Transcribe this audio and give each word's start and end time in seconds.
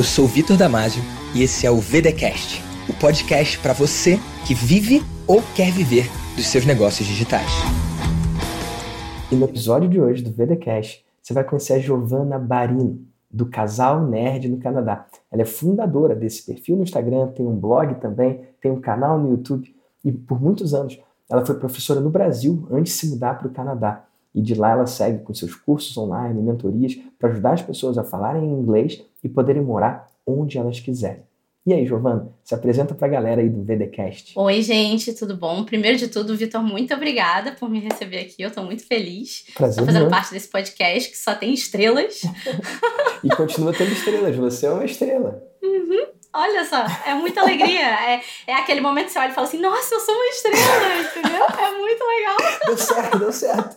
Eu 0.00 0.04
sou 0.04 0.26
Vitor 0.26 0.56
Damasio 0.56 1.02
e 1.34 1.42
esse 1.42 1.66
é 1.66 1.70
o 1.70 1.76
VDcast, 1.76 2.62
o 2.88 2.98
podcast 2.98 3.58
para 3.58 3.74
você 3.74 4.18
que 4.46 4.54
vive 4.54 5.02
ou 5.26 5.42
quer 5.54 5.70
viver 5.70 6.06
dos 6.34 6.46
seus 6.46 6.64
negócios 6.64 7.06
digitais. 7.06 7.50
E 9.30 9.34
no 9.34 9.44
episódio 9.44 9.90
de 9.90 10.00
hoje 10.00 10.22
do 10.22 10.32
VDcast, 10.32 11.04
você 11.20 11.34
vai 11.34 11.44
conhecer 11.44 11.74
a 11.74 11.78
Giovanna 11.78 12.38
Barino, 12.38 12.98
do 13.30 13.44
Casal 13.44 14.00
Nerd 14.06 14.48
no 14.48 14.56
Canadá. 14.56 15.04
Ela 15.30 15.42
é 15.42 15.44
fundadora 15.44 16.14
desse 16.14 16.46
perfil 16.46 16.76
no 16.76 16.82
Instagram, 16.82 17.26
tem 17.36 17.46
um 17.46 17.54
blog 17.54 17.96
também, 17.96 18.40
tem 18.58 18.72
um 18.72 18.80
canal 18.80 19.18
no 19.18 19.28
YouTube 19.32 19.70
e 20.02 20.10
por 20.10 20.40
muitos 20.40 20.72
anos 20.72 20.98
ela 21.28 21.44
foi 21.44 21.56
professora 21.56 22.00
no 22.00 22.08
Brasil 22.08 22.66
antes 22.70 22.94
de 22.94 23.00
se 23.00 23.06
mudar 23.10 23.34
para 23.34 23.48
o 23.48 23.52
Canadá. 23.52 24.06
E 24.34 24.40
de 24.40 24.54
lá 24.54 24.70
ela 24.70 24.86
segue 24.86 25.22
com 25.24 25.34
seus 25.34 25.54
cursos 25.54 25.96
online, 25.96 26.40
mentorias, 26.40 26.96
para 27.18 27.30
ajudar 27.30 27.54
as 27.54 27.62
pessoas 27.62 27.98
a 27.98 28.04
falarem 28.04 28.44
inglês 28.44 29.02
e 29.22 29.28
poderem 29.28 29.62
morar 29.62 30.08
onde 30.26 30.58
elas 30.58 30.80
quiserem. 30.80 31.22
E 31.66 31.74
aí, 31.74 31.86
Giovana, 31.86 32.32
se 32.42 32.54
apresenta 32.54 32.94
para 32.94 33.06
a 33.06 33.10
galera 33.10 33.42
aí 33.42 33.48
do 33.48 33.62
VDcast. 33.62 34.32
Oi, 34.34 34.62
gente, 34.62 35.12
tudo 35.12 35.36
bom? 35.36 35.62
Primeiro 35.62 35.98
de 35.98 36.08
tudo, 36.08 36.34
Vitor, 36.34 36.62
muito 36.62 36.94
obrigada 36.94 37.52
por 37.52 37.68
me 37.68 37.78
receber 37.78 38.20
aqui. 38.20 38.36
Eu 38.38 38.48
estou 38.48 38.64
muito 38.64 38.86
feliz. 38.86 39.44
Prazer. 39.54 39.80
Tô 39.80 39.86
fazendo 39.86 40.08
parte 40.08 40.32
desse 40.32 40.48
podcast 40.48 41.10
que 41.10 41.18
só 41.18 41.34
tem 41.34 41.52
estrelas. 41.52 42.22
e 43.22 43.28
continua 43.28 43.74
tendo 43.74 43.92
estrelas, 43.92 44.34
você 44.36 44.66
é 44.66 44.70
uma 44.70 44.84
estrela. 44.86 45.42
Uhum. 45.62 46.06
Olha 46.32 46.64
só, 46.64 46.84
é 47.06 47.14
muita 47.14 47.40
alegria. 47.40 47.80
É, 48.00 48.20
é 48.46 48.54
aquele 48.54 48.80
momento 48.80 49.06
que 49.06 49.12
você 49.12 49.18
olha 49.18 49.30
e 49.30 49.34
fala 49.34 49.46
assim: 49.46 49.58
Nossa, 49.58 49.94
eu 49.94 50.00
sou 50.00 50.14
uma 50.14 50.26
estrela, 50.26 51.00
entendeu? 51.00 51.44
É 51.44 51.70
muito 51.78 52.04
legal. 52.04 52.36
Deu 52.66 52.76
certo, 52.78 53.18
deu 53.18 53.32
certo. 53.32 53.76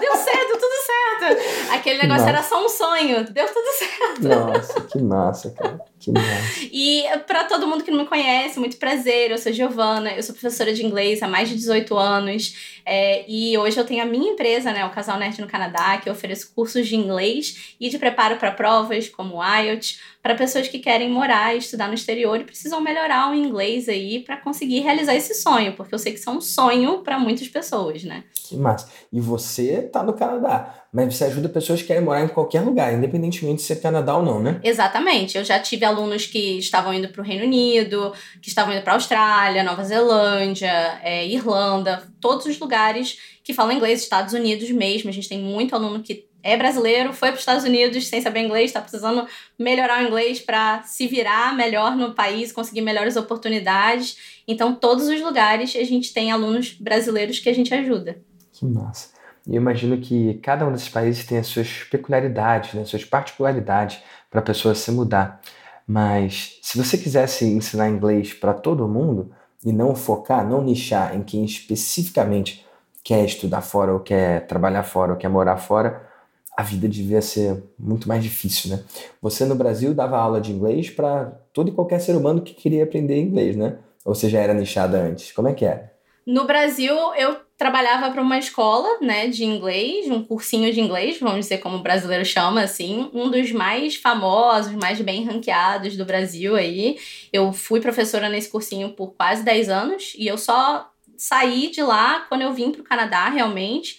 Deu 0.00 0.16
certo, 0.16 0.58
tudo 0.58 0.74
certo. 0.86 1.72
Aquele 1.72 2.02
negócio 2.02 2.26
era 2.26 2.42
só 2.42 2.64
um 2.64 2.68
sonho, 2.68 3.24
deu 3.30 3.46
tudo 3.46 3.66
certo. 3.78 4.22
Nossa, 4.22 4.80
que 4.82 4.98
massa, 5.02 5.50
cara. 5.50 5.80
Que 5.98 6.10
massa. 6.10 6.68
E 6.72 7.04
para 7.26 7.44
todo 7.44 7.66
mundo 7.66 7.84
que 7.84 7.90
não 7.90 8.00
me 8.00 8.06
conhece, 8.06 8.58
muito 8.58 8.76
prazer. 8.76 9.30
Eu 9.30 9.38
sou 9.38 9.52
Giovana, 9.52 10.12
eu 10.12 10.22
sou 10.22 10.34
professora 10.34 10.72
de 10.72 10.84
inglês 10.84 11.22
há 11.22 11.28
mais 11.28 11.48
de 11.48 11.56
18 11.56 11.96
anos. 11.96 12.80
É, 12.84 13.24
e 13.28 13.56
hoje 13.56 13.78
eu 13.78 13.84
tenho 13.84 14.02
a 14.02 14.06
minha 14.06 14.32
empresa, 14.32 14.72
né, 14.72 14.84
o 14.84 14.90
Casal 14.90 15.18
Nerd 15.18 15.40
no 15.40 15.46
Canadá, 15.46 15.96
que 15.98 16.08
eu 16.08 16.12
ofereço 16.12 16.52
cursos 16.54 16.86
de 16.86 16.96
inglês 16.96 17.74
e 17.80 17.88
de 17.88 17.98
preparo 17.98 18.36
para 18.36 18.50
provas, 18.50 19.08
como 19.08 19.36
o 19.36 19.44
IELTS, 19.44 19.98
para 20.24 20.34
pessoas 20.34 20.66
que 20.66 20.78
querem 20.78 21.10
morar 21.10 21.54
e 21.54 21.58
estudar 21.58 21.86
no 21.86 21.92
exterior 21.92 22.40
e 22.40 22.44
precisam 22.44 22.80
melhorar 22.80 23.30
o 23.30 23.34
inglês 23.34 23.90
aí 23.90 24.20
para 24.20 24.38
conseguir 24.38 24.80
realizar 24.80 25.14
esse 25.14 25.34
sonho, 25.34 25.74
porque 25.76 25.94
eu 25.94 25.98
sei 25.98 26.12
que 26.12 26.18
isso 26.18 26.30
é 26.30 26.32
um 26.32 26.40
sonho 26.40 27.02
para 27.02 27.18
muitas 27.18 27.46
pessoas, 27.46 28.04
né? 28.04 28.24
Que 28.32 28.56
massa. 28.56 28.88
E 29.12 29.20
você 29.20 29.82
tá 29.82 30.02
no 30.02 30.14
Canadá, 30.14 30.86
mas 30.90 31.14
você 31.14 31.24
ajuda 31.24 31.50
pessoas 31.50 31.82
que 31.82 31.88
querem 31.88 32.02
morar 32.02 32.24
em 32.24 32.28
qualquer 32.28 32.62
lugar, 32.62 32.94
independentemente 32.94 33.60
se 33.60 33.74
é 33.74 33.76
Canadá 33.76 34.16
ou 34.16 34.22
não, 34.22 34.42
né? 34.42 34.60
Exatamente. 34.64 35.36
Eu 35.36 35.44
já 35.44 35.60
tive 35.60 35.84
alunos 35.84 36.24
que 36.24 36.58
estavam 36.58 36.94
indo 36.94 37.10
para 37.10 37.20
o 37.20 37.24
Reino 37.24 37.44
Unido, 37.44 38.14
que 38.40 38.48
estavam 38.48 38.72
indo 38.72 38.82
para 38.82 38.94
Austrália, 38.94 39.62
Nova 39.62 39.84
Zelândia, 39.84 41.00
é, 41.02 41.26
Irlanda, 41.26 42.02
todos 42.18 42.46
os 42.46 42.58
lugares 42.58 43.18
que 43.44 43.52
falam 43.52 43.76
inglês, 43.76 44.00
Estados 44.00 44.32
Unidos 44.32 44.70
mesmo. 44.70 45.10
A 45.10 45.12
gente 45.12 45.28
tem 45.28 45.38
muito 45.38 45.74
aluno 45.74 46.02
que 46.02 46.32
é 46.44 46.58
brasileiro, 46.58 47.14
foi 47.14 47.28
para 47.28 47.36
os 47.36 47.40
Estados 47.40 47.64
Unidos 47.64 48.06
sem 48.06 48.20
saber 48.20 48.40
inglês, 48.40 48.66
está 48.66 48.82
precisando 48.82 49.26
melhorar 49.58 50.04
o 50.04 50.06
inglês 50.06 50.40
para 50.40 50.82
se 50.82 51.06
virar 51.06 51.56
melhor 51.56 51.96
no 51.96 52.14
país, 52.14 52.52
conseguir 52.52 52.82
melhores 52.82 53.16
oportunidades. 53.16 54.42
Então, 54.46 54.74
todos 54.74 55.08
os 55.08 55.22
lugares 55.22 55.74
a 55.74 55.82
gente 55.84 56.12
tem 56.12 56.30
alunos 56.30 56.74
brasileiros 56.74 57.38
que 57.38 57.48
a 57.48 57.54
gente 57.54 57.72
ajuda. 57.72 58.18
Que 58.52 58.66
massa. 58.66 59.08
E 59.46 59.56
eu 59.56 59.60
imagino 59.60 59.98
que 59.98 60.34
cada 60.42 60.66
um 60.66 60.72
desses 60.72 60.88
países 60.88 61.24
tem 61.24 61.38
as 61.38 61.46
suas 61.46 61.84
peculiaridades, 61.90 62.74
né, 62.74 62.84
suas 62.84 63.04
particularidades 63.06 64.02
para 64.30 64.40
a 64.40 64.42
pessoa 64.42 64.74
se 64.74 64.90
mudar. 64.90 65.40
Mas 65.86 66.58
se 66.62 66.76
você 66.76 66.98
quisesse 66.98 67.46
ensinar 67.46 67.88
inglês 67.88 68.34
para 68.34 68.52
todo 68.52 68.86
mundo 68.86 69.32
e 69.64 69.72
não 69.72 69.94
focar, 69.94 70.46
não 70.46 70.62
nichar 70.62 71.16
em 71.16 71.22
quem 71.22 71.42
especificamente 71.44 72.66
quer 73.02 73.24
estudar 73.24 73.62
fora 73.62 73.94
ou 73.94 74.00
quer 74.00 74.46
trabalhar 74.46 74.82
fora 74.82 75.12
ou 75.12 75.18
quer 75.18 75.28
morar 75.28 75.56
fora, 75.56 76.12
a 76.56 76.62
vida 76.62 76.88
devia 76.88 77.20
ser 77.20 77.62
muito 77.78 78.08
mais 78.08 78.22
difícil, 78.22 78.70
né? 78.70 78.84
Você 79.20 79.44
no 79.44 79.54
Brasil 79.54 79.92
dava 79.92 80.16
aula 80.16 80.40
de 80.40 80.52
inglês 80.52 80.90
para 80.90 81.26
todo 81.52 81.68
e 81.68 81.72
qualquer 81.72 82.00
ser 82.00 82.16
humano 82.16 82.42
que 82.42 82.54
queria 82.54 82.84
aprender 82.84 83.20
inglês, 83.20 83.56
né? 83.56 83.78
Ou 84.04 84.14
você 84.14 84.28
já 84.28 84.40
era 84.40 84.54
nichada 84.54 84.98
antes? 84.98 85.32
Como 85.32 85.48
é 85.48 85.54
que 85.54 85.64
era? 85.64 85.92
No 86.26 86.46
Brasil, 86.46 86.94
eu 87.16 87.36
trabalhava 87.56 88.10
para 88.10 88.22
uma 88.22 88.38
escola, 88.38 88.98
né, 89.00 89.28
de 89.28 89.44
inglês, 89.44 90.10
um 90.10 90.22
cursinho 90.24 90.72
de 90.72 90.80
inglês, 90.80 91.20
vamos 91.20 91.40
dizer 91.40 91.58
como 91.58 91.76
o 91.76 91.82
brasileiro 91.82 92.24
chama, 92.24 92.62
assim, 92.62 93.10
um 93.12 93.30
dos 93.30 93.52
mais 93.52 93.96
famosos, 93.96 94.72
mais 94.72 95.00
bem 95.00 95.24
ranqueados 95.24 95.96
do 95.96 96.04
Brasil 96.04 96.56
aí. 96.56 96.96
Eu 97.32 97.52
fui 97.52 97.80
professora 97.80 98.28
nesse 98.28 98.48
cursinho 98.48 98.90
por 98.90 99.14
quase 99.14 99.44
10 99.44 99.68
anos 99.68 100.14
e 100.16 100.26
eu 100.26 100.38
só 100.38 100.90
saí 101.16 101.70
de 101.70 101.82
lá 101.82 102.20
quando 102.28 102.42
eu 102.42 102.52
vim 102.52 102.72
para 102.72 102.80
o 102.80 102.84
Canadá, 102.84 103.28
realmente. 103.28 103.96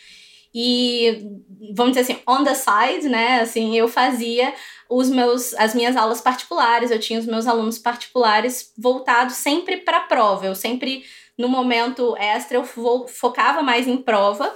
E 0.54 1.28
vamos 1.74 1.96
dizer 1.96 2.02
assim, 2.12 2.22
on 2.28 2.44
the 2.44 2.54
side, 2.54 3.08
né? 3.10 3.42
Assim, 3.42 3.78
eu 3.78 3.88
fazia 3.88 4.54
os 4.90 5.10
meus 5.10 5.54
as 5.56 5.74
minhas 5.74 5.96
aulas 5.96 6.22
particulares, 6.22 6.92
eu 6.92 7.00
tinha 7.00 7.20
os 7.20 7.26
meus 7.26 7.48
alunos 7.48 7.78
particulares 7.80 8.72
voltados 8.78 9.36
sempre 9.36 9.78
para 9.78 9.98
a 9.98 10.02
prova. 10.02 10.46
Eu 10.46 10.56
sempre 10.56 11.04
no 11.38 11.50
momento 11.50 12.16
extra 12.18 12.58
eu 12.58 12.64
fo 12.64 13.08
focava 13.08 13.62
mais 13.62 13.88
em 13.88 13.98
prova. 13.98 14.54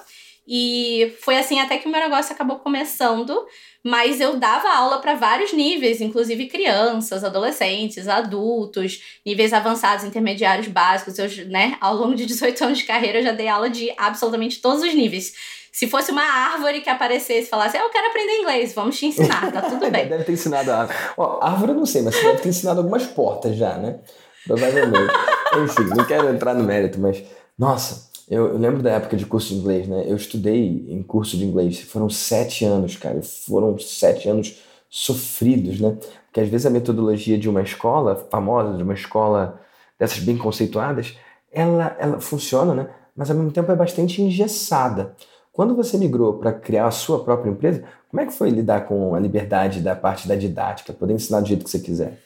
E 0.52 1.16
foi 1.22 1.38
assim 1.38 1.60
até 1.60 1.78
que 1.78 1.88
o 1.88 1.92
meu 1.92 2.02
negócio 2.02 2.34
acabou 2.34 2.58
começando, 2.58 3.46
mas 3.86 4.20
eu 4.20 4.38
dava 4.38 4.68
aula 4.68 4.98
para 4.98 5.14
vários 5.14 5.54
níveis, 5.54 6.02
inclusive 6.02 6.48
crianças, 6.48 7.24
adolescentes, 7.24 8.08
adultos, 8.08 9.00
níveis 9.24 9.54
avançados, 9.54 10.04
intermediários, 10.04 10.68
básicos. 10.68 11.20
Eu, 11.20 11.28
né, 11.50 11.78
ao 11.80 11.96
longo 11.96 12.16
de 12.16 12.26
18 12.26 12.64
anos 12.64 12.80
de 12.80 12.86
carreira, 12.86 13.20
eu 13.20 13.24
já 13.24 13.32
dei 13.32 13.48
aula 13.48 13.70
de 13.70 13.94
absolutamente 13.96 14.60
todos 14.60 14.82
os 14.82 14.92
níveis. 14.96 15.34
Se 15.72 15.88
fosse 15.88 16.12
uma 16.12 16.24
árvore 16.24 16.82
que 16.82 16.90
aparecesse 16.90 17.48
e 17.48 17.50
falasse, 17.50 17.78
eu 17.78 17.90
quero 17.90 18.08
aprender 18.08 18.40
inglês, 18.40 18.74
vamos 18.74 18.98
te 18.98 19.06
ensinar, 19.06 19.52
tá 19.52 19.62
tudo 19.62 19.80
bem. 19.92 20.08
deve 20.08 20.24
ter 20.24 20.34
ensinado 20.34 20.72
a 20.72 20.80
árvore. 20.80 20.98
Ó, 21.18 21.40
árvore 21.42 21.72
eu 21.72 21.76
não 21.76 21.86
sei, 21.86 22.02
mas 22.02 22.16
você 22.16 22.24
deve 22.24 22.42
ter 22.42 22.50
ensinado 22.50 22.80
algumas 22.80 23.06
portas 23.06 23.56
já, 23.56 23.78
né? 23.78 24.00
Provavelmente. 24.46 25.14
Enfim, 25.64 25.84
não 25.96 26.06
quero 26.06 26.30
entrar 26.30 26.54
no 26.54 26.64
mérito, 26.64 27.00
mas, 27.00 27.24
nossa, 27.58 28.10
eu, 28.30 28.48
eu, 28.50 28.58
lembro 28.58 28.84
da 28.84 28.92
época 28.92 29.18
de 29.18 29.26
curso 29.26 29.50
de 29.50 29.56
inglês, 29.56 29.88
né? 29.88 30.04
Eu 30.08 30.16
estudei 30.16 30.86
em 30.88 31.02
curso 31.02 31.36
de 31.36 31.46
inglês, 31.46 31.80
foram 31.82 32.10
sete 32.10 32.64
anos, 32.64 32.96
cara, 32.96 33.22
foram 33.22 33.78
sete 33.80 34.30
anos 34.30 34.60
sofridos, 34.90 35.80
né? 35.80 35.98
Porque 36.26 36.40
às 36.40 36.50
vezes 36.50 36.66
a 36.66 36.70
metodologia 36.70 37.38
de 37.38 37.50
uma 37.50 37.62
escola 37.62 38.28
famosa, 38.30 38.78
de 38.78 38.84
uma 38.84 38.94
escola 38.94 39.60
dessas 39.98 40.20
bem 40.20 40.38
conceituadas, 40.38 41.16
ela, 41.52 41.96
ela 42.00 42.20
funciona, 42.20 42.74
né? 42.74 42.90
Mas 43.16 43.30
ao 43.30 43.36
mesmo 43.36 43.52
tempo 43.52 43.72
é 43.72 43.76
bastante 43.76 44.22
engessada. 44.22 45.16
Quando 45.60 45.76
você 45.76 45.98
migrou 45.98 46.36
para 46.36 46.54
criar 46.54 46.88
a 46.88 46.92
sua 46.92 47.22
própria 47.22 47.50
empresa, 47.50 47.84
como 48.10 48.22
é 48.22 48.26
que 48.26 48.32
foi 48.32 48.50
lidar 48.50 48.88
com 48.88 49.14
a 49.14 49.20
liberdade 49.20 49.82
da 49.82 49.94
parte 49.94 50.26
da 50.26 50.34
didática, 50.34 50.94
poder 50.94 51.16
ensinar 51.16 51.42
do 51.42 51.50
jeito 51.50 51.66
que 51.66 51.70
você 51.70 51.82
quiser? 51.82 52.18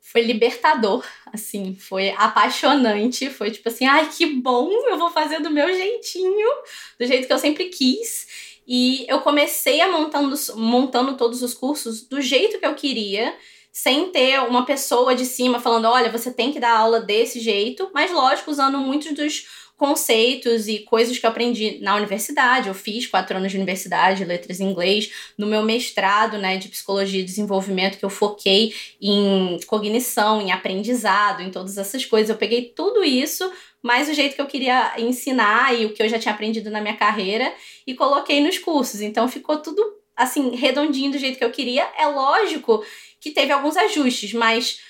foi 0.00 0.22
libertador, 0.22 1.04
assim, 1.32 1.74
foi 1.74 2.10
apaixonante, 2.10 3.28
foi 3.28 3.50
tipo 3.50 3.68
assim, 3.68 3.86
ai 3.86 4.08
que 4.08 4.26
bom, 4.36 4.70
eu 4.70 4.96
vou 4.96 5.10
fazer 5.10 5.40
do 5.40 5.50
meu 5.50 5.66
jeitinho, 5.66 6.46
do 6.96 7.04
jeito 7.04 7.26
que 7.26 7.32
eu 7.32 7.40
sempre 7.40 7.64
quis. 7.70 8.60
E 8.68 9.04
eu 9.08 9.18
comecei 9.18 9.80
a 9.80 9.90
montando, 9.90 10.36
montando 10.54 11.16
todos 11.16 11.42
os 11.42 11.54
cursos 11.54 12.02
do 12.02 12.20
jeito 12.20 12.60
que 12.60 12.66
eu 12.66 12.76
queria, 12.76 13.34
sem 13.72 14.10
ter 14.10 14.38
uma 14.42 14.64
pessoa 14.64 15.12
de 15.12 15.26
cima 15.26 15.58
falando, 15.58 15.86
olha, 15.86 16.10
você 16.10 16.32
tem 16.32 16.52
que 16.52 16.60
dar 16.60 16.78
aula 16.78 17.00
desse 17.00 17.40
jeito, 17.40 17.90
mas 17.92 18.12
lógico, 18.12 18.52
usando 18.52 18.78
muitos 18.78 19.12
dos 19.12 19.65
conceitos 19.76 20.68
e 20.68 20.80
coisas 20.80 21.18
que 21.18 21.26
eu 21.26 21.30
aprendi 21.30 21.78
na 21.80 21.96
universidade. 21.96 22.68
Eu 22.68 22.74
fiz 22.74 23.06
quatro 23.06 23.36
anos 23.36 23.52
de 23.52 23.58
universidade, 23.58 24.24
letras 24.24 24.58
em 24.58 24.70
inglês. 24.70 25.12
No 25.36 25.46
meu 25.46 25.62
mestrado 25.62 26.38
né, 26.38 26.56
de 26.56 26.68
psicologia 26.68 27.20
e 27.20 27.24
desenvolvimento, 27.24 27.98
que 27.98 28.04
eu 28.04 28.10
foquei 28.10 28.74
em 29.00 29.58
cognição, 29.66 30.40
em 30.40 30.50
aprendizado, 30.50 31.42
em 31.42 31.50
todas 31.50 31.76
essas 31.76 32.04
coisas. 32.04 32.30
Eu 32.30 32.36
peguei 32.36 32.72
tudo 32.74 33.04
isso, 33.04 33.50
mais 33.82 34.08
o 34.08 34.14
jeito 34.14 34.34
que 34.34 34.40
eu 34.40 34.46
queria 34.46 34.94
ensinar 34.98 35.78
e 35.78 35.84
o 35.84 35.92
que 35.92 36.02
eu 36.02 36.08
já 36.08 36.18
tinha 36.18 36.32
aprendido 36.32 36.70
na 36.70 36.80
minha 36.80 36.96
carreira, 36.96 37.52
e 37.86 37.94
coloquei 37.94 38.40
nos 38.40 38.58
cursos. 38.58 39.02
Então 39.02 39.28
ficou 39.28 39.58
tudo 39.58 39.82
assim, 40.16 40.56
redondinho 40.56 41.12
do 41.12 41.18
jeito 41.18 41.36
que 41.36 41.44
eu 41.44 41.50
queria. 41.50 41.86
É 41.98 42.06
lógico 42.06 42.82
que 43.20 43.30
teve 43.30 43.52
alguns 43.52 43.76
ajustes, 43.76 44.32
mas 44.32 44.80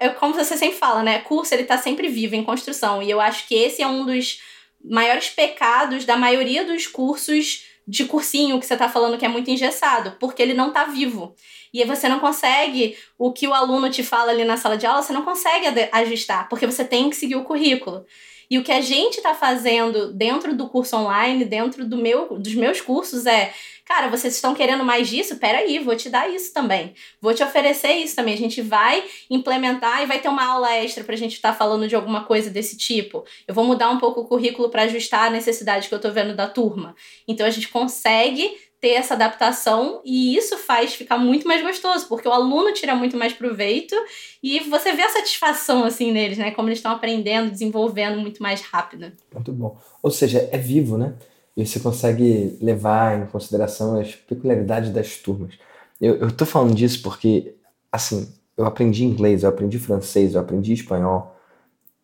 é 0.00 0.08
como 0.10 0.34
você 0.34 0.56
sempre 0.56 0.78
fala, 0.78 1.02
né? 1.02 1.20
Curso 1.20 1.54
ele 1.54 1.64
tá 1.64 1.78
sempre 1.78 2.08
vivo 2.08 2.34
em 2.34 2.44
construção. 2.44 3.02
E 3.02 3.10
eu 3.10 3.20
acho 3.20 3.46
que 3.46 3.54
esse 3.54 3.82
é 3.82 3.86
um 3.86 4.06
dos 4.06 4.40
maiores 4.84 5.28
pecados 5.28 6.04
da 6.04 6.16
maioria 6.16 6.64
dos 6.64 6.86
cursos 6.86 7.66
de 7.86 8.04
cursinho 8.04 8.60
que 8.60 8.66
você 8.66 8.76
tá 8.76 8.88
falando 8.88 9.18
que 9.18 9.24
é 9.24 9.28
muito 9.28 9.50
engessado, 9.50 10.16
porque 10.18 10.42
ele 10.42 10.54
não 10.54 10.72
tá 10.72 10.84
vivo. 10.84 11.34
E 11.72 11.80
aí 11.80 11.86
você 11.86 12.08
não 12.08 12.20
consegue 12.20 12.96
o 13.18 13.32
que 13.32 13.46
o 13.48 13.54
aluno 13.54 13.90
te 13.90 14.02
fala 14.02 14.30
ali 14.30 14.44
na 14.44 14.56
sala 14.56 14.76
de 14.76 14.86
aula, 14.86 15.02
você 15.02 15.12
não 15.12 15.24
consegue 15.24 15.66
ajustar, 15.90 16.48
porque 16.48 16.66
você 16.66 16.84
tem 16.84 17.10
que 17.10 17.16
seguir 17.16 17.36
o 17.36 17.44
currículo. 17.44 18.04
E 18.52 18.58
o 18.58 18.62
que 18.62 18.70
a 18.70 18.82
gente 18.82 19.16
está 19.16 19.34
fazendo 19.34 20.12
dentro 20.12 20.54
do 20.54 20.68
curso 20.68 20.94
online, 20.94 21.42
dentro 21.42 21.88
do 21.88 21.96
meu, 21.96 22.38
dos 22.38 22.54
meus 22.54 22.82
cursos, 22.82 23.24
é 23.24 23.50
Cara, 23.86 24.08
vocês 24.08 24.34
estão 24.34 24.54
querendo 24.54 24.84
mais 24.84 25.08
disso? 25.08 25.36
Peraí, 25.36 25.78
vou 25.78 25.96
te 25.96 26.10
dar 26.10 26.30
isso 26.30 26.52
também. 26.52 26.94
Vou 27.20 27.34
te 27.34 27.42
oferecer 27.42 27.92
isso 27.94 28.14
também. 28.14 28.34
A 28.34 28.38
gente 28.38 28.60
vai 28.60 29.02
implementar 29.30 30.02
e 30.02 30.06
vai 30.06 30.20
ter 30.20 30.28
uma 30.28 30.44
aula 30.44 30.70
extra 30.76 31.02
pra 31.02 31.16
gente 31.16 31.34
estar 31.34 31.52
tá 31.52 31.58
falando 31.58 31.88
de 31.88 31.96
alguma 31.96 32.24
coisa 32.24 32.50
desse 32.50 32.76
tipo. 32.76 33.24
Eu 33.46 33.54
vou 33.54 33.64
mudar 33.64 33.90
um 33.90 33.98
pouco 33.98 34.20
o 34.20 34.24
currículo 34.26 34.68
para 34.68 34.82
ajustar 34.82 35.26
a 35.26 35.30
necessidade 35.30 35.88
que 35.88 35.94
eu 35.94 36.00
tô 36.00 36.10
vendo 36.10 36.34
da 36.34 36.46
turma. 36.46 36.94
Então 37.26 37.46
a 37.46 37.50
gente 37.50 37.68
consegue 37.68 38.54
ter 38.82 38.90
essa 38.90 39.14
adaptação 39.14 40.02
e 40.04 40.36
isso 40.36 40.58
faz 40.58 40.92
ficar 40.94 41.16
muito 41.16 41.48
mais 41.48 41.62
gostoso, 41.62 42.06
porque 42.06 42.28
o 42.28 42.32
aluno 42.32 42.74
tira 42.74 42.94
muito 42.94 43.16
mais 43.16 43.32
proveito 43.32 43.94
e 44.42 44.60
você 44.68 44.92
vê 44.92 45.02
a 45.02 45.08
satisfação 45.08 45.84
assim 45.84 46.12
neles, 46.12 46.36
né? 46.36 46.50
Como 46.50 46.68
eles 46.68 46.80
estão 46.80 46.92
aprendendo, 46.92 47.50
desenvolvendo 47.50 48.20
muito 48.20 48.42
mais 48.42 48.60
rápido. 48.60 49.12
Muito 49.32 49.52
bom. 49.52 49.78
Ou 50.02 50.10
seja, 50.10 50.48
é 50.52 50.58
vivo, 50.58 50.98
né? 50.98 51.14
e 51.56 51.66
você 51.66 51.78
consegue 51.80 52.56
levar 52.60 53.18
em 53.18 53.26
consideração 53.26 54.00
as 54.00 54.14
peculiaridades 54.14 54.90
das 54.90 55.16
turmas. 55.16 55.58
Eu, 56.00 56.16
eu 56.16 56.32
tô 56.32 56.46
falando 56.46 56.74
disso 56.74 57.02
porque, 57.02 57.54
assim, 57.90 58.32
eu 58.56 58.64
aprendi 58.64 59.04
inglês, 59.04 59.42
eu 59.42 59.50
aprendi 59.50 59.78
francês, 59.78 60.34
eu 60.34 60.40
aprendi 60.40 60.72
espanhol, 60.72 61.36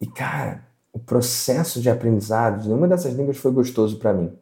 e 0.01 0.07
cara, 0.07 0.65
o 0.93 0.99
processo 0.99 1.81
de 1.81 1.91
aprendizado 1.91 2.63
de 2.63 2.69
nenhuma 2.69 2.87
dessas 2.87 3.15
línguas 3.15 3.39
foi 3.39 3.51
gostoso 3.51 3.99
para 3.99 4.13
mim, 4.13 4.33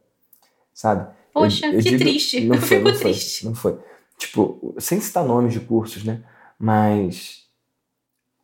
sabe? 0.74 1.08
Poxa, 1.36 1.66
eu, 1.66 1.72
eu 1.72 1.78
que 1.78 1.90
digo, 1.90 1.98
triste. 1.98 2.40
Não 2.44 2.56
foi, 2.60 2.78
não. 2.80 2.94
Foi, 2.94 3.14
não 3.44 3.54
foi. 3.54 3.78
Tipo, 4.18 4.74
sem 4.78 5.00
citar 5.00 5.24
nomes 5.24 5.52
de 5.52 5.60
cursos, 5.60 6.02
né? 6.04 6.22
Mas 6.58 7.44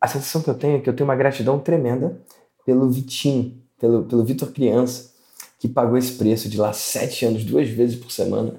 a 0.00 0.06
sensação 0.06 0.42
que 0.42 0.50
eu 0.50 0.54
tenho 0.54 0.76
é 0.76 0.80
que 0.80 0.88
eu 0.88 0.94
tenho 0.94 1.08
uma 1.08 1.16
gratidão 1.16 1.58
tremenda 1.58 2.20
pelo 2.66 2.90
Vitinho, 2.90 3.62
pelo, 3.78 4.04
pelo 4.04 4.24
Vitor 4.24 4.52
Criança, 4.52 5.12
que 5.58 5.68
pagou 5.68 5.96
esse 5.96 6.12
preço 6.12 6.48
de 6.48 6.58
lá 6.58 6.72
sete 6.72 7.24
anos, 7.24 7.44
duas 7.44 7.68
vezes 7.68 7.96
por 7.96 8.10
semana. 8.10 8.54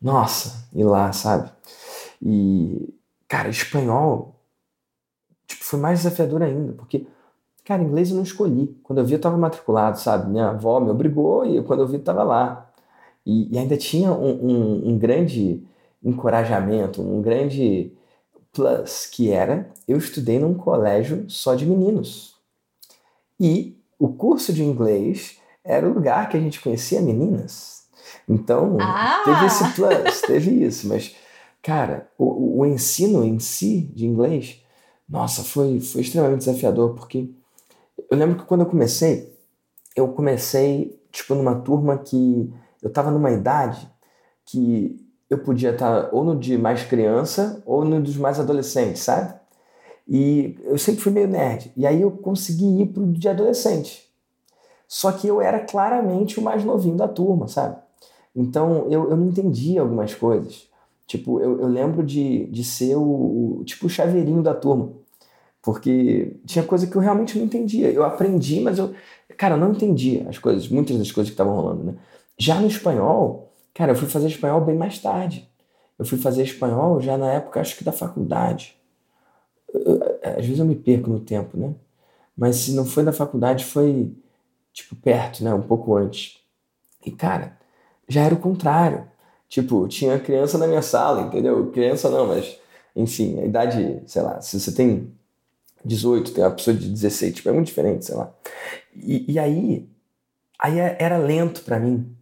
Nossa, 0.00 0.66
e 0.74 0.82
lá, 0.82 1.12
sabe? 1.12 1.50
E, 2.20 2.92
cara, 3.28 3.48
espanhol, 3.48 4.34
tipo, 5.46 5.62
foi 5.62 5.78
mais 5.78 6.00
desafiador 6.00 6.42
ainda, 6.42 6.72
porque, 6.72 7.06
cara, 7.64 7.82
inglês 7.82 8.10
eu 8.10 8.16
não 8.16 8.22
escolhi. 8.22 8.74
Quando 8.82 8.98
eu 8.98 9.04
vi, 9.04 9.12
eu 9.12 9.20
tava 9.20 9.36
matriculado, 9.36 9.98
sabe? 9.98 10.30
Minha 10.30 10.48
avó 10.48 10.80
me 10.80 10.90
obrigou 10.90 11.44
e 11.44 11.62
quando 11.62 11.80
eu 11.80 11.86
vi, 11.86 11.96
eu 11.96 12.02
tava 12.02 12.22
lá. 12.22 12.69
E, 13.24 13.54
e 13.54 13.58
ainda 13.58 13.76
tinha 13.76 14.12
um, 14.12 14.30
um, 14.30 14.88
um 14.90 14.98
grande 14.98 15.62
encorajamento, 16.02 17.02
um 17.02 17.20
grande 17.20 17.92
plus, 18.52 19.06
que 19.06 19.30
era 19.30 19.68
eu 19.86 19.98
estudei 19.98 20.38
num 20.38 20.54
colégio 20.54 21.28
só 21.28 21.54
de 21.54 21.66
meninos. 21.66 22.34
E 23.38 23.76
o 23.98 24.08
curso 24.08 24.52
de 24.52 24.62
inglês 24.62 25.38
era 25.64 25.88
o 25.88 25.92
lugar 25.92 26.28
que 26.28 26.36
a 26.36 26.40
gente 26.40 26.60
conhecia 26.60 27.00
meninas. 27.00 27.84
Então, 28.28 28.78
ah. 28.80 29.22
teve 29.24 29.46
esse 29.46 29.72
plus, 29.74 30.20
teve 30.22 30.64
isso. 30.64 30.88
Mas, 30.88 31.14
cara, 31.62 32.08
o, 32.18 32.60
o 32.60 32.66
ensino 32.66 33.24
em 33.24 33.38
si 33.38 33.82
de 33.94 34.06
inglês, 34.06 34.62
nossa, 35.08 35.42
foi, 35.42 35.80
foi 35.80 36.02
extremamente 36.02 36.40
desafiador, 36.40 36.94
porque 36.94 37.28
eu 38.10 38.16
lembro 38.16 38.38
que 38.38 38.44
quando 38.44 38.62
eu 38.62 38.66
comecei, 38.66 39.32
eu 39.96 40.08
comecei, 40.08 40.98
tipo, 41.10 41.34
numa 41.34 41.56
turma 41.56 41.98
que 41.98 42.52
eu 42.82 42.88
estava 42.88 43.10
numa 43.10 43.30
idade 43.30 43.88
que 44.44 44.96
eu 45.28 45.38
podia 45.38 45.70
estar 45.70 46.08
ou 46.12 46.24
no 46.24 46.36
de 46.38 46.58
mais 46.58 46.82
criança 46.82 47.62
ou 47.64 47.84
no 47.84 48.00
dos 48.00 48.16
mais 48.16 48.40
adolescentes, 48.40 49.02
sabe? 49.02 49.34
E 50.08 50.58
eu 50.64 50.76
sempre 50.76 51.00
fui 51.00 51.12
meio 51.12 51.28
nerd. 51.28 51.72
E 51.76 51.86
aí 51.86 52.00
eu 52.00 52.10
consegui 52.10 52.82
ir 52.82 52.86
pro 52.86 53.06
de 53.06 53.28
adolescente. 53.28 54.10
Só 54.88 55.12
que 55.12 55.28
eu 55.28 55.40
era 55.40 55.60
claramente 55.60 56.40
o 56.40 56.42
mais 56.42 56.64
novinho 56.64 56.96
da 56.96 57.06
turma, 57.06 57.46
sabe? 57.46 57.76
Então 58.34 58.86
eu, 58.90 59.08
eu 59.10 59.16
não 59.16 59.28
entendia 59.28 59.80
algumas 59.80 60.12
coisas. 60.14 60.68
Tipo, 61.06 61.40
eu, 61.40 61.60
eu 61.60 61.68
lembro 61.68 62.04
de, 62.04 62.46
de 62.46 62.64
ser 62.64 62.96
o, 62.96 63.02
o, 63.60 63.64
tipo 63.64 63.86
o 63.86 63.90
chaveirinho 63.90 64.42
da 64.42 64.54
turma. 64.54 64.90
Porque 65.62 66.36
tinha 66.46 66.64
coisa 66.64 66.86
que 66.86 66.96
eu 66.96 67.00
realmente 67.00 67.38
não 67.38 67.44
entendia. 67.44 67.90
Eu 67.90 68.02
aprendi, 68.02 68.60
mas 68.60 68.78
eu, 68.78 68.92
cara, 69.36 69.54
eu 69.54 69.58
não 69.58 69.72
entendia 69.72 70.28
as 70.28 70.38
coisas, 70.38 70.68
muitas 70.68 70.96
das 70.96 71.12
coisas 71.12 71.30
que 71.30 71.34
estavam 71.34 71.54
rolando, 71.54 71.84
né? 71.84 71.94
Já 72.40 72.58
no 72.58 72.66
espanhol, 72.66 73.52
cara, 73.74 73.92
eu 73.92 73.96
fui 73.96 74.08
fazer 74.08 74.28
espanhol 74.28 74.62
bem 74.62 74.74
mais 74.74 74.98
tarde. 74.98 75.46
Eu 75.98 76.06
fui 76.06 76.16
fazer 76.16 76.42
espanhol 76.42 76.98
já 76.98 77.18
na 77.18 77.30
época, 77.30 77.60
acho 77.60 77.76
que 77.76 77.84
da 77.84 77.92
faculdade. 77.92 78.74
Às 80.22 80.46
vezes 80.46 80.58
eu 80.58 80.64
me 80.64 80.74
perco 80.74 81.10
no 81.10 81.20
tempo, 81.20 81.58
né? 81.58 81.74
Mas 82.34 82.56
se 82.56 82.72
não 82.72 82.86
foi 82.86 83.04
da 83.04 83.12
faculdade, 83.12 83.66
foi 83.66 84.16
tipo, 84.72 84.96
perto, 84.96 85.44
né? 85.44 85.52
Um 85.52 85.60
pouco 85.60 85.94
antes. 85.94 86.38
E, 87.04 87.10
cara, 87.10 87.58
já 88.08 88.22
era 88.22 88.34
o 88.34 88.40
contrário. 88.40 89.06
Tipo, 89.46 89.86
tinha 89.86 90.18
criança 90.18 90.56
na 90.56 90.66
minha 90.66 90.80
sala, 90.80 91.22
entendeu? 91.22 91.70
Criança 91.72 92.08
não, 92.08 92.26
mas, 92.26 92.58
enfim, 92.96 93.38
a 93.38 93.44
idade, 93.44 94.02
sei 94.06 94.22
lá, 94.22 94.40
se 94.40 94.58
você 94.58 94.72
tem 94.72 95.12
18, 95.84 96.32
tem 96.32 96.42
uma 96.44 96.52
pessoa 96.52 96.74
de 96.74 96.88
16, 96.88 97.34
tipo, 97.34 97.48
é 97.50 97.52
muito 97.52 97.66
diferente, 97.66 98.06
sei 98.06 98.14
lá. 98.14 98.32
E, 98.94 99.32
e 99.32 99.38
aí, 99.38 99.86
aí 100.58 100.78
é, 100.78 100.96
era 100.98 101.18
lento 101.18 101.62
para 101.64 101.78
mim. 101.78 102.16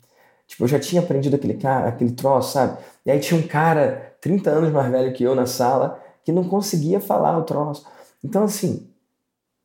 Tipo, 0.49 0.65
eu 0.65 0.69
já 0.69 0.81
tinha 0.81 1.03
aprendido 1.03 1.37
aquele, 1.37 1.55
cara, 1.55 1.89
aquele 1.89 2.11
troço, 2.11 2.55
sabe? 2.55 2.79
E 3.07 3.11
aí 3.11 3.21
tinha 3.21 3.39
um 3.39 3.47
cara 3.47 4.17
30 4.21 4.51
anos 4.51 4.73
mais 4.73 4.91
velho 4.91 5.13
que 5.13 5.23
eu 5.23 5.35
na 5.35 5.47
sala 5.47 6.03
que 6.25 6.33
não 6.33 6.43
conseguia 6.43 6.99
falar 6.99 7.39
o 7.39 7.45
troço. 7.45 7.87
Então, 8.25 8.43
assim, 8.45 8.89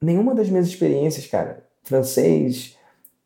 nenhuma 0.01 0.35
das 0.35 0.49
minhas 0.49 0.67
experiências, 0.67 1.25
cara, 1.25 1.63
francês, 1.83 2.77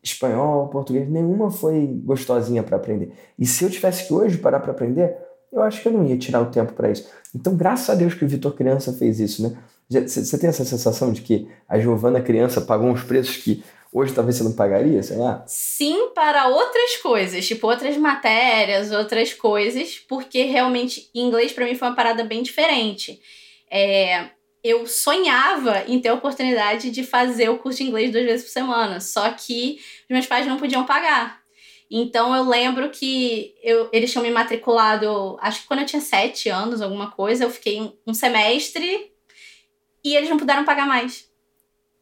espanhol, 0.03 0.67
português, 0.69 1.09
nenhuma 1.09 1.51
foi 1.51 1.85
gostosinha 2.05 2.63
para 2.63 2.77
aprender. 2.77 3.11
E 3.37 3.45
se 3.45 3.63
eu 3.63 3.69
tivesse 3.69 4.07
que 4.07 4.13
hoje 4.13 4.37
parar 4.37 4.59
para 4.59 4.71
aprender, 4.71 5.17
eu 5.51 5.61
acho 5.61 5.81
que 5.81 5.87
eu 5.87 5.91
não 5.91 6.05
ia 6.05 6.17
tirar 6.17 6.41
o 6.41 6.51
tempo 6.51 6.73
para 6.73 6.89
isso. 6.89 7.09
Então, 7.35 7.55
graças 7.55 7.89
a 7.89 7.95
Deus 7.95 8.13
que 8.13 8.23
o 8.23 8.27
Vitor 8.27 8.53
Criança 8.53 8.93
fez 8.93 9.19
isso, 9.19 9.43
né? 9.43 9.57
Você 9.89 10.37
tem 10.37 10.49
essa 10.49 10.65
sensação 10.65 11.11
de 11.11 11.21
que 11.21 11.49
a 11.67 11.79
Giovana 11.79 12.21
Criança 12.21 12.59
pagou 12.59 12.89
uns 12.89 13.03
preços 13.03 13.37
que 13.37 13.63
hoje 13.91 14.13
talvez 14.13 14.35
você 14.35 14.43
não 14.43 14.53
pagaria, 14.55 15.01
sei 15.01 15.17
lá? 15.17 15.43
Sim, 15.47 16.09
para 16.13 16.47
outras 16.47 16.97
coisas, 16.97 17.47
tipo 17.47 17.67
outras 17.67 17.97
matérias, 17.97 18.91
outras 18.91 19.33
coisas, 19.33 19.97
porque 20.07 20.43
realmente 20.43 21.09
inglês 21.13 21.51
para 21.51 21.65
mim 21.65 21.75
foi 21.75 21.87
uma 21.87 21.95
parada 21.95 22.23
bem 22.23 22.43
diferente. 22.43 23.21
É, 23.69 24.29
eu 24.63 24.85
sonhava 24.85 25.83
em 25.87 25.99
ter 25.99 26.09
a 26.09 26.13
oportunidade 26.13 26.91
de 26.91 27.03
fazer 27.03 27.49
o 27.49 27.57
curso 27.57 27.79
de 27.79 27.85
inglês 27.85 28.11
duas 28.11 28.25
vezes 28.25 28.45
por 28.45 28.51
semana, 28.51 28.99
só 28.99 29.29
que 29.31 29.79
meus 30.09 30.25
pais 30.25 30.45
não 30.47 30.57
podiam 30.57 30.85
pagar. 30.85 31.41
Então 31.89 32.35
eu 32.35 32.43
lembro 32.43 32.89
que 32.89 33.55
eu, 33.63 33.89
eles 33.93 34.11
tinham 34.11 34.23
me 34.23 34.29
matriculado, 34.29 35.37
acho 35.39 35.61
que 35.61 35.67
quando 35.67 35.81
eu 35.81 35.85
tinha 35.85 36.01
sete 36.01 36.49
anos, 36.49 36.81
alguma 36.81 37.11
coisa, 37.11 37.45
eu 37.45 37.49
fiquei 37.49 37.79
um, 37.79 37.93
um 38.05 38.13
semestre 38.13 39.11
e 40.03 40.15
eles 40.15 40.29
não 40.29 40.37
puderam 40.37 40.65
pagar 40.65 40.85
mais. 40.85 41.26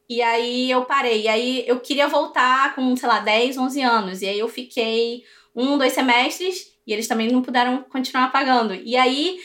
E 0.09 0.21
aí 0.21 0.69
eu 0.69 0.85
parei. 0.85 1.23
E 1.23 1.27
aí 1.27 1.63
eu 1.67 1.79
queria 1.79 2.07
voltar 2.07 2.75
com, 2.75 2.95
sei 2.95 3.07
lá, 3.09 3.19
10, 3.19 3.57
11 3.57 3.81
anos. 3.81 4.21
E 4.21 4.27
aí 4.27 4.39
eu 4.39 4.47
fiquei 4.47 5.23
um, 5.55 5.77
dois 5.77 5.93
semestres 5.93 6.73
e 6.85 6.93
eles 6.93 7.07
também 7.07 7.31
não 7.31 7.41
puderam 7.41 7.83
continuar 7.83 8.31
pagando. 8.31 8.75
E 8.75 8.95
aí 8.95 9.39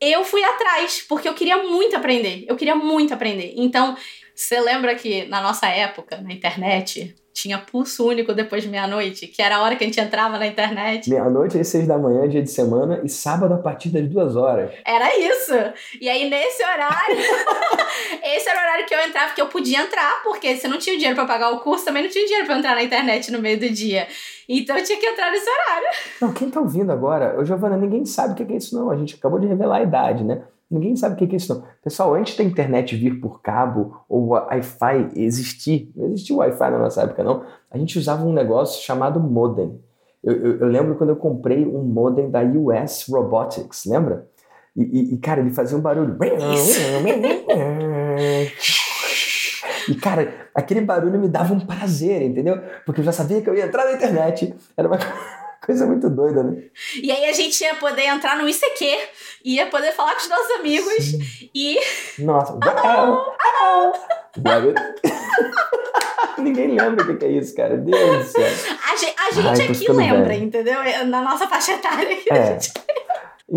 eu 0.00 0.24
fui 0.24 0.42
atrás, 0.42 1.04
porque 1.08 1.28
eu 1.28 1.34
queria 1.34 1.62
muito 1.62 1.96
aprender. 1.96 2.44
Eu 2.48 2.56
queria 2.56 2.74
muito 2.74 3.14
aprender. 3.14 3.54
Então, 3.56 3.96
você 4.34 4.60
lembra 4.60 4.94
que 4.96 5.26
na 5.26 5.40
nossa 5.40 5.68
época, 5.68 6.20
na 6.20 6.32
internet, 6.32 7.14
tinha 7.32 7.58
pulso 7.58 8.06
único 8.06 8.32
depois 8.34 8.62
de 8.62 8.68
meia-noite, 8.68 9.26
que 9.26 9.40
era 9.42 9.56
a 9.56 9.62
hora 9.62 9.76
que 9.76 9.84
a 9.84 9.86
gente 9.86 10.00
entrava 10.00 10.38
na 10.38 10.46
internet. 10.46 11.08
Meia-noite 11.08 11.58
às 11.58 11.68
seis 11.68 11.86
da 11.86 11.98
manhã, 11.98 12.28
dia 12.28 12.42
de 12.42 12.50
semana, 12.50 13.00
e 13.02 13.08
sábado 13.08 13.54
a 13.54 13.58
partir 13.58 13.88
das 13.88 14.08
duas 14.08 14.36
horas. 14.36 14.70
Era 14.84 15.08
isso! 15.18 15.54
E 16.00 16.08
aí, 16.08 16.28
nesse 16.28 16.62
horário, 16.62 17.16
esse 18.22 18.48
era 18.48 18.58
o 18.58 18.62
horário 18.62 18.86
que 18.86 18.94
eu 18.94 19.00
entrava, 19.00 19.34
que 19.34 19.40
eu 19.40 19.46
podia 19.46 19.80
entrar, 19.80 20.22
porque 20.22 20.56
se 20.56 20.68
não 20.68 20.78
tinha 20.78 20.96
dinheiro 20.96 21.16
para 21.16 21.26
pagar 21.26 21.50
o 21.50 21.60
curso, 21.60 21.84
também 21.84 22.02
não 22.02 22.10
tinha 22.10 22.24
dinheiro 22.24 22.46
para 22.46 22.58
entrar 22.58 22.74
na 22.74 22.82
internet 22.82 23.30
no 23.32 23.40
meio 23.40 23.58
do 23.58 23.68
dia. 23.70 24.06
Então 24.48 24.76
eu 24.76 24.84
tinha 24.84 24.98
que 24.98 25.06
entrar 25.06 25.30
nesse 25.30 25.48
horário. 25.48 25.88
Não, 26.20 26.32
quem 26.32 26.50
tá 26.50 26.60
ouvindo 26.60 26.92
agora, 26.92 27.38
ô 27.38 27.44
Giovana, 27.44 27.76
ninguém 27.76 28.04
sabe 28.04 28.32
o 28.32 28.46
que 28.46 28.52
é 28.52 28.56
isso, 28.56 28.76
não. 28.76 28.90
A 28.90 28.96
gente 28.96 29.14
acabou 29.14 29.38
de 29.38 29.46
revelar 29.46 29.76
a 29.76 29.82
idade, 29.82 30.24
né? 30.24 30.42
Ninguém 30.72 30.96
sabe 30.96 31.14
o 31.14 31.18
que 31.18 31.34
é 31.34 31.36
isso 31.36 31.54
não. 31.54 31.62
Pessoal, 31.84 32.14
antes 32.14 32.34
da 32.34 32.42
internet 32.42 32.96
vir 32.96 33.20
por 33.20 33.42
cabo 33.42 34.02
ou 34.08 34.28
Wi-Fi 34.28 35.10
existir, 35.16 35.92
não 35.94 36.06
existia 36.06 36.34
Wi-Fi 36.34 36.70
na 36.70 36.78
nossa 36.78 37.02
época 37.02 37.22
não, 37.22 37.44
a 37.70 37.76
gente 37.76 37.98
usava 37.98 38.24
um 38.24 38.32
negócio 38.32 38.82
chamado 38.82 39.20
modem. 39.20 39.78
Eu, 40.24 40.32
eu, 40.34 40.56
eu 40.60 40.68
lembro 40.68 40.94
quando 40.94 41.10
eu 41.10 41.16
comprei 41.16 41.66
um 41.66 41.82
modem 41.82 42.30
da 42.30 42.40
US 42.42 43.06
Robotics, 43.06 43.84
lembra? 43.84 44.26
E, 44.74 44.82
e, 44.82 45.14
e 45.14 45.18
cara, 45.18 45.40
ele 45.40 45.50
fazia 45.50 45.76
um 45.76 45.80
barulho. 45.80 46.16
E, 49.88 49.94
cara, 49.96 50.32
aquele 50.54 50.80
barulho 50.80 51.18
me 51.18 51.28
dava 51.28 51.52
um 51.52 51.60
prazer, 51.60 52.22
entendeu? 52.22 52.58
Porque 52.86 53.00
eu 53.00 53.04
já 53.04 53.12
sabia 53.12 53.42
que 53.42 53.50
eu 53.50 53.54
ia 53.54 53.66
entrar 53.66 53.84
na 53.84 53.92
internet. 53.92 54.54
Era 54.76 54.88
uma 54.88 54.96
Coisa 54.96 55.12
muito 55.86 56.10
doida, 56.10 56.42
né? 56.42 56.64
E 57.00 57.10
aí 57.10 57.24
a 57.26 57.32
gente 57.32 57.62
ia 57.62 57.74
poder 57.76 58.06
entrar 58.06 58.36
no 58.36 58.48
ICQ, 58.48 58.84
ia 59.44 59.66
poder 59.66 59.92
falar 59.92 60.12
com 60.14 60.20
os 60.20 60.28
nossos 60.28 60.50
amigos 60.58 61.04
Sim. 61.04 61.50
e. 61.54 61.78
Nossa, 62.18 62.52
uau! 62.54 63.36
Uau! 64.44 64.72
Ninguém 66.38 66.68
lembra 66.68 67.04
o 67.04 67.18
que 67.18 67.24
é 67.24 67.30
isso, 67.30 67.54
cara. 67.54 67.76
Deus 67.76 68.26
do 68.26 68.32
céu. 68.32 68.42
A 68.90 68.96
gente, 68.96 69.14
a 69.18 69.54
gente 69.54 69.62
Ai, 69.62 69.68
aqui 69.68 69.92
lembra, 69.92 70.28
velho. 70.28 70.44
entendeu? 70.44 70.76
Na 71.06 71.22
nossa 71.22 71.46
faixa 71.46 71.72
etária. 71.72 72.16
É. 72.30 72.52
Gente... 72.52 72.72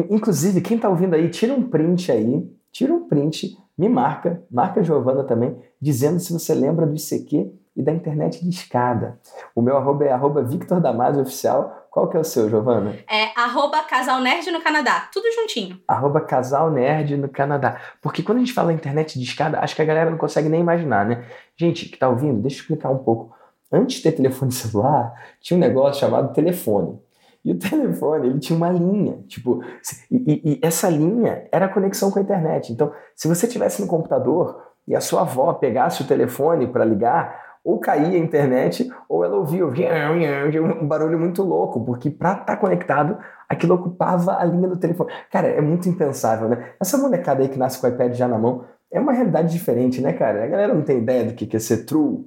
Inclusive, 0.10 0.62
quem 0.62 0.78
tá 0.78 0.90
ouvindo 0.90 1.16
aí, 1.16 1.30
tira 1.30 1.54
um 1.54 1.64
print 1.70 2.12
aí, 2.12 2.44
tira 2.72 2.94
um 2.94 3.08
print, 3.08 3.58
me 3.78 3.88
marca, 3.88 4.44
marca 4.52 4.82
a 4.82 4.84
Giovana 4.84 5.24
também, 5.24 5.58
dizendo 5.82 6.20
se 6.20 6.34
você 6.34 6.54
lembra 6.54 6.86
do 6.86 6.96
ICQ 6.96 7.52
e 7.76 7.82
da 7.82 7.92
internet 7.92 8.44
de 8.44 8.50
escada. 8.50 9.20
O 9.54 9.62
meu 9.62 9.78
arroba 9.78 10.06
é 10.06 10.12
arroba 10.12 10.44
Victor 10.44 10.80
Damasio 10.80 11.22
Oficial. 11.22 11.85
Qual 11.96 12.10
que 12.10 12.18
é 12.18 12.20
o 12.20 12.25
seu, 12.25 12.50
Giovana? 12.50 12.94
É 13.10 13.28
arroba 13.40 13.82
Casal 13.84 14.20
Nerd 14.20 14.52
no 14.52 14.62
Canadá. 14.62 15.08
Tudo 15.14 15.32
juntinho. 15.32 15.80
Arroba 15.88 16.20
Casal 16.20 16.70
Nerd 16.70 17.16
no 17.16 17.30
Canadá. 17.30 17.80
Porque 18.02 18.22
quando 18.22 18.40
a 18.40 18.42
gente 18.42 18.52
fala 18.52 18.74
internet 18.74 19.18
de 19.18 19.24
escada, 19.24 19.62
acho 19.62 19.74
que 19.74 19.82
a 19.82 19.86
galera 19.86 20.10
não 20.10 20.18
consegue 20.18 20.50
nem 20.50 20.60
imaginar, 20.60 21.06
né? 21.06 21.24
Gente 21.56 21.88
que 21.88 21.98
tá 21.98 22.10
ouvindo, 22.10 22.42
deixa 22.42 22.58
eu 22.58 22.62
explicar 22.64 22.90
um 22.90 22.98
pouco. 22.98 23.34
Antes 23.72 23.96
de 23.96 24.04
ter 24.04 24.12
telefone 24.12 24.52
celular, 24.52 25.14
tinha 25.40 25.56
um 25.56 25.62
negócio 25.62 26.02
chamado 26.02 26.34
telefone. 26.34 27.00
E 27.46 27.54
o 27.54 27.58
telefone, 27.58 28.28
ele 28.28 28.40
tinha 28.40 28.58
uma 28.58 28.72
linha, 28.72 29.24
tipo, 29.30 29.64
e, 30.12 30.42
e, 30.44 30.60
essa 30.62 30.90
linha 30.90 31.48
era 31.50 31.68
a 31.68 31.70
conexão 31.70 32.12
com 32.12 32.20
a 32.20 32.22
internet. 32.22 32.74
Então, 32.74 32.92
se 33.16 33.30
você 33.30 33.48
tivesse 33.48 33.82
no 33.82 33.88
computador 33.88 34.62
e 34.86 34.94
a 34.94 35.00
sua 35.00 35.22
avó 35.22 35.54
pegasse 35.54 36.02
o 36.02 36.08
telefone 36.08 36.68
para 36.68 36.84
ligar, 36.84 37.45
ou 37.66 37.80
caía 37.80 38.16
a 38.16 38.24
internet, 38.24 38.88
ou 39.10 39.26
ela 39.26 39.36
ouvia 39.36 39.66
um 39.66 40.88
barulho 40.88 41.20
muito 41.20 41.42
louco, 41.42 41.84
porque 41.84 42.12
para 42.12 42.34
estar 42.34 42.46
tá 42.46 42.58
conectado, 42.58 43.18
aquilo 43.50 43.74
ocupava 43.74 44.38
a 44.38 44.46
linha 44.46 44.68
do 44.68 44.78
telefone. 44.78 45.12
Cara, 45.32 45.48
é 45.48 45.60
muito 45.60 45.90
impensável, 45.90 46.48
né? 46.48 46.74
Essa 46.80 46.96
molecada 46.96 47.42
aí 47.42 47.50
que 47.50 47.58
nasce 47.58 47.82
com 47.82 47.88
o 47.88 47.90
iPad 47.90 48.14
já 48.14 48.28
na 48.28 48.38
mão, 48.38 48.66
é 48.94 49.00
uma 49.00 49.12
realidade 49.12 49.52
diferente, 49.52 50.00
né, 50.00 50.14
cara? 50.14 50.44
A 50.44 50.48
galera 50.48 50.76
não 50.76 50.84
tem 50.84 51.00
ideia 51.00 51.26
do 51.26 51.34
que 51.34 51.56
é 51.56 51.60
ser 51.60 51.86
true. 51.86 52.24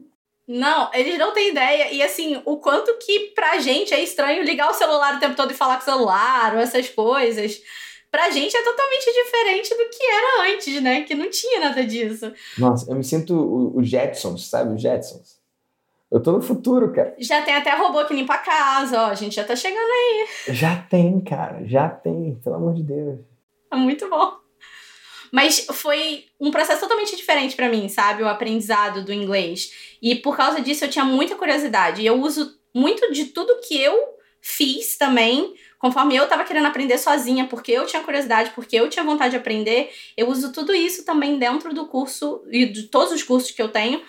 Não, 0.49 0.91
eles 0.93 1.17
não 1.17 1.33
têm 1.33 1.51
ideia. 1.51 1.93
E 1.93 2.03
assim, 2.03 2.43
o 2.45 2.57
quanto 2.57 2.99
que 2.99 3.33
pra 3.35 3.59
gente 3.59 3.95
é 3.95 4.03
estranho 4.03 4.43
ligar 4.43 4.69
o 4.69 4.75
celular 4.75 5.15
o 5.15 5.21
tempo 5.21 5.37
todo 5.37 5.53
e 5.53 5.55
falar 5.55 5.77
com 5.77 5.83
o 5.83 5.85
celular, 5.85 6.55
ou 6.55 6.59
essas 6.59 6.89
coisas 6.89 7.61
pra 8.11 8.31
gente 8.31 8.57
é 8.57 8.63
totalmente 8.63 9.05
diferente 9.13 9.71
do 9.71 9.89
que 9.91 10.03
era 10.03 10.53
antes, 10.53 10.83
né? 10.83 11.03
Que 11.03 11.15
não 11.15 11.31
tinha 11.31 11.61
nada 11.61 11.85
disso. 11.85 12.33
Nossa, 12.59 12.91
eu 12.91 12.97
me 12.97 13.05
sinto 13.05 13.35
o, 13.35 13.79
o 13.79 13.83
Jetsons, 13.83 14.49
sabe? 14.49 14.75
O 14.75 14.79
Jetsons. 14.79 15.39
Eu 16.11 16.23
tô 16.23 16.33
no 16.33 16.41
futuro, 16.41 16.91
cara. 16.93 17.15
Já 17.19 17.43
tem 17.43 17.55
até 17.55 17.75
robô 17.75 18.05
que 18.07 18.15
limpa 18.15 18.35
a 18.35 18.39
casa, 18.39 19.03
ó. 19.03 19.07
A 19.07 19.15
gente 19.15 19.37
já 19.37 19.45
tá 19.45 19.55
chegando 19.55 19.79
aí. 19.79 20.55
Já 20.55 20.77
tem, 20.77 21.21
cara. 21.21 21.67
Já 21.67 21.89
tem, 21.89 22.35
pelo 22.43 22.57
amor 22.57 22.75
de 22.75 22.83
Deus. 22.83 23.21
É 23.71 23.77
muito 23.77 24.09
bom. 24.09 24.39
Mas 25.31 25.67
foi 25.71 26.25
um 26.41 26.51
processo 26.51 26.81
totalmente 26.81 27.15
diferente 27.15 27.55
para 27.55 27.69
mim, 27.69 27.91
sabe? 27.91 28.23
O 28.23 28.29
aprendizado 28.29 29.05
do 29.05 29.13
inglês. 29.13 29.99
E 30.01 30.15
por 30.15 30.35
causa 30.35 30.63
disso 30.63 30.87
eu 30.87 30.91
tinha 30.91 31.05
muita 31.05 31.37
curiosidade. 31.37 32.01
E 32.01 32.07
eu 32.07 32.19
uso 32.21 32.59
muito 32.75 33.13
de 33.13 33.27
tudo 33.27 33.61
que 33.61 33.79
eu 33.79 33.95
fiz 34.41 34.97
também 34.97 35.55
conforme 35.79 36.17
eu 36.17 36.25
estava 36.25 36.45
querendo 36.45 36.67
aprender 36.67 36.99
sozinha, 36.99 37.47
porque 37.47 37.73
eu 37.73 37.87
tinha 37.87 38.03
curiosidade, 38.03 38.51
porque 38.51 38.77
eu 38.77 38.89
tinha 38.89 39.05
vontade 39.05 39.31
de 39.31 39.37
aprender, 39.37 39.91
eu 40.17 40.29
uso 40.29 40.53
tudo 40.53 40.75
isso 40.75 41.05
também 41.05 41.39
dentro 41.39 41.73
do 41.73 41.87
curso 41.87 42.43
e 42.51 42.67
de 42.67 42.85
todos 42.85 43.13
os 43.13 43.23
cursos 43.23 43.51
que 43.51 43.63
eu 43.63 43.69
tenho 43.69 44.03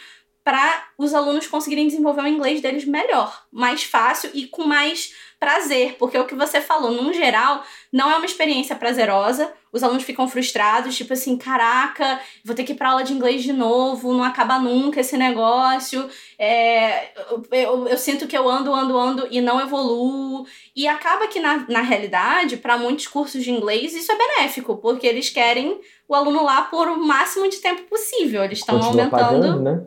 para 0.43 0.89
os 0.97 1.13
alunos 1.13 1.45
conseguirem 1.45 1.87
desenvolver 1.87 2.21
o 2.23 2.27
inglês 2.27 2.61
deles 2.61 2.85
melhor, 2.85 3.45
mais 3.51 3.83
fácil 3.83 4.31
e 4.33 4.47
com 4.47 4.63
mais 4.63 5.13
prazer, 5.39 5.95
porque 5.97 6.17
o 6.17 6.25
que 6.25 6.35
você 6.35 6.59
falou, 6.59 6.91
num 6.91 7.13
geral, 7.13 7.63
não 7.93 8.11
é 8.11 8.17
uma 8.17 8.25
experiência 8.25 8.75
prazerosa. 8.75 9.51
Os 9.71 9.83
alunos 9.83 10.03
ficam 10.03 10.27
frustrados, 10.27 10.97
tipo 10.97 11.13
assim, 11.13 11.37
caraca, 11.37 12.19
vou 12.43 12.55
ter 12.55 12.63
que 12.63 12.73
ir 12.73 12.75
para 12.75 12.89
aula 12.89 13.03
de 13.03 13.13
inglês 13.13 13.41
de 13.41 13.53
novo, 13.53 14.13
não 14.13 14.23
acaba 14.23 14.59
nunca 14.59 14.99
esse 14.99 15.15
negócio. 15.15 16.09
É, 16.37 17.13
eu, 17.31 17.43
eu, 17.51 17.87
eu, 17.87 17.97
sinto 17.97 18.27
que 18.27 18.37
eu 18.37 18.49
ando, 18.49 18.73
ando, 18.73 18.97
ando 18.97 19.27
e 19.31 19.39
não 19.39 19.61
evoluo. 19.61 20.45
E 20.75 20.87
acaba 20.87 21.27
que, 21.27 21.39
na, 21.39 21.65
na 21.69 21.81
realidade, 21.81 22.57
para 22.57 22.77
muitos 22.77 23.07
cursos 23.07 23.41
de 23.41 23.51
inglês, 23.51 23.93
isso 23.93 24.11
é 24.11 24.17
benéfico, 24.17 24.77
porque 24.77 25.07
eles 25.07 25.29
querem 25.29 25.79
o 26.07 26.15
aluno 26.15 26.43
lá 26.43 26.63
por 26.63 26.87
o 26.87 26.97
máximo 26.97 27.47
de 27.47 27.57
tempo 27.57 27.83
possível. 27.83 28.43
Eles 28.43 28.59
estão 28.59 28.81
aumentando. 28.81 29.09
Pagando, 29.11 29.61
né? 29.61 29.85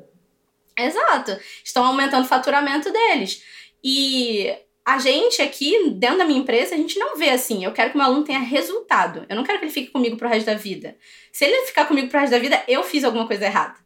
Exato. 0.79 1.37
Estão 1.63 1.85
aumentando 1.85 2.25
o 2.25 2.29
faturamento 2.29 2.91
deles. 2.91 3.43
E 3.85 4.57
a 4.85 4.99
gente 4.99 5.41
aqui, 5.41 5.91
dentro 5.91 6.19
da 6.19 6.25
minha 6.25 6.41
empresa, 6.41 6.75
a 6.75 6.79
gente 6.79 6.99
não 6.99 7.17
vê 7.17 7.31
assim. 7.31 7.65
Eu 7.65 7.73
quero 7.73 7.91
que 7.91 7.97
o 7.97 7.99
meu 7.99 8.07
aluno 8.07 8.25
tenha 8.25 8.41
resultado. 8.41 9.25
Eu 9.29 9.37
não 9.37 9.45
quero 9.45 9.59
que 9.59 9.67
ele 9.67 9.73
fique 9.73 9.91
comigo 9.91 10.17
pro 10.17 10.29
resto 10.29 10.47
da 10.47 10.55
vida. 10.55 10.97
Se 11.33 11.45
ele 11.45 11.67
ficar 11.67 11.87
comigo 11.87 12.09
pro 12.09 12.19
resto 12.19 12.33
da 12.33 12.39
vida, 12.39 12.63
eu 12.67 12.83
fiz 12.83 13.05
alguma 13.05 13.27
coisa 13.27 13.45
errada. 13.45 13.77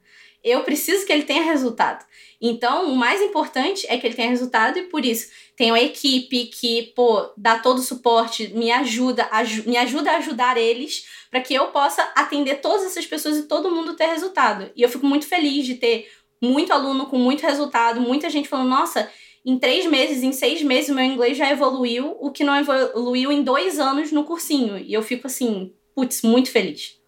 Eu 0.42 0.62
preciso 0.62 1.04
que 1.04 1.12
ele 1.12 1.24
tenha 1.24 1.42
resultado. 1.42 2.04
Então, 2.40 2.90
o 2.90 2.96
mais 2.96 3.20
importante 3.20 3.86
é 3.88 3.98
que 3.98 4.06
ele 4.06 4.14
tenha 4.14 4.30
resultado 4.30 4.78
e 4.78 4.84
por 4.84 5.04
isso 5.04 5.30
tem 5.56 5.70
uma 5.70 5.80
equipe 5.80 6.46
que, 6.46 6.92
pô, 6.94 7.30
dá 7.36 7.58
todo 7.58 7.78
o 7.78 7.82
suporte, 7.82 8.48
me 8.48 8.70
ajuda, 8.70 9.28
me 9.64 9.76
ajuda 9.76 10.12
a 10.12 10.16
ajudar 10.18 10.56
eles 10.56 11.06
para 11.30 11.40
que 11.40 11.54
eu 11.54 11.68
possa 11.68 12.02
atender 12.14 12.60
todas 12.60 12.84
essas 12.84 13.06
pessoas 13.06 13.38
e 13.38 13.42
todo 13.44 13.70
mundo 13.70 13.96
ter 13.96 14.06
resultado. 14.06 14.70
E 14.76 14.82
eu 14.82 14.88
fico 14.88 15.06
muito 15.06 15.26
feliz 15.26 15.66
de 15.66 15.74
ter 15.74 16.08
muito 16.42 16.72
aluno 16.72 17.06
com 17.06 17.18
muito 17.18 17.42
resultado, 17.42 18.00
muita 18.00 18.28
gente 18.28 18.48
falando, 18.48 18.68
nossa, 18.68 19.10
em 19.46 19.60
três 19.60 19.86
meses, 19.86 20.24
em 20.24 20.32
seis 20.32 20.60
meses, 20.60 20.90
o 20.90 20.94
meu 20.94 21.04
inglês 21.04 21.38
já 21.38 21.48
evoluiu, 21.52 22.16
o 22.20 22.32
que 22.32 22.42
não 22.42 22.56
evoluiu 22.56 23.30
em 23.30 23.44
dois 23.44 23.78
anos 23.78 24.10
no 24.10 24.24
cursinho. 24.24 24.76
E 24.76 24.92
eu 24.92 25.04
fico 25.04 25.28
assim, 25.28 25.72
putz, 25.94 26.22
muito 26.22 26.50
feliz. 26.50 27.00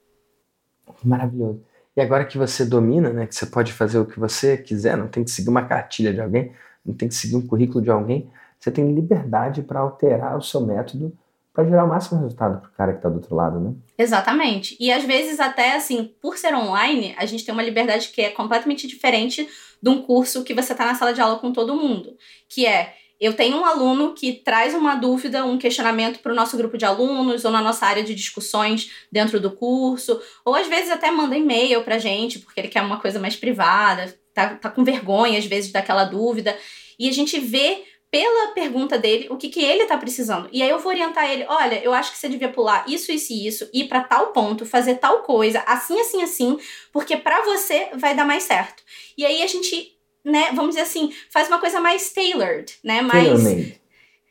Maravilhoso. 1.03 1.61
E 1.97 2.01
agora 2.01 2.25
que 2.25 2.39
você 2.39 2.65
domina, 2.65 3.13
né, 3.13 3.27
que 3.27 3.35
você 3.35 3.45
pode 3.45 3.73
fazer 3.73 3.99
o 3.99 4.07
que 4.07 4.21
você 4.21 4.57
quiser, 4.57 4.97
não 4.97 5.09
tem 5.09 5.25
que 5.25 5.33
seguir 5.33 5.49
uma 5.49 5.65
cartilha 5.65 6.15
de 6.15 6.21
alguém, 6.21 6.53
não 6.87 6.95
tem 6.95 7.09
que 7.09 7.15
seguir 7.17 7.35
um 7.35 7.45
currículo 7.45 7.83
de 7.83 7.91
alguém, 7.91 8.31
você 8.57 8.71
tem 8.71 8.95
liberdade 8.95 9.63
para 9.63 9.81
alterar 9.81 10.39
o 10.39 10.43
seu 10.43 10.61
método 10.61 11.13
para 11.53 11.65
gerar 11.65 11.85
o 11.85 11.89
máximo 11.89 12.21
resultado 12.21 12.61
para 12.61 12.71
o 12.71 12.73
cara 12.73 12.93
que 12.93 12.99
está 13.01 13.09
do 13.09 13.17
outro 13.17 13.35
lado, 13.35 13.59
né? 13.59 13.75
Exatamente. 13.99 14.77
E 14.79 14.93
às 14.93 15.03
vezes 15.03 15.41
até 15.41 15.75
assim, 15.75 16.15
por 16.23 16.39
ser 16.39 16.55
online, 16.55 17.15
a 17.19 17.27
gente 17.27 17.45
tem 17.45 17.53
uma 17.53 17.65
liberdade 17.65 18.09
que 18.09 18.23
é 18.23 18.31
completamente 18.31 18.87
diferente 18.87 19.49
de 19.83 19.91
um 19.91 20.01
curso 20.01 20.45
que 20.45 20.55
você 20.55 20.73
está 20.73 20.87
na 20.87 20.95
sala 20.95 21.13
de 21.13 21.21
aula 21.21 21.39
com 21.41 21.53
todo 21.53 21.75
mundo, 21.75 22.17
que 22.49 22.65
é 22.65 22.95
eu 23.21 23.35
tenho 23.35 23.57
um 23.57 23.65
aluno 23.65 24.15
que 24.15 24.33
traz 24.33 24.75
uma 24.75 24.95
dúvida, 24.95 25.45
um 25.45 25.59
questionamento 25.59 26.21
para 26.21 26.31
o 26.31 26.35
nosso 26.37 26.57
grupo 26.57 26.79
de 26.79 26.85
alunos 26.85 27.45
ou 27.45 27.51
na 27.51 27.61
nossa 27.61 27.85
área 27.85 28.05
de 28.05 28.15
discussões 28.15 28.93
dentro 29.11 29.41
do 29.41 29.51
curso, 29.51 30.23
ou 30.45 30.55
às 30.55 30.69
vezes 30.69 30.91
até 30.91 31.11
manda 31.11 31.37
e-mail 31.37 31.83
para 31.83 31.99
gente 31.99 32.39
porque 32.39 32.61
ele 32.61 32.69
quer 32.69 32.83
uma 32.83 33.01
coisa 33.01 33.19
mais 33.19 33.35
privada, 33.35 34.17
tá, 34.33 34.55
tá 34.55 34.71
com 34.71 34.85
vergonha 34.85 35.37
às 35.37 35.47
vezes 35.47 35.73
daquela 35.73 36.05
dúvida, 36.05 36.57
e 36.97 37.09
a 37.09 37.13
gente 37.13 37.41
vê 37.41 37.83
pela 38.11 38.53
pergunta 38.53 38.99
dele 38.99 39.29
o 39.31 39.37
que, 39.37 39.49
que 39.49 39.63
ele 39.63 39.87
tá 39.87 39.97
precisando. 39.97 40.49
E 40.53 40.63
aí 40.63 40.71
eu 40.71 40.79
vou 40.79 40.93
orientar 40.93 41.31
ele: 41.31 41.45
olha, 41.49 41.83
eu 41.83 41.93
acho 41.93 42.13
que 42.13 42.19
você 42.19 42.29
devia 42.29 42.49
pular 42.49 42.85
isso, 42.89 43.13
isso 43.13 43.33
e 43.33 43.47
isso, 43.47 43.69
ir 43.73 43.89
para 43.89 44.03
tal 44.03 44.29
ponto, 44.29 44.65
fazer 44.65 44.97
tal 44.97 45.23
coisa, 45.23 45.63
assim, 45.67 46.01
assim, 46.01 46.23
assim, 46.23 46.59
porque 46.93 47.17
para 47.17 47.43
você 47.43 47.91
vai 47.95 48.15
dar 48.15 48.25
mais 48.25 48.45
certo. 48.45 48.83
E 49.17 49.25
aí 49.25 49.43
a 49.43 49.47
gente, 49.47 49.93
né, 50.25 50.51
vamos 50.55 50.71
dizer 50.71 50.83
assim, 50.83 51.13
faz 51.31 51.49
uma 51.49 51.59
coisa 51.59 51.81
mais 51.81 52.11
tailored, 52.13 52.73
né? 52.83 53.03
Mais. 53.03 53.79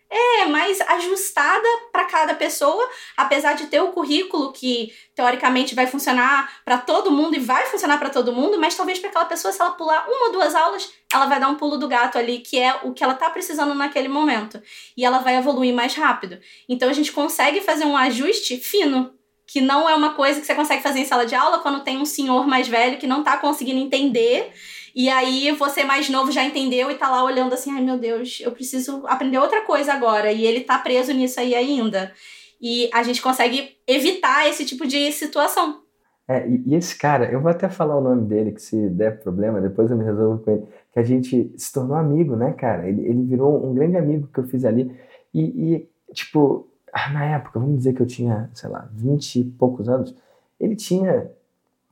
É, 0.10 0.46
mais 0.46 0.80
ajustada 0.80 1.68
para 1.92 2.06
cada 2.06 2.34
pessoa, 2.34 2.90
apesar 3.18 3.54
de 3.54 3.68
ter 3.68 3.82
o 3.82 3.92
currículo 3.92 4.54
que 4.54 4.94
teoricamente 5.14 5.76
vai 5.76 5.86
funcionar 5.86 6.62
para 6.64 6.78
todo 6.78 7.12
mundo 7.12 7.36
e 7.36 7.40
vai 7.40 7.66
funcionar 7.66 7.98
para 7.98 8.10
todo 8.10 8.32
mundo, 8.32 8.58
mas 8.58 8.74
talvez 8.74 9.00
para 9.00 9.10
aquela 9.10 9.26
pessoa, 9.26 9.52
se 9.52 9.60
ela 9.60 9.72
pular 9.72 10.08
uma 10.08 10.28
ou 10.28 10.32
duas 10.32 10.56
aulas, 10.56 10.90
ela 11.12 11.26
vai 11.26 11.42
dar 11.42 11.50
um 11.50 11.56
pulo 11.56 11.78
do 11.78 11.90
gato 11.90 12.18
ali, 12.18 12.40
que 12.40 12.58
é 12.58 12.80
o 12.84 12.94
que 12.94 13.04
ela 13.04 13.16
tá 13.16 13.30
precisando 13.30 13.74
naquele 13.74 14.08
momento. 14.08 14.62
E 14.96 15.04
ela 15.04 15.20
vai 15.20 15.36
evoluir 15.36 15.74
mais 15.74 15.94
rápido. 15.94 16.40
Então 16.70 16.90
a 16.90 16.94
gente 16.94 17.12
consegue 17.12 17.60
fazer 17.60 17.84
um 17.84 17.98
ajuste 17.98 18.58
fino, 18.58 19.14
que 19.46 19.60
não 19.60 19.90
é 19.90 19.96
uma 19.96 20.14
coisa 20.14 20.40
que 20.40 20.46
você 20.46 20.56
consegue 20.56 20.84
fazer 20.84 21.00
em 21.00 21.06
sala 21.06 21.26
de 21.26 21.36
aula 21.36 21.60
quando 21.60 21.84
tem 21.84 21.98
um 21.98 22.06
senhor 22.06 22.48
mais 22.48 22.68
velho 22.68 22.98
que 22.98 23.08
não 23.08 23.24
tá 23.24 23.38
conseguindo 23.38 23.80
entender 23.80 24.54
e 25.00 25.10
aí 25.10 25.52
você 25.52 25.84
mais 25.84 26.10
novo 26.10 26.32
já 26.32 26.44
entendeu 26.44 26.90
e 26.90 26.96
tá 26.96 27.08
lá 27.08 27.24
olhando 27.24 27.54
assim, 27.54 27.70
ai 27.70 27.84
meu 27.84 28.00
Deus, 28.00 28.40
eu 28.42 28.52
preciso 28.52 29.06
aprender 29.06 29.38
outra 29.38 29.62
coisa 29.62 29.94
agora. 29.94 30.32
E 30.32 30.44
ele 30.44 30.62
tá 30.62 30.80
preso 30.80 31.14
nisso 31.14 31.40
aí 31.40 31.54
ainda. 31.54 32.12
E 32.60 32.90
a 32.92 33.04
gente 33.04 33.22
consegue 33.22 33.78
evitar 33.86 34.50
esse 34.50 34.66
tipo 34.66 34.88
de 34.88 35.12
situação. 35.12 35.84
É, 36.28 36.50
e, 36.50 36.74
esse 36.74 36.98
cara, 36.98 37.32
eu 37.32 37.40
vou 37.40 37.52
até 37.52 37.70
falar 37.70 37.96
o 37.96 38.02
nome 38.02 38.26
dele, 38.26 38.52
que 38.52 38.60
se 38.60 38.90
der 38.90 39.20
problema, 39.22 39.62
depois 39.62 39.92
eu 39.92 39.98
me 39.98 40.04
resolvo 40.04 40.44
com 40.44 40.50
ele. 40.50 40.64
Que 40.92 41.00
a 41.00 41.04
gente 41.04 41.54
se 41.56 41.72
tornou 41.72 41.96
amigo, 41.96 42.36
né, 42.36 42.54
cara? 42.54 42.90
Ele, 42.90 43.06
ele 43.06 43.22
virou 43.22 43.70
um 43.70 43.76
grande 43.76 43.98
amigo 43.98 44.28
que 44.34 44.40
eu 44.40 44.48
fiz 44.48 44.66
ali. 44.66 44.92
E, 45.32 45.42
e, 45.44 45.90
tipo, 46.12 46.68
na 47.14 47.24
época, 47.24 47.60
vamos 47.60 47.78
dizer 47.78 47.94
que 47.94 48.02
eu 48.02 48.08
tinha, 48.08 48.50
sei 48.52 48.68
lá, 48.68 48.90
20 48.94 49.36
e 49.36 49.44
poucos 49.44 49.88
anos. 49.88 50.16
Ele 50.60 50.76
tinha 50.76 51.30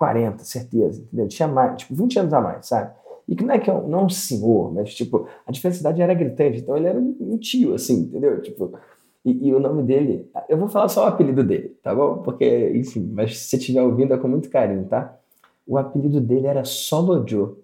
40, 0.05 0.43
certeza, 0.43 1.01
entendeu? 1.01 1.27
Tinha 1.27 1.47
mais, 1.47 1.77
tipo, 1.77 1.95
20 1.95 2.19
anos 2.19 2.33
a 2.33 2.39
mais, 2.39 2.67
sabe? 2.67 2.93
E 3.27 3.35
que 3.35 3.43
não 3.43 3.55
é 3.55 3.59
que 3.59 3.69
é 3.69 3.73
um, 3.73 3.87
não 3.87 4.05
um 4.05 4.09
senhor, 4.09 4.71
mas, 4.71 4.93
tipo, 4.93 5.27
a 5.47 5.51
diversidade 5.51 5.99
era 5.99 6.13
gritante, 6.13 6.59
então 6.59 6.77
ele 6.77 6.85
era 6.85 6.99
um, 6.99 7.37
tio, 7.39 7.73
assim, 7.73 8.01
entendeu? 8.01 8.39
Tipo, 8.39 8.77
e, 9.25 9.47
e, 9.47 9.53
o 9.53 9.59
nome 9.59 9.81
dele, 9.81 10.29
eu 10.47 10.57
vou 10.57 10.67
falar 10.67 10.89
só 10.89 11.05
o 11.05 11.07
apelido 11.07 11.43
dele, 11.43 11.69
tá 11.81 11.95
bom? 11.95 12.19
Porque, 12.19 12.71
enfim, 12.75 13.09
mas 13.11 13.35
se 13.35 13.49
você 13.49 13.57
estiver 13.57 13.81
ouvindo 13.81 14.13
é 14.13 14.17
com 14.17 14.27
muito 14.27 14.47
carinho, 14.47 14.85
tá? 14.85 15.17
O 15.65 15.79
apelido 15.79 16.21
dele 16.21 16.45
era 16.45 16.63
Solo 16.63 17.27
Joe. 17.27 17.55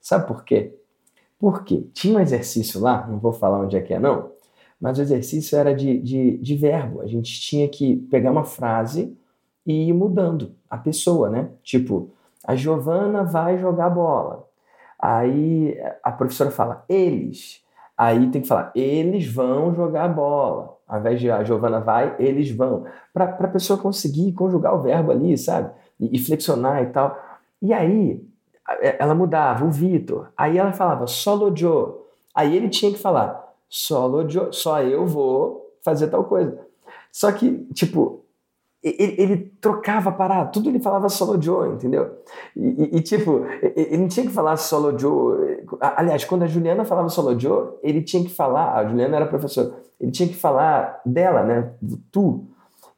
Sabe 0.00 0.26
por 0.26 0.44
quê? 0.44 0.74
Por 1.38 1.62
quê? 1.62 1.84
Tinha 1.92 2.18
um 2.18 2.20
exercício 2.20 2.80
lá, 2.80 3.06
não 3.06 3.20
vou 3.20 3.32
falar 3.32 3.60
onde 3.60 3.76
é 3.76 3.80
que 3.80 3.94
é 3.94 4.00
não, 4.00 4.32
mas 4.80 4.98
o 4.98 5.02
exercício 5.02 5.56
era 5.56 5.72
de, 5.72 5.98
de, 6.00 6.36
de 6.38 6.56
verbo. 6.56 7.00
A 7.00 7.06
gente 7.06 7.40
tinha 7.40 7.68
que 7.68 7.96
pegar 8.10 8.32
uma 8.32 8.44
frase 8.44 9.16
e 9.64 9.88
ir 9.88 9.92
mudando 9.92 10.58
a 10.70 10.78
pessoa, 10.78 11.28
né? 11.28 11.48
Tipo, 11.62 12.10
a 12.46 12.54
Giovana 12.54 13.24
vai 13.24 13.58
jogar 13.58 13.90
bola. 13.90 14.46
Aí 14.98 15.76
a 16.02 16.12
professora 16.12 16.50
fala, 16.50 16.84
eles. 16.88 17.62
Aí 17.96 18.30
tem 18.30 18.40
que 18.40 18.48
falar, 18.48 18.72
eles 18.74 19.26
vão 19.26 19.74
jogar 19.74 20.08
bola. 20.08 20.76
Ao 20.86 20.98
invés 20.98 21.20
de 21.20 21.30
a 21.30 21.44
Giovana 21.44 21.80
vai, 21.80 22.16
eles 22.18 22.50
vão. 22.50 22.84
Para 23.12 23.24
a 23.24 23.48
pessoa 23.48 23.78
conseguir 23.78 24.32
conjugar 24.32 24.74
o 24.74 24.80
verbo 24.80 25.10
ali, 25.10 25.36
sabe? 25.36 25.70
E, 25.98 26.16
e, 26.16 26.18
flexionar 26.18 26.82
e 26.82 26.86
tal. 26.86 27.18
E 27.60 27.72
aí 27.72 28.24
ela 28.98 29.14
mudava, 29.14 29.64
o 29.64 29.70
Vitor. 29.70 30.28
Aí 30.36 30.56
ela 30.56 30.72
falava, 30.72 31.06
solo 31.06 31.54
Joe. 31.54 31.92
Aí 32.34 32.56
ele 32.56 32.68
tinha 32.68 32.92
que 32.92 32.98
falar, 32.98 33.52
solo 33.68 34.28
Joe, 34.28 34.48
só 34.52 34.82
eu 34.82 35.06
vou 35.06 35.70
fazer 35.82 36.08
tal 36.08 36.24
coisa. 36.24 36.58
Só 37.12 37.30
que, 37.32 37.66
tipo, 37.74 38.24
ele, 38.82 39.14
ele, 39.18 39.36
trocava 39.60 40.10
parada, 40.10 40.50
tudo 40.50 40.70
ele 40.70 40.80
falava 40.80 41.08
solo 41.10 41.40
Joe, 41.40 41.68
entendeu? 41.68 42.18
E, 42.56 42.96
e, 42.96 43.00
tipo, 43.02 43.44
ele 43.76 43.98
não 43.98 44.08
tinha 44.08 44.24
que 44.26 44.32
falar 44.32 44.56
solo 44.56 44.98
Joe. 44.98 45.64
Aliás, 45.80 46.24
quando 46.24 46.44
a 46.44 46.46
Juliana 46.46 46.84
falava 46.84 47.10
solo 47.10 47.38
Joe, 47.38 47.74
ele 47.82 48.00
tinha 48.00 48.22
que 48.22 48.30
falar, 48.30 48.74
a 48.74 48.88
Juliana 48.88 49.16
era 49.16 49.26
professora, 49.26 49.74
ele 50.00 50.10
tinha 50.10 50.28
que 50.28 50.34
falar 50.34 51.00
dela, 51.04 51.42
né? 51.42 51.72
Tu. 52.10 52.42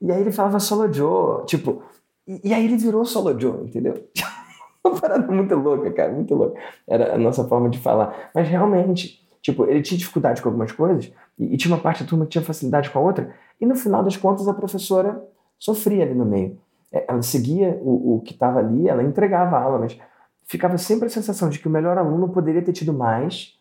E 0.00 0.12
aí 0.12 0.20
ele 0.20 0.30
falava 0.30 0.60
solo 0.60 0.92
Joe, 0.92 1.44
tipo, 1.46 1.82
e, 2.28 2.40
e 2.44 2.54
aí 2.54 2.64
ele 2.64 2.76
virou 2.76 3.04
solo 3.04 3.38
Joe, 3.38 3.64
entendeu? 3.64 3.94
Uma 4.84 5.00
parada 5.00 5.32
muito 5.32 5.54
louca, 5.56 5.90
cara, 5.90 6.12
muito 6.12 6.34
louca. 6.34 6.60
Era 6.86 7.14
a 7.14 7.18
nossa 7.18 7.44
forma 7.44 7.68
de 7.68 7.78
falar. 7.78 8.30
Mas 8.32 8.48
realmente, 8.48 9.20
tipo, 9.40 9.64
ele 9.66 9.82
tinha 9.82 9.98
dificuldade 9.98 10.40
com 10.40 10.48
algumas 10.48 10.70
coisas, 10.70 11.12
e, 11.36 11.54
e 11.54 11.56
tinha 11.56 11.74
uma 11.74 11.82
parte 11.82 12.04
da 12.04 12.08
turma 12.08 12.24
que 12.24 12.30
tinha 12.30 12.44
facilidade 12.44 12.88
com 12.90 13.00
a 13.00 13.02
outra, 13.02 13.34
e 13.60 13.66
no 13.66 13.74
final 13.74 14.02
das 14.02 14.16
contas 14.16 14.46
a 14.46 14.54
professora 14.54 15.22
sofria 15.62 16.02
ali 16.02 16.12
no 16.12 16.24
meio. 16.24 16.58
É, 16.92 17.04
ela 17.08 17.22
seguia 17.22 17.78
o, 17.80 18.16
o 18.16 18.20
que 18.20 18.32
estava 18.32 18.58
ali, 18.58 18.88
ela 18.88 19.02
entregava 19.02 19.56
a 19.56 19.62
aula, 19.62 19.78
mas 19.78 19.96
ficava 20.44 20.76
sempre 20.76 21.06
a 21.06 21.10
sensação 21.10 21.48
de 21.48 21.60
que 21.60 21.68
o 21.68 21.70
melhor 21.70 21.96
aluno 21.96 22.28
poderia 22.30 22.60
ter 22.60 22.72
tido 22.72 22.92
mais 22.92 23.54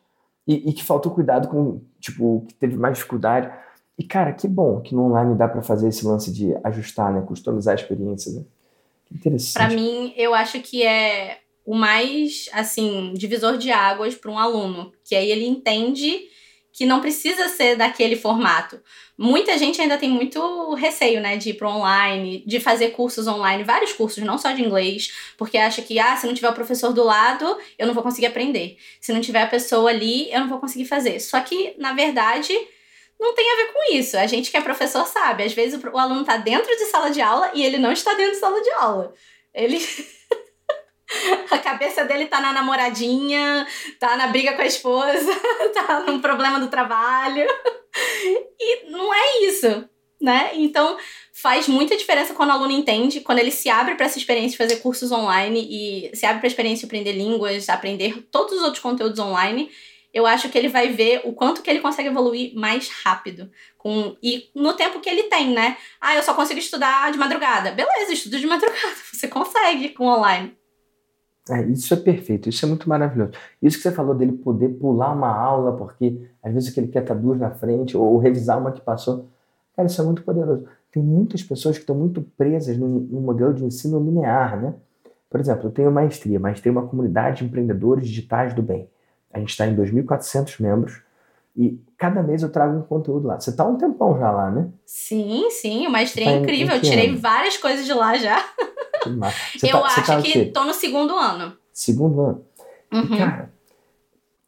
e, 0.48 0.70
e 0.70 0.74
que 0.74 0.84
faltou 0.84 1.14
cuidado 1.14 1.48
com, 1.48 1.80
tipo, 2.00 2.44
que 2.48 2.56
teve 2.56 2.76
mais 2.76 2.98
dificuldade. 2.98 3.52
E, 4.00 4.04
cara, 4.04 4.34
que 4.34 4.48
bom 4.48 4.82
que 4.82 4.96
no 4.96 5.04
online 5.04 5.36
dá 5.36 5.48
para 5.48 5.62
fazer 5.62 5.90
esse 5.90 6.04
lance 6.04 6.34
de 6.34 6.56
ajustar, 6.64 7.14
né? 7.14 7.22
Customizar 7.22 7.74
a 7.74 7.80
experiência, 7.80 8.34
né? 8.34 8.44
Que 9.06 9.14
interessante. 9.14 9.54
Para 9.54 9.70
mim, 9.70 10.12
eu 10.18 10.34
acho 10.34 10.60
que 10.60 10.84
é 10.84 11.38
o 11.64 11.76
mais, 11.76 12.50
assim, 12.52 13.14
divisor 13.14 13.60
de 13.60 13.70
águas 13.72 14.16
para 14.16 14.32
um 14.32 14.40
aluno. 14.40 14.92
Que 15.06 15.14
aí 15.14 15.30
ele 15.30 15.46
entende 15.46 16.20
que 16.74 16.86
não 16.86 17.02
precisa 17.02 17.48
ser 17.50 17.76
daquele 17.76 18.16
formato. 18.16 18.82
Muita 19.18 19.58
gente 19.58 19.80
ainda 19.82 19.98
tem 19.98 20.10
muito 20.10 20.74
receio, 20.74 21.22
né, 21.22 21.38
de 21.38 21.50
ir 21.50 21.54
pro 21.54 21.70
online, 21.70 22.44
de 22.48 22.60
fazer 22.60 22.90
cursos 22.92 23.28
online, 23.28 23.64
vários 23.64 23.94
cursos, 23.94 24.24
não 24.24 24.38
só 24.38 24.52
de 24.52 24.64
inglês, 24.64 25.14
porque 25.38 25.58
acha 25.58 25.82
que, 25.82 26.00
ah, 26.00 26.16
se 26.16 26.26
não 26.26 26.34
tiver 26.34 26.50
o 26.50 26.54
professor 26.54 26.94
do 26.94 27.04
lado, 27.04 27.58
eu 27.78 27.86
não 27.86 27.94
vou 27.94 28.02
conseguir 28.02 28.28
aprender. 28.28 28.78
Se 29.00 29.14
não 29.14 29.22
tiver 29.22 29.42
a 29.42 29.48
pessoa 29.48 29.90
ali, 29.90 30.32
eu 30.32 30.40
não 30.40 30.50
vou 30.50 30.60
conseguir 30.60 30.86
fazer. 30.86 31.20
Só 31.20 31.40
que, 31.42 31.76
na 31.78 31.94
verdade, 31.94 32.54
não 33.20 33.36
tem 33.36 33.52
a 33.52 33.56
ver 33.58 33.74
com 33.74 33.94
isso. 33.94 34.18
A 34.18 34.26
gente 34.26 34.50
que 34.50 34.58
é 34.58 34.62
professor 34.62 35.06
sabe. 35.06 35.44
Às 35.44 35.54
vezes 35.54 35.80
o, 35.82 35.98
aluno 35.98 36.22
está 36.22 36.38
dentro 36.38 36.76
de 36.76 36.86
sala 36.86 37.12
de 37.12 37.22
aula 37.22 37.52
e 37.54 37.64
ele 37.64 37.78
não 37.78 37.92
está 37.92 38.16
dentro 38.16 38.32
de 38.32 38.40
sala 38.40 38.60
de 38.60 38.72
aula. 38.72 39.14
Ele. 39.54 39.78
a 41.50 41.58
cabeça 41.58 42.04
dele 42.06 42.26
tá 42.26 42.40
na 42.40 42.54
namoradinha, 42.54 43.68
tá 44.00 44.16
na 44.16 44.28
briga 44.28 44.54
com 44.54 44.62
a 44.62 44.66
esposa, 44.66 45.34
tá 45.74 46.02
num 46.02 46.20
problema 46.20 46.60
do 46.60 46.68
trabalho. 46.68 47.46
E 48.60 48.90
não 48.90 49.14
é 49.14 49.40
isso, 49.44 49.86
né? 50.22 50.52
Então 50.54 50.98
faz 51.34 51.68
muita 51.68 51.98
diferença 51.98 52.34
quando 52.34 52.50
o 52.50 52.54
aluno 52.54 52.72
entende, 52.72 53.22
quando 53.22 53.40
ele 53.40 53.52
se 53.52 53.70
abre 53.70 53.96
para 53.96 54.06
essa 54.06 54.18
experiência 54.18 54.52
de 54.52 54.58
fazer 54.58 54.82
cursos 54.82 55.12
online 55.12 55.68
e 55.70 56.16
se 56.16 56.26
abre 56.26 56.40
para 56.40 56.48
a 56.48 56.52
experiência 56.52 56.82
de 56.82 56.86
aprender 56.86 57.14
línguas, 57.14 57.68
aprender 57.68 58.28
todos 58.32 58.58
os 58.58 58.64
outros 58.64 58.82
conteúdos 58.82 59.20
online. 59.20 59.70
Eu 60.14 60.28
acho 60.28 60.50
que 60.50 60.58
ele 60.58 60.68
vai 60.68 60.90
ver 60.90 61.22
o 61.24 61.32
quanto 61.32 61.62
que 61.62 61.70
ele 61.70 61.80
consegue 61.80 62.10
evoluir 62.10 62.54
mais 62.54 62.90
rápido. 62.90 63.50
Com, 63.78 64.18
e 64.22 64.50
no 64.54 64.74
tempo 64.74 65.00
que 65.00 65.10
ele 65.10 65.24
tem, 65.24 65.52
né? 65.52 65.78
Ah, 66.02 66.16
eu 66.16 66.22
só 66.22 66.34
consigo 66.34 66.60
estudar 66.60 67.10
de 67.14 67.18
madrugada. 67.18 67.72
Beleza, 67.72 68.12
estuda 68.12 68.38
de 68.38 68.46
madrugada. 68.46 68.94
Você 69.14 69.30
consegue 69.30 69.90
com 69.90 70.06
online. 70.06 70.54
É, 71.50 71.64
isso 71.64 71.94
é 71.94 71.98
perfeito, 71.98 72.50
isso 72.50 72.66
é 72.66 72.68
muito 72.68 72.88
maravilhoso. 72.88 73.32
Isso 73.62 73.78
que 73.78 73.84
você 73.84 73.92
falou 73.92 74.14
dele 74.14 74.34
poder 74.34 74.70
pular 74.70 75.12
uma 75.12 75.30
aula, 75.30 75.76
porque 75.76 76.22
às 76.44 76.54
vezes 76.54 76.76
ele 76.78 76.88
quer 76.88 77.02
estar 77.02 77.16
duas 77.16 77.40
na 77.40 77.52
frente, 77.52 77.98
ou 77.98 78.18
revisar 78.18 78.60
uma 78.60 78.72
que 78.72 78.82
passou. 78.82 79.28
Cara, 79.76 79.88
isso 79.88 80.02
é 80.02 80.06
muito 80.06 80.24
poderoso. 80.24 80.66
Tem 80.92 81.02
muitas 81.02 81.42
pessoas 81.42 81.78
que 81.78 81.84
estão 81.84 81.96
muito 81.96 82.22
presas 82.38 82.78
no, 82.78 82.88
no 82.88 83.22
modelo 83.22 83.54
de 83.54 83.66
ensino 83.66 84.00
linear, 84.00 84.62
né? 84.62 84.76
Por 85.30 85.40
exemplo, 85.40 85.68
eu 85.68 85.72
tenho 85.72 85.90
maestria, 85.90 86.40
maestria 86.40 86.72
é 86.72 86.74
uma 86.74 86.88
comunidade 86.88 87.38
de 87.38 87.46
empreendedores 87.46 88.08
digitais 88.08 88.54
do 88.54 88.62
bem. 88.62 88.90
A 89.34 89.40
gente 89.40 89.50
está 89.50 89.66
em 89.66 89.76
2.400 89.76 90.62
membros 90.62 91.02
e 91.56 91.80
cada 91.98 92.22
mês 92.22 92.44
eu 92.44 92.52
trago 92.52 92.78
um 92.78 92.82
conteúdo 92.82 93.28
lá. 93.28 93.40
Você 93.40 93.50
está 93.50 93.66
um 93.66 93.78
tempão 93.78 94.18
já 94.20 94.30
lá, 94.30 94.52
né? 94.52 94.70
Sim, 94.86 95.50
sim, 95.50 95.88
o 95.88 95.90
maestria 95.90 96.30
é 96.30 96.34
tá 96.34 96.38
incrível. 96.40 96.76
Eu 96.76 96.82
tirei 96.82 97.16
várias 97.16 97.58
coisas 97.58 97.86
de 97.86 97.94
lá 97.94 98.18
já. 98.18 98.38
Você 99.58 99.68
eu 99.68 99.80
tá, 99.80 99.86
acho 99.86 100.06
tá 100.06 100.22
que 100.22 100.46
tô 100.46 100.64
no 100.64 100.74
segundo 100.74 101.16
ano. 101.18 101.54
Segundo 101.74 102.22
ano? 102.22 102.46
Uhum. 102.92 103.18
Cara, 103.18 103.52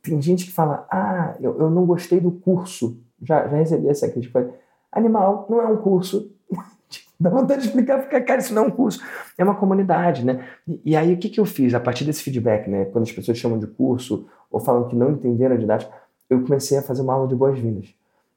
tem 0.02 0.22
gente 0.22 0.46
que 0.46 0.52
fala, 0.52 0.86
ah, 0.92 1.36
eu, 1.39 1.58
eu 1.60 1.70
não 1.70 1.86
gostei 1.86 2.20
do 2.20 2.32
curso. 2.32 2.98
Já, 3.22 3.48
já 3.48 3.56
recebi 3.56 3.88
essa 3.88 4.10
crítica. 4.10 4.54
Animal, 4.92 5.48
não 5.50 5.62
é 5.62 5.66
um 5.66 5.78
curso. 5.78 6.30
Dá 7.20 7.30
vontade 7.30 7.62
de 7.62 7.68
explicar, 7.68 8.00
porque, 8.00 8.20
cara, 8.22 8.42
isso 8.42 8.54
não 8.54 8.66
é 8.66 8.68
um 8.68 8.72
curso. 8.72 9.02
É 9.38 9.44
uma 9.44 9.56
comunidade, 9.56 10.26
né? 10.26 10.46
E, 10.68 10.82
e, 10.92 10.96
aí, 10.96 11.13
o 11.13 11.18
que, 11.18 11.30
que 11.30 11.39
eu 11.39 11.46
fiz? 11.46 11.74
A 11.74 11.80
partir 11.80 12.04
desse 12.04 12.22
feedback, 12.22 12.70
né? 12.70 12.86
Quando 12.86 13.04
as 13.04 13.12
pessoas 13.12 13.38
chamam 13.38 13.58
de 13.58 13.68
curso 13.68 14.28
ou 14.52 14.60
falam 14.60 14.89
que 14.89 14.96
não 14.96 15.12
entenderam 15.12 15.56
a 15.56 15.58
didática, 15.58 15.92
eu 16.30 16.44
comecei 16.44 16.78
a 16.78 16.82
fazer 16.82 17.02
uma 17.02 17.13
aula 17.13 17.28
de 17.28 17.36
boas-vindas. 17.36 17.94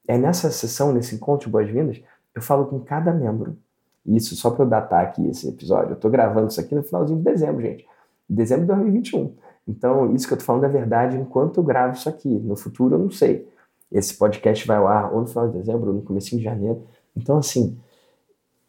E 0.07 0.11
aí, 0.11 0.17
nessa 0.17 0.49
sessão, 0.49 0.93
nesse 0.93 1.15
encontro 1.15 1.47
de 1.47 1.51
boas-vindas, 1.51 2.01
eu 2.33 2.41
falo 2.41 2.65
com 2.65 2.79
cada 2.79 3.11
membro. 3.11 3.57
Isso 4.07 4.35
só 4.35 4.49
para 4.51 4.63
eu 4.63 4.69
datar 4.69 5.03
aqui 5.03 5.27
esse 5.27 5.49
episódio. 5.49 5.91
Eu 5.91 5.95
estou 5.95 6.09
gravando 6.09 6.47
isso 6.47 6.59
aqui 6.59 6.73
no 6.73 6.83
finalzinho 6.83 7.19
de 7.19 7.25
dezembro, 7.25 7.61
gente. 7.61 7.85
Dezembro 8.29 8.65
de 8.65 8.73
2021. 8.73 9.33
Então, 9.67 10.13
isso 10.15 10.25
que 10.25 10.33
eu 10.33 10.37
estou 10.37 10.45
falando 10.45 10.63
é 10.65 10.69
verdade 10.69 11.17
enquanto 11.17 11.57
eu 11.57 11.63
gravo 11.63 11.95
isso 11.95 12.07
aqui. 12.07 12.29
No 12.29 12.55
futuro, 12.55 12.95
eu 12.95 12.99
não 12.99 13.09
sei. 13.09 13.47
Esse 13.91 14.13
podcast 14.17 14.65
vai 14.65 14.77
ao 14.77 14.87
ar 14.87 15.13
ou 15.13 15.21
no 15.21 15.27
final 15.27 15.49
de 15.49 15.57
dezembro 15.57 15.89
ou 15.89 15.95
no 15.95 16.01
começo 16.01 16.35
de 16.35 16.41
janeiro. 16.41 16.83
Então, 17.15 17.37
assim, 17.37 17.77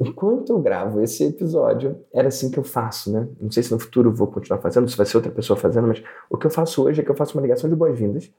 enquanto 0.01 0.51
eu 0.51 0.59
gravo 0.61 1.01
esse 1.01 1.25
episódio, 1.25 1.97
era 2.13 2.29
assim 2.29 2.51
que 2.51 2.59
eu 2.59 2.65
faço, 2.65 3.13
né? 3.13 3.29
Não 3.41 3.51
sei 3.51 3.63
se 3.63 3.71
no 3.71 3.79
futuro 3.79 4.11
eu 4.11 4.15
vou 4.15 4.27
continuar 4.27 4.61
fazendo, 4.61 4.89
se 4.89 4.97
vai 4.97 5.07
ser 5.07 5.17
outra 5.17 5.31
pessoa 5.31 5.57
fazendo, 5.57 5.87
mas 5.87 6.03
o 6.29 6.37
que 6.37 6.47
eu 6.47 6.51
faço 6.51 6.85
hoje 6.85 7.01
é 7.01 7.05
que 7.05 7.11
eu 7.11 7.17
faço 7.17 7.37
uma 7.37 7.43
ligação 7.43 7.71
de 7.71 7.77
boas-vindas. 7.77 8.31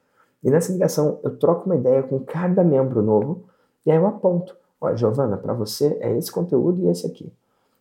E 0.43 0.49
nessa 0.49 0.71
ligação, 0.71 1.19
eu 1.23 1.37
troco 1.37 1.65
uma 1.65 1.75
ideia 1.75 2.03
com 2.03 2.19
cada 2.19 2.63
membro 2.63 3.01
novo 3.01 3.43
e 3.85 3.91
aí 3.91 3.97
eu 3.97 4.07
aponto. 4.07 4.55
Olha, 4.81 4.95
Giovana, 4.95 5.37
para 5.37 5.53
você 5.53 5.97
é 5.99 6.17
esse 6.17 6.31
conteúdo 6.31 6.81
e 6.81 6.87
esse 6.87 7.05
aqui. 7.05 7.31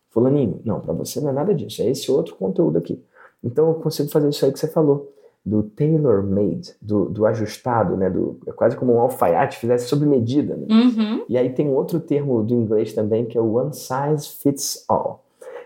Fulaninho, 0.09 0.59
não, 0.65 0.79
para 0.79 0.93
você 0.93 1.21
não 1.21 1.29
é 1.29 1.33
nada 1.33 1.53
disso, 1.53 1.81
é 1.81 1.89
esse 1.89 2.11
outro 2.11 2.35
conteúdo 2.35 2.77
aqui. 2.77 3.01
Então 3.43 3.69
eu 3.69 3.75
consigo 3.75 4.09
fazer 4.09 4.29
isso 4.29 4.43
aí 4.43 4.51
que 4.51 4.59
você 4.59 4.67
falou, 4.67 5.13
do 5.45 5.63
tailor-made, 5.63 6.75
do, 6.81 7.05
do, 7.05 7.25
ajustado, 7.25 7.95
né? 7.95 8.09
Do, 8.09 8.37
é 8.45 8.51
quase 8.51 8.75
como 8.75 8.93
um 8.93 8.99
alfaiate 8.99 9.57
fizesse 9.57 9.87
sob 9.87 10.05
medida. 10.05 10.55
Né? 10.55 10.67
Uhum. 10.69 11.25
E 11.29 11.37
aí 11.37 11.49
tem 11.49 11.67
um 11.67 11.73
outro 11.75 11.99
termo 11.99 12.43
do 12.43 12.53
inglês 12.53 12.93
também 12.93 13.25
que 13.25 13.37
é 13.37 13.41
o 13.41 13.53
one 13.53 13.73
size 13.73 14.27
fits 14.27 14.83
all. 14.87 15.23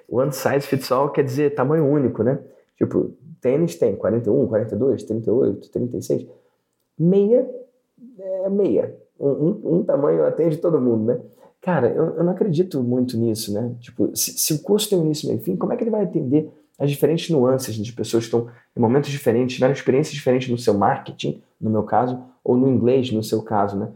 One 0.07 0.31
size 0.31 0.61
fits 0.61 0.91
all 0.91 1.09
quer 1.09 1.23
dizer 1.23 1.55
tamanho 1.55 1.85
único, 1.89 2.21
né? 2.21 2.39
Tipo, 2.77 3.11
tênis 3.41 3.75
tem 3.75 3.95
41, 3.95 4.47
42, 4.47 5.03
38, 5.03 5.71
36. 5.71 6.27
Meia 6.99 7.49
é 8.19 8.49
meia 8.49 8.95
um, 9.27 9.77
um, 9.77 9.83
tamanho 9.83 10.25
atende 10.25 10.57
todo 10.57 10.81
mundo, 10.81 11.05
né? 11.05 11.19
Cara, 11.61 11.87
eu, 11.87 12.17
eu, 12.17 12.23
não 12.23 12.33
acredito 12.33 12.83
muito 12.83 13.17
nisso, 13.17 13.53
né? 13.53 13.73
Tipo, 13.79 14.15
se, 14.15 14.31
se 14.37 14.53
o 14.53 14.59
curso 14.59 14.89
tem 14.89 14.99
um 14.99 15.05
início, 15.05 15.27
meio 15.27 15.39
e 15.39 15.43
fim, 15.43 15.55
como 15.55 15.71
é 15.71 15.77
que 15.77 15.83
ele 15.83 15.91
vai 15.91 16.03
atender 16.03 16.51
as 16.77 16.89
diferentes 16.89 17.29
nuances 17.29 17.75
de 17.75 17.93
pessoas 17.93 18.23
que 18.23 18.35
estão 18.35 18.51
em 18.75 18.79
momentos 18.79 19.09
diferentes, 19.09 19.55
tiveram 19.55 19.73
experiências 19.73 20.13
diferentes 20.13 20.49
no 20.49 20.57
seu 20.57 20.73
marketing, 20.73 21.41
no 21.61 21.69
meu 21.69 21.83
caso, 21.83 22.21
ou 22.43 22.57
no 22.57 22.67
inglês, 22.67 23.11
no 23.11 23.23
seu 23.23 23.41
caso, 23.41 23.77
né? 23.77 23.89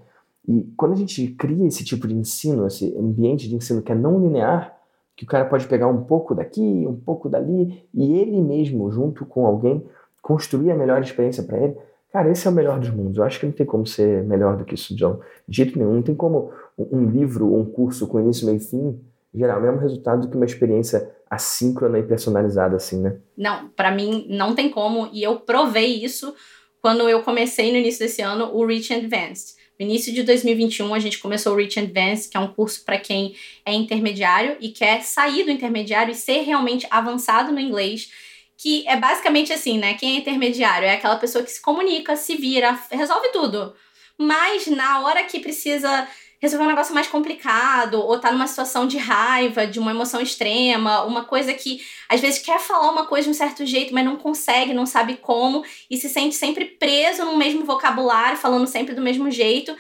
E 0.47 0.63
quando 0.77 0.93
a 0.93 0.95
gente 0.95 1.27
cria 1.31 1.67
esse 1.67 1.83
tipo 1.83 2.07
de 2.07 2.15
ensino, 2.15 2.65
esse 2.65 2.95
ambiente 2.97 3.49
de 3.49 3.55
ensino 3.55 3.81
que 3.81 3.91
é 3.91 3.95
não 3.95 4.19
linear, 4.19 4.77
que 5.15 5.25
o 5.25 5.27
cara 5.27 5.43
pode 5.43 5.67
pegar 5.67 5.87
um 5.87 6.03
pouco 6.03 6.33
daqui, 6.33 6.61
um 6.61 6.95
pouco 6.95 7.27
dali, 7.27 7.83
e 7.93 8.13
ele 8.17 8.39
mesmo, 8.39 8.89
junto 8.89 9.25
com 9.25 9.45
alguém, 9.45 9.83
construir 10.21 10.71
a 10.71 10.75
melhor 10.75 11.01
experiência 11.01 11.43
para 11.43 11.57
ele, 11.57 11.77
Cara, 12.11 12.31
esse 12.31 12.47
é 12.47 12.49
o 12.49 12.53
melhor 12.53 12.79
dos 12.79 12.89
mundos. 12.89 13.17
Eu 13.17 13.23
acho 13.23 13.39
que 13.39 13.45
não 13.45 13.53
tem 13.53 13.65
como 13.65 13.85
ser 13.85 14.23
melhor 14.23 14.57
do 14.57 14.65
que 14.65 14.75
isso, 14.75 14.95
John. 14.95 15.19
De 15.47 15.57
jeito 15.57 15.77
nenhum. 15.77 15.93
Não 15.93 16.01
tem 16.01 16.15
como 16.15 16.51
um 16.77 17.05
livro 17.05 17.51
ou 17.51 17.59
um 17.59 17.65
curso 17.65 18.07
com 18.07 18.19
início, 18.19 18.45
meio 18.45 18.57
e 18.57 18.61
fim 18.61 18.99
gerar 19.33 19.59
o 19.59 19.61
mesmo 19.61 19.79
resultado 19.79 20.21
do 20.21 20.29
que 20.29 20.35
uma 20.35 20.45
experiência 20.45 21.11
assíncrona 21.29 21.99
e 21.99 22.03
personalizada, 22.03 22.75
assim, 22.75 23.01
né? 23.01 23.17
Não, 23.37 23.69
para 23.69 23.91
mim 23.91 24.25
não 24.29 24.55
tem 24.55 24.69
como. 24.69 25.09
E 25.13 25.21
eu 25.21 25.39
provei 25.39 26.03
isso 26.03 26.33
quando 26.81 27.07
eu 27.07 27.21
comecei 27.21 27.71
no 27.71 27.77
início 27.77 27.99
desse 27.99 28.21
ano 28.21 28.51
o 28.53 28.65
Rich 28.65 28.93
Advanced. 28.93 29.55
No 29.79 29.85
início 29.85 30.11
de 30.11 30.23
2021, 30.23 30.91
a 30.93 30.99
gente 30.99 31.19
começou 31.19 31.53
o 31.53 31.55
Rich 31.57 31.79
Advanced, 31.79 32.31
que 32.31 32.37
é 32.37 32.39
um 32.39 32.47
curso 32.47 32.83
para 32.83 32.97
quem 32.97 33.35
é 33.63 33.73
intermediário 33.73 34.57
e 34.59 34.69
quer 34.69 35.03
sair 35.03 35.43
do 35.43 35.51
intermediário 35.51 36.11
e 36.11 36.15
ser 36.15 36.41
realmente 36.41 36.87
avançado 36.89 37.51
no 37.51 37.59
inglês. 37.59 38.09
Que 38.57 38.87
é 38.87 38.95
basicamente 38.95 39.53
assim, 39.53 39.77
né? 39.77 39.93
Quem 39.93 40.15
é 40.15 40.19
intermediário 40.19 40.87
é 40.87 40.93
aquela 40.93 41.17
pessoa 41.17 41.43
que 41.43 41.51
se 41.51 41.61
comunica, 41.61 42.15
se 42.15 42.35
vira, 42.35 42.77
resolve 42.91 43.29
tudo. 43.29 43.75
Mas 44.17 44.65
na 44.67 45.01
hora 45.01 45.23
que 45.23 45.39
precisa 45.39 46.07
resolver 46.39 46.65
um 46.65 46.69
negócio 46.69 46.93
mais 46.93 47.07
complicado, 47.07 47.99
ou 47.99 48.19
tá 48.19 48.31
numa 48.31 48.47
situação 48.47 48.87
de 48.87 48.97
raiva, 48.97 49.65
de 49.65 49.79
uma 49.79 49.91
emoção 49.91 50.21
extrema, 50.21 51.03
uma 51.03 51.25
coisa 51.25 51.53
que 51.53 51.81
às 52.07 52.21
vezes 52.21 52.39
quer 52.39 52.59
falar 52.59 52.91
uma 52.91 53.07
coisa 53.07 53.25
de 53.25 53.31
um 53.31 53.33
certo 53.33 53.65
jeito, 53.65 53.93
mas 53.93 54.05
não 54.05 54.17
consegue, 54.17 54.73
não 54.73 54.85
sabe 54.85 55.17
como, 55.17 55.63
e 55.89 55.97
se 55.97 56.07
sente 56.07 56.35
sempre 56.35 56.65
preso 56.65 57.25
no 57.25 57.37
mesmo 57.37 57.65
vocabulário, 57.65 58.37
falando 58.37 58.67
sempre 58.67 58.93
do 58.93 59.01
mesmo 59.01 59.31
jeito. 59.31 59.75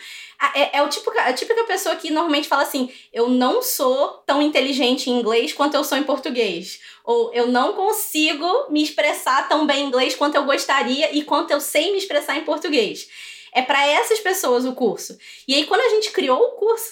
É, 0.53 0.77
é, 0.77 0.83
o 0.83 0.89
tipo, 0.89 1.11
a 1.19 1.33
típica 1.33 1.63
pessoa 1.63 1.95
que 1.95 2.11
normalmente 2.11 2.47
fala 2.47 2.61
assim: 2.61 2.91
eu 3.11 3.27
não 3.27 3.61
sou 3.61 4.23
tão 4.25 4.41
inteligente 4.41 5.09
em 5.09 5.19
inglês 5.19 5.51
quanto 5.51 5.75
eu 5.75 5.83
sou 5.83 5.97
em 5.97 6.03
português. 6.03 6.79
Ou 7.07 7.33
eu 7.33 7.47
não 7.47 7.71
consigo 7.71 8.69
me 8.69 8.83
expressar 8.83 9.47
tão 9.47 9.65
bem 9.65 9.85
em 9.85 9.87
inglês 9.87 10.13
quanto 10.13 10.35
eu 10.35 10.43
gostaria 10.43 11.15
e 11.15 11.23
quanto 11.23 11.51
eu 11.51 11.61
sei 11.61 11.93
me 11.93 11.97
expressar 11.97 12.35
em 12.35 12.43
português. 12.43 13.07
É 13.53 13.61
para 13.61 13.87
essas 13.87 14.19
pessoas 14.19 14.65
o 14.65 14.75
curso. 14.75 15.17
E 15.47 15.55
aí, 15.55 15.65
quando 15.65 15.79
a 15.79 15.89
gente 15.89 16.11
criou 16.11 16.37
o 16.37 16.51
curso, 16.51 16.91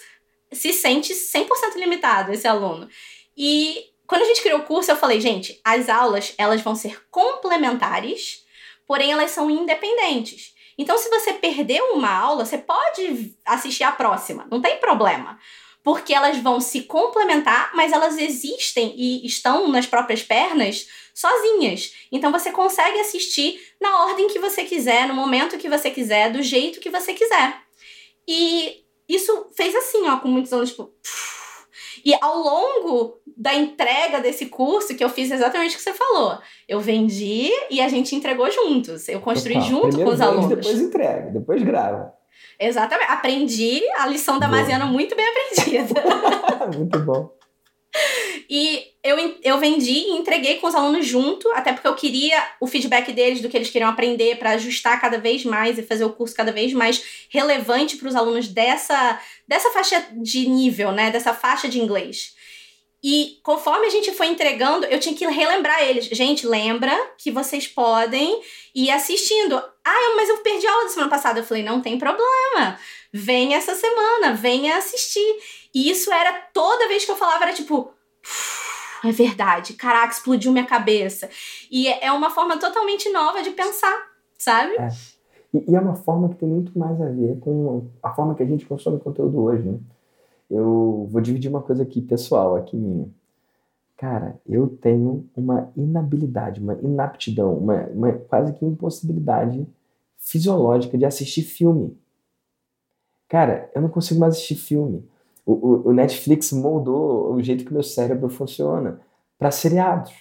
se 0.53 0.71
sente 0.71 1.13
100% 1.13 1.75
limitado 1.75 2.31
esse 2.31 2.47
aluno. 2.47 2.87
E 3.35 3.89
quando 4.07 4.21
a 4.21 4.25
gente 4.25 4.41
criou 4.41 4.59
o 4.59 4.63
curso, 4.63 4.89
eu 4.89 4.95
falei, 4.95 5.19
gente, 5.19 5.59
as 5.65 5.89
aulas 5.89 6.33
elas 6.37 6.61
vão 6.61 6.75
ser 6.75 7.05
complementares, 7.11 8.45
porém 8.87 9.11
elas 9.11 9.31
são 9.31 9.51
independentes. 9.51 10.53
Então, 10.77 10.97
se 10.97 11.09
você 11.09 11.33
perdeu 11.33 11.91
uma 11.91 12.09
aula, 12.09 12.45
você 12.45 12.57
pode 12.57 13.35
assistir 13.43 13.83
a 13.83 13.91
próxima, 13.91 14.47
não 14.49 14.61
tem 14.61 14.77
problema. 14.77 15.37
Porque 15.85 16.15
elas 16.15 16.39
vão 16.39 16.59
se 16.59 16.81
complementar, 16.81 17.71
mas 17.75 17.93
elas 17.93 18.17
existem 18.17 18.95
e 18.97 19.23
estão 19.25 19.67
nas 19.67 19.85
próprias 19.85 20.23
pernas 20.23 20.87
sozinhas. 21.13 21.93
Então 22.11 22.31
você 22.31 22.51
consegue 22.51 22.99
assistir 22.99 23.59
na 23.79 24.05
ordem 24.05 24.27
que 24.27 24.39
você 24.39 24.63
quiser, 24.63 25.07
no 25.07 25.13
momento 25.13 25.59
que 25.59 25.69
você 25.69 25.91
quiser, 25.91 26.31
do 26.31 26.41
jeito 26.41 26.79
que 26.79 26.89
você 26.89 27.13
quiser. 27.13 27.55
E 28.27 28.83
isso 29.07 29.51
fez 29.55 29.75
assim, 29.75 30.07
ó, 30.09 30.17
com 30.17 30.27
muitos 30.27 30.51
alunos, 30.51 30.71
tipo. 30.71 30.91
E 32.03 32.15
ao 32.19 32.39
longo 32.39 33.19
da 33.37 33.53
entrega 33.53 34.19
desse 34.19 34.47
curso, 34.47 34.95
que 34.95 35.03
eu 35.03 35.09
fiz 35.09 35.29
exatamente 35.29 35.75
o 35.75 35.77
que 35.77 35.83
você 35.83 35.93
falou, 35.93 36.39
eu 36.67 36.79
vendi 36.79 37.51
e 37.69 37.79
a 37.79 37.87
gente 37.87 38.15
entregou 38.15 38.49
juntos. 38.49 39.07
Eu 39.07 39.21
construí 39.21 39.57
Opa, 39.57 39.65
junto 39.65 39.97
com 39.97 40.09
os 40.09 40.21
alunos. 40.21 40.47
Depois 40.47 40.81
entrega, 40.81 41.29
depois 41.29 41.61
grava. 41.61 42.14
Exatamente. 42.59 43.11
Aprendi 43.11 43.81
a 43.97 44.07
lição 44.07 44.39
da 44.39 44.47
Masiana 44.47 44.85
muito 44.85 45.15
bem 45.15 45.25
aprendida. 45.25 46.03
muito 46.75 46.99
bom. 46.99 47.35
E 48.49 48.83
eu, 49.03 49.37
eu 49.43 49.57
vendi 49.57 49.91
e 49.91 50.11
entreguei 50.11 50.57
com 50.57 50.67
os 50.67 50.75
alunos 50.75 51.05
junto, 51.05 51.49
até 51.51 51.73
porque 51.73 51.87
eu 51.87 51.95
queria 51.95 52.37
o 52.59 52.67
feedback 52.67 53.11
deles 53.11 53.41
do 53.41 53.49
que 53.49 53.57
eles 53.57 53.69
queriam 53.69 53.89
aprender 53.89 54.37
para 54.37 54.51
ajustar 54.51 54.99
cada 54.99 55.17
vez 55.17 55.43
mais 55.45 55.77
e 55.77 55.83
fazer 55.83 56.05
o 56.05 56.13
curso 56.13 56.35
cada 56.35 56.51
vez 56.51 56.73
mais 56.73 57.03
relevante 57.29 57.97
para 57.97 58.07
os 58.07 58.15
alunos 58.15 58.47
dessa, 58.47 59.19
dessa 59.47 59.71
faixa 59.71 60.05
de 60.11 60.47
nível, 60.47 60.91
né? 60.91 61.09
Dessa 61.09 61.33
faixa 61.33 61.67
de 61.67 61.79
inglês. 61.79 62.34
E 63.07 63.39
conforme 63.43 63.85
a 63.85 63.89
gente 63.91 64.11
foi 64.13 64.25
entregando, 64.25 64.87
eu 64.87 64.99
tinha 64.99 65.13
que 65.13 65.27
relembrar 65.27 65.79
eles. 65.83 66.05
Gente, 66.05 66.47
lembra 66.47 66.91
que 67.19 67.29
vocês 67.29 67.67
podem 67.67 68.41
ir 68.73 68.89
assistindo. 68.89 69.55
Ah, 69.55 70.13
mas 70.15 70.27
eu 70.27 70.39
perdi 70.39 70.65
a 70.65 70.71
aula 70.71 70.85
da 70.85 70.89
semana 70.89 71.11
passada. 71.11 71.39
Eu 71.39 71.43
falei, 71.43 71.61
não 71.61 71.81
tem 71.81 71.99
problema. 71.99 72.79
Vem 73.13 73.53
essa 73.53 73.75
semana, 73.75 74.33
venha 74.33 74.75
assistir. 74.75 75.37
E 75.71 75.87
isso 75.87 76.11
era 76.11 76.33
toda 76.51 76.87
vez 76.87 77.05
que 77.05 77.11
eu 77.11 77.15
falava, 77.15 77.43
era 77.43 77.53
tipo 77.53 77.93
é 79.03 79.11
verdade, 79.11 79.73
caraca, 79.73 80.11
explodiu 80.11 80.51
minha 80.51 80.65
cabeça. 80.65 81.29
E 81.69 81.87
é, 81.87 82.11
uma 82.11 82.31
forma 82.31 82.57
totalmente 82.57 83.07
nova 83.11 83.43
de 83.43 83.51
pensar, 83.51 84.01
sabe? 84.35 84.73
É. 84.79 84.89
E, 85.53 85.75
é 85.75 85.79
uma 85.79 85.93
forma 85.93 86.29
que 86.29 86.37
tem 86.37 86.49
muito 86.49 86.75
mais 86.75 86.99
a 86.99 87.09
ver 87.09 87.39
com 87.39 87.87
a 88.01 88.15
forma 88.15 88.33
que 88.33 88.41
a 88.41 88.47
gente 88.47 88.65
consome 88.65 88.99
conteúdo 88.99 89.43
hoje, 89.43 89.61
né? 89.61 89.77
Eu 90.49 91.07
vou 91.09 91.21
dividir 91.21 91.49
uma 91.49 91.61
coisa 91.61 91.83
aqui 91.83 92.01
pessoal, 92.01 92.55
aqui 92.55 92.75
minha. 92.75 93.09
Cara, 93.97 94.39
eu 94.45 94.67
tenho 94.67 95.27
uma 95.35 95.71
inabilidade, 95.75 96.59
uma 96.59 96.73
inaptidão, 96.75 97.57
uma, 97.57 97.85
uma 97.87 98.11
quase 98.11 98.53
que 98.53 98.65
impossibilidade 98.65 99.65
fisiológica 100.17 100.97
de 100.97 101.05
assistir 101.05 101.43
filme. 101.43 101.97
Cara, 103.29 103.69
eu 103.73 103.81
não 103.81 103.89
consigo 103.89 104.19
mais 104.19 104.35
assistir 104.35 104.55
filme. 104.55 105.07
O, 105.45 105.89
o, 105.89 105.93
Netflix 105.93 106.51
moldou 106.51 107.33
o 107.33 107.41
jeito 107.41 107.63
que 107.63 107.73
meu 107.73 107.83
cérebro 107.83 108.29
funciona 108.29 108.99
para 109.37 109.51
seriados. 109.51 110.13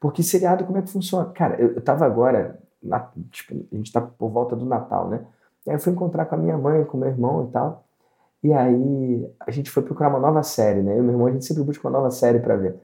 Porque 0.00 0.22
seriado, 0.22 0.64
como 0.64 0.78
é 0.78 0.82
que 0.82 0.90
funciona? 0.90 1.30
Cara, 1.30 1.60
eu, 1.60 1.72
eu 1.72 1.80
tava 1.80 2.04
agora, 2.04 2.60
na, 2.82 3.00
tipo, 3.30 3.54
a 3.72 3.76
gente 3.76 3.90
tá 3.90 4.00
por 4.00 4.28
volta 4.28 4.54
do 4.54 4.66
Natal, 4.66 5.08
né? 5.08 5.24
Aí 5.66 5.74
eu 5.74 5.78
fui 5.78 5.92
encontrar 5.92 6.26
com 6.26 6.34
a 6.34 6.38
minha 6.38 6.58
mãe, 6.58 6.84
com 6.84 6.98
meu 6.98 7.08
irmão 7.08 7.46
e 7.48 7.52
tal. 7.52 7.84
E 8.42 8.52
aí 8.52 9.30
a 9.40 9.50
gente 9.50 9.70
foi 9.70 9.82
procurar 9.82 10.08
uma 10.08 10.18
nova 10.18 10.42
série, 10.42 10.82
né? 10.82 10.94
Eu 10.94 10.98
e 10.98 11.02
meu 11.02 11.12
irmão, 11.12 11.26
a 11.26 11.32
gente 11.32 11.44
sempre 11.44 11.62
busca 11.62 11.86
uma 11.86 11.96
nova 11.96 12.10
série 12.10 12.40
para 12.40 12.56
ver. 12.56 12.76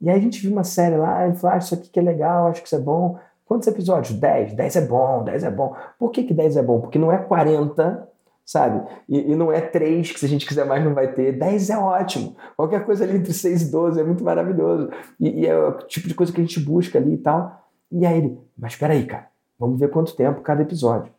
E 0.00 0.08
aí 0.08 0.18
a 0.18 0.20
gente 0.20 0.40
viu 0.40 0.52
uma 0.52 0.64
série 0.64 0.96
lá, 0.96 1.26
ele 1.26 1.36
falou, 1.36 1.54
ah, 1.54 1.58
isso 1.58 1.74
aqui 1.74 1.88
que 1.88 1.98
é 1.98 2.02
legal, 2.02 2.48
acho 2.48 2.60
que 2.62 2.66
isso 2.66 2.76
é 2.76 2.80
bom. 2.80 3.18
Quantos 3.44 3.68
episódios? 3.68 4.18
10. 4.18 4.54
10 4.54 4.76
é 4.76 4.80
bom, 4.86 5.24
10 5.24 5.44
é 5.44 5.50
bom. 5.50 5.74
Por 5.98 6.10
que, 6.10 6.24
que 6.24 6.32
10 6.32 6.56
é 6.56 6.62
bom? 6.62 6.80
Porque 6.80 6.98
não 6.98 7.12
é 7.12 7.18
40 7.18 8.08
sabe? 8.44 8.86
E, 9.08 9.32
e, 9.32 9.34
não 9.34 9.50
é 9.50 9.60
três, 9.60 10.12
que 10.12 10.20
se 10.20 10.26
a 10.26 10.28
gente 10.28 10.46
quiser 10.46 10.66
mais 10.66 10.84
não 10.84 10.94
vai 10.94 11.12
ter. 11.12 11.32
Dez 11.32 11.70
é 11.70 11.78
ótimo. 11.78 12.36
Qualquer 12.56 12.84
coisa 12.84 13.04
ali 13.04 13.16
entre 13.16 13.32
seis 13.32 13.62
e 13.62 13.70
doze 13.70 14.00
é 14.00 14.04
muito 14.04 14.22
maravilhoso. 14.22 14.90
E, 15.18 15.40
e, 15.40 15.46
é 15.46 15.56
o 15.56 15.78
tipo 15.78 16.06
de 16.06 16.14
coisa 16.14 16.32
que 16.32 16.40
a 16.40 16.44
gente 16.44 16.60
busca 16.60 16.98
ali 16.98 17.14
e 17.14 17.18
tal. 17.18 17.64
E 17.90 18.04
aí 18.04 18.18
ele, 18.18 18.38
mas 18.56 18.72
espera 18.72 18.92
aí, 18.92 19.06
cara, 19.06 19.28
vamos 19.58 19.78
ver 19.78 19.88
quanto 19.90 20.14
tempo 20.14 20.40
cada 20.42 20.62
episódio. 20.62 21.12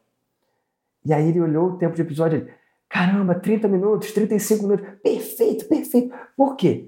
E 1.04 1.14
aí 1.14 1.30
ele 1.30 1.42
olhou 1.42 1.70
o 1.70 1.78
tempo 1.78 1.96
de 1.96 2.02
episódio 2.02 2.40
ele, 2.40 2.52
caramba, 2.96 3.36
30 3.36 3.68
minutos, 3.68 4.14
35 4.14 4.64
minutos, 4.64 4.88
perfeito, 5.04 5.66
perfeito. 5.66 6.16
Por 6.38 6.56
quê? 6.56 6.88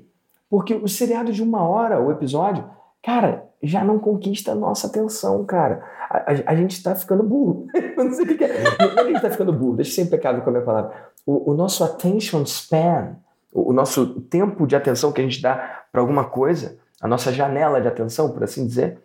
Porque 0.50 0.74
o 0.74 0.88
seriado 0.88 1.34
de 1.34 1.43
uma 1.43 1.67
hora, 1.67 2.00
o 2.00 2.10
episódio, 2.10 2.63
cara, 3.04 3.46
já 3.62 3.84
não 3.84 4.00
conquista 4.00 4.54
a 4.54 4.56
nossa 4.56 4.88
atenção, 4.88 5.43
cara. 5.43 5.84
A, 6.10 6.17
a, 6.17 6.52
a 6.54 6.56
gente 6.56 6.78
está 6.78 6.96
ficando 6.96 7.24
burro. 7.24 7.67
não 7.98 8.10
sei 8.13 8.24
o 8.24 8.38
que 8.38 8.41
é. 8.41 8.63
Não 8.63 9.04
a 9.04 9.04
gente 9.04 9.17
está 9.17 9.30
ficando 9.30 9.52
burro, 9.52 9.76
deixa 9.76 10.02
eu 10.02 10.06
ser 10.06 10.17
com 10.17 10.50
a 10.50 10.52
minha 10.54 10.63
palavra. 10.63 10.93
O, 11.26 11.52
o 11.52 11.54
nosso 11.54 11.84
attention 11.84 12.46
span, 12.46 13.17
o, 13.52 13.72
o, 13.72 13.74
nosso 13.74 14.22
tempo 14.22 14.65
de 14.65 14.78
atenção 14.78 15.12
que 15.12 15.20
a 15.20 15.24
gente 15.26 15.41
dá 15.41 15.84
para 15.91 16.00
alguma 16.00 16.24
coisa, 16.24 16.78
a 17.02 17.08
nossa 17.08 17.34
janela 17.34 17.82
de 17.82 17.88
atenção, 17.89 18.32
por 18.32 18.46
assim 18.46 18.65
dizer, 18.65 18.98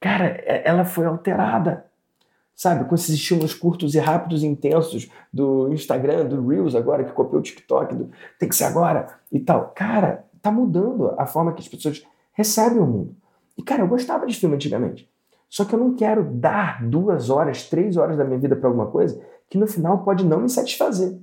cara, 0.00 0.24
é, 0.44 0.68
ela 0.68 0.84
foi 0.84 1.06
alterada. 1.06 1.84
Sabe, 2.54 2.88
com 2.88 2.94
esses 2.94 3.10
estímulos 3.10 3.52
curtos 3.52 3.94
e 3.94 3.98
rápidos 3.98 4.42
e 4.42 4.46
intensos 4.46 5.10
do 5.32 5.72
Instagram, 5.72 6.26
do 6.26 6.46
Reels 6.46 6.74
agora, 6.74 7.02
que 7.02 7.12
copiou 7.12 7.40
o 7.40 7.42
TikTok, 7.42 7.94
do 7.94 8.10
tem 8.38 8.48
que 8.48 8.54
ser 8.54 8.64
agora 8.64 9.18
e 9.32 9.40
tal. 9.40 9.72
Cara, 9.74 10.24
tá 10.40 10.52
mudando 10.52 11.14
a 11.18 11.26
forma 11.26 11.52
que 11.52 11.60
as 11.60 11.68
pessoas 11.68 12.06
recebem 12.32 12.78
o 12.78 12.86
mundo. 12.86 13.16
E, 13.58 13.62
cara, 13.62 13.82
eu 13.82 13.88
gostava 13.88 14.26
de 14.26 14.36
filme 14.36 14.54
antigamente. 14.54 15.10
Só 15.48 15.64
que 15.64 15.74
eu 15.74 15.78
não 15.78 15.94
quero 15.94 16.24
dar 16.24 16.84
duas 16.84 17.30
horas, 17.30 17.68
três 17.68 17.96
horas 17.96 18.16
da 18.16 18.24
minha 18.24 18.38
vida 18.38 18.56
para 18.56 18.68
alguma 18.68 18.86
coisa 18.86 19.20
que 19.48 19.58
no 19.58 19.66
final 19.66 20.02
pode 20.02 20.24
não 20.24 20.40
me 20.40 20.48
satisfazer. 20.48 21.18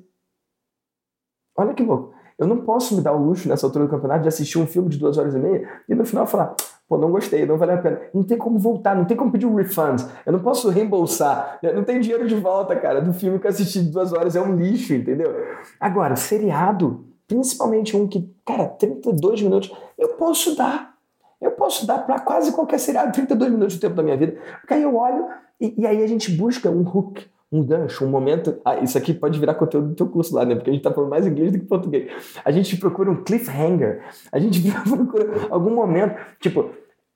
Olha 1.56 1.74
que 1.74 1.84
louco. 1.84 2.14
Eu 2.38 2.48
não 2.48 2.62
posso 2.62 2.96
me 2.96 3.02
dar 3.02 3.14
o 3.14 3.24
luxo 3.24 3.48
nessa 3.48 3.66
altura 3.68 3.86
do 3.86 3.92
campeonato 3.92 4.24
de 4.24 4.28
assistir 4.28 4.58
um 4.58 4.66
filme 4.66 4.90
de 4.90 4.98
duas 4.98 5.18
horas 5.18 5.36
e 5.36 5.40
meia 5.40 5.70
e 5.88 5.94
no 5.94 6.06
final 6.06 6.26
falar, 6.26 6.56
pô, 6.92 6.98
não 6.98 7.10
gostei, 7.10 7.46
não 7.46 7.58
valeu 7.58 7.76
a 7.76 7.78
pena. 7.78 8.02
Não 8.14 8.22
tem 8.22 8.38
como 8.38 8.60
voltar, 8.60 8.94
não 8.94 9.06
tem 9.06 9.16
como 9.16 9.32
pedir 9.32 9.46
um 9.46 9.56
refund. 9.56 10.04
Eu 10.26 10.34
não 10.34 10.40
posso 10.40 10.70
reembolsar. 10.70 11.58
Não 11.74 11.86
tem 11.86 12.02
dinheiro 12.02 12.28
de 12.28 12.36
volta, 12.36 12.76
cara, 12.76 13.00
do 13.00 13.14
filme 13.14 13.40
que 13.40 13.48
eu 13.48 13.50
assisti 13.50 13.82
de 13.82 13.92
duas 13.92 14.12
horas. 14.12 14.36
É 14.36 14.42
um 14.42 14.58
lixo, 14.58 14.94
entendeu? 14.94 15.34
Agora, 15.80 16.18
seriado, 16.18 17.06
principalmente 17.26 17.96
um 17.96 18.10
que, 18.10 18.30
cara, 18.46 18.66
32 18.66 19.42
minutos, 19.42 19.72
eu 19.98 20.10
posso 20.10 20.54
dar. 20.58 20.96
Eu 21.40 21.52
posso 21.52 21.88
dar 21.88 22.00
para 22.00 22.20
quase 22.20 22.52
qualquer 22.52 22.78
seriado 22.78 23.14
32 23.14 23.52
minutos 23.54 23.78
do 23.78 23.80
tempo 23.80 23.96
da 23.96 24.04
minha 24.04 24.18
vida. 24.18 24.38
Porque 24.60 24.74
aí 24.74 24.82
eu 24.82 24.94
olho 24.94 25.28
e, 25.62 25.74
e 25.78 25.88
aí 25.88 26.04
a 26.04 26.08
gente 26.08 26.30
busca 26.30 26.70
um 26.70 26.82
hook, 26.82 27.26
um 27.52 27.64
gancho, 27.64 28.06
um 28.06 28.10
momento. 28.10 28.60
Ah, 28.64 28.78
isso 28.78 28.98
aqui 28.98 29.14
pode 29.14 29.38
virar 29.38 29.56
conteúdo 29.56 29.90
do 29.90 29.96
teu 29.96 30.08
curso 30.08 30.34
lá, 30.34 30.46
né? 30.46 30.56
Porque 30.56 30.70
a 30.70 30.74
gente 30.74 30.84
tá 30.84 30.92
falando 30.92 31.10
mais 31.10 31.28
inglês 31.28 31.52
do 31.52 31.60
que 31.60 31.66
português. 31.66 32.10
A 32.46 32.52
gente 32.52 32.78
procura 32.78 33.12
um 33.12 33.24
cliffhanger. 33.24 34.04
A 34.32 34.40
gente 34.40 34.62
procura 34.88 35.48
algum 35.50 35.76
momento, 35.76 36.16
tipo, 36.40 36.70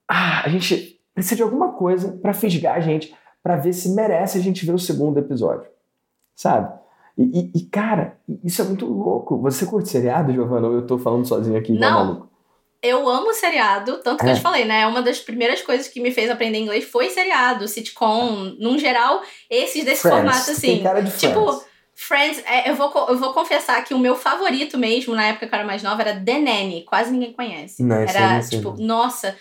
ah, 0.09 0.43
a 0.45 0.49
gente 0.49 0.99
precisa 1.13 1.35
de 1.35 1.43
alguma 1.43 1.73
coisa 1.73 2.11
para 2.21 2.33
fisgar 2.33 2.75
a 2.75 2.79
gente, 2.79 3.15
para 3.41 3.55
ver 3.55 3.73
se 3.73 3.89
merece 3.89 4.37
a 4.37 4.41
gente 4.41 4.65
ver 4.65 4.73
o 4.73 4.79
segundo 4.79 5.17
episódio. 5.17 5.67
Sabe? 6.35 6.73
E, 7.17 7.23
e, 7.23 7.51
e, 7.59 7.65
cara, 7.67 8.17
isso 8.43 8.61
é 8.61 8.65
muito 8.65 8.85
louco. 8.85 9.41
Você 9.41 9.65
curte 9.65 9.89
seriado, 9.89 10.33
Giovanna, 10.33 10.67
ou 10.67 10.73
eu 10.73 10.85
tô 10.85 10.97
falando 10.97 11.25
sozinho 11.25 11.57
aqui 11.57 11.71
Não. 11.71 12.05
maluco? 12.05 12.35
eu 12.85 13.09
amo 13.09 13.33
seriado, 13.33 13.97
tanto 14.03 14.23
que 14.23 14.29
é. 14.29 14.31
eu 14.31 14.35
te 14.35 14.41
falei, 14.41 14.63
né? 14.63 14.85
Uma 14.85 15.01
das 15.01 15.19
primeiras 15.19 15.61
coisas 15.61 15.87
que 15.87 15.99
me 15.99 16.11
fez 16.11 16.29
aprender 16.29 16.59
inglês 16.59 16.83
foi 16.83 17.09
seriado, 17.09 17.67
sitcom, 17.67 18.55
num 18.59 18.77
geral, 18.77 19.23
esses 19.49 19.83
desse 19.83 20.03
Friends. 20.03 20.19
formato 20.19 20.51
assim. 20.51 20.67
Tem 20.67 20.83
cara 20.83 21.01
de 21.01 21.17
tipo, 21.17 21.63
Friends, 21.95 22.43
é, 22.45 22.69
eu, 22.69 22.75
vou, 22.75 22.91
eu 23.09 23.17
vou 23.17 23.33
confessar 23.33 23.83
que 23.83 23.93
o 23.93 23.99
meu 23.99 24.15
favorito 24.15 24.77
mesmo, 24.77 25.15
na 25.15 25.27
época 25.27 25.47
que 25.47 25.55
eu 25.55 25.57
era 25.57 25.65
mais 25.65 25.81
nova, 25.81 26.01
era 26.01 26.19
The 26.19 26.39
Nanny. 26.39 26.83
Quase 26.83 27.11
ninguém 27.11 27.33
conhece. 27.33 27.81
Não, 27.81 27.95
era, 27.95 28.39
tipo, 28.41 28.75
nossa, 28.77 29.35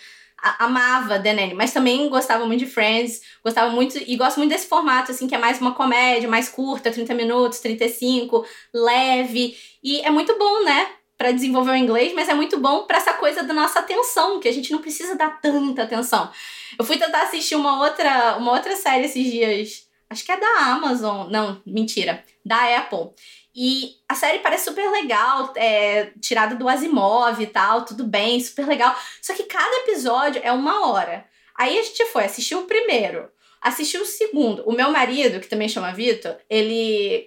amava 0.59 1.19
The 1.19 1.33
Nanny. 1.33 1.53
Mas 1.53 1.73
também 1.73 2.09
gostava 2.09 2.45
muito 2.45 2.59
de 2.59 2.65
Friends, 2.65 3.21
gostava 3.43 3.69
muito, 3.71 3.97
e 3.97 4.15
gosto 4.15 4.37
muito 4.37 4.51
desse 4.51 4.67
formato, 4.67 5.11
assim, 5.11 5.27
que 5.27 5.35
é 5.35 5.37
mais 5.37 5.59
uma 5.59 5.73
comédia, 5.73 6.29
mais 6.29 6.49
curta, 6.49 6.91
30 6.91 7.13
minutos, 7.13 7.59
35, 7.59 8.45
leve. 8.73 9.57
E 9.83 10.01
é 10.01 10.09
muito 10.09 10.37
bom, 10.37 10.63
né? 10.63 10.87
para 11.17 11.31
desenvolver 11.31 11.71
o 11.71 11.75
inglês, 11.75 12.13
mas 12.13 12.27
é 12.27 12.33
muito 12.33 12.59
bom 12.59 12.83
para 12.83 12.97
essa 12.97 13.13
coisa 13.13 13.41
da 13.41 13.53
nossa 13.53 13.79
atenção, 13.79 14.39
que 14.39 14.47
a 14.47 14.51
gente 14.51 14.71
não 14.71 14.81
precisa 14.81 15.15
dar 15.15 15.39
tanta 15.39 15.83
atenção. 15.83 16.29
Eu 16.77 16.83
fui 16.83 16.97
tentar 16.97 17.21
assistir 17.23 17.55
uma 17.55 17.81
outra, 17.81 18.35
uma 18.37 18.51
outra 18.51 18.75
série 18.75 19.05
esses 19.05 19.23
dias, 19.31 19.87
acho 20.09 20.25
que 20.25 20.31
é 20.31 20.39
da 20.39 20.73
Amazon, 20.73 21.29
não, 21.29 21.61
mentira, 21.65 22.23
da 22.45 22.77
Apple. 22.77 23.11
E 23.55 23.93
a 24.09 24.15
série 24.15 24.39
parece 24.39 24.65
super 24.65 24.89
legal, 24.91 25.53
é, 25.55 26.11
tirada 26.19 26.55
do 26.55 26.67
Asimov 26.67 27.41
e 27.41 27.47
tal, 27.47 27.85
tudo 27.85 28.03
bem, 28.03 28.39
super 28.39 28.67
legal. 28.67 28.93
Só 29.21 29.33
que 29.33 29.43
cada 29.43 29.77
episódio 29.77 30.41
é 30.43 30.51
uma 30.51 30.89
hora. 30.89 31.25
Aí 31.57 31.79
a 31.79 31.81
gente 31.83 32.05
foi, 32.07 32.25
assistiu 32.25 32.59
o 32.59 32.65
primeiro, 32.65 33.29
assistiu 33.61 34.01
o 34.01 34.05
segundo. 34.05 34.63
O 34.65 34.73
meu 34.73 34.91
marido, 34.91 35.39
que 35.39 35.47
também 35.47 35.69
chama 35.69 35.93
Vitor, 35.93 36.35
ele 36.49 37.25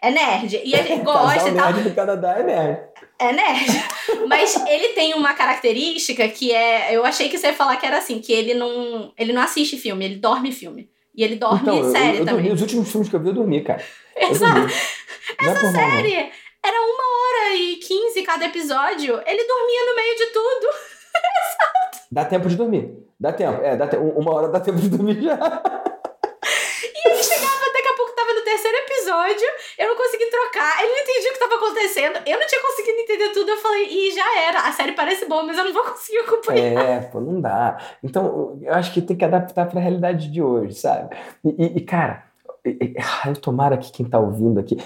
é 0.00 0.10
nerd. 0.10 0.60
E 0.64 0.74
ele 0.74 0.96
gosta 1.02 1.48
e 1.48 1.54
tal. 1.54 1.72
nerd 1.72 1.88
do 1.88 1.94
Canadá 1.94 2.36
é 2.38 2.42
nerd 2.44 2.92
é 3.22 3.32
nerd. 3.32 3.84
Mas 4.26 4.56
ele 4.66 4.88
tem 4.88 5.14
uma 5.14 5.34
característica 5.34 6.28
que 6.28 6.52
é. 6.52 6.94
Eu 6.94 7.04
achei 7.04 7.28
que 7.28 7.38
você 7.38 7.48
ia 7.48 7.54
falar 7.54 7.76
que 7.76 7.86
era 7.86 7.98
assim, 7.98 8.18
que 8.18 8.32
ele 8.32 8.54
não. 8.54 9.12
Ele 9.16 9.32
não 9.32 9.42
assiste 9.42 9.76
filme, 9.76 10.04
ele 10.04 10.16
dorme 10.16 10.50
filme. 10.50 10.90
E 11.14 11.22
ele 11.22 11.36
dorme 11.36 11.60
então, 11.60 11.90
série 11.90 12.16
eu, 12.16 12.20
eu 12.20 12.24
também. 12.24 12.42
Dormi, 12.42 12.52
os 12.52 12.62
últimos 12.62 12.90
filmes 12.90 13.08
que 13.08 13.16
eu 13.16 13.20
vi, 13.20 13.28
eu 13.28 13.34
dormi, 13.34 13.62
cara. 13.62 13.82
Exato. 14.16 14.66
Essa 15.40 15.66
é 15.66 15.70
série 15.70 16.16
mal, 16.16 16.30
era 16.64 16.80
uma 16.80 17.04
hora 17.18 17.54
e 17.56 17.76
quinze 17.76 18.22
cada 18.22 18.44
episódio. 18.44 19.20
Ele 19.26 19.44
dormia 19.44 19.86
no 19.86 19.96
meio 19.96 20.16
de 20.16 20.26
tudo. 20.26 20.66
Exato. 21.16 22.06
Dá 22.10 22.24
tempo 22.24 22.48
de 22.48 22.56
dormir. 22.56 22.94
Dá 23.18 23.32
tempo. 23.32 23.62
É, 23.62 23.76
dá 23.76 23.86
te... 23.86 23.96
uma 23.96 24.34
hora 24.34 24.48
dá 24.48 24.60
tempo 24.60 24.78
de 24.78 24.88
dormir 24.88 25.20
já. 25.22 25.38
E 26.82 27.08
ele 27.08 27.22
chegava 27.22 27.62
terceiro 28.52 28.76
episódio, 28.78 29.48
eu 29.78 29.88
não 29.88 29.96
consegui 29.96 30.26
trocar, 30.26 30.82
ele 30.82 30.92
não 30.92 30.98
entendia 30.98 31.30
o 31.30 31.32
que 31.32 31.44
estava 31.44 31.54
acontecendo, 31.54 32.18
eu 32.26 32.38
não 32.38 32.46
tinha 32.46 32.62
conseguido 32.62 32.98
entender 32.98 33.28
tudo, 33.30 33.50
eu 33.50 33.56
falei, 33.56 33.86
e 33.88 34.10
já 34.14 34.40
era, 34.48 34.60
a 34.60 34.72
série 34.72 34.92
parece 34.92 35.26
boa, 35.26 35.42
mas 35.42 35.56
eu 35.56 35.64
não 35.64 35.72
vou 35.72 35.82
conseguir 35.84 36.18
acompanhar. 36.18 36.84
É, 36.84 37.00
pô, 37.00 37.20
não 37.20 37.40
dá. 37.40 37.78
Então, 38.02 38.58
eu 38.60 38.74
acho 38.74 38.92
que 38.92 39.00
tem 39.00 39.16
que 39.16 39.24
adaptar 39.24 39.66
para 39.66 39.80
a 39.80 39.82
realidade 39.82 40.30
de 40.30 40.42
hoje, 40.42 40.74
sabe? 40.74 41.16
E, 41.44 41.78
e 41.78 41.80
cara, 41.80 42.24
eu 42.64 43.36
tomara 43.40 43.76
que 43.76 43.90
quem 43.92 44.06
tá 44.06 44.18
ouvindo 44.18 44.60
aqui. 44.60 44.76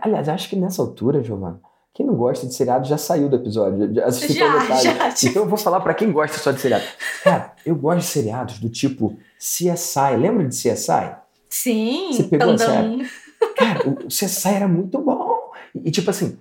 Aliás, 0.00 0.28
acho 0.28 0.48
que 0.48 0.56
nessa 0.56 0.80
altura, 0.82 1.22
Giovana, 1.22 1.60
quem 1.92 2.06
não 2.06 2.14
gosta 2.14 2.46
de 2.46 2.54
seriado 2.54 2.86
já 2.86 2.98
saiu 2.98 3.28
do 3.28 3.36
episódio, 3.36 3.94
já 3.94 4.04
assistiu 4.04 4.46
já, 4.46 4.60
metade. 4.60 4.82
Já, 4.82 5.30
então 5.30 5.42
eu 5.42 5.48
vou 5.48 5.58
falar 5.58 5.80
para 5.80 5.94
quem 5.94 6.12
gosta 6.12 6.38
só 6.38 6.50
de 6.50 6.60
seriado. 6.60 6.84
Cara, 7.24 7.52
eu 7.64 7.74
gosto 7.74 8.00
de 8.00 8.04
seriados 8.06 8.58
do 8.58 8.68
tipo 8.68 9.16
CSI. 9.38 10.16
Lembra 10.18 10.46
de 10.46 10.54
CSI? 10.54 11.16
Sim, 11.48 12.12
Você 12.12 12.24
pegou 12.24 12.50
a 12.50 12.58
série? 12.58 13.08
Cara, 13.56 13.88
o 13.88 14.08
CSI 14.08 14.48
era 14.48 14.68
muito 14.68 14.98
bom. 14.98 15.52
E, 15.74 15.90
tipo 15.90 16.10
assim, 16.10 16.38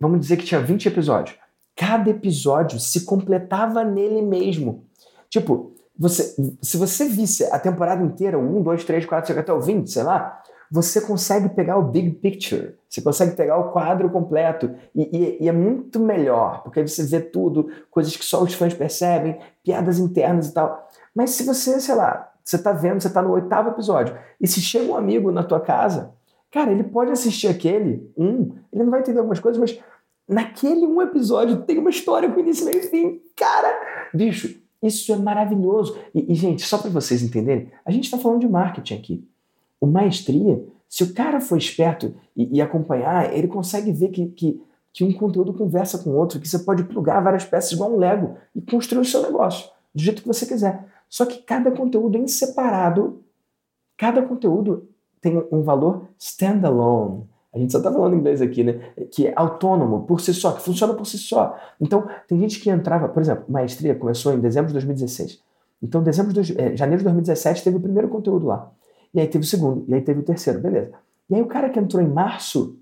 vamos 0.00 0.20
dizer 0.20 0.36
que 0.36 0.44
tinha 0.44 0.60
20 0.60 0.88
episódios. 0.88 1.36
Cada 1.76 2.10
episódio 2.10 2.78
se 2.78 3.04
completava 3.06 3.82
nele 3.84 4.20
mesmo. 4.20 4.84
Tipo, 5.30 5.72
você, 6.00 6.34
se 6.62 6.76
você 6.76 7.04
visse 7.04 7.44
a 7.44 7.58
temporada 7.58 8.02
inteira, 8.02 8.38
o 8.38 8.58
1, 8.58 8.62
2, 8.62 8.84
3, 8.84 9.06
4, 9.06 9.26
5, 9.28 9.40
até 9.40 9.52
o 9.52 9.60
20, 9.60 9.90
sei 9.90 10.02
lá, 10.02 10.42
você 10.70 11.00
consegue 11.00 11.48
pegar 11.50 11.76
o 11.76 11.82
big 11.82 12.12
picture, 12.12 12.74
você 12.88 13.02
consegue 13.02 13.36
pegar 13.36 13.58
o 13.58 13.70
quadro 13.70 14.08
completo 14.08 14.74
e, 14.94 15.02
e, 15.02 15.44
e, 15.44 15.48
é 15.48 15.52
muito 15.52 16.00
melhor, 16.00 16.62
porque 16.62 16.86
você 16.86 17.04
vê 17.04 17.20
tudo, 17.20 17.68
coisas 17.90 18.16
que 18.16 18.24
só 18.24 18.42
os 18.42 18.54
fãs 18.54 18.72
percebem, 18.72 19.38
piadas 19.62 19.98
internas 19.98 20.48
e 20.48 20.54
tal. 20.54 20.88
Mas 21.14 21.30
se 21.30 21.44
você, 21.44 21.78
sei 21.80 21.94
lá, 21.94 22.32
você 22.42 22.56
tá 22.56 22.72
vendo, 22.72 23.00
você 23.00 23.10
tá 23.10 23.20
no 23.20 23.32
oitavo 23.32 23.70
episódio, 23.70 24.16
e 24.40 24.46
se 24.46 24.60
chega 24.60 24.90
um 24.90 24.96
amigo 24.96 25.30
na 25.30 25.42
tua 25.44 25.60
casa 25.60 26.14
Cara, 26.50 26.72
ele 26.72 26.82
pode 26.82 27.12
assistir 27.12 27.46
aquele 27.46 28.10
um, 28.16 28.56
ele 28.72 28.82
não 28.82 28.90
vai 28.90 29.00
entender 29.00 29.18
algumas 29.18 29.38
coisas, 29.38 29.60
mas 29.60 29.78
naquele 30.28 30.84
um 30.84 31.00
episódio 31.00 31.62
tem 31.62 31.78
uma 31.78 31.90
história 31.90 32.30
com 32.30 32.40
início, 32.40 32.66
meio 32.66 32.82
fim. 32.82 33.20
Cara, 33.36 34.08
bicho, 34.12 34.59
isso 34.82 35.12
é 35.12 35.16
maravilhoso. 35.16 35.96
E, 36.14 36.32
e 36.32 36.34
gente, 36.34 36.66
só 36.66 36.78
para 36.78 36.90
vocês 36.90 37.22
entenderem, 37.22 37.70
a 37.84 37.90
gente 37.90 38.04
está 38.04 38.18
falando 38.18 38.40
de 38.40 38.48
marketing 38.48 38.94
aqui. 38.94 39.28
O 39.80 39.86
maestria, 39.86 40.62
se 40.88 41.04
o 41.04 41.14
cara 41.14 41.40
for 41.40 41.56
esperto 41.56 42.14
e, 42.36 42.56
e 42.56 42.62
acompanhar, 42.62 43.32
ele 43.36 43.48
consegue 43.48 43.92
ver 43.92 44.08
que, 44.08 44.26
que, 44.26 44.62
que, 44.92 45.04
um 45.04 45.12
conteúdo 45.12 45.54
conversa 45.54 45.98
com 45.98 46.10
outro, 46.10 46.40
que 46.40 46.48
você 46.48 46.58
pode 46.58 46.84
plugar 46.84 47.22
várias 47.22 47.44
peças 47.44 47.72
igual 47.72 47.92
um 47.92 47.96
Lego 47.96 48.36
e 48.54 48.60
construir 48.60 49.02
o 49.02 49.04
seu 49.04 49.22
negócio 49.22 49.70
do 49.94 50.02
jeito 50.02 50.22
que 50.22 50.28
você 50.28 50.46
quiser. 50.46 50.86
Só 51.08 51.26
que 51.26 51.38
cada 51.42 51.70
conteúdo 51.70 52.16
em 52.16 52.26
separado, 52.26 53.22
cada 53.96 54.22
conteúdo 54.22 54.88
tem 55.20 55.42
um 55.52 55.62
valor 55.62 56.08
standalone. 56.18 57.28
A 57.52 57.58
gente 57.58 57.72
só 57.72 57.78
está 57.78 57.92
falando 57.92 58.14
inglês 58.14 58.40
aqui, 58.40 58.62
né? 58.62 58.92
Que 59.10 59.26
é 59.26 59.32
autônomo 59.34 60.04
por 60.06 60.20
si 60.20 60.32
só, 60.32 60.52
que 60.52 60.62
funciona 60.62 60.94
por 60.94 61.04
si 61.04 61.18
só. 61.18 61.58
Então, 61.80 62.08
tem 62.28 62.38
gente 62.38 62.60
que 62.60 62.70
entrava, 62.70 63.08
por 63.08 63.20
exemplo, 63.20 63.44
maestria 63.48 63.94
começou 63.94 64.32
em 64.32 64.40
dezembro 64.40 64.68
de 64.68 64.74
2016. 64.74 65.40
Então, 65.82 66.02
dezembro 66.02 66.32
de, 66.32 66.60
é, 66.60 66.76
janeiro 66.76 66.98
de 66.98 67.04
2017 67.04 67.64
teve 67.64 67.76
o 67.76 67.80
primeiro 67.80 68.08
conteúdo 68.08 68.46
lá. 68.46 68.70
E 69.12 69.20
aí 69.20 69.26
teve 69.26 69.44
o 69.44 69.46
segundo, 69.46 69.84
e 69.88 69.94
aí 69.94 70.00
teve 70.00 70.20
o 70.20 70.22
terceiro, 70.22 70.60
beleza. 70.60 70.92
E 71.28 71.34
aí 71.34 71.42
o 71.42 71.46
cara 71.46 71.68
que 71.68 71.78
entrou 71.78 72.02
em 72.02 72.08
março, 72.08 72.78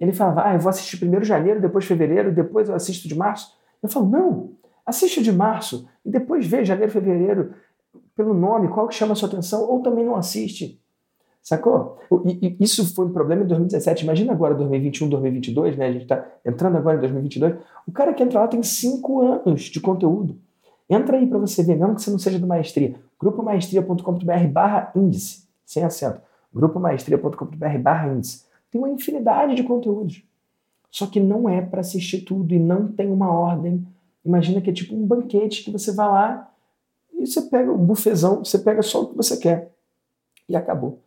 ele 0.00 0.12
falava, 0.12 0.44
ah, 0.46 0.54
eu 0.54 0.60
vou 0.60 0.70
assistir 0.70 0.96
primeiro 0.96 1.24
janeiro, 1.24 1.60
depois 1.60 1.84
fevereiro, 1.84 2.32
depois 2.32 2.68
eu 2.68 2.74
assisto 2.74 3.08
de 3.08 3.14
março. 3.14 3.52
Eu 3.82 3.88
falo, 3.88 4.08
não, 4.08 4.52
assiste 4.84 5.22
de 5.22 5.32
março 5.32 5.86
e 6.04 6.10
depois 6.10 6.46
vê 6.46 6.64
janeiro, 6.64 6.90
fevereiro, 6.90 7.54
pelo 8.14 8.32
nome, 8.32 8.68
qual 8.68 8.88
que 8.88 8.94
chama 8.94 9.12
a 9.12 9.16
sua 9.16 9.28
atenção, 9.28 9.68
ou 9.68 9.82
também 9.82 10.04
não 10.04 10.16
assiste. 10.16 10.80
Sacou? 11.46 11.96
E, 12.24 12.48
e, 12.48 12.56
isso 12.58 12.92
foi 12.92 13.06
um 13.06 13.12
problema 13.12 13.44
em 13.44 13.46
2017. 13.46 14.02
Imagina 14.02 14.32
agora 14.32 14.52
2021, 14.52 15.08
2022, 15.08 15.76
né? 15.76 15.86
A 15.86 15.92
gente 15.92 16.02
está 16.02 16.26
entrando 16.44 16.76
agora 16.76 16.96
em 16.96 17.00
2022. 17.00 17.54
O 17.86 17.92
cara 17.92 18.12
que 18.12 18.20
entra 18.20 18.40
lá 18.40 18.48
tem 18.48 18.60
cinco 18.64 19.20
anos 19.20 19.62
de 19.62 19.80
conteúdo. 19.80 20.36
Entra 20.90 21.16
aí 21.16 21.24
para 21.24 21.38
você 21.38 21.62
ver, 21.62 21.76
mesmo 21.76 21.94
que 21.94 22.02
você 22.02 22.10
não 22.10 22.18
seja 22.18 22.36
do 22.40 22.48
Maestria. 22.48 22.96
grupomaestria.com.br 23.20 24.48
barra 24.50 24.90
índice, 24.96 25.46
sem 25.64 25.84
acento. 25.84 26.20
grupomaestria.com.br 26.52 27.78
barra 27.80 28.12
índice. 28.12 28.44
Tem 28.68 28.80
uma 28.80 28.90
infinidade 28.90 29.54
de 29.54 29.62
conteúdos. 29.62 30.24
Só 30.90 31.06
que 31.06 31.20
não 31.20 31.48
é 31.48 31.60
para 31.60 31.78
assistir 31.78 32.22
tudo 32.22 32.52
e 32.54 32.58
não 32.58 32.88
tem 32.88 33.08
uma 33.08 33.30
ordem. 33.30 33.86
Imagina 34.24 34.60
que 34.60 34.70
é 34.70 34.72
tipo 34.72 34.96
um 34.96 35.06
banquete 35.06 35.62
que 35.62 35.70
você 35.70 35.92
vai 35.92 36.08
lá 36.08 36.52
e 37.14 37.24
você 37.24 37.40
pega 37.42 37.70
um 37.70 37.78
bufezão, 37.78 38.44
você 38.44 38.58
pega 38.58 38.82
só 38.82 39.02
o 39.02 39.06
que 39.10 39.16
você 39.16 39.36
quer. 39.36 39.70
E 40.48 40.56
acabou. 40.56 41.05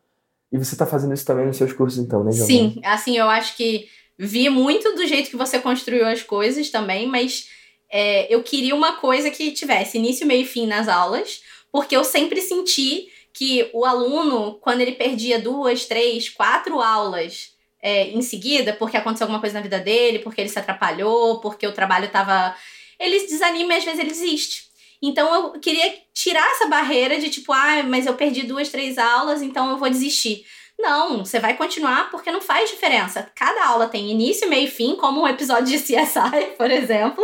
E 0.51 0.57
você 0.57 0.73
está 0.73 0.85
fazendo 0.85 1.13
isso 1.13 1.25
também 1.25 1.45
nos 1.45 1.57
seus 1.57 1.73
cursos, 1.73 1.99
então, 1.99 2.23
né, 2.23 2.31
Giovana? 2.31 2.47
Sim, 2.47 2.81
assim, 2.83 3.17
eu 3.17 3.29
acho 3.29 3.55
que 3.55 3.87
vi 4.17 4.49
muito 4.49 4.95
do 4.95 5.05
jeito 5.05 5.29
que 5.29 5.37
você 5.37 5.59
construiu 5.59 6.05
as 6.07 6.23
coisas 6.23 6.69
também, 6.69 7.07
mas 7.07 7.47
é, 7.91 8.33
eu 8.33 8.43
queria 8.43 8.75
uma 8.75 8.97
coisa 8.97 9.29
que 9.29 9.51
tivesse 9.51 9.97
início, 9.97 10.27
meio 10.27 10.41
e 10.41 10.47
fim 10.47 10.67
nas 10.67 10.87
aulas, 10.87 11.41
porque 11.71 11.95
eu 11.95 12.03
sempre 12.03 12.41
senti 12.41 13.07
que 13.33 13.69
o 13.73 13.85
aluno, 13.85 14.55
quando 14.59 14.81
ele 14.81 14.93
perdia 14.93 15.39
duas, 15.39 15.85
três, 15.85 16.29
quatro 16.29 16.81
aulas 16.81 17.51
é, 17.81 18.09
em 18.09 18.21
seguida, 18.21 18.73
porque 18.73 18.97
aconteceu 18.97 19.25
alguma 19.25 19.39
coisa 19.39 19.55
na 19.55 19.63
vida 19.63 19.79
dele, 19.79 20.19
porque 20.19 20.41
ele 20.41 20.49
se 20.49 20.59
atrapalhou, 20.59 21.39
porque 21.39 21.65
o 21.65 21.71
trabalho 21.71 22.05
estava. 22.05 22.55
Ele 22.99 23.25
desanima 23.25 23.73
e 23.73 23.77
às 23.77 23.85
vezes 23.85 23.99
ele 23.99 24.09
desiste. 24.09 24.68
Então 25.01 25.33
eu 25.33 25.59
queria 25.59 25.93
tirar 26.13 26.45
essa 26.51 26.67
barreira 26.67 27.19
de 27.19 27.29
tipo, 27.29 27.53
ah, 27.53 27.83
mas 27.83 28.05
eu 28.05 28.15
perdi 28.15 28.43
duas, 28.43 28.69
três 28.69 28.97
aulas, 28.97 29.41
então 29.41 29.69
eu 29.69 29.77
vou 29.77 29.89
desistir. 29.89 30.43
Não, 30.77 31.25
você 31.25 31.39
vai 31.39 31.57
continuar 31.57 32.09
porque 32.09 32.31
não 32.31 32.41
faz 32.41 32.69
diferença. 32.69 33.29
Cada 33.35 33.67
aula 33.67 33.87
tem 33.87 34.09
início, 34.09 34.49
meio 34.49 34.65
e 34.65 34.71
fim, 34.71 34.95
como 34.95 35.21
um 35.21 35.27
episódio 35.27 35.65
de 35.65 35.77
CSI, 35.83 36.55
por 36.57 36.71
exemplo. 36.71 37.23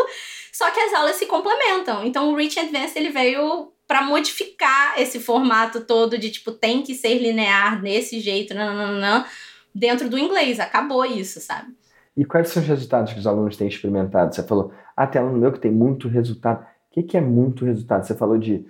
Só 0.52 0.70
que 0.72 0.80
as 0.80 0.94
aulas 0.94 1.16
se 1.16 1.26
complementam. 1.26 2.06
Então 2.06 2.32
o 2.32 2.36
Rich 2.36 2.60
Advanced 2.60 2.98
ele 2.98 3.10
veio 3.10 3.72
para 3.88 4.02
modificar 4.02 5.00
esse 5.00 5.20
formato 5.20 5.82
todo 5.82 6.18
de 6.18 6.32
tipo 6.32 6.52
tem 6.52 6.82
que 6.82 6.96
ser 6.96 7.20
linear 7.20 7.82
desse 7.82 8.20
jeito, 8.20 8.54
nananã, 8.54 9.26
dentro 9.74 10.10
do 10.10 10.18
inglês. 10.18 10.60
Acabou 10.60 11.06
isso, 11.06 11.40
sabe? 11.40 11.74
E 12.18 12.24
quais 12.26 12.50
são 12.50 12.62
os 12.62 12.68
resultados 12.68 13.14
que 13.14 13.20
os 13.20 13.28
alunos 13.28 13.58
têm 13.58 13.68
experimentado? 13.68 14.34
Você 14.34 14.44
falou, 14.44 14.72
ah, 14.96 15.06
tem 15.06 15.22
aluno 15.22 15.38
meu 15.38 15.52
que 15.52 15.60
tem 15.60 15.72
muito 15.72 16.08
resultado 16.08 16.66
que, 16.96 17.04
que 17.04 17.18
é 17.18 17.22
muito 17.22 17.66
resultado? 17.66 18.06
Você 18.06 18.16
falou 18.16 18.38
de 18.38 18.66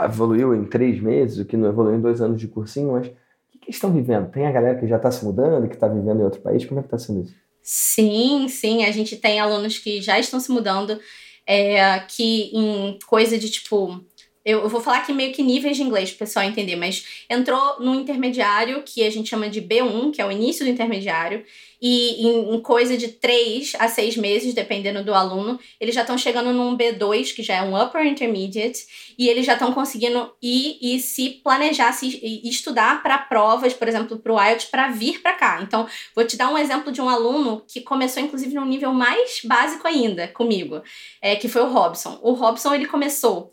evoluiu 0.00 0.54
em 0.54 0.64
três 0.64 1.00
meses, 1.00 1.38
o 1.38 1.44
que 1.44 1.56
não 1.56 1.68
evoluiu 1.68 1.96
em 1.96 2.00
dois 2.00 2.20
anos 2.20 2.40
de 2.40 2.46
cursinho, 2.48 2.92
mas 2.92 3.06
o 3.08 3.10
que, 3.50 3.58
que 3.58 3.70
estão 3.70 3.92
vivendo? 3.92 4.30
Tem 4.30 4.46
a 4.46 4.52
galera 4.52 4.78
que 4.78 4.86
já 4.86 4.96
está 4.96 5.10
se 5.10 5.24
mudando, 5.24 5.68
que 5.68 5.74
está 5.74 5.88
vivendo 5.88 6.20
em 6.20 6.24
outro 6.24 6.40
país? 6.40 6.64
Como 6.64 6.80
é 6.80 6.82
que 6.82 6.86
está 6.88 6.98
sendo 6.98 7.22
isso? 7.22 7.34
Sim, 7.62 8.48
sim. 8.48 8.84
A 8.84 8.90
gente 8.92 9.16
tem 9.16 9.40
alunos 9.40 9.78
que 9.78 10.00
já 10.00 10.18
estão 10.18 10.40
se 10.40 10.50
mudando. 10.50 10.98
é, 11.46 11.98
que 12.00 12.50
em 12.54 12.98
coisa 13.06 13.38
de 13.38 13.48
tipo 13.50 14.04
eu, 14.44 14.68
vou 14.68 14.80
falar 14.80 14.98
aqui 14.98 15.12
meio 15.12 15.32
que 15.32 15.42
níveis 15.42 15.76
de 15.76 15.82
inglês 15.82 16.10
para 16.10 16.16
o 16.16 16.18
pessoal 16.26 16.44
entender, 16.44 16.76
mas 16.76 17.24
entrou 17.28 17.80
no 17.80 17.94
intermediário, 17.94 18.82
que 18.82 19.04
a 19.04 19.10
gente 19.10 19.28
chama 19.28 19.48
de 19.48 19.60
B1, 19.60 20.12
que 20.12 20.22
é 20.22 20.26
o 20.26 20.32
início 20.32 20.64
do 20.64 20.70
intermediário, 20.70 21.44
e 21.80 22.26
em, 22.26 22.60
coisa 22.60 22.96
de 22.96 23.08
3 23.08 23.74
a 23.78 23.88
6 23.88 24.16
meses, 24.16 24.54
dependendo 24.54 25.04
do 25.04 25.14
aluno, 25.14 25.58
eles 25.80 25.94
já 25.94 26.00
estão 26.00 26.18
chegando 26.18 26.52
num 26.52 26.76
B2, 26.76 27.34
que 27.34 27.42
já 27.42 27.56
é 27.56 27.62
um 27.62 27.80
Upper 27.80 28.04
Intermediate, 28.04 29.14
e 29.16 29.28
eles 29.28 29.46
já 29.46 29.52
estão 29.52 29.72
conseguindo 29.72 30.32
ir 30.42 30.78
e 30.80 30.98
se 30.98 31.40
planejar, 31.42 31.92
se 31.92 32.20
estudar 32.44 33.02
para 33.02 33.18
provas, 33.18 33.74
por 33.74 33.86
exemplo, 33.86 34.18
para 34.18 34.32
o 34.32 34.42
IELTS, 34.42 34.64
para 34.66 34.88
vir 34.88 35.20
para 35.20 35.34
cá. 35.34 35.60
Então, 35.62 35.86
vou 36.14 36.24
te 36.24 36.36
dar 36.36 36.50
um 36.50 36.58
exemplo 36.58 36.90
de 36.90 37.00
um 37.00 37.08
aluno 37.08 37.62
que 37.66 37.80
começou, 37.80 38.22
inclusive, 38.22 38.54
num 38.54 38.66
nível 38.66 38.92
mais 38.92 39.40
básico 39.44 39.86
ainda 39.86 40.26
comigo, 40.28 40.82
é, 41.22 41.36
que 41.36 41.48
foi 41.48 41.62
o 41.62 41.68
Robson. 41.68 42.18
O 42.22 42.32
Robson, 42.32 42.74
ele 42.74 42.86
começou 42.86 43.50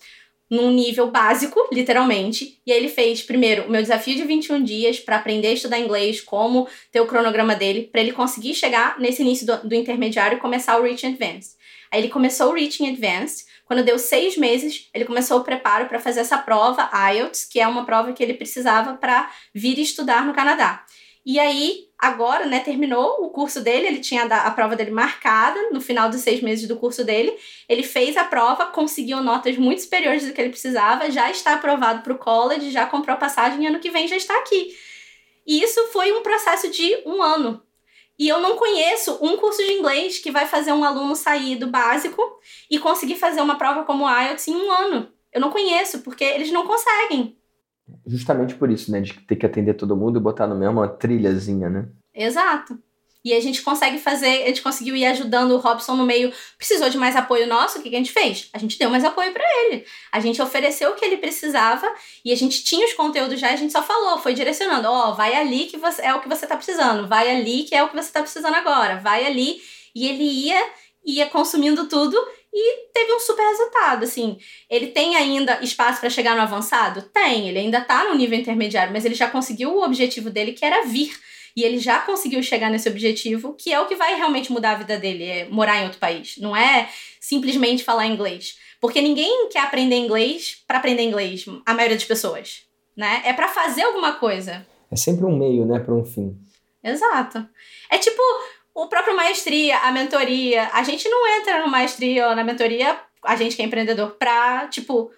num 0.50 0.72
nível 0.72 1.10
básico, 1.10 1.68
literalmente. 1.72 2.60
E 2.66 2.72
aí 2.72 2.78
ele 2.78 2.90
fez, 2.90 3.22
primeiro, 3.22 3.64
o 3.64 3.70
meu 3.70 3.82
desafio 3.82 4.16
de 4.16 4.24
21 4.24 4.64
dias 4.64 5.00
para 5.00 5.18
aprender 5.18 5.48
a 5.48 5.54
estudar 5.54 5.80
inglês, 5.80 6.22
como 6.22 6.68
ter 6.92 7.02
o 7.02 7.08
cronograma 7.08 7.56
dele, 7.56 7.90
para 7.92 8.02
ele 8.02 8.12
conseguir 8.12 8.54
chegar 8.54 9.00
nesse 9.00 9.22
início 9.22 9.46
do, 9.46 9.70
do, 9.70 9.76
intermediário 9.76 10.38
e 10.38 10.42
começar 10.42 10.78
o 10.78 10.84
Reaching 10.84 11.14
Advanced. 11.14 11.54
Aí 11.92 12.02
ele 12.02 12.10
começou 12.10 12.52
o 12.52 12.54
Reaching 12.54 12.90
Advanced. 12.90 13.46
Quando 13.66 13.84
deu 13.84 13.98
seis 13.98 14.38
meses, 14.38 14.90
ele 14.94 15.06
começou 15.06 15.40
o 15.40 15.44
preparo 15.44 15.88
para 15.88 16.00
fazer 16.00 16.20
essa 16.20 16.38
prova 16.38 16.90
IELTS, 17.12 17.46
que 17.50 17.60
é 17.60 17.68
uma 17.68 17.86
prova 17.86 18.14
que 18.14 18.22
ele 18.22 18.36
precisava 18.36 18.94
para 18.94 19.32
vir 19.54 19.80
estudar 19.80 20.26
no 20.26 20.34
Canadá. 20.34 20.84
E 21.26 21.40
aí, 21.40 21.88
agora, 21.98 22.46
né, 22.46 22.60
terminou 22.60 23.26
o 23.26 23.30
curso 23.30 23.62
dele, 23.62 23.88
ele 23.88 24.00
tinha 24.00 24.26
a 24.26 24.52
prova 24.52 24.76
dele 24.76 24.92
marcada 24.92 25.72
no 25.72 25.82
final 25.82 26.08
dos 26.08 26.22
seis 26.22 26.40
meses 26.42 26.68
do 26.68 26.78
curso 26.78 27.04
dele. 27.04 27.36
Ele 27.68 27.82
fez 27.82 28.16
a 28.16 28.24
prova, 28.24 28.68
conseguiu 28.68 29.22
notas 29.22 29.58
muito 29.58 29.82
superiores 29.82 30.26
do 30.26 30.34
que 30.34 30.40
ele 30.40 30.52
precisava, 30.52 31.10
já 31.10 31.32
está 31.32 31.56
aprovado 31.56 32.04
para 32.04 32.14
o 32.14 32.18
college, 32.18 32.70
já 32.70 32.86
comprou 32.86 33.18
passagem 33.18 33.64
e 33.64 33.68
ano 33.68 33.80
que 33.80 33.90
vem 33.90 34.08
já 34.08 34.16
está 34.16 34.38
aqui. 34.38 34.76
E 35.48 35.64
isso 35.64 35.88
foi 35.88 36.12
um 36.12 36.22
processo 36.22 36.70
de 36.70 37.02
um 37.06 37.24
ano. 37.24 37.64
E 38.18 38.28
eu 38.28 38.40
não 38.40 38.56
conheço 38.56 39.18
um 39.22 39.36
curso 39.36 39.64
de 39.64 39.74
inglês 39.74 40.20
que 40.20 40.32
vai 40.32 40.46
fazer 40.46 40.72
um 40.72 40.84
aluno 40.84 41.16
sair 41.16 41.56
do 41.56 41.68
básico 41.68 42.22
e 42.70 42.80
conseguir 42.80 43.16
fazer 43.16 43.42
uma 43.42 43.58
prova 43.58 43.84
como 43.84 44.06
o 44.06 44.10
IELTS 44.10 44.48
em 44.48 44.56
um 44.56 44.72
ano. 44.72 45.12
Eu 45.34 45.42
não 45.42 45.50
conheço, 45.52 46.00
porque 46.02 46.24
eles 46.24 46.52
não 46.52 46.66
conseguem. 46.66 47.38
Justamente 48.06 48.56
por 48.56 48.70
isso, 48.70 48.92
né? 48.92 49.02
De 49.02 49.14
ter 49.14 49.36
que 49.36 49.46
atender 49.46 49.76
todo 49.76 49.96
mundo 49.96 50.18
e 50.18 50.22
botar 50.22 50.48
no 50.48 50.56
mesmo 50.56 50.80
uma 50.80 50.88
trilhazinha, 50.88 51.70
né? 51.70 51.88
Exato. 52.14 52.80
E 53.26 53.34
a 53.34 53.42
gente 53.42 53.64
consegue 53.64 53.98
fazer, 53.98 54.44
a 54.44 54.48
gente 54.48 54.62
conseguiu 54.62 54.96
ir 54.96 55.04
ajudando 55.08 55.54
o 55.54 55.58
Robson 55.58 55.96
no 55.96 56.06
meio. 56.06 56.32
Precisou 56.60 56.92
de 56.92 56.98
mais 56.98 57.16
apoio 57.16 57.48
nosso, 57.48 57.80
o 57.80 57.82
que, 57.82 57.90
que 57.90 57.96
a 57.96 57.98
gente 57.98 58.12
fez? 58.12 58.50
A 58.54 58.60
gente 58.60 58.78
deu 58.78 58.88
mais 58.88 59.04
apoio 59.04 59.34
para 59.34 59.44
ele. 59.64 59.84
A 60.12 60.20
gente 60.20 60.40
ofereceu 60.40 60.92
o 60.92 60.96
que 60.96 61.04
ele 61.04 61.18
precisava 61.18 61.92
e 62.24 62.32
a 62.32 62.36
gente 62.36 62.64
tinha 62.64 62.86
os 62.86 62.94
conteúdos 62.94 63.40
já, 63.40 63.50
a 63.50 63.56
gente 63.56 63.74
só 63.74 63.82
falou, 63.82 64.20
foi 64.20 64.36
direcionando, 64.36 64.88
ó, 64.88 65.10
oh, 65.10 65.16
vai 65.16 65.34
ali 65.34 65.66
que 65.66 65.76
você, 65.76 66.04
é 66.04 66.14
o 66.14 66.22
que 66.22 66.30
você 66.30 66.46
tá 66.46 66.56
precisando, 66.56 67.08
vai 67.08 67.36
ali 67.36 67.64
que 67.64 67.74
é 67.74 67.84
o 67.84 67.90
que 67.90 67.96
você 67.96 68.12
tá 68.12 68.22
precisando 68.22 68.54
agora, 68.54 68.98
vai 68.98 69.26
ali. 69.26 69.60
E 69.96 70.08
ele 70.08 70.24
ia, 70.24 70.64
ia 71.04 71.26
consumindo 71.26 71.88
tudo 71.88 72.16
e 72.58 72.88
teve 72.94 73.14
um 73.14 73.20
super 73.20 73.44
resultado, 73.44 74.06
assim. 74.06 74.38
Ele 74.70 74.88
tem 74.88 75.18
ainda 75.18 75.60
espaço 75.62 76.00
para 76.00 76.10
chegar 76.10 76.38
no 76.38 76.42
avançado? 76.42 77.02
Tem, 77.02 77.50
ele 77.50 77.60
ainda 77.60 77.82
tá 77.82 78.06
no 78.06 78.16
nível 78.16 78.40
intermediário, 78.40 78.94
mas 78.94 79.04
ele 79.04 79.14
já 79.14 79.30
conseguiu 79.30 79.76
o 79.76 79.84
objetivo 79.84 80.30
dele, 80.30 80.54
que 80.54 80.64
era 80.64 80.86
vir. 80.86 81.12
E 81.54 81.64
ele 81.64 81.78
já 81.80 82.00
conseguiu 82.00 82.42
chegar 82.42 82.70
nesse 82.70 82.88
objetivo, 82.88 83.54
que 83.54 83.74
é 83.74 83.80
o 83.82 83.88
que 83.88 83.96
vai 83.96 84.16
realmente 84.16 84.54
mudar 84.54 84.72
a 84.72 84.76
vida 84.76 84.98
dele, 84.98 85.26
é 85.26 85.46
morar 85.50 85.82
em 85.82 85.84
outro 85.84 86.00
país. 86.00 86.38
Não 86.38 86.56
é 86.56 86.90
simplesmente 87.20 87.84
falar 87.84 88.08
inglês. 88.08 88.58
Porque 88.80 89.02
ninguém 89.02 89.50
quer 89.50 89.60
aprender 89.60 89.98
inglês 89.98 90.64
para 90.66 90.78
aprender 90.78 91.04
inglês, 91.04 91.46
a 91.66 91.74
maioria 91.74 91.98
das 91.98 92.06
pessoas, 92.06 92.62
né? 92.96 93.22
É 93.26 93.34
para 93.34 93.50
fazer 93.50 93.84
alguma 93.84 94.14
coisa. 94.14 94.66
É 94.90 94.96
sempre 94.96 95.26
um 95.26 95.38
meio, 95.38 95.66
né, 95.66 95.80
para 95.80 95.94
um 95.94 96.06
fim. 96.06 96.38
Exato. 96.82 97.46
É 97.90 97.98
tipo, 97.98 98.22
o 98.76 98.88
próprio 98.88 99.16
maestria, 99.16 99.78
a 99.80 99.92
mentoria. 99.92 100.70
A 100.74 100.84
gente 100.84 101.08
não 101.08 101.26
entra 101.40 101.64
no 101.64 101.72
maestria 101.72 102.28
ou 102.28 102.36
na 102.36 102.44
mentoria, 102.44 103.00
a 103.24 103.36
gente 103.38 103.56
que 103.56 103.62
é 103.62 103.66
empreendedor, 103.66 104.12
pra, 104.12 104.68
tipo, 104.68 105.10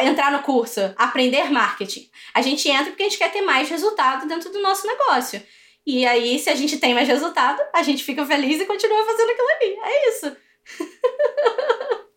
entrar 0.00 0.30
no 0.30 0.38
curso, 0.42 0.80
aprender 0.96 1.50
marketing. 1.50 2.08
A 2.32 2.40
gente 2.40 2.70
entra 2.70 2.86
porque 2.86 3.02
a 3.02 3.08
gente 3.08 3.18
quer 3.18 3.32
ter 3.32 3.42
mais 3.42 3.68
resultado 3.68 4.28
dentro 4.28 4.50
do 4.52 4.62
nosso 4.62 4.86
negócio. 4.86 5.42
E 5.84 6.06
aí, 6.06 6.38
se 6.38 6.48
a 6.48 6.54
gente 6.54 6.78
tem 6.78 6.94
mais 6.94 7.08
resultado, 7.08 7.60
a 7.74 7.82
gente 7.82 8.04
fica 8.04 8.24
feliz 8.24 8.60
e 8.60 8.66
continua 8.66 9.04
fazendo 9.04 9.30
aquilo 9.30 9.48
ali. 9.56 9.76
É 9.82 10.08
isso. 10.08 10.36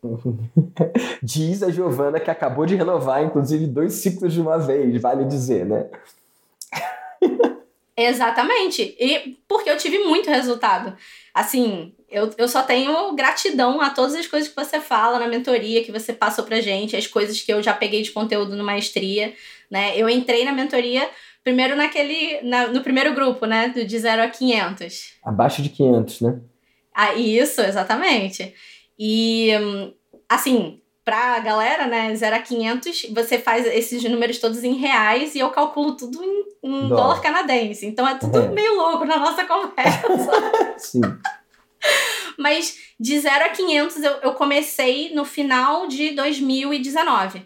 Diz 1.24 1.64
a 1.64 1.72
Giovana 1.72 2.20
que 2.20 2.30
acabou 2.30 2.68
de 2.68 2.76
renovar, 2.76 3.24
inclusive, 3.24 3.66
dois 3.66 3.94
ciclos 3.94 4.32
de 4.32 4.42
uma 4.42 4.60
vez, 4.60 5.02
vale 5.02 5.26
dizer, 5.26 5.66
né? 5.66 5.90
Exatamente. 7.96 8.96
E 9.00 9.38
porque 9.48 9.70
eu 9.70 9.78
tive 9.78 10.00
muito 10.00 10.30
resultado. 10.30 10.96
Assim, 11.34 11.94
eu, 12.10 12.32
eu 12.38 12.48
só 12.48 12.62
tenho 12.62 13.14
gratidão 13.16 13.82
a 13.82 13.90
todas 13.90 14.16
as 14.16 14.28
coisas 14.28 14.50
que 14.50 14.56
você 14.56 14.80
fala 14.80 15.20
na 15.20 15.28
mentoria, 15.28 15.84
que 15.84 15.92
você 15.92 16.14
passou 16.14 16.44
pra 16.44 16.62
gente, 16.62 16.96
as 16.96 17.08
coisas 17.08 17.42
que 17.42 17.52
eu 17.52 17.62
já 17.62 17.74
peguei 17.74 18.02
de 18.02 18.12
conteúdo 18.12 18.56
no 18.56 18.64
maestria, 18.64 19.34
né? 19.70 19.94
Eu 19.98 20.10
entrei 20.10 20.46
na 20.46 20.52
mentoria 20.52 21.10
primeiro 21.44 21.76
naquele, 21.76 22.42
na, 22.42 22.68
no 22.68 22.82
primeiro 22.82 23.14
grupo, 23.14 23.46
né? 23.46 23.70
Do 23.70 23.86
de 23.86 24.00
0 24.00 24.24
a 24.24 24.28
500. 24.28 25.14
Abaixo 25.24 25.62
de 25.62 25.70
500, 25.70 26.22
né? 26.22 26.40
Ah, 26.94 27.16
isso, 27.16 27.62
exatamente. 27.62 28.54
E, 28.98 29.50
assim, 30.30 30.80
pra 31.04 31.40
galera, 31.40 31.86
né, 31.86 32.16
0 32.16 32.36
a 32.36 32.40
500, 32.40 33.08
você 33.14 33.38
faz 33.38 33.66
esses 33.68 34.04
números 34.04 34.40
todos 34.40 34.64
em 34.64 34.76
reais 34.76 35.36
e 35.36 35.40
eu 35.40 35.50
calculo 35.50 35.96
tudo 35.96 36.24
em, 36.24 36.46
em 36.64 36.88
dólar. 36.88 37.22
canadense. 37.22 37.86
Então 37.86 38.08
é 38.08 38.16
tudo 38.16 38.40
é. 38.40 38.48
meio 38.48 38.76
louco 38.76 39.06
na 39.06 39.18
nossa 39.18 39.44
conversa. 39.46 40.08
Sim. 40.78 41.02
Mas 42.38 42.78
de 43.00 43.20
0 43.20 43.46
a 43.46 43.50
500 43.50 44.04
eu, 44.04 44.12
eu 44.22 44.34
comecei 44.34 45.14
no 45.14 45.26
final 45.26 45.88
de 45.88 46.12
2019. 46.12 47.46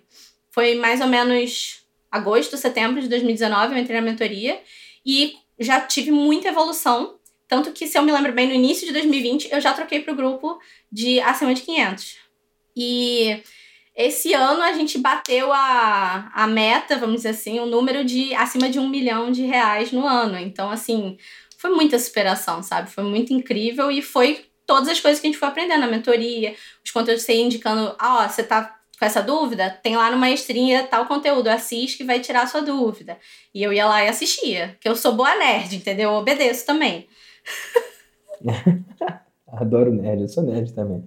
Foi 0.52 0.76
mais 0.76 1.02
ou 1.02 1.08
menos 1.08 1.84
agosto, 2.12 2.58
setembro 2.58 3.02
de 3.02 3.08
2019, 3.10 3.74
eu 3.74 3.80
entrei 3.80 4.00
na 4.00 4.06
mentoria 4.06 4.60
e 5.06 5.36
já 5.60 5.82
tive 5.82 6.12
muita 6.12 6.50
evolução. 6.50 7.15
Tanto 7.48 7.72
que, 7.72 7.88
se 7.88 7.98
eu 7.98 8.04
me 8.04 8.12
lembro 8.12 8.34
bem, 8.34 8.48
no 8.48 8.54
início 8.54 8.86
de 8.86 8.93
2020, 8.93 9.50
eu 9.52 9.62
já 9.62 9.74
troquei 9.74 10.02
para 10.02 10.13
o 10.13 10.15
grupo 10.15 10.60
de 10.91 11.20
acima 11.22 11.54
de 11.54 11.62
500. 11.62 12.17
E 12.77 13.41
esse 13.95 14.31
ano 14.33 14.61
a 14.61 14.71
gente 14.73 14.99
bateu 14.99 15.51
a, 15.51 16.31
a 16.31 16.45
meta, 16.45 16.97
vamos 16.97 17.17
dizer 17.17 17.29
assim, 17.29 17.59
o 17.59 17.65
número 17.65 18.05
de 18.05 18.35
acima 18.35 18.69
de 18.69 18.77
um 18.77 18.87
milhão 18.87 19.31
de 19.31 19.41
reais 19.41 19.91
no 19.91 20.05
ano. 20.05 20.37
Então, 20.37 20.69
assim, 20.69 21.17
foi 21.57 21.71
muita 21.71 21.97
superação, 21.97 22.61
sabe? 22.61 22.91
Foi 22.91 23.03
muito 23.03 23.33
incrível 23.33 23.89
e 23.89 24.03
foi 24.03 24.45
todas 24.67 24.87
as 24.89 24.99
coisas 24.99 25.19
que 25.19 25.25
a 25.25 25.29
gente 25.31 25.39
foi 25.39 25.47
aprendendo 25.47 25.79
na 25.79 25.87
mentoria, 25.87 26.53
os 26.85 26.91
conteúdos 26.91 27.23
você 27.23 27.41
indicando, 27.41 27.95
ah, 27.97 28.23
ó, 28.23 28.29
você 28.29 28.43
tá 28.43 28.77
com 28.99 29.05
essa 29.05 29.23
dúvida? 29.23 29.69
Tem 29.81 29.95
lá 29.95 30.11
no 30.11 30.17
Maestria 30.17 30.83
tal 30.83 31.07
conteúdo, 31.07 31.47
assiste 31.47 31.97
que 31.97 32.03
vai 32.03 32.19
tirar 32.19 32.43
a 32.43 32.47
sua 32.47 32.61
dúvida. 32.61 33.17
E 33.55 33.63
eu 33.63 33.73
ia 33.73 33.87
lá 33.87 34.03
e 34.03 34.09
assistia, 34.09 34.77
que 34.79 34.87
eu 34.87 34.95
sou 34.95 35.13
boa 35.13 35.35
nerd, 35.37 35.75
entendeu? 35.75 36.11
Eu 36.11 36.17
obedeço 36.17 36.65
também. 36.65 37.07
Adoro 39.47 39.91
nerd, 39.91 40.21
eu 40.21 40.27
sou 40.27 40.43
nerd 40.43 40.73
também. 40.73 41.03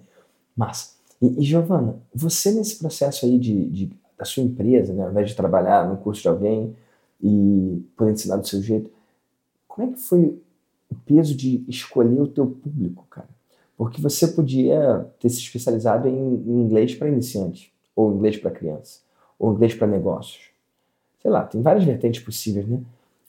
Massa. 0.57 1.00
E, 1.21 1.41
e 1.41 1.43
Giovana, 1.43 2.01
você 2.15 2.53
nesse 2.53 2.79
processo 2.79 3.27
aí 3.27 3.39
de, 3.39 3.69
de, 3.69 3.91
da 4.19 4.25
sua 4.25 4.43
empresa, 4.43 4.93
né, 4.93 5.05
ao 5.05 5.11
invés 5.11 5.29
de 5.29 5.37
trabalhar 5.37 5.89
no 5.89 5.97
curso 5.97 6.23
de 6.23 6.29
alguém 6.29 6.75
e 7.23 7.85
poder 7.97 8.13
ensinar 8.13 8.37
do 8.37 8.47
seu 8.47 8.63
jeito, 8.63 8.91
como 9.69 9.89
é 9.89 9.93
que 9.93 10.01
foi 10.01 10.41
o 10.91 10.95
peso 11.07 11.35
de 11.35 11.65
escolher 11.69 12.21
o 12.21 12.27
teu 12.27 12.47
público, 12.47 13.07
cara? 13.09 13.29
Porque 13.77 14.01
você 14.01 14.29
podia 14.29 15.07
ter 15.19 15.29
se 15.31 15.39
especializado 15.39 16.09
em, 16.09 16.13
em 16.13 16.63
inglês 16.63 16.95
para 16.95 17.09
iniciantes, 17.09 17.71
ou 17.95 18.13
inglês 18.13 18.37
para 18.37 18.51
criança, 18.51 19.01
ou 19.39 19.53
inglês 19.55 19.75
para 19.75 19.87
negócios. 19.87 20.51
Sei 21.23 21.31
lá, 21.31 21.45
tem 21.45 21.63
várias 21.63 21.85
vertentes 21.85 22.23
possíveis, 22.23 22.67
né? 22.67 22.81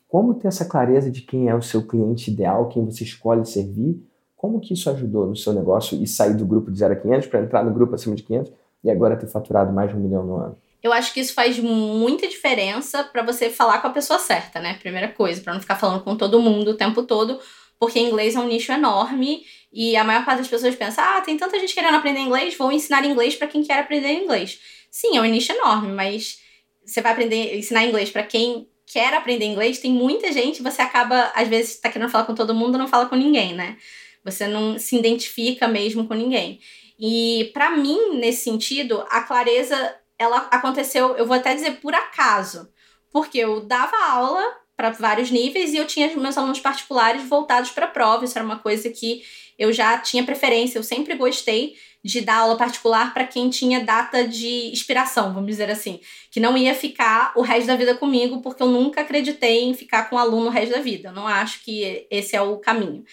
Como 0.10 0.34
ter 0.34 0.50
essa 0.50 0.66
clareza 0.66 1.10
de 1.10 1.22
quem 1.22 1.48
é 1.48 1.56
o 1.56 1.62
seu 1.62 1.88
cliente 1.88 2.32
ideal, 2.32 2.68
quem 2.68 2.84
você 2.84 3.04
escolhe 3.04 3.46
servir 3.46 4.04
como 4.42 4.60
que 4.60 4.74
isso 4.74 4.90
ajudou 4.90 5.28
no 5.28 5.36
seu 5.36 5.54
negócio 5.54 6.02
e 6.02 6.08
sair 6.08 6.34
do 6.34 6.44
grupo 6.44 6.72
de 6.72 6.80
0 6.80 6.94
a 6.94 6.96
500 6.96 7.28
para 7.28 7.42
entrar 7.42 7.64
no 7.64 7.72
grupo 7.72 7.94
acima 7.94 8.16
de 8.16 8.24
500 8.24 8.52
e 8.84 8.90
agora 8.90 9.16
ter 9.16 9.28
faturado 9.28 9.72
mais 9.72 9.92
de 9.92 9.96
um 9.96 10.00
milhão 10.00 10.26
no 10.26 10.36
ano? 10.36 10.58
Eu 10.82 10.92
acho 10.92 11.14
que 11.14 11.20
isso 11.20 11.36
faz 11.36 11.60
muita 11.60 12.28
diferença 12.28 13.04
para 13.04 13.22
você 13.22 13.52
falar 13.52 13.84
com 13.84 13.88
a 13.88 13.92
pessoa 13.92 14.18
certa, 14.18 14.60
né? 14.60 14.74
Primeira 14.82 15.10
coisa, 15.10 15.40
para 15.42 15.54
não 15.54 15.62
ficar 15.62 15.76
falando 15.76 16.04
com 16.04 16.18
todo 16.18 16.42
mundo 16.42 16.72
o 16.72 16.74
tempo 16.74 17.04
todo, 17.04 17.40
porque 17.80 18.00
inglês 18.00 18.36
é 18.36 18.40
um 18.40 18.48
nicho 18.48 18.72
enorme 18.72 19.44
e 19.72 19.96
a 19.96 20.04
maior 20.04 20.26
parte 20.26 20.40
das 20.40 20.48
pessoas 20.48 20.76
pensa: 20.76 21.04
ah, 21.04 21.22
tem 21.22 21.38
tanta 21.38 21.60
gente 21.60 21.76
querendo 21.76 21.94
aprender 21.94 22.22
inglês, 22.22 22.58
vou 22.58 22.72
ensinar 22.72 23.06
inglês 23.06 23.36
para 23.36 23.46
quem 23.46 23.62
quer 23.62 23.78
aprender 23.78 24.12
inglês. 24.12 24.60
Sim, 24.90 25.18
é 25.18 25.22
um 25.22 25.26
nicho 25.26 25.52
enorme, 25.52 25.94
mas 25.94 26.40
você 26.84 27.00
vai 27.00 27.12
aprender 27.12 27.60
ensinar 27.60 27.86
inglês 27.86 28.10
para 28.10 28.24
quem 28.24 28.68
quer 28.88 29.14
aprender 29.14 29.46
inglês, 29.46 29.78
tem 29.78 29.92
muita 29.92 30.32
gente, 30.32 30.64
você 30.64 30.82
acaba, 30.82 31.32
às 31.36 31.48
vezes, 31.48 31.80
tá 31.80 31.90
querendo 31.90 32.10
falar 32.10 32.26
com 32.26 32.34
todo 32.34 32.56
mundo, 32.56 32.78
não 32.78 32.88
fala 32.88 33.06
com 33.06 33.16
ninguém, 33.16 33.54
né? 33.54 33.78
Você 34.24 34.48
não 34.48 34.78
se 34.78 34.98
identifica 34.98 35.68
mesmo 35.68 36.08
com 36.08 36.14
ninguém. 36.14 36.60
E 37.00 37.50
para 37.54 37.72
mim, 37.72 38.16
nesse 38.20 38.44
sentido, 38.44 39.04
a 39.10 39.22
clareza 39.22 39.96
ela 40.18 40.48
aconteceu, 40.52 41.16
eu 41.16 41.26
vou 41.26 41.36
até 41.36 41.56
dizer 41.56 41.80
por 41.82 41.96
acaso, 41.96 42.70
porque 43.12 43.40
eu 43.40 43.62
dava 43.62 43.98
aula 44.06 44.44
para 44.78 44.92
vários 44.92 45.32
níveis 45.32 45.74
e 45.74 45.78
eu 45.78 45.88
tinha 45.88 46.16
meus 46.16 46.38
alunos 46.38 46.60
particulares 46.60 47.28
voltados 47.28 47.72
para 47.72 47.88
prova, 47.88 48.24
isso 48.24 48.38
era 48.38 48.46
uma 48.46 48.60
coisa 48.60 48.90
que 48.90 49.24
eu 49.58 49.74
já 49.74 49.98
tinha 49.98 50.24
preferência, 50.24 50.78
eu 50.78 50.84
sempre 50.84 51.16
gostei 51.16 51.76
de 52.04 52.22
dar 52.22 52.38
aula 52.38 52.58
particular 52.58 53.14
para 53.14 53.28
quem 53.28 53.50
tinha 53.50 53.84
data 53.84 54.28
de 54.28 54.72
expiração, 54.72 55.34
vamos 55.34 55.50
dizer 55.50 55.70
assim, 55.70 56.00
que 56.32 56.40
não 56.40 56.58
ia 56.58 56.74
ficar 56.74 57.32
o 57.36 57.42
resto 57.42 57.68
da 57.68 57.76
vida 57.76 57.96
comigo, 57.96 58.42
porque 58.42 58.64
eu 58.64 58.68
nunca 58.68 59.02
acreditei 59.02 59.64
em 59.64 59.74
ficar 59.74 60.10
com 60.10 60.16
o 60.16 60.20
aluno 60.20 60.48
o 60.48 60.50
resto 60.50 60.74
da 60.74 60.82
vida. 60.82 61.10
Eu 61.10 61.14
não 61.14 61.28
acho 61.28 61.64
que 61.64 62.08
esse 62.10 62.36
é 62.36 62.42
o 62.42 62.58
caminho. 62.58 63.04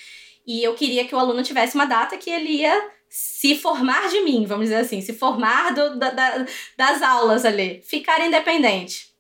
E 0.49 0.65
eu 0.65 0.75
queria 0.75 1.05
que 1.05 1.15
o 1.15 1.19
aluno 1.19 1.43
tivesse 1.43 1.75
uma 1.75 1.85
data 1.85 2.17
que 2.17 2.31
ele 2.31 2.63
ia 2.63 2.91
se 3.07 3.55
formar 3.55 4.09
de 4.09 4.23
mim, 4.23 4.47
vamos 4.47 4.65
dizer 4.65 4.81
assim, 4.81 5.03
se 5.03 5.13
formar 5.13 5.75
do, 5.75 5.99
da, 5.99 6.09
da, 6.09 6.47
das 6.75 7.03
aulas 7.03 7.45
ali, 7.45 7.83
ficar 7.83 8.27
independente. 8.27 9.13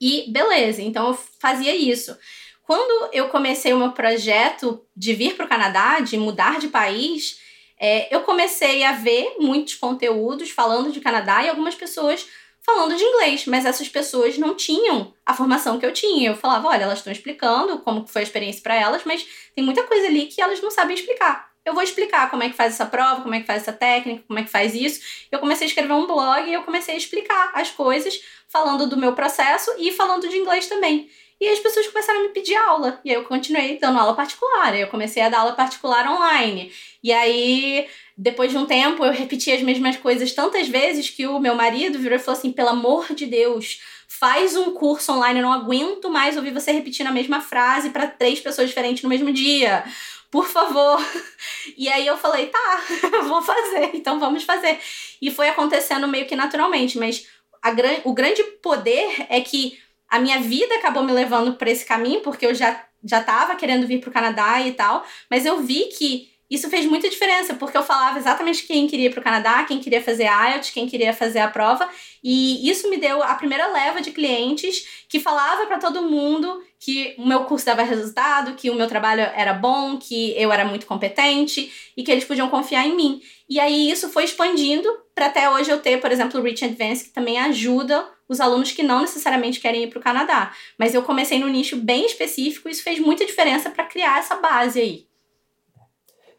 E 0.00 0.24
beleza, 0.32 0.80
então 0.80 1.08
eu 1.08 1.18
fazia 1.38 1.76
isso. 1.76 2.16
Quando 2.62 3.12
eu 3.12 3.28
comecei 3.28 3.74
o 3.74 3.78
meu 3.78 3.92
projeto 3.92 4.82
de 4.96 5.12
vir 5.12 5.36
para 5.36 5.44
o 5.44 5.48
Canadá, 5.48 6.00
de 6.00 6.16
mudar 6.16 6.58
de 6.58 6.68
país, 6.68 7.38
é, 7.78 8.14
eu 8.14 8.22
comecei 8.22 8.84
a 8.84 8.92
ver 8.92 9.36
muitos 9.38 9.74
conteúdos 9.74 10.48
falando 10.48 10.90
de 10.90 11.00
Canadá 11.00 11.44
e 11.44 11.50
algumas 11.50 11.74
pessoas 11.74 12.26
falando 12.68 12.94
de 12.94 13.02
inglês, 13.02 13.46
mas 13.46 13.64
essas 13.64 13.88
pessoas 13.88 14.36
não 14.36 14.54
tinham 14.54 15.14
a 15.24 15.32
formação 15.32 15.78
que 15.78 15.86
eu 15.86 15.92
tinha. 15.92 16.28
Eu 16.28 16.36
falava, 16.36 16.68
olha, 16.68 16.82
elas 16.82 16.98
estão 16.98 17.10
explicando 17.10 17.78
como 17.78 18.06
foi 18.06 18.20
a 18.20 18.22
experiência 18.22 18.62
para 18.62 18.74
elas, 18.74 19.04
mas 19.06 19.26
tem 19.54 19.64
muita 19.64 19.84
coisa 19.84 20.06
ali 20.06 20.26
que 20.26 20.42
elas 20.42 20.60
não 20.60 20.70
sabem 20.70 20.94
explicar. 20.94 21.48
Eu 21.64 21.72
vou 21.72 21.82
explicar 21.82 22.30
como 22.30 22.42
é 22.42 22.50
que 22.50 22.56
faz 22.56 22.74
essa 22.74 22.84
prova, 22.84 23.22
como 23.22 23.34
é 23.34 23.40
que 23.40 23.46
faz 23.46 23.62
essa 23.62 23.72
técnica, 23.72 24.22
como 24.26 24.38
é 24.38 24.42
que 24.42 24.50
faz 24.50 24.74
isso. 24.74 25.00
Eu 25.32 25.38
comecei 25.38 25.66
a 25.66 25.68
escrever 25.68 25.94
um 25.94 26.06
blog 26.06 26.46
e 26.46 26.52
eu 26.52 26.62
comecei 26.62 26.94
a 26.94 26.98
explicar 26.98 27.52
as 27.54 27.70
coisas, 27.70 28.20
falando 28.48 28.86
do 28.86 28.98
meu 28.98 29.14
processo 29.14 29.74
e 29.78 29.90
falando 29.90 30.28
de 30.28 30.36
inglês 30.36 30.66
também. 30.66 31.08
E 31.40 31.48
as 31.48 31.60
pessoas 31.60 31.86
começaram 31.86 32.20
a 32.20 32.22
me 32.24 32.28
pedir 32.30 32.56
aula. 32.56 33.00
E 33.02 33.10
aí 33.10 33.16
eu 33.16 33.24
continuei 33.24 33.78
dando 33.78 33.98
aula 33.98 34.14
particular. 34.14 34.76
Eu 34.76 34.88
comecei 34.88 35.22
a 35.22 35.30
dar 35.30 35.40
aula 35.40 35.52
particular 35.52 36.06
online. 36.06 36.70
E 37.02 37.12
aí, 37.12 37.88
depois 38.20 38.50
de 38.50 38.58
um 38.58 38.66
tempo, 38.66 39.04
eu 39.04 39.12
repeti 39.12 39.52
as 39.52 39.62
mesmas 39.62 39.96
coisas 39.96 40.32
tantas 40.32 40.66
vezes 40.66 41.08
que 41.08 41.24
o 41.28 41.38
meu 41.38 41.54
marido 41.54 42.00
virou 42.00 42.16
e 42.16 42.18
falou 42.18 42.36
assim: 42.36 42.50
pelo 42.50 42.70
amor 42.70 43.14
de 43.14 43.26
Deus, 43.26 43.80
faz 44.08 44.56
um 44.56 44.72
curso 44.72 45.12
online. 45.12 45.38
Eu 45.38 45.44
não 45.44 45.52
aguento 45.52 46.10
mais 46.10 46.36
ouvir 46.36 46.52
você 46.52 46.72
repetindo 46.72 47.06
a 47.06 47.12
mesma 47.12 47.40
frase 47.40 47.90
para 47.90 48.08
três 48.08 48.40
pessoas 48.40 48.68
diferentes 48.68 49.04
no 49.04 49.08
mesmo 49.08 49.32
dia. 49.32 49.84
Por 50.32 50.48
favor. 50.48 50.98
E 51.76 51.88
aí 51.88 52.06
eu 52.06 52.16
falei, 52.16 52.46
tá, 52.46 52.82
vou 53.28 53.42
fazer, 53.42 53.90
então 53.92 54.18
vamos 54.18 54.42
fazer. 54.42 54.80
E 55.20 55.30
foi 55.30 55.48
acontecendo 55.48 56.08
meio 56.08 56.26
que 56.26 56.34
naturalmente, 56.34 56.98
mas 56.98 57.26
gran 57.74 58.00
o 58.04 58.14
grande 58.14 58.42
poder 58.62 59.26
é 59.28 59.40
que 59.40 59.78
a 60.08 60.18
minha 60.18 60.40
vida 60.40 60.74
acabou 60.76 61.04
me 61.04 61.12
levando 61.12 61.54
para 61.54 61.70
esse 61.70 61.84
caminho, 61.84 62.20
porque 62.20 62.46
eu 62.46 62.54
já 62.54 62.84
já 63.04 63.20
estava 63.20 63.54
querendo 63.54 63.86
vir 63.86 64.00
para 64.00 64.10
o 64.10 64.12
Canadá 64.12 64.60
e 64.62 64.72
tal, 64.72 65.04
mas 65.30 65.46
eu 65.46 65.60
vi 65.62 65.84
que 65.96 66.28
isso 66.50 66.70
fez 66.70 66.86
muita 66.86 67.08
diferença, 67.08 67.54
porque 67.54 67.76
eu 67.76 67.82
falava 67.82 68.18
exatamente 68.18 68.66
quem 68.66 68.86
queria 68.86 69.06
ir 69.06 69.10
para 69.10 69.20
o 69.20 69.24
Canadá, 69.24 69.64
quem 69.64 69.78
queria 69.78 70.02
fazer 70.02 70.24
IELTS, 70.24 70.70
quem 70.70 70.88
queria 70.88 71.12
fazer 71.12 71.40
a 71.40 71.48
prova, 71.48 71.88
e 72.24 72.68
isso 72.68 72.88
me 72.88 72.96
deu 72.96 73.22
a 73.22 73.34
primeira 73.34 73.66
leva 73.68 74.00
de 74.00 74.10
clientes 74.10 75.04
que 75.08 75.20
falava 75.20 75.66
para 75.66 75.78
todo 75.78 76.02
mundo 76.02 76.62
que 76.80 77.14
o 77.18 77.26
meu 77.26 77.44
curso 77.44 77.66
dava 77.66 77.82
resultado, 77.82 78.54
que 78.54 78.70
o 78.70 78.74
meu 78.74 78.86
trabalho 78.86 79.22
era 79.34 79.52
bom, 79.52 79.98
que 79.98 80.32
eu 80.36 80.52
era 80.52 80.64
muito 80.64 80.86
competente 80.86 81.72
e 81.96 82.02
que 82.02 82.10
eles 82.10 82.24
podiam 82.24 82.48
confiar 82.48 82.86
em 82.86 82.94
mim. 82.94 83.20
E 83.48 83.58
aí 83.58 83.90
isso 83.90 84.08
foi 84.08 84.24
expandindo 84.24 84.88
para 85.14 85.26
até 85.26 85.50
hoje 85.50 85.70
eu 85.70 85.80
ter, 85.80 86.00
por 86.00 86.12
exemplo, 86.12 86.40
o 86.40 86.42
Rich 86.42 86.64
Advance, 86.64 87.04
que 87.04 87.10
também 87.10 87.38
ajuda 87.38 88.08
os 88.28 88.40
alunos 88.40 88.70
que 88.72 88.82
não 88.82 89.00
necessariamente 89.00 89.58
querem 89.58 89.84
ir 89.84 89.88
para 89.88 89.98
o 89.98 90.02
Canadá. 90.02 90.54
Mas 90.78 90.94
eu 90.94 91.02
comecei 91.02 91.38
no 91.38 91.48
nicho 91.48 91.76
bem 91.76 92.06
específico 92.06 92.68
e 92.68 92.72
isso 92.72 92.82
fez 92.82 92.98
muita 92.98 93.26
diferença 93.26 93.70
para 93.70 93.84
criar 93.84 94.18
essa 94.18 94.36
base 94.36 94.80
aí. 94.80 95.07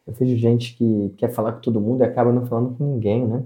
Eu 0.09 0.13
vejo 0.13 0.35
gente 0.37 0.75
que 0.75 1.13
quer 1.17 1.29
falar 1.29 1.53
com 1.53 1.61
todo 1.61 1.79
mundo 1.79 2.01
e 2.01 2.03
acaba 2.03 2.31
não 2.31 2.45
falando 2.45 2.75
com 2.75 2.83
ninguém, 2.83 3.27
né? 3.27 3.43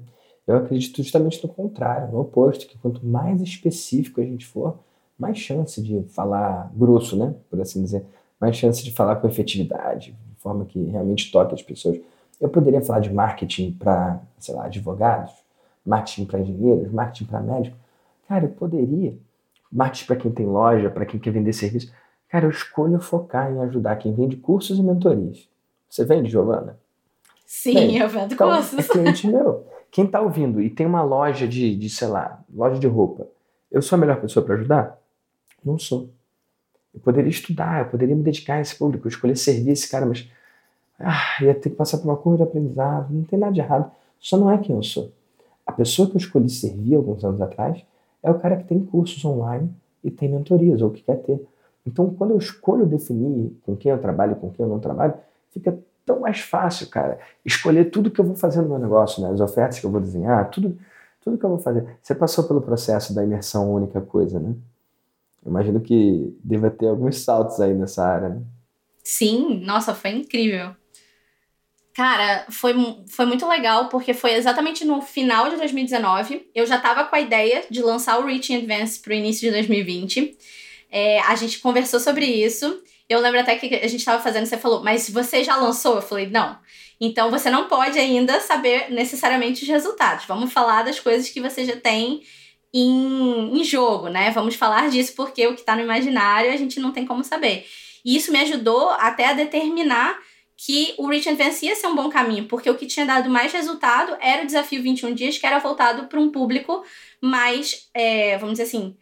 Eu 0.47 0.57
acredito 0.57 1.01
justamente 1.03 1.45
no 1.45 1.53
contrário, 1.53 2.11
no 2.11 2.21
oposto, 2.21 2.67
que 2.67 2.77
quanto 2.77 3.05
mais 3.05 3.41
específico 3.41 4.21
a 4.21 4.23
gente 4.23 4.45
for, 4.45 4.79
mais 5.17 5.37
chance 5.37 5.81
de 5.81 6.03
falar 6.09 6.71
grosso, 6.75 7.17
né? 7.17 7.33
Por 7.49 7.59
assim 7.61 7.81
dizer, 7.83 8.05
mais 8.39 8.55
chance 8.55 8.83
de 8.83 8.91
falar 8.91 9.17
com 9.17 9.27
efetividade, 9.27 10.11
de 10.11 10.41
forma 10.41 10.65
que 10.65 10.83
realmente 10.85 11.31
toque 11.31 11.53
as 11.53 11.61
pessoas. 11.61 11.99
Eu 12.39 12.49
poderia 12.49 12.81
falar 12.81 12.99
de 12.99 13.13
marketing 13.13 13.73
para, 13.73 14.21
sei 14.39 14.55
lá, 14.55 14.65
advogados, 14.65 15.33
marketing 15.85 16.25
para 16.25 16.39
engenheiros, 16.39 16.91
marketing 16.91 17.25
para 17.25 17.41
médicos, 17.41 17.83
Cara, 18.27 18.45
eu 18.45 18.49
poderia. 18.49 19.15
Marketing 19.71 20.05
para 20.05 20.15
quem 20.15 20.31
tem 20.31 20.45
loja, 20.45 20.89
para 20.89 21.05
quem 21.05 21.19
quer 21.19 21.31
vender 21.31 21.53
serviço. 21.53 21.93
Cara, 22.29 22.45
eu 22.45 22.49
escolho 22.49 22.99
focar 22.99 23.51
em 23.51 23.59
ajudar 23.61 23.95
quem 23.97 24.13
vende 24.13 24.37
cursos 24.37 24.79
e 24.79 24.83
mentorias. 24.83 25.47
Você 25.93 26.03
vende, 26.05 26.27
Giovana? 26.27 26.79
Sim, 27.45 27.75
Bem, 27.75 27.97
eu 27.99 28.09
vendo 28.09 28.33
então, 28.33 28.49
cursos. 28.49 28.79
É 28.79 28.81
cliente 28.81 29.27
meu. 29.27 29.63
Quem 29.91 30.05
está 30.05 30.19
ouvindo 30.21 30.59
e 30.59 30.67
tem 30.67 30.87
uma 30.87 31.03
loja 31.03 31.47
de, 31.47 31.75
de, 31.75 31.87
sei 31.87 32.07
lá, 32.07 32.43
loja 32.51 32.79
de 32.79 32.87
roupa, 32.87 33.27
eu 33.71 33.79
sou 33.79 33.95
a 33.95 33.99
melhor 33.99 34.19
pessoa 34.19 34.43
para 34.43 34.55
ajudar? 34.55 34.99
Não 35.63 35.77
sou. 35.77 36.09
Eu 36.95 36.99
poderia 36.99 37.29
estudar, 37.29 37.81
eu 37.81 37.91
poderia 37.91 38.15
me 38.15 38.23
dedicar 38.23 38.55
a 38.55 38.61
esse 38.61 38.75
público, 38.75 39.07
escolher 39.07 39.35
servir 39.35 39.69
esse 39.69 39.87
cara, 39.87 40.03
mas 40.03 40.27
ah, 40.99 41.37
ia 41.43 41.53
ter 41.53 41.69
que 41.69 41.75
passar 41.75 41.99
por 41.99 42.05
uma 42.05 42.17
curva 42.17 42.37
de 42.37 42.43
aprendizado, 42.49 43.13
não 43.13 43.23
tem 43.23 43.37
nada 43.37 43.53
de 43.53 43.59
errado. 43.59 43.91
Só 44.19 44.35
não 44.35 44.49
é 44.49 44.57
quem 44.57 44.75
eu 44.75 44.81
sou. 44.81 45.11
A 45.63 45.71
pessoa 45.71 46.09
que 46.09 46.15
eu 46.15 46.19
escolhi 46.19 46.49
servir 46.49 46.95
alguns 46.95 47.23
anos 47.23 47.39
atrás 47.39 47.85
é 48.23 48.31
o 48.31 48.39
cara 48.39 48.57
que 48.57 48.63
tem 48.63 48.83
cursos 48.83 49.23
online 49.23 49.69
e 50.03 50.09
tem 50.09 50.27
mentorias, 50.27 50.81
ou 50.81 50.89
que 50.89 51.03
quer 51.03 51.17
ter. 51.17 51.39
Então, 51.85 52.09
quando 52.09 52.31
eu 52.31 52.37
escolho 52.39 52.87
definir 52.87 53.55
com 53.63 53.75
quem 53.75 53.91
eu 53.91 53.99
trabalho 53.99 54.31
e 54.31 54.35
com 54.35 54.49
quem 54.49 54.65
eu 54.65 54.69
não 54.69 54.79
trabalho, 54.79 55.13
fica 55.53 55.77
tão 56.05 56.19
mais 56.19 56.39
fácil, 56.39 56.87
cara, 56.87 57.19
escolher 57.45 57.85
tudo 57.85 58.11
que 58.11 58.19
eu 58.19 58.25
vou 58.25 58.35
fazer 58.35 58.61
no 58.61 58.69
meu 58.69 58.79
negócio, 58.79 59.21
né? 59.21 59.29
as 59.31 59.39
ofertas 59.39 59.79
que 59.79 59.85
eu 59.85 59.91
vou 59.91 60.01
desenhar, 60.01 60.49
tudo, 60.49 60.77
tudo 61.21 61.37
que 61.37 61.45
eu 61.45 61.49
vou 61.49 61.59
fazer. 61.59 61.97
Você 62.01 62.13
passou 62.13 62.43
pelo 62.43 62.61
processo 62.61 63.13
da 63.13 63.23
imersão 63.23 63.73
única 63.73 64.01
coisa, 64.01 64.39
né? 64.39 64.53
Imagino 65.45 65.79
que 65.81 66.35
deva 66.43 66.69
ter 66.69 66.87
alguns 66.87 67.19
saltos 67.19 67.59
aí 67.59 67.73
nessa 67.73 68.05
área, 68.05 68.29
né? 68.29 68.41
Sim, 69.03 69.59
nossa, 69.65 69.93
foi 69.93 70.11
incrível. 70.11 70.73
Cara, 71.93 72.45
foi, 72.49 72.73
foi 73.07 73.25
muito 73.25 73.47
legal, 73.47 73.87
porque 73.89 74.13
foi 74.13 74.33
exatamente 74.33 74.83
no 74.83 75.01
final 75.01 75.49
de 75.49 75.57
2019. 75.57 76.49
Eu 76.55 76.65
já 76.65 76.79
tava 76.79 77.03
com 77.03 77.15
a 77.15 77.19
ideia 77.19 77.65
de 77.69 77.83
lançar 77.83 78.19
o 78.19 78.25
Reaching 78.25 78.57
Advance 78.57 78.99
pro 78.99 79.13
início 79.13 79.41
de 79.41 79.51
2020. 79.51 80.35
É, 80.95 81.19
a 81.21 81.33
gente 81.33 81.57
conversou 81.57 81.99
sobre 81.99 82.23
isso. 82.23 82.79
Eu 83.09 83.19
lembro 83.19 83.39
até 83.39 83.55
que 83.55 83.73
a 83.73 83.87
gente 83.87 84.05
tava 84.05 84.21
fazendo, 84.21 84.45
você 84.45 84.59
falou, 84.59 84.83
mas 84.83 85.09
você 85.09 85.43
já 85.43 85.55
lançou? 85.55 85.95
Eu 85.95 86.03
falei, 86.03 86.27
não. 86.27 86.55
Então 87.01 87.31
você 87.31 87.49
não 87.49 87.67
pode 87.67 87.97
ainda 87.97 88.39
saber 88.39 88.91
necessariamente 88.91 89.63
os 89.63 89.67
resultados. 89.67 90.25
Vamos 90.25 90.53
falar 90.53 90.83
das 90.83 90.99
coisas 90.99 91.27
que 91.29 91.41
você 91.41 91.65
já 91.65 91.75
tem 91.75 92.21
em, 92.71 93.59
em 93.59 93.63
jogo, 93.63 94.07
né? 94.07 94.29
Vamos 94.29 94.53
falar 94.53 94.87
disso 94.91 95.13
porque 95.15 95.47
o 95.47 95.55
que 95.55 95.63
tá 95.63 95.75
no 95.75 95.81
imaginário 95.81 96.53
a 96.53 96.57
gente 96.57 96.79
não 96.79 96.91
tem 96.91 97.07
como 97.07 97.23
saber. 97.23 97.65
E 98.05 98.15
isso 98.15 98.31
me 98.31 98.39
ajudou 98.41 98.89
até 98.91 99.25
a 99.25 99.33
determinar 99.33 100.15
que 100.55 100.93
o 100.99 101.07
Rich 101.07 101.27
Advance 101.27 101.65
ia 101.65 101.75
ser 101.75 101.87
um 101.87 101.95
bom 101.95 102.09
caminho, 102.09 102.45
porque 102.45 102.69
o 102.69 102.75
que 102.75 102.85
tinha 102.85 103.05
dado 103.05 103.31
mais 103.31 103.51
resultado 103.51 104.15
era 104.21 104.43
o 104.43 104.45
desafio 104.45 104.83
21 104.83 105.15
dias, 105.15 105.39
que 105.39 105.45
era 105.47 105.57
voltado 105.57 106.07
para 106.07 106.19
um 106.19 106.31
público 106.31 106.83
mais, 107.19 107.89
é, 107.95 108.37
vamos 108.37 108.53
dizer 108.59 108.63
assim, 108.63 108.95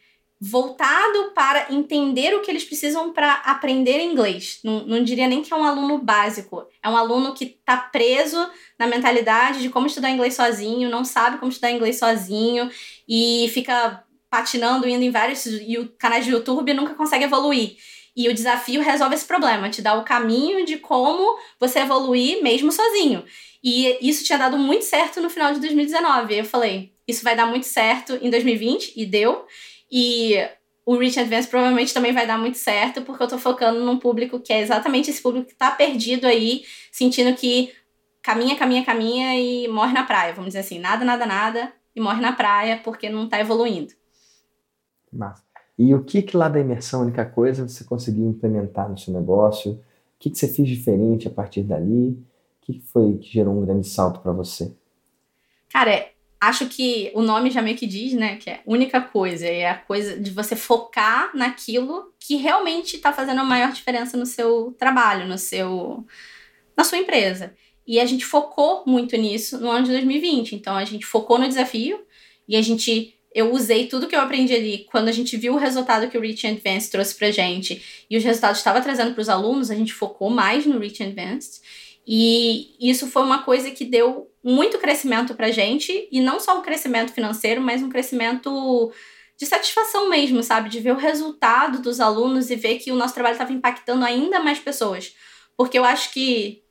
voltado 0.44 1.32
para 1.36 1.72
entender 1.72 2.34
o 2.34 2.42
que 2.42 2.50
eles 2.50 2.64
precisam 2.64 3.14
para 3.14 3.34
aprender 3.46 4.02
inglês. 4.02 4.60
Não, 4.64 4.84
não 4.88 5.04
diria 5.04 5.28
nem 5.28 5.44
que 5.44 5.54
é 5.54 5.56
um 5.56 5.64
aluno 5.64 6.00
básico, 6.00 6.66
é 6.82 6.90
um 6.90 6.98
aluno 6.98 7.36
que 7.36 7.44
está 7.44 7.78
preso 7.78 8.50
na 8.80 8.88
mentalidade 8.88 9.62
de 9.62 9.70
como 9.70 9.86
estudar 9.86 10.10
inglês 10.10 10.34
sozinho, 10.34 10.90
não 10.90 11.06
sabe 11.06 11.38
como 11.38 11.52
estudar 11.52 11.70
inglês 11.70 12.00
sozinho 12.00 12.72
e 13.08 13.52
fica 13.54 14.04
patinando, 14.32 14.90
indo 14.90 15.04
em 15.04 15.12
vários 15.12 15.46
canais 16.00 16.26
de 16.26 16.32
YouTube 16.32 16.72
e 16.72 16.74
nunca 16.74 16.96
consegue 16.96 17.26
evoluir. 17.26 17.76
E 18.16 18.28
o 18.28 18.34
desafio 18.34 18.82
resolve 18.82 19.14
esse 19.14 19.26
problema, 19.26 19.70
te 19.70 19.82
dá 19.82 19.94
o 19.94 20.04
caminho 20.04 20.66
de 20.66 20.78
como 20.78 21.38
você 21.60 21.80
evoluir 21.80 22.42
mesmo 22.42 22.72
sozinho. 22.72 23.24
E 23.64 23.96
isso 24.02 24.24
tinha 24.24 24.40
dado 24.40 24.58
muito 24.58 24.86
certo 24.86 25.22
no 25.22 25.30
final 25.30 25.54
de 25.54 25.60
2019. 25.60 26.36
Eu 26.36 26.46
falei, 26.46 26.94
isso 27.08 27.24
vai 27.24 27.36
dar 27.36 27.46
muito 27.46 27.68
certo 27.68 28.18
em 28.22 28.30
2020, 28.30 28.94
e 28.96 29.06
deu. 29.06 29.46
E 29.92 30.38
o 30.86 30.96
Reach 30.98 31.20
Advance 31.20 31.48
provavelmente 31.48 31.94
também 31.94 32.14
vai 32.14 32.26
dar 32.26 32.38
muito 32.38 32.58
certo, 32.58 33.02
porque 33.02 33.22
eu 33.22 33.28
tô 33.28 33.38
focando 33.38 33.84
num 33.84 33.98
público 33.98 34.40
que 34.40 34.54
é 34.54 34.62
exatamente 34.62 35.10
esse 35.10 35.22
público 35.22 35.48
que 35.48 35.56
tá 35.56 35.72
perdido 35.72 36.26
aí, 36.26 36.64
sentindo 36.92 37.36
que 37.36 37.72
caminha, 38.22 38.56
caminha, 38.56 38.86
caminha 38.86 39.40
e 39.40 39.68
morre 39.68 39.94
na 39.94 40.04
praia, 40.04 40.34
vamos 40.34 40.50
dizer 40.50 40.60
assim, 40.60 40.80
nada, 40.80 41.04
nada, 41.04 41.26
nada, 41.26 41.74
e 41.96 42.00
morre 42.00 42.22
na 42.22 42.32
praia 42.32 42.80
porque 42.84 43.10
não 43.10 43.28
tá 43.28 43.40
evoluindo. 43.40 43.94
Massa. 45.12 45.44
E 45.78 45.94
o 45.96 46.04
que, 46.04 46.22
que 46.22 46.38
lá 46.38 46.48
da 46.48 46.60
imersão, 46.60 47.02
a 47.02 47.04
única 47.04 47.26
coisa, 47.26 47.68
você 47.68 47.84
conseguiu 47.84 48.28
implementar 48.28 48.90
no 48.90 48.98
seu 48.98 49.14
negócio? 49.14 49.74
O 49.74 49.80
que, 50.20 50.30
que 50.30 50.38
você 50.38 50.48
fez 50.48 50.68
diferente 50.68 51.28
a 51.28 51.32
partir 51.32 51.64
dali? 51.64 52.10
O 52.10 52.26
que 52.62 52.80
foi 52.80 53.18
que 53.18 53.32
gerou 53.32 53.58
um 53.58 53.66
grande 53.66 53.88
salto 53.88 54.20
para 54.20 54.32
você? 54.32 54.72
Cara, 55.72 56.11
acho 56.42 56.66
que 56.66 57.12
o 57.14 57.22
nome 57.22 57.52
já 57.52 57.62
meio 57.62 57.78
que 57.78 57.86
diz, 57.86 58.14
né? 58.14 58.38
Que 58.38 58.50
é 58.50 58.62
única 58.66 59.00
coisa. 59.00 59.46
É 59.46 59.70
a 59.70 59.76
coisa 59.76 60.20
de 60.20 60.32
você 60.32 60.56
focar 60.56 61.30
naquilo 61.36 62.12
que 62.20 62.36
realmente 62.36 62.96
está 62.96 63.14
fazendo 63.14 63.40
a 63.42 63.44
maior 63.44 63.72
diferença 63.72 64.18
no 64.18 64.26
seu 64.26 64.76
trabalho, 64.78 65.28
no 65.28 65.38
seu. 65.38 66.04
na 66.76 66.84
sua 66.84 66.98
empresa. 66.98 67.56
E 67.86 68.00
a 68.00 68.06
gente 68.06 68.26
focou 68.26 68.84
muito 68.88 69.16
nisso 69.16 69.60
no 69.60 69.70
ano 69.70 69.86
de 69.86 69.92
2020. 69.92 70.56
Então 70.56 70.76
a 70.76 70.84
gente 70.84 71.06
focou 71.06 71.38
no 71.38 71.48
desafio 71.48 72.02
e 72.48 72.58
a 72.58 72.62
gente. 72.62 73.16
Eu 73.34 73.54
usei 73.54 73.88
tudo 73.88 74.08
que 74.08 74.16
eu 74.16 74.20
aprendi 74.20 74.54
ali 74.54 74.86
quando 74.92 75.08
a 75.08 75.12
gente 75.14 75.38
viu 75.38 75.54
o 75.54 75.58
resultado 75.58 76.10
que 76.10 76.18
o 76.18 76.22
Reach 76.22 76.46
Advanced 76.46 76.92
trouxe 76.92 77.16
pra 77.16 77.32
gente 77.32 78.06
e 78.10 78.18
os 78.18 78.24
resultados 78.26 78.58
estava 78.58 78.82
trazendo 78.82 79.14
para 79.14 79.22
os 79.22 79.30
alunos, 79.30 79.72
a 79.72 79.76
gente 79.76 79.94
focou 79.94 80.30
mais 80.30 80.66
no 80.66 80.78
Reach 80.78 81.02
Advanced. 81.02 81.62
E 82.06 82.76
isso 82.78 83.08
foi 83.08 83.22
uma 83.22 83.44
coisa 83.44 83.72
que 83.72 83.86
deu 83.86 84.31
muito 84.44 84.78
crescimento 84.80 85.36
pra 85.36 85.52
gente, 85.52 86.08
e 86.12 86.20
não 86.20 86.40
só 86.40 86.58
um 86.58 86.62
crescimento 86.62 87.14
financeiro, 87.14 87.62
mas 87.62 87.84
um 87.84 87.90
crescimento 87.90 88.92
de 89.38 89.46
satisfação 89.46 90.10
mesmo, 90.10 90.44
sabe? 90.44 90.70
De 90.70 90.80
ver 90.80 90.92
o 90.92 90.98
resultado 90.98 91.80
dos 91.80 92.00
alunos 92.00 92.50
e 92.50 92.56
ver 92.56 92.78
que 92.78 92.92
o 92.92 92.96
nosso 92.96 93.14
trabalho 93.14 93.34
estava 93.34 93.54
impactando 93.54 94.06
ainda 94.06 94.40
mais 94.40 94.60
pessoas. 94.60 95.16
Porque 95.58 95.78
eu 95.78 95.86
acho 95.86 96.12
que 96.14 96.62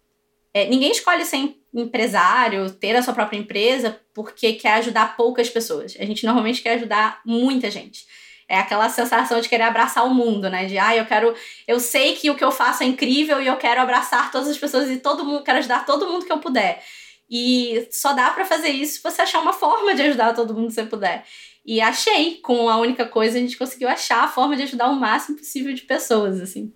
é, 0.53 0.67
ninguém 0.67 0.91
escolhe 0.91 1.25
ser 1.25 1.57
empresário, 1.73 2.71
ter 2.71 2.97
a 2.97 3.03
sua 3.03 3.15
própria 3.15 3.39
empresa, 3.39 4.01
porque 4.13 4.55
quer 4.55 4.75
ajudar 4.75 5.17
poucas 5.17 5.49
pessoas. 5.49 5.97
A 5.99 6.05
gente 6.05 6.25
normalmente 6.25 6.63
quer 6.63 6.75
ajudar 6.75 7.21
muita 7.25 7.71
gente. 7.71 8.07
É 8.49 8.59
aquela 8.59 8.89
sensação 8.89 9.41
de 9.41 9.49
querer 9.49 9.63
abraçar 9.63 10.05
o 10.05 10.13
mundo, 10.13 10.51
né? 10.51 10.65
De, 10.67 10.77
ah, 10.77 10.97
eu 10.97 11.07
quero. 11.07 11.33
Eu 11.69 11.79
sei 11.79 12.17
que 12.17 12.31
o 12.31 12.35
que 12.35 12.43
eu 12.43 12.51
faço 12.51 12.83
é 12.83 12.87
incrível 12.87 13.41
e 13.41 13.47
eu 13.47 13.57
quero 13.57 13.81
abraçar 13.81 14.33
todas 14.33 14.49
as 14.49 14.59
pessoas 14.59 14.91
e 14.91 14.97
todo 14.97 15.25
mundo, 15.25 15.45
quero 15.45 15.59
ajudar 15.59 15.87
todo 15.87 16.09
mundo 16.09 16.27
que 16.27 16.33
eu 16.33 16.39
puder. 16.39 16.83
E 17.31 17.87
só 17.93 18.13
dá 18.13 18.31
para 18.31 18.45
fazer 18.45 18.69
isso 18.69 18.97
se 18.97 19.03
você 19.03 19.23
achar 19.23 19.41
uma 19.41 19.53
forma 19.53 19.95
de 19.95 20.03
ajudar 20.03 20.35
todo 20.35 20.53
mundo 20.53 20.69
que 20.69 20.75
você 20.75 20.85
puder. 20.85 21.25
E 21.65 21.81
achei, 21.81 22.37
com 22.37 22.69
a 22.69 22.79
única 22.79 23.07
coisa, 23.07 23.39
a 23.39 23.41
gente 23.41 23.57
conseguiu 23.57 23.89
achar 23.89 24.25
a 24.25 24.29
forma 24.29 24.57
de 24.57 24.65
ajudar 24.65 24.91
o 24.91 24.99
máximo 24.99 25.39
possível 25.39 25.73
de 25.73 25.83
pessoas, 25.83 26.41
assim. 26.41 26.73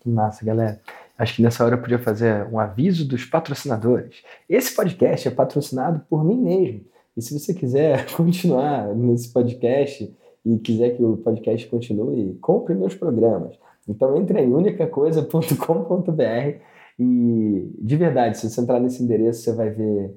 Que 0.00 0.08
massa, 0.08 0.44
galera. 0.44 0.80
Acho 1.18 1.36
que 1.36 1.42
nessa 1.42 1.64
hora 1.64 1.76
eu 1.76 1.80
podia 1.80 1.98
fazer 1.98 2.46
um 2.52 2.58
aviso 2.58 3.06
dos 3.06 3.24
patrocinadores. 3.24 4.22
Esse 4.48 4.74
podcast 4.74 5.28
é 5.28 5.30
patrocinado 5.30 6.04
por 6.08 6.24
mim 6.24 6.36
mesmo. 6.36 6.84
E 7.16 7.22
se 7.22 7.38
você 7.38 7.54
quiser 7.54 8.10
continuar 8.14 8.94
nesse 8.94 9.32
podcast 9.32 10.12
e 10.44 10.58
quiser 10.58 10.96
que 10.96 11.02
o 11.02 11.16
podcast 11.16 11.66
continue, 11.68 12.36
compre 12.40 12.74
meus 12.74 12.94
programas. 12.94 13.56
Então 13.88 14.16
entre 14.16 14.40
em 14.40 14.52
unicacoisa.com.br 14.52 16.71
e 16.98 17.70
de 17.78 17.96
verdade, 17.96 18.38
se 18.38 18.48
você 18.48 18.60
entrar 18.60 18.80
nesse 18.80 19.02
endereço, 19.02 19.42
você 19.42 19.52
vai 19.52 19.70
ver 19.70 20.14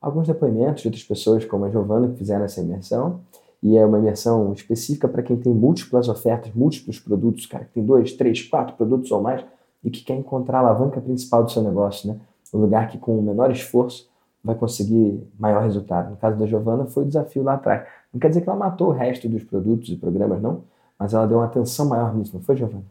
alguns 0.00 0.26
depoimentos 0.26 0.82
de 0.82 0.88
outras 0.88 1.04
pessoas, 1.04 1.44
como 1.44 1.64
a 1.64 1.70
Giovana, 1.70 2.08
que 2.08 2.16
fizeram 2.16 2.44
essa 2.44 2.60
imersão. 2.60 3.20
E 3.62 3.76
é 3.76 3.86
uma 3.86 3.98
imersão 3.98 4.52
específica 4.52 5.06
para 5.06 5.22
quem 5.22 5.36
tem 5.36 5.54
múltiplas 5.54 6.08
ofertas, 6.08 6.52
múltiplos 6.52 6.98
produtos, 6.98 7.46
cara, 7.46 7.64
que 7.64 7.74
tem 7.74 7.84
dois, 7.84 8.12
três, 8.12 8.42
quatro 8.42 8.74
produtos 8.76 9.10
ou 9.12 9.22
mais 9.22 9.44
e 9.84 9.90
que 9.90 10.02
quer 10.02 10.16
encontrar 10.16 10.58
a 10.58 10.60
alavanca 10.62 11.00
principal 11.00 11.44
do 11.44 11.50
seu 11.50 11.62
negócio, 11.62 12.08
né? 12.08 12.18
O 12.52 12.58
lugar 12.58 12.88
que 12.88 12.98
com 12.98 13.18
o 13.18 13.22
menor 13.22 13.50
esforço 13.50 14.08
vai 14.42 14.54
conseguir 14.56 15.22
maior 15.38 15.62
resultado. 15.62 16.10
No 16.10 16.16
caso 16.16 16.36
da 16.36 16.46
Giovana, 16.46 16.86
foi 16.86 17.04
o 17.04 17.06
desafio 17.06 17.42
lá 17.42 17.54
atrás. 17.54 17.86
Não 18.12 18.20
quer 18.20 18.28
dizer 18.28 18.40
que 18.40 18.48
ela 18.48 18.58
matou 18.58 18.88
o 18.88 18.92
resto 18.92 19.28
dos 19.28 19.44
produtos 19.44 19.88
e 19.88 19.96
programas, 19.96 20.42
não, 20.42 20.62
mas 20.98 21.14
ela 21.14 21.26
deu 21.26 21.38
uma 21.38 21.46
atenção 21.46 21.88
maior 21.88 22.14
nisso, 22.14 22.32
não 22.34 22.42
foi, 22.42 22.56
Giovana? 22.56 22.84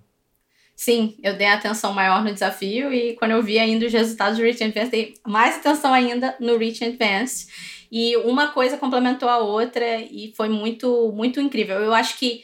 Sim, 0.84 1.16
eu 1.22 1.38
dei 1.38 1.46
atenção 1.46 1.94
maior 1.94 2.24
no 2.24 2.34
desafio 2.34 2.92
e 2.92 3.14
quando 3.14 3.34
eu 3.34 3.44
vi 3.44 3.60
ainda 3.60 3.86
os 3.86 3.94
resultados 3.94 4.40
do 4.40 4.44
Reach 4.44 4.64
Advanced, 4.64 4.90
dei 4.90 5.14
mais 5.28 5.58
atenção 5.58 5.94
ainda 5.94 6.36
no 6.40 6.58
Reach 6.58 6.84
Advanced. 6.84 7.50
E 7.92 8.18
uma 8.18 8.48
coisa 8.48 8.80
complementou 8.80 9.30
a 9.30 9.38
outra 9.38 10.02
e 10.02 10.34
foi 10.36 10.50
muito, 10.50 11.12
muito 11.16 11.40
incrível. 11.40 11.76
Eu 11.76 11.94
acho 11.94 12.18
que 12.18 12.44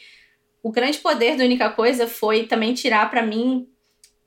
o 0.61 0.71
grande 0.71 0.99
poder 0.99 1.35
da 1.35 1.43
única 1.43 1.71
coisa 1.71 2.05
foi 2.05 2.43
também 2.43 2.75
tirar 2.75 3.09
para 3.09 3.23
mim 3.23 3.67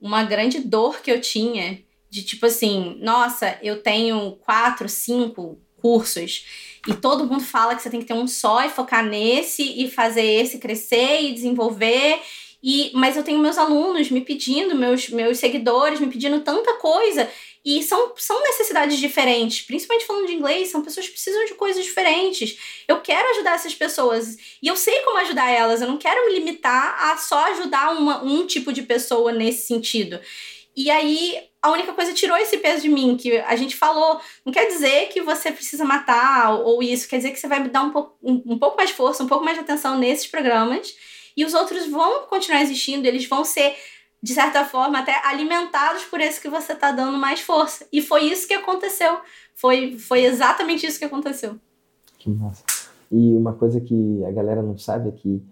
uma 0.01 0.25
grande 0.25 0.59
dor 0.59 1.01
que 1.01 1.13
eu 1.13 1.21
tinha 1.21 1.81
de 2.11 2.25
tipo 2.25 2.47
assim, 2.47 2.99
nossa, 3.01 3.61
eu 3.63 3.81
tenho 3.81 4.33
quatro, 4.45 4.89
cinco 4.89 5.57
cursos 5.77 6.45
e 6.89 6.95
todo 6.95 7.27
mundo 7.27 7.45
fala 7.45 7.77
que 7.77 7.83
você 7.83 7.91
tem 7.91 8.01
que 8.01 8.07
ter 8.07 8.15
um 8.15 8.27
só 8.27 8.65
e 8.65 8.71
focar 8.71 9.05
nesse 9.05 9.63
e 9.63 9.89
fazer 9.89 10.25
esse 10.25 10.59
crescer 10.59 11.23
e 11.23 11.33
desenvolver 11.33 12.21
e, 12.63 12.91
mas 12.95 13.17
eu 13.17 13.23
tenho 13.23 13.39
meus 13.39 13.57
alunos 13.57 14.11
me 14.11 14.21
pedindo, 14.21 14.75
meus, 14.75 15.09
meus 15.09 15.39
seguidores 15.39 15.99
me 15.99 16.09
pedindo 16.09 16.41
tanta 16.41 16.75
coisa. 16.75 17.31
E 17.65 17.83
são, 17.83 18.15
são 18.17 18.43
necessidades 18.43 18.99
diferentes, 18.99 19.63
principalmente 19.63 20.07
falando 20.07 20.27
de 20.27 20.35
inglês, 20.35 20.71
são 20.71 20.83
pessoas 20.83 21.07
que 21.07 21.13
precisam 21.13 21.45
de 21.45 21.55
coisas 21.55 21.85
diferentes. 21.85 22.59
Eu 22.89 23.01
quero 23.01 23.29
ajudar 23.31 23.55
essas 23.55 23.75
pessoas 23.75 24.37
e 24.63 24.69
eu 24.69 24.77
sei 24.77 25.01
como 25.03 25.19
ajudar 25.19 25.51
elas, 25.51 25.83
eu 25.83 25.89
não 25.89 25.99
quero 25.99 26.27
me 26.27 26.39
limitar 26.39 27.11
a 27.11 27.17
só 27.19 27.53
ajudar 27.53 27.93
uma, 27.93 28.23
um 28.23 28.47
tipo 28.47 28.73
de 28.73 28.83
pessoa 28.83 29.31
nesse 29.31 29.67
sentido. 29.67 30.21
E 30.75 30.91
aí, 30.91 31.39
a 31.61 31.71
única 31.71 31.93
coisa 31.93 32.15
tirou 32.15 32.37
esse 32.39 32.57
peso 32.59 32.83
de 32.83 32.89
mim, 32.89 33.17
que 33.17 33.37
a 33.39 33.57
gente 33.57 33.77
falou, 33.77 34.21
não 34.47 34.53
quer 34.53 34.67
dizer 34.67 35.09
que 35.09 35.21
você 35.21 35.53
precisa 35.53 35.85
matar 35.85 36.61
ou 36.61 36.83
isso, 36.83 37.09
quer 37.09 37.19
dizer 37.19 37.33
que 37.33 37.41
você 37.41 37.49
vai 37.49 37.69
dar 37.69 37.83
um 37.83 37.91
pouco, 37.91 38.17
um, 38.23 38.55
um 38.55 38.59
pouco 38.59 38.77
mais 38.77 38.91
força, 38.91 39.23
um 39.23 39.29
pouco 39.29 39.45
mais 39.45 39.59
de 39.59 39.65
atenção 39.65 39.99
nesses 39.99 40.27
programas 40.27 40.95
e 41.37 41.45
os 41.45 41.55
outros 41.55 41.87
vão 41.89 42.27
continuar 42.27 42.63
existindo, 42.63 43.07
eles 43.07 43.29
vão 43.29 43.45
ser, 43.45 43.75
de 44.23 44.35
certa 44.35 44.65
forma, 44.65 44.99
até 44.99 45.15
alimentados 45.27 46.05
por 46.05 46.21
esse 46.21 46.41
que 46.41 46.49
você 46.49 46.73
está 46.73 46.93
dando 46.93 47.19
mais 47.19 47.41
força. 47.41 47.87
E 47.93 48.03
foi 48.03 48.25
isso 48.25 48.47
que 48.47 48.55
aconteceu. 48.55 49.21
Foi, 49.55 49.99
foi 49.99 50.25
exatamente 50.25 50.87
isso 50.87 50.99
que 50.99 51.05
aconteceu. 51.05 51.57
Que 52.19 52.31
massa. 52.31 52.65
E 53.11 53.35
uma 53.35 53.55
coisa 53.55 53.81
que 53.81 54.25
a 54.25 54.31
galera 54.31 54.63
não 54.63 54.79
sabe 54.79 55.09
é 55.09 55.13
que 55.13 55.43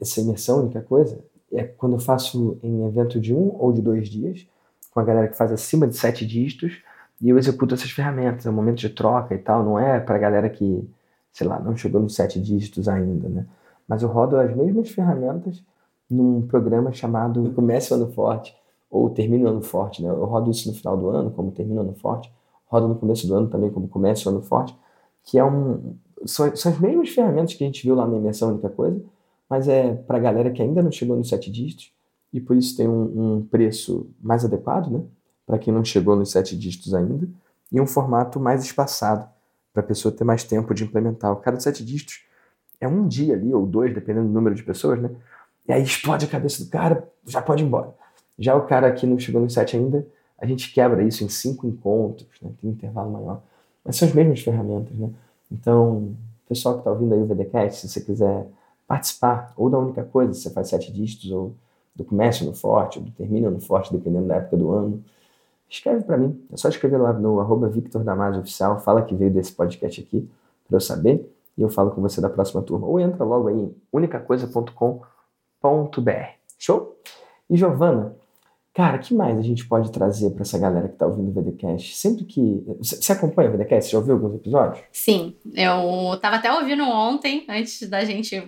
essa 0.00 0.20
imersão, 0.20 0.58
a 0.58 0.62
única 0.62 0.80
coisa, 0.80 1.22
é 1.52 1.64
quando 1.64 1.96
eu 1.96 2.00
faço 2.00 2.58
em 2.62 2.86
evento 2.86 3.20
de 3.20 3.34
um 3.34 3.54
ou 3.58 3.72
de 3.72 3.82
dois 3.82 4.08
dias, 4.08 4.46
com 4.90 5.00
a 5.00 5.04
galera 5.04 5.28
que 5.28 5.36
faz 5.36 5.52
acima 5.52 5.86
de 5.86 5.96
sete 5.96 6.26
dígitos, 6.26 6.82
e 7.20 7.28
eu 7.28 7.38
executo 7.38 7.74
essas 7.74 7.90
ferramentas, 7.90 8.46
é 8.46 8.50
um 8.50 8.54
momento 8.54 8.78
de 8.78 8.88
troca 8.88 9.34
e 9.34 9.38
tal, 9.38 9.64
não 9.64 9.78
é 9.78 10.00
para 10.00 10.16
a 10.16 10.18
galera 10.18 10.50
que, 10.50 10.88
sei 11.32 11.46
lá, 11.46 11.60
não 11.60 11.76
chegou 11.76 12.00
nos 12.00 12.14
sete 12.14 12.40
dígitos 12.40 12.88
ainda, 12.88 13.28
né? 13.28 13.46
Mas 13.92 14.02
eu 14.02 14.08
rodo 14.08 14.38
as 14.38 14.56
mesmas 14.56 14.88
ferramentas 14.88 15.62
num 16.08 16.40
programa 16.46 16.90
chamado 16.92 17.52
Comece 17.52 17.92
o 17.92 17.96
Ano 17.96 18.10
Forte 18.10 18.56
ou 18.90 19.10
Termine 19.10 19.44
o 19.44 19.48
Ano 19.48 19.60
Forte. 19.60 20.02
Né? 20.02 20.08
Eu 20.08 20.24
rodo 20.24 20.50
isso 20.50 20.66
no 20.66 20.74
final 20.74 20.96
do 20.96 21.10
ano, 21.10 21.30
como 21.30 21.50
Termine 21.50 21.76
o 21.78 21.82
Ano 21.82 21.94
Forte, 21.96 22.32
rodo 22.64 22.88
no 22.88 22.94
começo 22.94 23.26
do 23.26 23.34
ano 23.34 23.48
também, 23.48 23.68
como 23.68 23.86
Comece 23.86 24.26
o 24.26 24.30
Ano 24.30 24.40
Forte, 24.40 24.74
que 25.24 25.38
é 25.38 25.44
um, 25.44 25.94
são, 26.24 26.56
são 26.56 26.72
as 26.72 26.80
mesmas 26.80 27.10
ferramentas 27.10 27.52
que 27.52 27.62
a 27.62 27.66
gente 27.66 27.82
viu 27.82 27.94
lá 27.94 28.06
na 28.06 28.16
imersão 28.16 28.48
Única 28.48 28.70
Coisa, 28.70 28.98
mas 29.46 29.68
é 29.68 29.92
para 29.92 30.16
a 30.16 30.20
galera 30.20 30.50
que 30.50 30.62
ainda 30.62 30.82
não 30.82 30.90
chegou 30.90 31.14
nos 31.14 31.28
sete 31.28 31.50
dígitos 31.50 31.92
e 32.32 32.40
por 32.40 32.56
isso 32.56 32.74
tem 32.74 32.88
um, 32.88 33.34
um 33.36 33.42
preço 33.42 34.08
mais 34.22 34.42
adequado, 34.42 34.90
né? 34.90 35.02
Para 35.44 35.58
quem 35.58 35.70
não 35.70 35.84
chegou 35.84 36.16
nos 36.16 36.30
sete 36.30 36.56
dígitos 36.56 36.94
ainda, 36.94 37.28
e 37.70 37.78
um 37.78 37.86
formato 37.86 38.40
mais 38.40 38.64
espaçado, 38.64 39.28
para 39.70 39.82
a 39.82 39.86
pessoa 39.86 40.10
ter 40.10 40.24
mais 40.24 40.44
tempo 40.44 40.72
de 40.72 40.82
implementar. 40.82 41.30
O 41.30 41.36
cada 41.36 41.60
sete 41.60 41.84
dígitos 41.84 42.31
é 42.82 42.88
um 42.88 43.06
dia 43.06 43.34
ali, 43.34 43.54
ou 43.54 43.64
dois, 43.64 43.94
dependendo 43.94 44.26
do 44.26 44.32
número 44.32 44.56
de 44.56 44.62
pessoas, 44.62 45.00
né? 45.00 45.08
E 45.68 45.72
aí 45.72 45.82
explode 45.82 46.26
a 46.26 46.28
cabeça 46.28 46.64
do 46.64 46.68
cara, 46.68 47.08
já 47.24 47.40
pode 47.40 47.62
ir 47.62 47.66
embora. 47.66 47.94
Já 48.36 48.56
o 48.56 48.66
cara 48.66 48.90
que 48.92 49.06
não 49.06 49.18
chegou 49.18 49.40
no 49.40 49.48
set 49.48 49.76
ainda, 49.76 50.04
a 50.36 50.44
gente 50.46 50.72
quebra 50.72 51.04
isso 51.04 51.22
em 51.22 51.28
cinco 51.28 51.66
encontros, 51.66 52.28
né? 52.42 52.50
tem 52.60 52.68
um 52.68 52.72
intervalo 52.72 53.12
maior. 53.12 53.40
Mas 53.84 53.96
são 53.96 54.08
as 54.08 54.14
mesmas 54.14 54.40
ferramentas, 54.40 54.96
né? 54.96 55.10
Então, 55.50 56.12
pessoal 56.48 56.74
que 56.74 56.80
está 56.80 56.90
ouvindo 56.90 57.14
aí 57.14 57.22
o 57.22 57.26
VDCast, 57.26 57.80
se 57.80 57.88
você 57.88 58.00
quiser 58.00 58.48
participar, 58.88 59.52
ou 59.56 59.70
da 59.70 59.78
única 59.78 60.02
coisa, 60.02 60.34
se 60.34 60.42
você 60.42 60.50
faz 60.50 60.68
sete 60.68 60.92
dígitos, 60.92 61.30
ou 61.30 61.54
do 61.94 62.04
comércio 62.04 62.44
no 62.44 62.52
forte, 62.52 62.98
ou 62.98 63.04
do 63.04 63.12
termina 63.12 63.48
no 63.48 63.60
forte, 63.60 63.92
dependendo 63.92 64.26
da 64.26 64.36
época 64.36 64.56
do 64.56 64.72
ano, 64.72 65.04
escreve 65.70 66.02
para 66.02 66.16
mim. 66.16 66.42
É 66.52 66.56
só 66.56 66.68
escrever 66.68 66.98
lá 66.98 67.12
no 67.12 67.38
arroba 67.38 67.68
Victor 67.68 68.02
Damasio 68.02 68.40
Oficial, 68.40 68.80
fala 68.80 69.02
que 69.02 69.14
veio 69.14 69.30
desse 69.30 69.52
podcast 69.52 70.00
aqui, 70.00 70.28
para 70.66 70.76
eu 70.76 70.80
saber 70.80 71.32
e 71.56 71.62
eu 71.62 71.68
falo 71.68 71.90
com 71.90 72.00
você 72.00 72.20
da 72.20 72.28
próxima 72.28 72.62
turma. 72.62 72.86
Ou 72.86 72.98
entra 72.98 73.24
logo 73.24 73.48
aí 73.48 73.56
em 73.56 73.74
unicacoisa.com.br. 73.92 75.02
Show? 76.58 76.96
E 77.50 77.56
Giovana, 77.56 78.16
cara, 78.72 78.98
que 78.98 79.14
mais 79.14 79.38
a 79.38 79.42
gente 79.42 79.66
pode 79.66 79.90
trazer 79.92 80.30
para 80.30 80.42
essa 80.42 80.58
galera 80.58 80.88
que 80.88 80.94
está 80.94 81.06
ouvindo 81.06 81.28
o 81.28 81.32
VDcast? 81.32 81.96
Sempre 81.96 82.24
que. 82.24 82.64
Você 82.78 83.12
acompanha 83.12 83.50
o 83.50 83.52
VDcast? 83.52 83.84
Você 83.84 83.92
já 83.92 83.98
ouviu 83.98 84.14
alguns 84.14 84.34
episódios? 84.34 84.82
Sim, 84.92 85.36
eu 85.54 86.18
tava 86.20 86.36
até 86.36 86.52
ouvindo 86.52 86.84
ontem, 86.84 87.44
antes 87.48 87.88
da 87.88 88.04
gente 88.04 88.42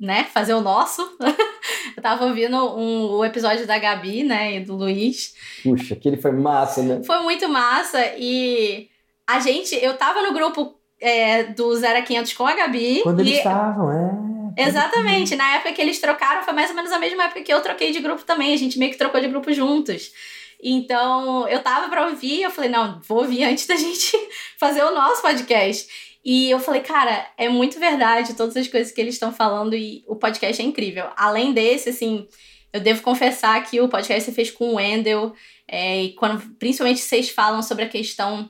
né, 0.00 0.24
fazer 0.24 0.54
o 0.54 0.60
nosso. 0.60 1.00
eu 1.96 2.02
tava 2.02 2.24
ouvindo 2.24 2.56
um, 2.76 3.12
o 3.12 3.24
episódio 3.24 3.66
da 3.66 3.78
Gabi, 3.78 4.24
né, 4.24 4.56
e 4.56 4.60
do 4.64 4.74
Luiz. 4.74 5.34
Puxa, 5.62 5.94
aquele 5.94 6.16
foi 6.16 6.32
massa, 6.32 6.82
né? 6.82 7.02
Foi 7.04 7.22
muito 7.22 7.48
massa 7.48 7.98
e 8.18 8.88
a 9.26 9.38
gente, 9.38 9.74
eu 9.76 9.96
tava 9.96 10.22
no 10.22 10.34
grupo 10.34 10.81
é, 11.02 11.44
do 11.44 11.74
0 11.76 11.98
a 11.98 12.02
500 12.02 12.32
com 12.32 12.46
a 12.46 12.54
Gabi. 12.54 13.00
Quando 13.02 13.20
eles 13.20 13.38
estavam, 13.38 13.90
é. 13.90 14.66
Exatamente. 14.68 15.34
Na 15.34 15.56
época 15.56 15.72
que 15.72 15.82
eles 15.82 15.98
trocaram, 15.98 16.42
foi 16.42 16.54
mais 16.54 16.70
ou 16.70 16.76
menos 16.76 16.92
a 16.92 16.98
mesma 16.98 17.24
época 17.24 17.42
que 17.42 17.52
eu 17.52 17.60
troquei 17.60 17.90
de 17.90 18.00
grupo 18.00 18.22
também. 18.22 18.54
A 18.54 18.56
gente 18.56 18.78
meio 18.78 18.92
que 18.92 18.98
trocou 18.98 19.20
de 19.20 19.28
grupo 19.28 19.52
juntos. 19.52 20.12
Então, 20.62 21.48
eu 21.48 21.60
tava 21.60 21.88
para 21.88 22.06
ouvir, 22.06 22.42
eu 22.42 22.50
falei, 22.50 22.70
não, 22.70 23.00
vou 23.06 23.18
ouvir 23.18 23.42
antes 23.42 23.66
da 23.66 23.74
gente 23.76 24.16
fazer 24.58 24.84
o 24.84 24.94
nosso 24.94 25.20
podcast. 25.20 25.88
E 26.24 26.48
eu 26.48 26.60
falei, 26.60 26.82
cara, 26.82 27.26
é 27.36 27.48
muito 27.48 27.80
verdade 27.80 28.34
todas 28.34 28.56
as 28.56 28.68
coisas 28.68 28.92
que 28.92 29.00
eles 29.00 29.14
estão 29.14 29.32
falando 29.32 29.74
e 29.74 30.04
o 30.06 30.14
podcast 30.14 30.62
é 30.62 30.64
incrível. 30.64 31.06
Além 31.16 31.52
desse, 31.52 31.88
assim, 31.88 32.28
eu 32.72 32.80
devo 32.80 33.02
confessar 33.02 33.60
que 33.64 33.80
o 33.80 33.88
podcast 33.88 34.24
você 34.24 34.32
fez 34.32 34.50
com 34.50 34.70
o 34.70 34.74
Wendel, 34.76 35.34
é, 35.66 36.04
e 36.04 36.12
quando 36.12 36.40
principalmente 36.60 37.00
vocês 37.00 37.28
falam 37.28 37.60
sobre 37.60 37.84
a 37.84 37.88
questão 37.88 38.48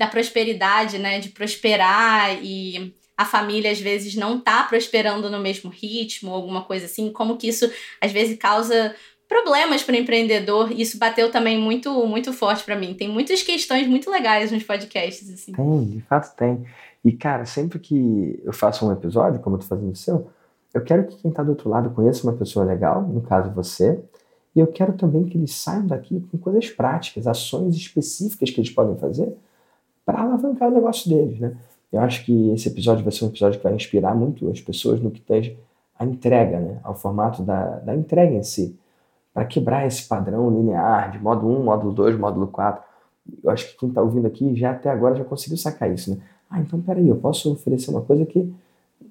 da 0.00 0.06
prosperidade, 0.06 0.98
né, 0.98 1.20
de 1.20 1.28
prosperar 1.28 2.42
e 2.42 2.94
a 3.14 3.26
família 3.26 3.70
às 3.70 3.78
vezes 3.78 4.14
não 4.14 4.40
tá 4.40 4.62
prosperando 4.62 5.28
no 5.28 5.38
mesmo 5.38 5.70
ritmo, 5.70 6.32
alguma 6.32 6.64
coisa 6.64 6.86
assim, 6.86 7.12
como 7.12 7.36
que 7.36 7.46
isso 7.46 7.70
às 8.00 8.10
vezes 8.10 8.38
causa 8.38 8.96
problemas 9.28 9.82
para 9.82 9.94
o 9.94 9.98
empreendedor. 9.98 10.72
Isso 10.72 10.98
bateu 10.98 11.30
também 11.30 11.58
muito 11.60 11.92
muito 12.06 12.32
forte 12.32 12.64
para 12.64 12.76
mim. 12.76 12.94
Tem 12.94 13.10
muitas 13.10 13.42
questões 13.42 13.86
muito 13.86 14.10
legais 14.10 14.50
nos 14.50 14.62
podcasts 14.62 15.28
assim. 15.28 15.52
Tem, 15.52 15.84
de 15.84 16.00
fato 16.00 16.34
tem. 16.34 16.64
E 17.04 17.12
cara, 17.12 17.44
sempre 17.44 17.78
que 17.78 18.40
eu 18.42 18.54
faço 18.54 18.86
um 18.86 18.92
episódio, 18.92 19.38
como 19.40 19.56
eu 19.56 19.60
tô 19.60 19.66
fazendo 19.66 19.92
o 19.92 19.96
seu, 19.96 20.30
eu 20.72 20.80
quero 20.80 21.06
que 21.06 21.16
quem 21.18 21.30
está 21.30 21.42
do 21.42 21.50
outro 21.50 21.68
lado 21.68 21.90
conheça 21.90 22.26
uma 22.26 22.38
pessoa 22.38 22.64
legal, 22.64 23.02
no 23.02 23.20
caso 23.20 23.50
você, 23.50 24.02
e 24.56 24.60
eu 24.60 24.66
quero 24.66 24.94
também 24.94 25.26
que 25.26 25.36
eles 25.36 25.54
saiam 25.54 25.86
daqui 25.86 26.26
com 26.30 26.38
coisas 26.38 26.70
práticas, 26.70 27.26
ações 27.26 27.76
específicas 27.76 28.48
que 28.48 28.60
eles 28.60 28.70
podem 28.70 28.96
fazer 28.96 29.30
para 30.10 30.22
alavancar 30.22 30.68
o 30.68 30.72
negócio 30.72 31.08
deles, 31.08 31.38
né? 31.38 31.56
Eu 31.92 32.00
acho 32.00 32.24
que 32.24 32.50
esse 32.50 32.68
episódio 32.68 33.04
vai 33.04 33.12
ser 33.12 33.24
um 33.24 33.28
episódio 33.28 33.58
que 33.58 33.64
vai 33.64 33.74
inspirar 33.74 34.14
muito 34.14 34.48
as 34.50 34.60
pessoas 34.60 35.00
no 35.00 35.10
que 35.10 35.20
tange 35.20 35.56
a 35.98 36.04
entrega, 36.04 36.58
né? 36.58 36.80
Ao 36.82 36.94
formato 36.94 37.42
da, 37.42 37.78
da 37.78 37.94
entrega 37.94 38.34
em 38.34 38.42
si. 38.42 38.76
Para 39.32 39.44
quebrar 39.44 39.86
esse 39.86 40.06
padrão 40.08 40.50
linear 40.50 41.12
de 41.12 41.18
módulo 41.18 41.60
1, 41.60 41.64
módulo 41.64 41.92
2, 41.92 42.18
módulo 42.18 42.48
4. 42.48 42.82
Eu 43.42 43.50
acho 43.50 43.70
que 43.70 43.78
quem 43.78 43.88
está 43.88 44.02
ouvindo 44.02 44.26
aqui 44.26 44.54
já 44.56 44.72
até 44.72 44.90
agora 44.90 45.14
já 45.14 45.24
conseguiu 45.24 45.56
sacar 45.56 45.92
isso, 45.92 46.10
né? 46.10 46.18
Ah, 46.48 46.60
então 46.60 46.80
peraí, 46.80 47.08
eu 47.08 47.16
posso 47.16 47.52
oferecer 47.52 47.90
uma 47.90 48.02
coisa 48.02 48.26
que 48.26 48.52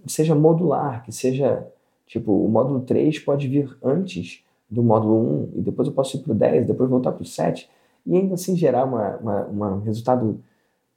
seja 0.06 0.36
modular, 0.36 1.04
que 1.04 1.12
seja, 1.12 1.66
tipo, 2.06 2.34
o 2.34 2.50
módulo 2.50 2.82
3 2.82 3.18
pode 3.20 3.47
vir 3.47 3.78
antes 3.82 4.43
do 4.70 4.84
módulo 4.84 5.50
1 5.56 5.60
e 5.60 5.62
depois 5.62 5.88
eu 5.88 5.93
posso 5.93 6.18
ir 6.18 6.20
para 6.22 6.34
o 6.34 6.36
10, 6.36 6.68
depois 6.68 6.89
voltar 6.89 7.14
para 7.14 7.22
o 7.22 7.26
7 7.26 7.70
e 8.06 8.18
ainda 8.18 8.34
assim 8.34 8.56
gerar 8.56 8.84
uma, 8.84 9.18
uma, 9.18 9.70
um 9.76 9.80
resultado 9.82 10.41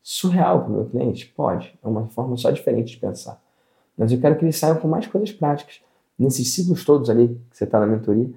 surreal 0.02 0.62
para 0.62 0.70
o 0.70 0.74
meu 0.74 0.84
cliente? 0.86 1.26
Pode. 1.26 1.78
É 1.82 1.86
uma 1.86 2.08
forma 2.08 2.36
só 2.36 2.50
diferente 2.50 2.92
de 2.92 2.96
pensar. 2.98 3.40
Mas 3.96 4.10
eu 4.10 4.20
quero 4.20 4.36
que 4.36 4.44
eles 4.44 4.56
saiam 4.56 4.76
com 4.76 4.88
mais 4.88 5.06
coisas 5.06 5.30
práticas. 5.32 5.80
Nesses 6.18 6.52
ciclos 6.52 6.84
todos 6.84 7.08
ali 7.08 7.28
que 7.50 7.56
você 7.56 7.64
está 7.64 7.78
na 7.80 7.86
mentoria, 7.86 8.30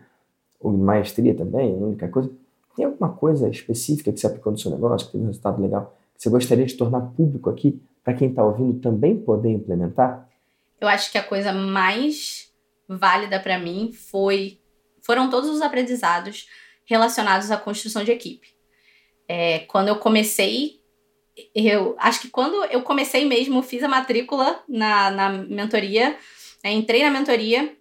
ou 0.59 0.72
maestria 0.72 1.36
também, 1.36 1.74
a 1.74 1.78
única 1.78 2.07
coisa, 2.07 2.32
tem 2.76 2.86
alguma 2.86 3.09
coisa 3.09 3.49
específica 3.49 4.11
que 4.11 4.20
você 4.20 4.28
aplicou 4.28 4.51
no 4.51 4.57
seu 4.57 4.72
negócio, 4.72 5.07
que 5.07 5.13
teve 5.13 5.24
um 5.24 5.28
resultado 5.28 5.61
legal, 5.61 5.95
que 6.16 6.24
você 6.24 6.30
gostaria 6.30 6.66
de 6.66 6.76
tornar 6.76 7.01
público 7.01 7.49
aqui, 7.49 7.82
para 8.03 8.13
quem 8.13 8.30
está 8.30 8.43
ouvindo 8.43 8.80
também 8.80 9.18
poder 9.18 9.49
implementar? 9.49 10.30
Eu 10.80 10.88
acho 10.88 11.11
que 11.11 11.18
a 11.18 11.24
coisa 11.24 11.51
mais 11.51 12.51
válida 12.88 13.39
para 13.39 13.57
mim 13.57 13.91
foi 13.91 14.59
foram 15.01 15.30
todos 15.30 15.49
os 15.49 15.61
aprendizados 15.61 16.47
relacionados 16.86 17.51
à 17.51 17.57
construção 17.57 18.03
de 18.03 18.11
equipe. 18.11 18.55
É, 19.28 19.59
quando 19.59 19.88
eu 19.88 19.97
comecei 19.97 20.74
eu 21.53 21.95
acho 21.99 22.21
que 22.21 22.29
quando 22.29 22.63
eu 22.65 22.81
comecei 22.81 23.25
mesmo, 23.25 23.61
fiz 23.61 23.83
a 23.83 23.88
matrícula 23.88 24.63
na, 24.67 25.11
na 25.11 25.29
mentoria, 25.29 26.17
né, 26.63 26.71
entrei 26.71 27.03
na 27.03 27.11
mentoria, 27.11 27.75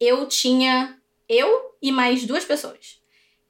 eu 0.00 0.26
tinha 0.26 0.96
eu 1.28 1.76
e 1.80 1.92
mais 1.92 2.24
duas 2.24 2.44
pessoas. 2.44 2.98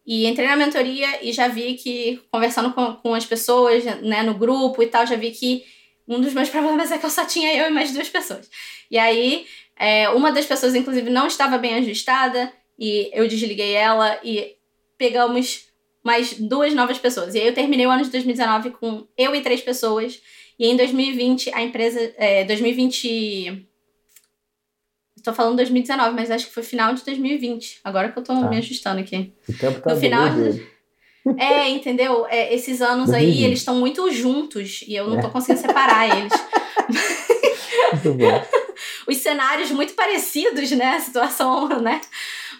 E 0.07 0.27
entrei 0.27 0.47
na 0.47 0.57
mentoria 0.57 1.25
e 1.25 1.33
já 1.33 1.49
vi 1.49 1.75
que, 1.75 2.21
conversando 2.31 2.73
com, 2.73 2.95
com 2.97 3.15
as 3.15 3.25
pessoas, 3.25 3.85
né, 3.85 4.23
no 4.23 4.35
grupo 4.35 4.83
e 4.83 4.87
tal, 4.87 5.07
já 5.07 5.17
vi 5.17 5.31
que 5.31 5.65
um 6.07 6.21
dos 6.21 6.35
meus 6.35 6.49
problemas 6.51 6.91
é 6.91 6.99
que 6.99 7.07
eu 7.07 7.11
só 7.11 7.25
tinha 7.25 7.55
eu 7.55 7.69
e 7.69 7.71
mais 7.71 7.93
duas 7.93 8.09
pessoas. 8.09 8.51
E 8.91 8.99
aí, 8.99 9.47
é, 9.77 10.09
uma 10.11 10.33
das 10.33 10.47
pessoas, 10.47 10.75
inclusive, 10.75 11.09
não 11.09 11.27
estava 11.27 11.57
bem 11.57 11.75
ajustada 11.75 12.53
e 12.79 13.11
eu 13.15 13.27
desliguei 13.29 13.73
ela 13.73 14.19
e 14.23 14.57
pegamos 14.99 15.70
mais 16.03 16.35
duas 16.35 16.75
novas 16.75 16.99
pessoas. 16.99 17.35
E 17.35 17.41
aí 17.41 17.47
eu 17.47 17.55
terminei 17.55 17.87
o 17.87 17.91
ano 17.91 18.05
de 18.05 18.11
2019 18.11 18.71
com 18.71 19.07
eu 19.17 19.35
e 19.35 19.41
três 19.41 19.61
pessoas. 19.61 20.21
E 20.59 20.67
em 20.67 20.77
2020, 20.77 21.53
a 21.55 21.63
empresa. 21.63 22.13
É, 22.17 22.45
2020. 22.45 23.67
Estou 25.17 25.35
falando 25.35 25.57
2019, 25.57 26.15
mas 26.15 26.31
acho 26.31 26.47
que 26.47 26.55
foi 26.55 26.63
final 26.63 26.95
de 26.95 27.05
2020. 27.05 27.81
Agora 27.85 28.11
que 28.11 28.19
eu 28.19 28.23
tô 28.23 28.33
tá. 28.33 28.49
me 28.49 28.57
ajustando 28.57 29.01
aqui. 29.01 29.35
O 29.47 29.53
tempo 29.53 29.81
tá 29.81 29.95
no 29.95 30.01
final 30.01 30.31
de... 30.31 30.67
É, 31.39 31.69
entendeu? 31.69 32.27
É, 32.27 32.55
esses 32.55 32.81
anos 32.81 33.11
aí, 33.11 33.45
eles 33.45 33.59
estão 33.59 33.75
muito 33.75 34.11
juntos 34.11 34.83
e 34.89 34.95
eu 34.95 35.09
não 35.09 35.19
é. 35.19 35.21
tô 35.21 35.29
conseguindo 35.29 35.61
separar 35.61 36.19
eles. 36.19 36.33
Muito 37.93 38.15
bom. 38.15 38.47
Os 39.07 39.17
cenários 39.17 39.71
muito 39.71 39.95
parecidos, 39.95 40.71
né? 40.73 40.95
A 40.95 41.01
situação, 41.01 41.69
né? 41.81 42.01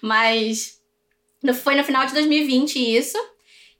Mas 0.03 0.80
foi 1.55 1.75
no 1.75 1.85
final 1.85 2.07
de 2.07 2.13
2020 2.13 2.77
isso. 2.77 3.19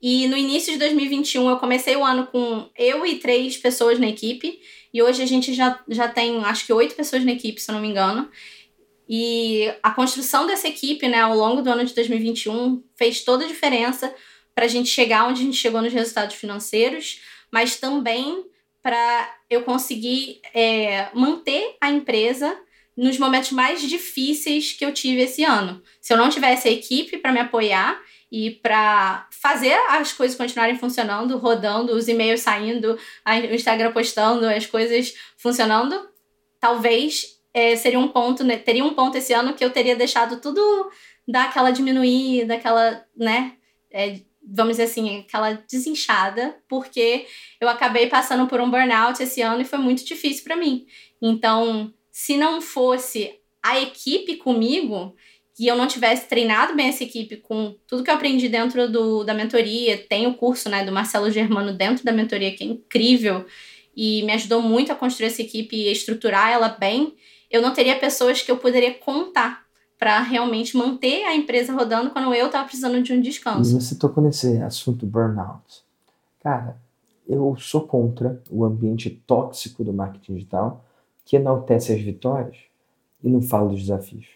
E 0.03 0.27
no 0.29 0.37
início 0.37 0.73
de 0.73 0.79
2021 0.79 1.51
eu 1.51 1.59
comecei 1.59 1.95
o 1.95 2.05
ano 2.05 2.27
com 2.27 2.69
eu 2.77 3.05
e 3.05 3.17
três 3.17 3.57
pessoas 3.57 3.99
na 3.99 4.09
equipe. 4.09 4.61
E 4.93 5.03
hoje 5.03 5.23
a 5.23 5.27
gente 5.27 5.53
já, 5.53 5.79
já 5.89 6.09
tem 6.09 6.43
acho 6.45 6.67
que 6.67 6.73
oito 6.73 6.95
pessoas 6.95 7.25
na 7.25 7.33
equipe, 7.33 7.61
se 7.61 7.71
eu 7.71 7.75
não 7.75 7.83
me 7.83 7.89
engano. 7.89 8.31
E 9.09 9.73
a 9.83 9.91
construção 9.91 10.47
dessa 10.47 10.69
equipe, 10.69 11.07
né, 11.09 11.21
ao 11.21 11.37
longo 11.37 11.63
do 11.63 11.71
ano 11.71 11.85
de 11.85 11.95
2021, 11.95 12.83
fez 12.97 13.25
toda 13.25 13.45
a 13.45 13.49
diferença 13.49 14.15
para 14.55 14.65
a 14.65 14.69
gente 14.69 14.89
chegar 14.89 15.27
onde 15.27 15.43
a 15.43 15.45
gente 15.45 15.57
chegou 15.57 15.83
nos 15.83 15.93
resultados 15.93 16.37
financeiros, 16.37 17.21
mas 17.51 17.77
também 17.77 18.45
para 18.83 19.37
eu 19.49 19.63
conseguir 19.63 20.41
é, 20.55 21.09
manter 21.13 21.77
a 21.81 21.91
empresa 21.91 22.57
nos 22.97 23.19
momentos 23.19 23.53
mais 23.53 23.81
difíceis 23.83 24.73
que 24.73 24.85
eu 24.85 24.93
tive 24.93 25.23
esse 25.23 25.45
ano. 25.45 25.83
Se 26.01 26.13
eu 26.13 26.17
não 26.17 26.29
tivesse 26.29 26.69
a 26.69 26.73
equipe 26.73 27.19
para 27.19 27.33
me 27.33 27.41
apoiar 27.41 28.01
e 28.31 28.51
para 28.51 29.29
fazer 29.31 29.75
as 29.89 30.13
coisas 30.13 30.37
continuarem 30.37 30.79
funcionando, 30.79 31.37
rodando, 31.39 31.95
os 31.95 32.09
e-mails 32.09 32.41
saindo, 32.41 32.97
o 32.97 33.55
Instagram 33.55 33.93
postando, 33.93 34.47
as 34.47 34.67
coisas 34.67 35.15
funcionando, 35.37 36.09
talvez 36.61 37.41
é, 37.53 37.75
seria 37.75 37.99
um 37.99 38.09
ponto, 38.09 38.45
né, 38.45 38.57
teria 38.57 38.85
um 38.85 38.95
ponto 38.95 39.17
esse 39.17 39.33
ano 39.33 39.55
que 39.55 39.65
eu 39.65 39.71
teria 39.71 39.97
deixado 39.97 40.41
tudo 40.41 40.61
dar 41.27 41.49
aquela 41.49 41.71
diminuir, 41.71 42.45
daquela, 42.45 43.05
né, 43.17 43.55
é, 43.91 44.21
vamos 44.47 44.73
dizer 44.73 44.85
assim, 44.85 45.21
aquela 45.21 45.53
desinchada, 45.53 46.57
porque 46.69 47.27
eu 47.61 47.69
acabei 47.69 48.09
passando 48.09 48.47
por 48.47 48.61
um 48.61 48.71
burnout 48.71 49.23
esse 49.23 49.41
ano 49.41 49.63
e 49.63 49.65
foi 49.65 49.79
muito 49.79 50.05
difícil 50.05 50.45
para 50.45 50.57
mim. 50.57 50.87
Então, 51.21 51.93
se 52.21 52.37
não 52.37 52.61
fosse 52.61 53.31
a 53.63 53.81
equipe 53.81 54.37
comigo, 54.37 55.15
que 55.55 55.67
eu 55.67 55.75
não 55.75 55.87
tivesse 55.87 56.29
treinado 56.29 56.77
bem 56.77 56.89
essa 56.89 57.03
equipe 57.03 57.39
com 57.39 57.75
tudo 57.87 58.05
que 58.05 58.11
eu 58.11 58.15
aprendi 58.15 58.47
dentro 58.47 58.93
do, 58.93 59.25
da 59.25 59.33
mentoria, 59.33 59.97
tem 60.07 60.27
o 60.27 60.35
curso 60.35 60.69
né, 60.69 60.85
do 60.85 60.93
Marcelo 60.93 61.31
Germano 61.31 61.73
dentro 61.73 62.05
da 62.05 62.13
mentoria, 62.13 62.55
que 62.55 62.63
é 62.63 62.67
incrível, 62.67 63.47
e 63.97 64.23
me 64.25 64.35
ajudou 64.35 64.61
muito 64.61 64.93
a 64.93 64.95
construir 64.95 65.29
essa 65.29 65.41
equipe 65.41 65.75
e 65.75 65.91
estruturar 65.91 66.51
ela 66.51 66.69
bem, 66.69 67.15
eu 67.51 67.63
não 67.63 67.73
teria 67.73 67.99
pessoas 67.99 68.43
que 68.43 68.51
eu 68.51 68.59
poderia 68.59 68.93
contar 68.93 69.65
para 69.99 70.21
realmente 70.21 70.77
manter 70.77 71.25
a 71.25 71.35
empresa 71.35 71.73
rodando 71.73 72.11
quando 72.11 72.35
eu 72.35 72.47
estava 72.47 72.67
precisando 72.67 73.03
de 73.03 73.15
um 73.15 73.21
descanso. 73.23 73.79
E 73.79 73.81
você 73.81 73.95
tocou 73.95 74.23
nesse 74.23 74.59
assunto 74.59 75.07
burnout. 75.07 75.83
Cara, 76.43 76.77
eu 77.27 77.57
sou 77.59 77.81
contra 77.81 78.43
o 78.51 78.63
ambiente 78.63 79.09
tóxico 79.27 79.83
do 79.83 79.93
marketing 79.95 80.35
digital, 80.35 80.85
que 81.31 81.37
enaltece 81.37 81.93
as 81.93 82.01
vitórias 82.01 82.57
e 83.23 83.29
não 83.29 83.41
fala 83.41 83.69
dos 83.69 83.83
desafios. 83.83 84.27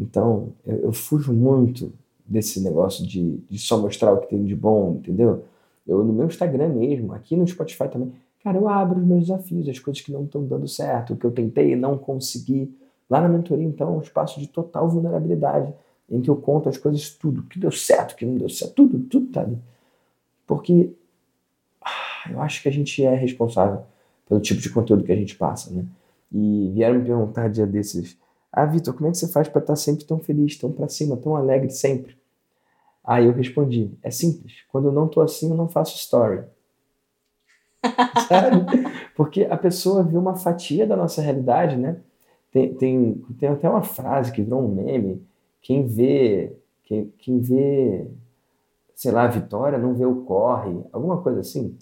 Então, 0.00 0.54
eu, 0.66 0.84
eu 0.84 0.92
fujo 0.94 1.30
muito 1.30 1.92
desse 2.24 2.58
negócio 2.62 3.06
de, 3.06 3.36
de, 3.50 3.58
só 3.58 3.76
mostrar 3.76 4.14
o 4.14 4.20
que 4.20 4.30
tem 4.30 4.42
de 4.42 4.56
bom, 4.56 4.94
entendeu? 4.94 5.44
Eu 5.86 6.02
no 6.02 6.14
meu 6.14 6.24
Instagram 6.24 6.70
mesmo, 6.70 7.12
aqui 7.12 7.36
no 7.36 7.46
Spotify 7.46 7.90
também, 7.90 8.14
cara, 8.42 8.56
eu 8.56 8.66
abro 8.66 8.98
os 8.98 9.04
meus 9.04 9.26
desafios, 9.26 9.68
as 9.68 9.78
coisas 9.78 10.02
que 10.02 10.10
não 10.10 10.24
estão 10.24 10.42
dando 10.42 10.66
certo, 10.66 11.12
o 11.12 11.16
que 11.18 11.26
eu 11.26 11.30
tentei 11.30 11.72
e 11.72 11.76
não 11.76 11.98
consegui. 11.98 12.74
Lá 13.10 13.20
na 13.20 13.28
mentoria, 13.28 13.66
então, 13.66 13.88
é 13.88 13.98
um 13.98 14.00
espaço 14.00 14.40
de 14.40 14.48
total 14.48 14.88
vulnerabilidade, 14.88 15.70
em 16.10 16.22
que 16.22 16.30
eu 16.30 16.36
conto 16.36 16.70
as 16.70 16.78
coisas, 16.78 17.10
tudo, 17.10 17.42
que 17.42 17.58
deu 17.58 17.70
certo, 17.70 18.12
o 18.12 18.16
que 18.16 18.24
não 18.24 18.36
deu 18.36 18.48
certo, 18.48 18.72
tudo, 18.72 19.00
tudo 19.00 19.26
tá 19.26 19.42
ali. 19.42 19.58
Porque 20.46 20.94
ah, 21.82 22.30
eu 22.30 22.40
acho 22.40 22.62
que 22.62 22.70
a 22.70 22.72
gente 22.72 23.04
é 23.04 23.14
responsável 23.14 23.82
pelo 24.26 24.40
tipo 24.40 24.62
de 24.62 24.70
conteúdo 24.70 25.04
que 25.04 25.12
a 25.12 25.16
gente 25.16 25.36
passa, 25.36 25.70
né? 25.70 25.84
E 26.32 26.70
vieram 26.72 26.98
me 26.98 27.04
perguntar 27.04 27.48
dia 27.48 27.66
desses: 27.66 28.18
Ah, 28.52 28.64
Vitor, 28.64 28.94
como 28.94 29.08
é 29.08 29.10
que 29.10 29.18
você 29.18 29.28
faz 29.28 29.48
para 29.48 29.60
estar 29.60 29.72
tá 29.72 29.76
sempre 29.76 30.04
tão 30.04 30.18
feliz, 30.18 30.56
tão 30.58 30.72
para 30.72 30.88
cima, 30.88 31.16
tão 31.16 31.36
alegre 31.36 31.70
sempre? 31.70 32.16
Aí 33.04 33.26
eu 33.26 33.32
respondi: 33.32 33.92
É 34.02 34.10
simples. 34.10 34.64
Quando 34.70 34.88
eu 34.88 34.92
não 34.92 35.08
tô 35.08 35.20
assim, 35.20 35.50
eu 35.50 35.56
não 35.56 35.68
faço 35.68 35.96
story. 35.96 36.44
Sabe? 38.28 38.66
Porque 39.14 39.44
a 39.44 39.56
pessoa 39.56 40.02
vê 40.02 40.16
uma 40.16 40.34
fatia 40.34 40.86
da 40.86 40.96
nossa 40.96 41.22
realidade, 41.22 41.76
né? 41.76 42.00
Tem, 42.52 42.74
tem, 42.74 43.14
tem 43.38 43.48
até 43.48 43.68
uma 43.68 43.82
frase 43.82 44.32
que 44.32 44.42
virou 44.42 44.64
um 44.64 44.74
meme: 44.74 45.26
quem 45.62 45.86
vê, 45.86 46.56
quem, 46.84 47.12
quem 47.18 47.40
vê 47.40 48.10
sei 48.96 49.12
lá, 49.12 49.26
vitória, 49.26 49.78
não 49.78 49.94
vê 49.94 50.06
o 50.06 50.24
corre, 50.24 50.80
alguma 50.90 51.20
coisa 51.20 51.40
assim. 51.40 51.76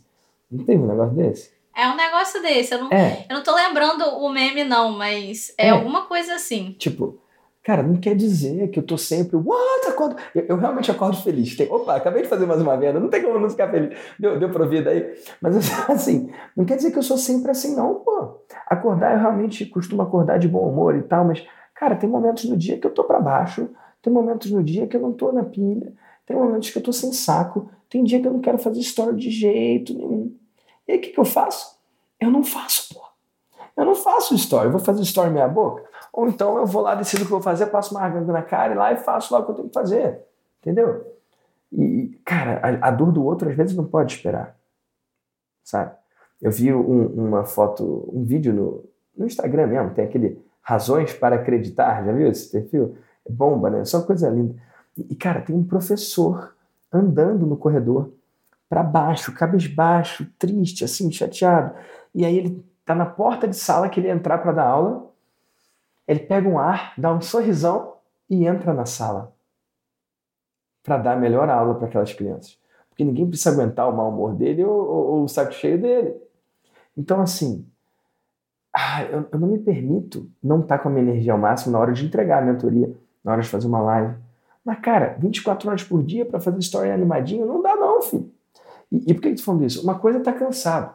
Não 0.51 0.65
teve 0.65 0.83
um 0.83 0.87
negócio 0.87 1.15
desse? 1.15 1.54
É 1.77 1.89
um 1.89 1.97
negócio 1.97 2.41
desse. 2.41 2.73
Eu 2.73 2.85
não, 2.85 2.91
é. 2.91 3.27
eu 3.29 3.37
não 3.37 3.43
tô 3.43 3.55
lembrando 3.55 4.05
o 4.05 4.29
meme, 4.31 4.65
não, 4.65 4.93
mas 4.93 5.53
é, 5.59 5.69
é, 5.69 5.71
alguma 5.71 6.07
coisa 6.07 6.35
assim. 6.35 6.77
Tipo, 6.79 7.19
cara, 7.65 7.83
não 7.83 7.97
quer 7.97 8.15
dizer 8.15 8.69
que 8.69 8.79
eu 8.79 8.83
tô 8.83 8.97
sempre. 8.97 9.37
What? 9.37 9.89
Acordo. 9.89 10.17
Eu, 10.35 10.45
eu 10.51 10.57
realmente 10.57 10.91
acordo 10.91 11.17
feliz. 11.17 11.57
Tem, 11.57 11.71
opa, 11.71 11.97
acabei 11.97 12.23
de 12.23 12.29
fazer 12.29 12.47
mais 12.47 12.61
uma 12.61 12.77
venda, 12.77 13.01
não 13.01 13.09
tem 13.09 13.23
como 13.23 13.41
não 13.41 13.51
ficar 13.51 13.71
feliz. 13.71 13.99
Deu, 14.19 14.39
deu 14.39 14.69
vida 14.69 14.91
aí. 14.91 15.15
Mas 15.41 15.57
assim, 15.91 16.31
não 16.57 16.65
quer 16.65 16.77
dizer 16.77 16.93
que 16.93 16.99
eu 16.99 17.03
sou 17.03 17.19
sempre 17.19 17.51
assim, 17.51 17.75
não, 17.75 17.95
pô. 17.97 18.41
Acordar, 18.69 19.15
eu 19.15 19.21
realmente 19.21 19.67
costumo 19.67 20.03
acordar 20.03 20.39
de 20.39 20.47
bom 20.47 20.69
humor 20.69 20.97
e 20.97 21.03
tal, 21.03 21.25
mas, 21.25 21.45
cara, 21.75 21.97
tem 21.97 22.09
momentos 22.09 22.45
no 22.45 22.57
dia 22.57 22.79
que 22.79 22.87
eu 22.87 22.91
tô 22.91 23.03
para 23.05 23.21
baixo, 23.21 23.69
tem 24.01 24.13
momentos 24.13 24.51
no 24.51 24.63
dia 24.63 24.87
que 24.87 24.97
eu 24.97 25.01
não 25.01 25.13
tô 25.13 25.33
na 25.33 25.43
pilha, 25.43 25.93
tem 26.25 26.37
momentos 26.37 26.71
que 26.71 26.79
eu 26.79 26.83
tô 26.83 26.93
sem 26.93 27.13
saco, 27.13 27.69
tem 27.91 28.05
dia 28.05 28.21
que 28.21 28.27
eu 28.27 28.33
não 28.33 28.41
quero 28.41 28.59
fazer 28.59 28.81
story 28.81 29.17
de 29.17 29.31
jeito 29.31 29.93
nenhum. 29.93 30.35
E 30.87 30.93
aí 30.93 30.99
o 30.99 31.01
que, 31.01 31.11
que 31.11 31.21
eu 31.21 31.25
faço? 31.25 31.79
Eu 32.21 32.31
não 32.31 32.43
faço, 32.43 32.95
pô. 32.95 33.03
Eu 33.77 33.85
não 33.85 33.95
faço 33.95 34.35
story, 34.35 34.67
eu 34.67 34.73
vou 34.73 34.81
fazer 34.81 35.03
story 35.03 35.31
meia 35.31 35.49
boca. 35.49 35.83
Ou 36.13 36.29
então 36.29 36.57
eu 36.59 36.67
vou 36.67 36.83
lá, 36.83 36.95
decido 36.95 37.25
o 37.25 37.27
que 37.27 37.33
eu 37.33 37.39
vou 37.39 37.43
fazer, 37.43 37.67
passo 37.67 37.95
uma 37.95 38.03
água 38.03 38.21
na 38.21 38.43
cara 38.43 38.73
e 38.73 38.77
lá 38.77 38.93
e 38.93 38.97
faço 38.97 39.35
lá 39.35 39.41
o 39.41 39.45
que 39.45 39.51
eu 39.51 39.55
tenho 39.57 39.69
que 39.69 39.75
fazer. 39.75 40.21
Entendeu? 40.61 41.15
E, 41.73 42.21
cara, 42.25 42.61
a, 42.63 42.89
a 42.89 42.91
dor 42.91 43.11
do 43.11 43.25
outro 43.25 43.49
às 43.49 43.57
vezes 43.57 43.77
não 43.77 43.85
pode 43.85 44.15
esperar. 44.15 44.57
Sabe? 45.65 45.93
Eu 46.41 46.53
vi 46.53 46.73
um, 46.73 47.07
uma 47.07 47.45
foto, 47.45 48.09
um 48.13 48.23
vídeo 48.23 48.53
no, 48.53 48.85
no 49.17 49.27
Instagram 49.27 49.67
mesmo, 49.67 49.95
tem 49.95 50.05
aquele 50.05 50.41
Razões 50.61 51.13
para 51.13 51.37
Acreditar, 51.37 52.05
já 52.05 52.13
viu 52.13 52.29
esse 52.29 52.51
perfil? 52.51 52.97
É 53.27 53.31
bomba, 53.31 53.69
né? 53.69 53.85
Só 53.85 54.01
coisa 54.01 54.31
linda. 54.31 54.55
E 54.97 55.15
cara, 55.15 55.43
tem 55.43 55.55
um 55.55 55.65
professor 55.65 56.55
andando 56.93 57.45
no 57.45 57.57
corredor 57.57 58.11
para 58.75 58.83
baixo, 58.83 59.33
cabisbaixo, 59.33 60.27
triste, 60.37 60.83
assim, 60.83 61.09
chateado. 61.09 61.77
E 62.13 62.25
aí 62.25 62.37
ele 62.37 62.67
tá 62.85 62.93
na 62.93 63.07
porta 63.07 63.47
de 63.47 63.55
sala 63.55 63.89
que 63.89 64.01
ele 64.01 64.11
entrar 64.11 64.39
para 64.39 64.51
dar 64.51 64.67
aula. 64.67 65.13
Ele 66.09 66.19
pega 66.19 66.49
um 66.49 66.59
ar, 66.59 66.93
dá 66.99 67.15
um 67.15 67.21
sorrisão 67.21 67.95
e 68.29 68.49
entra 68.49 68.75
na 68.75 68.85
sala 68.85 69.33
para 70.83 70.99
dar 70.99 71.13
a 71.13 71.17
melhor 71.17 71.49
aula 71.49 71.77
para 71.77 71.87
aquelas 71.87 72.13
crianças. 72.13 72.59
Porque 72.89 73.05
ninguém 73.05 73.29
precisa 73.29 73.53
aguentar 73.53 73.89
o 73.89 73.97
mau 73.97 74.11
humor 74.11 74.35
dele 74.35 74.65
ou, 74.65 74.77
ou, 74.77 75.07
ou 75.13 75.23
o 75.23 75.29
saco 75.29 75.53
cheio 75.53 75.81
dele. 75.81 76.17
Então, 76.99 77.21
assim, 77.21 77.65
ah, 78.73 79.05
eu, 79.05 79.29
eu, 79.31 79.39
não 79.39 79.47
me 79.47 79.59
permito 79.61 80.29
não 80.43 80.63
estar 80.63 80.79
tá 80.79 80.83
com 80.83 80.89
a 80.89 80.93
minha 80.93 81.13
energia 81.13 81.33
ao 81.33 81.39
máximo 81.39 81.71
na 81.71 81.79
hora 81.79 81.93
de 81.93 82.05
entregar 82.05 82.43
a 82.43 82.45
mentoria, 82.45 82.93
na 83.23 83.31
hora 83.31 83.41
de 83.41 83.49
fazer 83.49 83.69
uma 83.69 83.81
live. 83.81 84.17
Mas, 84.65 84.81
cara, 84.81 85.17
24 85.21 85.69
horas 85.69 85.85
por 85.85 86.03
dia 86.03 86.27
para 86.27 86.41
fazer 86.41 86.59
história 86.59 86.93
animadinha, 86.93 87.47
não 87.47 87.63
dá 87.63 87.77
não, 87.77 88.03
filho. 88.03 88.34
E, 88.95 89.11
e 89.11 89.15
por 89.15 89.23
que 89.23 89.29
eu 89.29 89.37
tô 89.37 89.43
falando 89.43 89.65
isso? 89.65 89.83
Uma 89.83 89.99
coisa 89.99 90.19
é 90.19 90.21
estar 90.21 90.33
tá 90.33 90.39
cansado, 90.39 90.95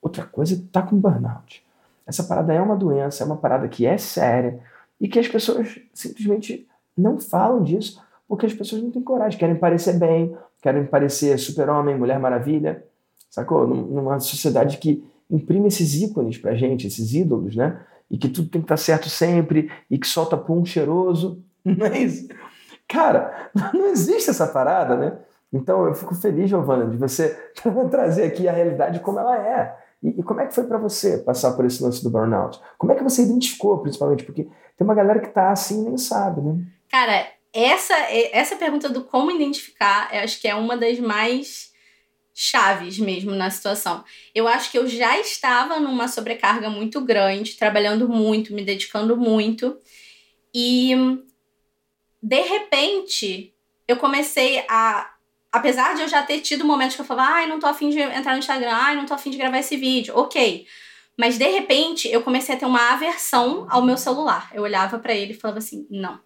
outra 0.00 0.24
coisa 0.24 0.54
é 0.54 0.56
estar 0.56 0.82
tá 0.82 0.86
com 0.86 0.96
burnout. 0.96 1.62
Essa 2.06 2.24
parada 2.24 2.52
é 2.52 2.60
uma 2.60 2.76
doença, 2.76 3.22
é 3.22 3.26
uma 3.26 3.36
parada 3.36 3.68
que 3.68 3.86
é 3.86 3.98
séria 3.98 4.60
e 5.00 5.08
que 5.08 5.18
as 5.18 5.28
pessoas 5.28 5.78
simplesmente 5.92 6.66
não 6.96 7.18
falam 7.18 7.62
disso 7.62 8.02
porque 8.26 8.46
as 8.46 8.54
pessoas 8.54 8.82
não 8.82 8.90
têm 8.90 9.02
coragem, 9.02 9.38
querem 9.38 9.56
parecer 9.56 9.98
bem, 9.98 10.34
querem 10.62 10.86
parecer 10.86 11.38
super-homem, 11.38 11.96
mulher 11.96 12.18
maravilha, 12.18 12.84
sacou? 13.30 13.66
Numa 13.66 14.18
sociedade 14.18 14.78
que 14.78 15.04
imprime 15.30 15.68
esses 15.68 15.94
ícones 16.00 16.38
pra 16.38 16.54
gente, 16.54 16.86
esses 16.86 17.12
ídolos, 17.12 17.54
né? 17.54 17.80
E 18.10 18.16
que 18.16 18.28
tudo 18.28 18.48
tem 18.48 18.60
que 18.60 18.64
estar 18.64 18.76
certo 18.76 19.08
sempre 19.10 19.70
e 19.90 19.98
que 19.98 20.06
solta 20.06 20.36
pum 20.36 20.64
cheiroso. 20.64 21.42
Não 21.64 21.86
é 21.86 21.98
isso? 21.98 22.28
Cara, 22.86 23.50
não 23.72 23.86
existe 23.86 24.28
essa 24.28 24.46
parada, 24.46 24.94
né? 24.96 25.18
Então 25.54 25.86
eu 25.86 25.94
fico 25.94 26.14
feliz, 26.14 26.50
Giovana, 26.50 26.90
de 26.90 26.96
você 26.96 27.38
trazer 27.90 28.24
aqui 28.24 28.48
a 28.48 28.52
realidade 28.52 29.00
como 29.00 29.20
ela 29.20 29.36
é. 29.38 29.76
E, 30.02 30.20
e 30.20 30.22
como 30.22 30.40
é 30.40 30.46
que 30.46 30.54
foi 30.54 30.64
para 30.64 30.78
você 30.78 31.18
passar 31.18 31.52
por 31.52 31.64
esse 31.64 31.82
lance 31.82 32.02
do 32.02 32.10
burnout? 32.10 32.60
Como 32.76 32.92
é 32.92 32.96
que 32.96 33.04
você 33.04 33.22
identificou, 33.22 33.78
principalmente? 33.78 34.24
Porque 34.24 34.44
tem 34.44 34.84
uma 34.84 34.94
galera 34.94 35.20
que 35.20 35.28
tá 35.28 35.50
assim 35.50 35.82
e 35.82 35.88
nem 35.88 35.96
sabe, 35.96 36.40
né? 36.40 36.62
Cara, 36.90 37.26
essa, 37.52 37.94
essa 38.32 38.56
pergunta 38.56 38.88
do 38.88 39.04
como 39.04 39.30
identificar, 39.30 40.12
eu 40.12 40.20
acho 40.20 40.40
que 40.40 40.48
é 40.48 40.54
uma 40.56 40.76
das 40.76 40.98
mais 40.98 41.72
chaves 42.34 42.98
mesmo 42.98 43.30
na 43.30 43.48
situação. 43.48 44.04
Eu 44.34 44.48
acho 44.48 44.72
que 44.72 44.76
eu 44.76 44.88
já 44.88 45.18
estava 45.20 45.78
numa 45.78 46.08
sobrecarga 46.08 46.68
muito 46.68 47.00
grande, 47.00 47.56
trabalhando 47.56 48.08
muito, 48.08 48.52
me 48.52 48.64
dedicando 48.64 49.16
muito. 49.16 49.78
E 50.52 50.92
de 52.20 52.40
repente, 52.40 53.54
eu 53.86 53.96
comecei 53.98 54.64
a 54.68 55.13
apesar 55.54 55.94
de 55.94 56.02
eu 56.02 56.08
já 56.08 56.20
ter 56.20 56.40
tido 56.40 56.64
momentos 56.64 56.96
que 56.96 57.00
eu 57.00 57.06
falava, 57.06 57.34
ai, 57.34 57.46
não 57.46 57.60
tô 57.60 57.66
afim 57.66 57.88
de 57.88 58.00
entrar 58.00 58.32
no 58.32 58.40
Instagram, 58.40 58.72
ai, 58.72 58.96
não 58.96 59.06
tô 59.06 59.14
afim 59.14 59.30
de 59.30 59.38
gravar 59.38 59.58
esse 59.58 59.76
vídeo, 59.76 60.12
ok. 60.16 60.66
Mas 61.16 61.38
de 61.38 61.48
repente 61.48 62.10
eu 62.10 62.22
comecei 62.22 62.56
a 62.56 62.58
ter 62.58 62.66
uma 62.66 62.92
aversão 62.92 63.64
ao 63.70 63.80
meu 63.80 63.96
celular. 63.96 64.50
Eu 64.52 64.64
olhava 64.64 64.98
para 64.98 65.14
ele 65.14 65.32
e 65.32 65.36
falava 65.36 65.58
assim: 65.58 65.86
não, 65.88 66.18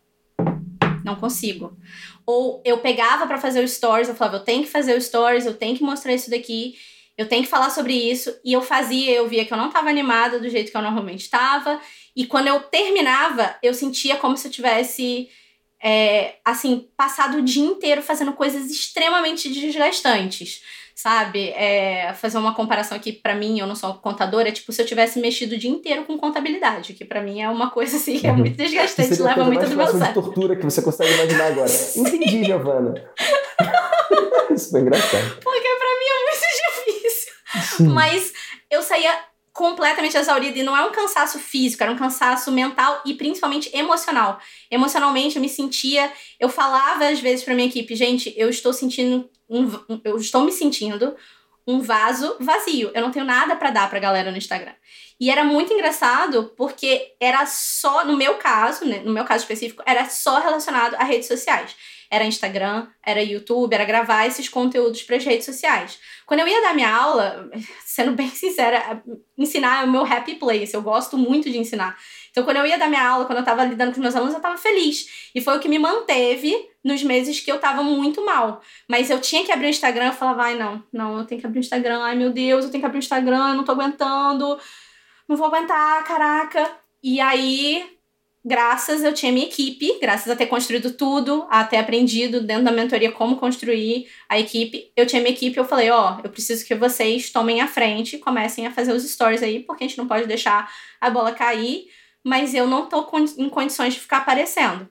não 1.05 1.14
consigo. 1.14 1.76
Ou 2.24 2.62
eu 2.64 2.79
pegava 2.79 3.26
para 3.26 3.37
fazer 3.37 3.62
o 3.62 3.68
stories, 3.68 4.09
eu 4.09 4.14
falava: 4.14 4.39
eu 4.39 4.45
tenho 4.45 4.62
que 4.62 4.70
fazer 4.70 4.97
o 4.97 5.01
stories, 5.01 5.45
eu 5.45 5.55
tenho 5.55 5.76
que 5.76 5.83
mostrar 5.83 6.14
isso 6.14 6.31
daqui, 6.31 6.76
eu 7.18 7.29
tenho 7.29 7.43
que 7.43 7.51
falar 7.51 7.68
sobre 7.68 7.93
isso. 7.93 8.35
E 8.43 8.55
eu 8.55 8.62
fazia, 8.62 9.12
eu 9.12 9.29
via 9.29 9.45
que 9.45 9.53
eu 9.53 9.59
não 9.59 9.66
estava 9.66 9.91
animada 9.91 10.41
do 10.41 10.49
jeito 10.49 10.70
que 10.70 10.76
eu 10.76 10.83
normalmente 10.83 11.20
estava. 11.20 11.79
E 12.16 12.24
quando 12.24 12.47
eu 12.47 12.61
terminava, 12.61 13.57
eu 13.62 13.74
sentia 13.74 14.16
como 14.16 14.39
se 14.39 14.49
eu 14.49 14.53
tivesse 14.53 15.29
é, 15.83 16.35
assim, 16.45 16.89
passado 16.97 17.39
o 17.39 17.43
dia 17.43 17.64
inteiro 17.64 18.03
fazendo 18.03 18.33
coisas 18.33 18.70
extremamente 18.70 19.49
desgastantes, 19.53 20.62
sabe? 20.95 21.51
É, 21.51 22.12
fazer 22.14 22.39
uma 22.39 22.55
comparação 22.55 22.97
aqui 22.97 23.12
para 23.12 23.35
mim, 23.35 23.61
eu 23.61 23.66
não 23.66 23.76
sou 23.76 23.95
contadora, 23.95 24.49
é 24.49 24.53
tipo 24.53 24.72
se 24.72 24.83
eu 24.83 24.87
tivesse 24.87 25.20
mexido 25.20 25.55
o 25.55 25.59
dia 25.59 25.70
inteiro 25.70 26.05
com 26.05 26.18
contabilidade, 26.18 26.95
que 26.95 27.05
para 27.05 27.22
mim 27.22 27.41
é 27.41 27.49
uma 27.49 27.70
coisa 27.70 27.97
assim 27.97 28.18
que 28.18 28.26
é 28.26 28.33
muito 28.33 28.57
desgastante, 28.57 29.22
leva 29.22 29.45
muito 29.45 29.68
do 29.68 29.76
meu 29.76 29.87
sangue. 29.87 30.14
tortura 30.14 30.57
que 30.57 30.64
você 30.64 30.83
consegue 30.83 31.12
imaginar 31.14 31.47
agora. 31.53 31.70
Entendi, 31.97 32.45
Giovana. 32.45 32.95
Isso 34.51 34.70
foi 34.70 34.81
engraçado. 34.81 35.39
Porque 35.41 35.68
para 35.79 35.99
mim 35.99 36.07
é 36.11 36.24
muito 36.24 36.99
difícil. 36.99 37.33
Sim. 37.76 37.89
Mas 37.89 38.33
eu 38.70 38.83
saía 38.83 39.16
completamente 39.59 40.16
exaurida 40.16 40.56
e 40.56 40.62
não 40.62 40.76
é 40.76 40.84
um 40.84 40.92
cansaço 40.92 41.36
físico, 41.36 41.82
era 41.82 41.90
um 41.90 41.96
cansaço 41.96 42.52
mental 42.52 43.02
e 43.04 43.14
principalmente 43.14 43.68
emocional. 43.76 44.40
Emocionalmente 44.70 45.34
eu 45.34 45.42
me 45.42 45.48
sentia, 45.48 46.12
eu 46.38 46.48
falava 46.48 47.09
às 47.09 47.18
vezes 47.18 47.44
para 47.44 47.56
minha 47.56 47.66
equipe, 47.66 47.96
gente, 47.96 48.32
eu 48.36 48.48
estou 48.48 48.72
sentindo 48.72 49.28
um, 49.50 49.68
eu 50.04 50.16
estou 50.16 50.44
me 50.44 50.52
sentindo 50.52 51.16
um 51.66 51.80
vaso 51.80 52.36
vazio. 52.38 52.92
Eu 52.94 53.02
não 53.02 53.11
tenho 53.11 53.24
nada 53.24 53.56
para 53.56 53.70
dar 53.70 53.90
pra 53.90 53.98
galera 53.98 54.30
no 54.30 54.38
Instagram. 54.38 54.74
E 55.18 55.28
era 55.28 55.42
muito 55.42 55.72
engraçado 55.72 56.54
porque 56.56 57.16
era 57.20 57.44
só, 57.44 58.04
no 58.04 58.16
meu 58.16 58.36
caso, 58.36 58.84
né, 58.84 59.00
no 59.04 59.12
meu 59.12 59.24
caso 59.24 59.42
específico, 59.42 59.82
era 59.84 60.09
só 60.09 60.38
relacionado 60.38 60.94
a 60.94 61.02
redes 61.02 61.26
sociais. 61.26 61.74
Era 62.11 62.24
Instagram, 62.24 62.86
era 63.04 63.22
YouTube, 63.22 63.74
era 63.74 63.84
gravar 63.84 64.26
esses 64.26 64.48
conteúdos 64.48 65.02
para 65.02 65.16
as 65.16 65.24
redes 65.24 65.44
sociais. 65.44 65.98
Quando 66.26 66.40
eu 66.40 66.48
ia 66.48 66.62
dar 66.62 66.74
minha 66.74 66.94
aula, 66.94 67.50
sendo 67.84 68.12
bem 68.12 68.28
sincera, 68.30 69.02
ensinar 69.36 69.82
é 69.82 69.86
o 69.86 69.90
meu 69.90 70.04
happy 70.04 70.36
place. 70.36 70.72
Eu 70.72 70.82
gosto 70.82 71.18
muito 71.18 71.50
de 71.50 71.59
ensinar. 71.59 71.96
Então, 72.30 72.44
quando 72.44 72.59
eu 72.59 72.66
ia 72.66 72.78
dar 72.78 72.88
minha 72.88 73.06
aula, 73.06 73.24
quando 73.24 73.38
eu 73.38 73.42
estava 73.42 73.64
lidando 73.64 73.94
com 73.94 74.00
meus 74.00 74.14
alunos, 74.14 74.34
eu 74.34 74.38
estava 74.38 74.56
feliz. 74.56 75.30
E 75.34 75.40
foi 75.40 75.56
o 75.56 75.61
que 75.61 75.68
me 75.68 75.78
manteve 75.78 76.54
nos 76.84 77.02
meses 77.02 77.40
que 77.40 77.50
eu 77.50 77.56
estava 77.56 77.82
muito 77.82 78.24
mal. 78.24 78.62
Mas 78.88 79.11
eu 79.11 79.20
tinha 79.20 79.44
que 79.44 79.52
abrir 79.52 79.66
o 79.66 79.70
Instagram, 79.70 80.06
eu 80.06 80.12
falava, 80.12 80.44
ai, 80.44 80.54
não, 80.54 80.82
não, 80.92 81.18
eu 81.18 81.24
tenho 81.24 81.40
que 81.40 81.46
abrir 81.46 81.59
o 81.59 81.61
Instagram, 81.61 82.00
ai, 82.02 82.14
meu 82.14 82.30
Deus, 82.30 82.64
eu 82.64 82.70
tenho 82.70 82.80
que 82.80 82.86
abrir 82.86 82.98
o 82.98 83.00
Instagram, 83.00 83.50
eu 83.50 83.54
não 83.54 83.64
tô 83.64 83.72
aguentando, 83.72 84.59
não 85.28 85.36
vou 85.36 85.46
aguentar, 85.46 86.04
caraca. 86.04 86.70
E 87.02 87.20
aí, 87.20 87.97
graças 88.45 89.03
eu 89.03 89.12
tinha 89.12 89.32
minha 89.32 89.47
equipe, 89.47 89.99
graças 90.01 90.30
a 90.30 90.36
ter 90.36 90.47
construído 90.47 90.93
tudo, 90.93 91.47
a 91.51 91.64
ter 91.64 91.76
aprendido 91.76 92.41
dentro 92.41 92.64
da 92.64 92.72
mentoria 92.72 93.12
como 93.12 93.36
construir 93.36 94.09
a 94.28 94.39
equipe, 94.39 94.91
eu 94.97 95.07
tinha 95.07 95.20
minha 95.20 95.34
equipe, 95.34 95.57
eu 95.57 95.64
falei, 95.64 95.91
ó, 95.91 96.16
oh, 96.16 96.20
eu 96.24 96.30
preciso 96.30 96.64
que 96.66 96.74
vocês 96.74 97.30
tomem 97.30 97.61
a 97.61 97.66
frente, 97.66 98.18
comecem 98.18 98.66
a 98.66 98.70
fazer 98.70 98.93
os 98.93 99.03
stories 99.03 99.43
aí, 99.43 99.61
porque 99.61 99.84
a 99.84 99.86
gente 99.89 99.99
não 99.99 100.07
pode 100.07 100.26
deixar 100.26 100.72
a 101.01 101.11
bola 101.11 101.32
cair, 101.32 101.86
mas 102.24 102.55
eu 102.55 102.66
não 102.66 102.86
tô 102.86 103.07
em 103.36 103.49
condições 103.49 103.95
de 103.95 104.01
ficar 104.01 104.18
aparecendo. 104.18 104.89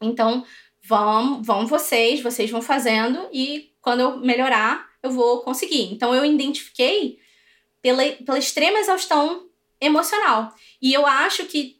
Então, 0.00 0.44
vão, 0.86 1.42
vão 1.42 1.66
vocês, 1.66 2.20
vocês 2.20 2.50
vão 2.50 2.62
fazendo 2.62 3.28
e 3.32 3.72
quando 3.80 4.00
eu 4.00 4.18
melhorar, 4.18 4.88
eu 5.02 5.10
vou 5.10 5.40
conseguir. 5.42 5.92
Então 5.92 6.14
eu 6.14 6.24
identifiquei 6.24 7.18
pela, 7.80 8.02
pela 8.24 8.38
extrema 8.38 8.78
exaustão 8.78 9.46
emocional. 9.80 10.52
E 10.80 10.92
eu 10.92 11.06
acho 11.06 11.44
que 11.46 11.75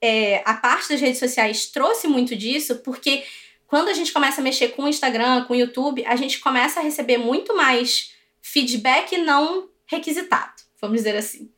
é, 0.00 0.42
a 0.44 0.54
parte 0.54 0.90
das 0.90 1.00
redes 1.00 1.18
sociais 1.18 1.66
trouxe 1.66 2.06
muito 2.06 2.36
disso, 2.36 2.76
porque 2.76 3.24
quando 3.66 3.88
a 3.88 3.92
gente 3.92 4.12
começa 4.12 4.40
a 4.40 4.44
mexer 4.44 4.68
com 4.68 4.84
o 4.84 4.88
Instagram, 4.88 5.44
com 5.44 5.52
o 5.52 5.56
YouTube, 5.56 6.04
a 6.06 6.16
gente 6.16 6.40
começa 6.40 6.80
a 6.80 6.82
receber 6.82 7.18
muito 7.18 7.56
mais 7.56 8.12
feedback 8.40 9.18
não 9.18 9.68
requisitado, 9.86 10.52
vamos 10.80 10.98
dizer 10.98 11.16
assim. 11.16 11.50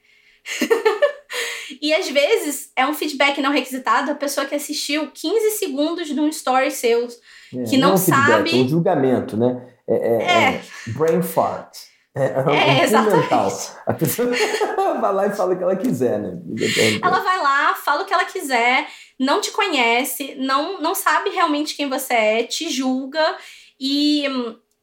e 1.80 1.92
às 1.94 2.08
vezes 2.08 2.72
é 2.74 2.86
um 2.86 2.94
feedback 2.94 3.40
não 3.40 3.52
requisitado 3.52 4.10
a 4.10 4.14
pessoa 4.14 4.46
que 4.46 4.54
assistiu 4.54 5.10
15 5.10 5.50
segundos 5.52 6.08
de 6.08 6.18
um 6.18 6.28
story 6.28 6.70
seu, 6.70 7.06
é, 7.06 7.64
que 7.64 7.76
não, 7.76 7.88
não 7.88 7.90
é 7.90 7.94
um 7.94 7.96
sabe. 7.96 8.50
Feedback, 8.50 8.54
é 8.54 8.64
um 8.64 8.68
julgamento, 8.68 9.36
né? 9.36 9.74
É, 9.86 9.94
é, 9.94 10.22
é. 10.22 10.54
é 10.54 10.62
brain 10.92 11.22
fart. 11.22 11.89
É, 12.14 12.24
é, 12.24 12.80
é 12.80 12.84
exatamente. 12.84 13.72
A 13.86 13.94
pessoa 13.94 14.28
vai 15.00 15.12
lá 15.12 15.26
e 15.26 15.32
fala 15.32 15.54
o 15.54 15.56
que 15.56 15.62
ela 15.62 15.76
quiser, 15.76 16.18
né? 16.18 16.38
Ela 17.02 17.20
vai 17.20 17.38
lá, 17.38 17.74
fala 17.74 18.02
o 18.02 18.04
que 18.04 18.12
ela 18.12 18.24
quiser, 18.24 18.88
não 19.18 19.40
te 19.40 19.52
conhece, 19.52 20.34
não, 20.36 20.80
não 20.80 20.94
sabe 20.94 21.30
realmente 21.30 21.76
quem 21.76 21.88
você 21.88 22.14
é, 22.14 22.42
te 22.42 22.68
julga 22.68 23.36
e 23.78 24.24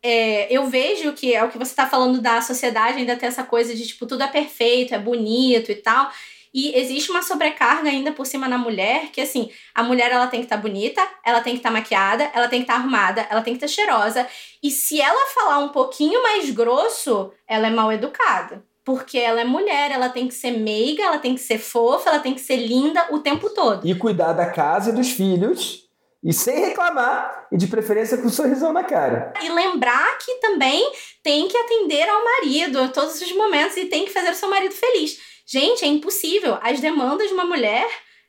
é, 0.02 0.48
eu 0.54 0.68
vejo 0.68 1.12
que 1.14 1.36
é 1.36 1.44
o 1.44 1.50
que 1.50 1.58
você 1.58 1.72
está 1.72 1.88
falando 1.88 2.22
da 2.22 2.42
sociedade 2.42 3.00
ainda 3.00 3.18
ter 3.18 3.26
essa 3.26 3.44
coisa 3.44 3.76
de 3.76 3.86
tipo 3.86 4.06
tudo 4.06 4.24
é 4.24 4.28
perfeito, 4.28 4.96
é 4.96 5.00
bonito 5.00 5.72
e 5.72 5.76
tal. 5.76 6.10
E 6.58 6.76
existe 6.76 7.12
uma 7.12 7.22
sobrecarga 7.22 7.88
ainda 7.88 8.12
por 8.12 8.26
cima 8.26 8.48
na 8.48 8.58
mulher, 8.58 9.12
que 9.12 9.22
assim, 9.22 9.52
a 9.76 9.84
mulher 9.84 10.12
ela 10.12 10.26
tem 10.26 10.40
que 10.40 10.48
estar 10.48 10.56
tá 10.56 10.62
bonita, 10.64 11.08
ela 11.24 11.40
tem 11.40 11.54
que 11.54 11.60
estar 11.60 11.70
tá 11.70 11.74
maquiada, 11.74 12.32
ela 12.34 12.48
tem 12.48 12.62
que 12.62 12.64
estar 12.64 12.74
tá 12.74 12.80
arrumada, 12.80 13.28
ela 13.30 13.44
tem 13.44 13.56
que 13.56 13.64
estar 13.64 13.68
tá 13.68 13.92
cheirosa. 13.92 14.28
E 14.64 14.72
se 14.72 15.00
ela 15.00 15.30
falar 15.36 15.60
um 15.60 15.70
pouquinho 15.70 16.24
mais 16.24 16.50
grosso, 16.50 17.32
ela 17.48 17.68
é 17.68 17.70
mal 17.70 17.92
educada. 17.92 18.66
Porque 18.84 19.20
ela 19.20 19.40
é 19.40 19.44
mulher, 19.44 19.92
ela 19.92 20.10
tem 20.10 20.28
que 20.28 20.34
ser 20.34 20.50
meiga, 20.50 21.04
ela 21.04 21.20
tem 21.20 21.36
que 21.36 21.42
ser 21.42 21.60
fofa, 21.60 22.10
ela 22.10 22.20
tem 22.22 22.34
que 22.34 22.42
ser 22.42 22.56
linda 22.56 23.06
o 23.12 23.20
tempo 23.20 23.52
todo. 23.52 23.88
E 23.88 23.94
cuidar 23.94 24.34
da 24.34 24.48
casa 24.48 24.90
e 24.90 24.94
dos 24.94 25.12
filhos. 25.12 25.86
E 26.24 26.34
sem 26.34 26.60
reclamar, 26.60 27.48
e 27.52 27.58
de 27.58 27.68
preferência 27.68 28.18
com 28.18 28.26
um 28.26 28.32
sorrisão 28.32 28.74
na 28.74 28.84
cara. 28.84 29.32
E 29.44 29.50
lembrar 29.50 30.18
que 30.18 30.34
também 30.40 30.92
tem 31.22 31.48
que 31.48 31.56
atender 31.56 32.10
ao 32.10 32.24
marido 32.24 32.80
a 32.80 32.88
todos 32.88 33.22
os 33.22 33.32
momentos 33.34 33.78
e 33.78 33.86
tem 33.86 34.06
que 34.06 34.12
fazer 34.12 34.32
o 34.32 34.36
seu 34.36 34.50
marido 34.50 34.74
feliz. 34.74 35.37
Gente, 35.48 35.86
é 35.86 35.88
impossível. 35.88 36.58
As 36.62 36.82
demandas 36.82 37.30
de 37.30 37.34
uma 37.34 37.46
mulher 37.46 37.88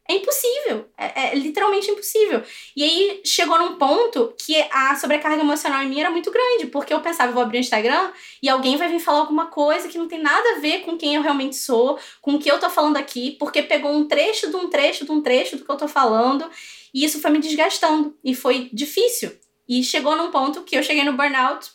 é 0.09 0.15
impossível. 0.15 0.89
É, 0.97 1.27
é, 1.27 1.35
literalmente 1.35 1.91
impossível. 1.91 2.43
E 2.77 2.83
aí 2.83 3.21
chegou 3.25 3.59
num 3.59 3.77
ponto 3.77 4.33
que 4.39 4.57
a 4.71 4.95
sobrecarga 4.97 5.43
emocional 5.43 5.83
em 5.83 5.89
mim 5.89 6.01
era 6.01 6.11
muito 6.11 6.31
grande, 6.31 6.67
porque 6.67 6.95
eu 6.95 7.01
pensava, 7.01 7.33
vou 7.33 7.43
abrir 7.43 7.59
o 7.59 7.61
Instagram 7.61 8.13
e 8.43 8.49
alguém 8.49 8.77
vai 8.77 8.89
vir 8.89 9.01
falar 9.01 9.19
alguma 9.19 9.47
coisa 9.47 9.89
que 9.89 9.99
não 9.99 10.09
tem 10.09 10.23
nada 10.23 10.57
a 10.57 10.61
ver 10.61 10.81
com 10.81 10.97
quem 10.97 11.17
eu 11.17 11.23
realmente 11.23 11.57
sou, 11.57 11.99
com 12.23 12.35
o 12.35 12.39
que 12.39 12.51
eu 12.51 12.59
tô 12.59 12.71
falando 12.71 12.97
aqui, 12.97 13.33
porque 13.33 13.63
pegou 13.63 13.93
um 13.93 14.07
trecho 14.07 14.49
de 14.49 14.57
um 14.57 14.71
trecho 14.71 15.05
de 15.05 15.11
um 15.11 15.21
trecho 15.21 15.57
do 15.57 15.65
que 15.65 15.71
eu 15.71 15.77
tô 15.77 15.89
falando. 15.89 16.49
E 16.95 17.05
isso 17.05 17.21
foi 17.21 17.31
me 17.31 17.39
desgastando. 17.39 18.17
E 18.25 18.35
foi 18.35 18.71
difícil. 18.73 19.33
E 19.69 19.83
chegou 19.85 20.17
num 20.17 20.31
ponto 20.31 20.63
que 20.63 20.77
eu 20.77 20.83
cheguei 20.83 21.05
no 21.05 21.13
burnout 21.13 21.69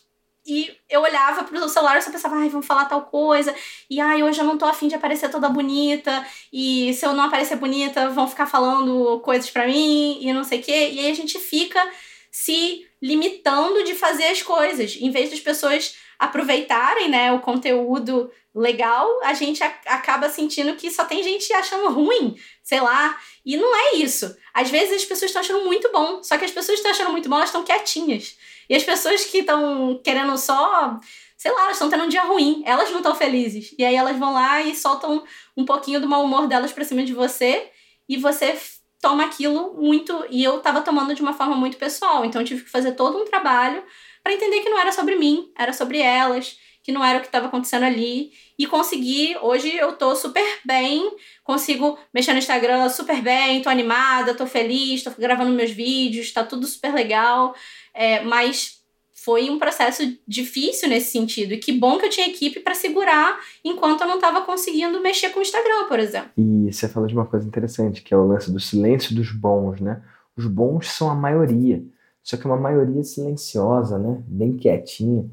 e 0.46 0.76
eu 0.90 1.00
olhava 1.00 1.44
pro 1.44 1.68
celular 1.68 1.96
e 1.96 2.02
só 2.02 2.10
pensava, 2.10 2.36
ai, 2.36 2.50
vamos 2.50 2.66
falar 2.66 2.84
tal 2.84 3.02
coisa. 3.02 3.54
E 3.88 3.98
ai, 3.98 4.22
hoje 4.22 4.40
eu 4.40 4.44
não 4.44 4.58
tô 4.58 4.66
afim 4.66 4.88
de 4.88 4.94
aparecer 4.94 5.30
toda 5.30 5.48
bonita. 5.48 6.24
E 6.52 6.92
se 6.92 7.06
eu 7.06 7.14
não 7.14 7.24
aparecer 7.24 7.56
bonita, 7.56 8.10
vão 8.10 8.28
ficar 8.28 8.46
falando 8.46 9.20
coisas 9.20 9.48
para 9.50 9.66
mim 9.66 10.18
e 10.20 10.32
não 10.32 10.44
sei 10.44 10.60
o 10.60 10.62
quê. 10.62 10.90
E 10.92 10.98
aí 11.00 11.10
a 11.10 11.14
gente 11.14 11.38
fica 11.38 11.82
se 12.30 12.86
limitando 13.00 13.84
de 13.84 13.94
fazer 13.94 14.26
as 14.26 14.42
coisas. 14.42 14.96
Em 15.00 15.10
vez 15.10 15.30
das 15.30 15.40
pessoas 15.40 15.96
aproveitarem, 16.18 17.08
né, 17.08 17.32
o 17.32 17.40
conteúdo 17.40 18.30
legal, 18.54 19.08
a 19.24 19.34
gente 19.34 19.62
acaba 19.62 20.28
sentindo 20.28 20.76
que 20.76 20.90
só 20.90 21.04
tem 21.04 21.22
gente 21.22 21.52
achando 21.52 21.90
ruim, 21.90 22.36
sei 22.62 22.80
lá. 22.80 23.18
E 23.44 23.56
não 23.56 23.74
é 23.74 23.94
isso. 23.96 24.36
Às 24.52 24.70
vezes 24.70 25.02
as 25.02 25.04
pessoas 25.04 25.30
estão 25.30 25.40
achando 25.40 25.64
muito 25.64 25.90
bom, 25.90 26.22
só 26.22 26.36
que 26.36 26.44
as 26.44 26.50
pessoas 26.50 26.80
que 26.80 26.86
estão 26.86 26.90
achando 26.92 27.12
muito 27.12 27.28
bom, 27.28 27.36
elas 27.36 27.48
estão 27.48 27.64
quietinhas. 27.64 28.36
E 28.68 28.74
as 28.74 28.82
pessoas 28.82 29.24
que 29.24 29.38
estão 29.38 30.00
querendo 30.02 30.36
só, 30.38 30.98
sei 31.36 31.52
lá, 31.52 31.64
elas 31.64 31.74
estão 31.76 31.90
tendo 31.90 32.04
um 32.04 32.08
dia 32.08 32.24
ruim, 32.24 32.62
elas 32.64 32.90
não 32.90 32.98
estão 32.98 33.14
felizes. 33.14 33.74
E 33.78 33.84
aí 33.84 33.94
elas 33.94 34.18
vão 34.18 34.32
lá 34.32 34.62
e 34.62 34.74
soltam 34.74 35.22
um 35.56 35.64
pouquinho 35.64 36.00
do 36.00 36.08
mau 36.08 36.24
humor 36.24 36.46
delas 36.46 36.72
pra 36.72 36.84
cima 36.84 37.02
de 37.04 37.12
você 37.12 37.70
e 38.08 38.16
você 38.16 38.58
toma 39.00 39.24
aquilo 39.24 39.74
muito. 39.74 40.24
E 40.30 40.42
eu 40.42 40.60
tava 40.60 40.80
tomando 40.80 41.14
de 41.14 41.22
uma 41.22 41.34
forma 41.34 41.54
muito 41.54 41.76
pessoal, 41.76 42.24
então 42.24 42.40
eu 42.40 42.46
tive 42.46 42.64
que 42.64 42.70
fazer 42.70 42.92
todo 42.92 43.18
um 43.18 43.24
trabalho 43.24 43.82
para 44.22 44.32
entender 44.32 44.60
que 44.60 44.70
não 44.70 44.78
era 44.78 44.90
sobre 44.90 45.16
mim, 45.16 45.52
era 45.58 45.72
sobre 45.74 45.98
elas, 45.98 46.56
que 46.82 46.92
não 46.92 47.04
era 47.04 47.18
o 47.18 47.20
que 47.20 47.26
estava 47.26 47.46
acontecendo 47.46 47.84
ali. 47.84 48.30
E 48.58 48.66
consegui, 48.66 49.36
hoje 49.40 49.74
eu 49.74 49.92
tô 49.96 50.14
super 50.14 50.44
bem, 50.64 51.10
consigo 51.42 51.98
mexer 52.12 52.32
no 52.32 52.38
Instagram 52.38 52.88
super 52.88 53.20
bem, 53.20 53.60
tô 53.62 53.68
animada, 53.68 54.34
tô 54.34 54.46
feliz, 54.46 55.02
tô 55.02 55.10
gravando 55.18 55.50
meus 55.50 55.70
vídeos, 55.70 56.32
tá 56.32 56.44
tudo 56.44 56.66
super 56.66 56.94
legal. 56.94 57.54
É, 57.94 58.22
mas 58.22 58.82
foi 59.14 59.48
um 59.48 59.58
processo 59.58 60.02
difícil 60.26 60.88
nesse 60.88 61.12
sentido. 61.12 61.54
E 61.54 61.58
que 61.58 61.72
bom 61.72 61.98
que 61.98 62.06
eu 62.06 62.10
tinha 62.10 62.28
equipe 62.28 62.60
para 62.60 62.74
segurar 62.74 63.38
enquanto 63.64 64.02
eu 64.02 64.08
não 64.08 64.16
estava 64.16 64.42
conseguindo 64.42 65.00
mexer 65.00 65.30
com 65.30 65.38
o 65.38 65.42
Instagram, 65.42 65.86
por 65.88 65.98
exemplo. 65.98 66.30
E 66.36 66.72
você 66.72 66.88
falou 66.88 67.08
de 67.08 67.14
uma 67.14 67.24
coisa 67.24 67.46
interessante, 67.46 68.02
que 68.02 68.12
é 68.12 68.16
o 68.16 68.26
lance 68.26 68.50
do 68.50 68.60
silêncio 68.60 69.14
dos 69.14 69.32
bons, 69.32 69.80
né? 69.80 70.02
Os 70.36 70.46
bons 70.46 70.88
são 70.88 71.08
a 71.08 71.14
maioria, 71.14 71.82
só 72.22 72.36
que 72.36 72.44
uma 72.44 72.56
maioria 72.56 73.04
silenciosa, 73.04 73.98
né? 73.98 74.22
Bem 74.26 74.56
quietinha. 74.56 75.24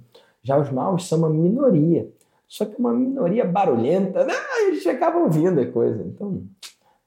Já 0.43 0.57
os 0.59 0.71
maus 0.71 1.07
são 1.07 1.17
uma 1.17 1.29
minoria, 1.29 2.07
só 2.47 2.65
que 2.65 2.79
uma 2.79 2.93
minoria 2.93 3.45
barulhenta, 3.45 4.23
né? 4.23 4.33
gente 4.81 4.89
acaba 4.89 5.19
ouvindo 5.19 5.59
a 5.59 5.65
coisa. 5.65 6.03
Então, 6.03 6.43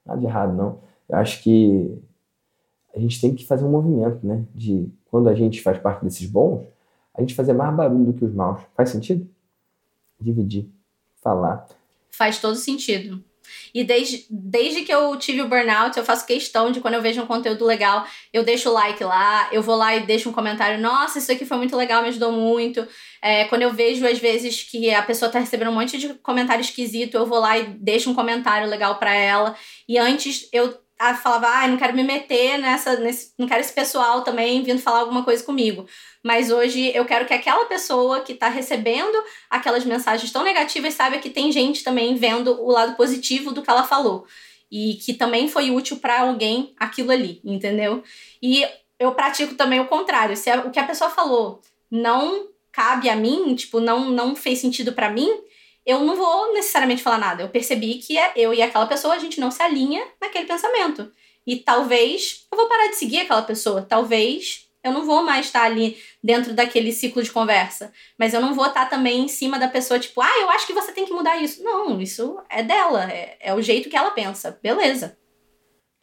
nada 0.05 0.19
de 0.19 0.25
errado, 0.25 0.55
não. 0.55 0.79
Eu 1.09 1.17
acho 1.17 1.43
que 1.43 1.97
a 2.95 2.99
gente 2.99 3.19
tem 3.19 3.35
que 3.35 3.45
fazer 3.45 3.65
um 3.65 3.71
movimento, 3.71 4.25
né? 4.25 4.45
De 4.53 4.89
quando 5.11 5.27
a 5.27 5.35
gente 5.35 5.61
faz 5.61 5.77
parte 5.77 6.03
desses 6.03 6.27
bons, 6.27 6.65
a 7.13 7.21
gente 7.21 7.35
fazer 7.35 7.53
mais 7.53 7.75
barulho 7.75 8.05
do 8.05 8.13
que 8.13 8.23
os 8.23 8.33
maus. 8.33 8.61
Faz 8.75 8.89
sentido? 8.89 9.27
Dividir, 10.19 10.67
falar. 11.21 11.67
Faz 12.09 12.39
todo 12.39 12.55
sentido. 12.55 13.23
E 13.73 13.83
desde, 13.83 14.25
desde 14.29 14.81
que 14.83 14.93
eu 14.93 15.15
tive 15.17 15.41
o 15.41 15.47
burnout, 15.47 15.97
eu 15.97 16.03
faço 16.03 16.25
questão 16.25 16.71
de 16.71 16.79
quando 16.79 16.95
eu 16.95 17.01
vejo 17.01 17.21
um 17.21 17.27
conteúdo 17.27 17.65
legal, 17.65 18.05
eu 18.33 18.43
deixo 18.43 18.69
o 18.69 18.73
like 18.73 19.03
lá, 19.03 19.49
eu 19.51 19.61
vou 19.61 19.75
lá 19.75 19.95
e 19.95 20.05
deixo 20.05 20.29
um 20.29 20.33
comentário, 20.33 20.81
nossa, 20.81 21.19
isso 21.19 21.31
aqui 21.31 21.45
foi 21.45 21.57
muito 21.57 21.75
legal, 21.75 22.01
me 22.01 22.07
ajudou 22.07 22.31
muito. 22.31 22.87
É, 23.21 23.45
quando 23.45 23.63
eu 23.63 23.71
vejo, 23.71 24.07
às 24.07 24.17
vezes, 24.17 24.63
que 24.63 24.89
a 24.91 25.03
pessoa 25.03 25.29
tá 25.29 25.39
recebendo 25.39 25.69
um 25.69 25.75
monte 25.75 25.97
de 25.97 26.13
comentário 26.15 26.61
esquisito, 26.61 27.15
eu 27.15 27.25
vou 27.25 27.39
lá 27.39 27.57
e 27.57 27.65
deixo 27.65 28.09
um 28.09 28.15
comentário 28.15 28.67
legal 28.69 28.97
para 28.97 29.13
ela. 29.13 29.55
E 29.87 29.97
antes 29.97 30.47
eu 30.51 30.73
a, 30.99 31.13
falava, 31.13 31.47
ah, 31.47 31.67
não 31.67 31.77
quero 31.77 31.93
me 31.93 32.03
meter 32.03 32.57
nessa, 32.57 32.97
nesse, 32.97 33.33
não 33.37 33.47
quero 33.47 33.59
esse 33.59 33.73
pessoal 33.73 34.21
também 34.23 34.63
vindo 34.63 34.81
falar 34.81 34.99
alguma 34.99 35.23
coisa 35.23 35.43
comigo. 35.43 35.85
Mas 36.23 36.49
hoje 36.49 36.91
eu 36.95 37.05
quero 37.05 37.25
que 37.25 37.33
aquela 37.33 37.65
pessoa 37.65 38.21
que 38.21 38.33
está 38.33 38.47
recebendo 38.47 39.15
aquelas 39.49 39.85
mensagens 39.85 40.31
tão 40.31 40.43
negativas 40.43 40.93
saiba 40.93 41.17
que 41.17 41.29
tem 41.29 41.51
gente 41.51 41.83
também 41.83 42.15
vendo 42.15 42.61
o 42.61 42.71
lado 42.71 42.95
positivo 42.95 43.51
do 43.51 43.61
que 43.61 43.69
ela 43.69 43.83
falou. 43.83 44.25
E 44.71 44.95
que 44.95 45.13
também 45.13 45.47
foi 45.47 45.69
útil 45.69 45.97
para 45.97 46.21
alguém 46.21 46.73
aquilo 46.77 47.11
ali, 47.11 47.41
entendeu? 47.43 48.03
E 48.41 48.65
eu 48.97 49.11
pratico 49.11 49.55
também 49.55 49.79
o 49.79 49.87
contrário. 49.87 50.35
Se 50.35 50.49
o 50.57 50.71
que 50.71 50.79
a 50.79 50.87
pessoa 50.87 51.09
falou 51.09 51.61
não 51.91 52.47
cabe 52.71 53.09
a 53.09 53.15
mim, 53.15 53.53
tipo, 53.55 53.79
não, 53.79 54.09
não 54.09 54.35
fez 54.35 54.59
sentido 54.59 54.93
para 54.93 55.09
mim, 55.09 55.29
eu 55.85 55.99
não 56.03 56.15
vou 56.15 56.53
necessariamente 56.53 57.03
falar 57.03 57.19
nada. 57.19 57.43
Eu 57.43 57.49
percebi 57.49 57.95
que 57.95 58.17
é 58.17 58.33
eu 58.35 58.53
e 58.53 58.61
aquela 58.61 58.87
pessoa, 58.87 59.13
a 59.13 59.19
gente 59.19 59.39
não 59.39 59.51
se 59.51 59.61
alinha 59.61 60.03
naquele 60.19 60.45
pensamento. 60.45 61.11
E 61.45 61.57
talvez 61.57 62.47
eu 62.51 62.57
vou 62.57 62.67
parar 62.67 62.87
de 62.87 62.95
seguir 62.95 63.19
aquela 63.19 63.43
pessoa. 63.43 63.83
Talvez 63.83 64.65
eu 64.83 64.91
não 64.91 65.05
vou 65.05 65.23
mais 65.23 65.47
estar 65.47 65.63
ali 65.63 65.97
dentro 66.23 66.53
daquele 66.53 66.91
ciclo 66.91 67.21
de 67.21 67.31
conversa. 67.31 67.91
Mas 68.17 68.33
eu 68.33 68.41
não 68.41 68.53
vou 68.53 68.65
estar 68.65 68.89
também 68.89 69.25
em 69.25 69.27
cima 69.27 69.59
da 69.59 69.67
pessoa, 69.67 69.99
tipo, 69.99 70.21
ah, 70.21 70.39
eu 70.41 70.49
acho 70.49 70.65
que 70.65 70.73
você 70.73 70.91
tem 70.91 71.05
que 71.05 71.13
mudar 71.13 71.41
isso. 71.41 71.63
Não, 71.63 72.01
isso 72.01 72.39
é 72.49 72.63
dela. 72.63 73.11
É, 73.11 73.37
é 73.39 73.53
o 73.53 73.61
jeito 73.61 73.89
que 73.89 73.95
ela 73.95 74.11
pensa. 74.11 74.59
Beleza. 74.61 75.17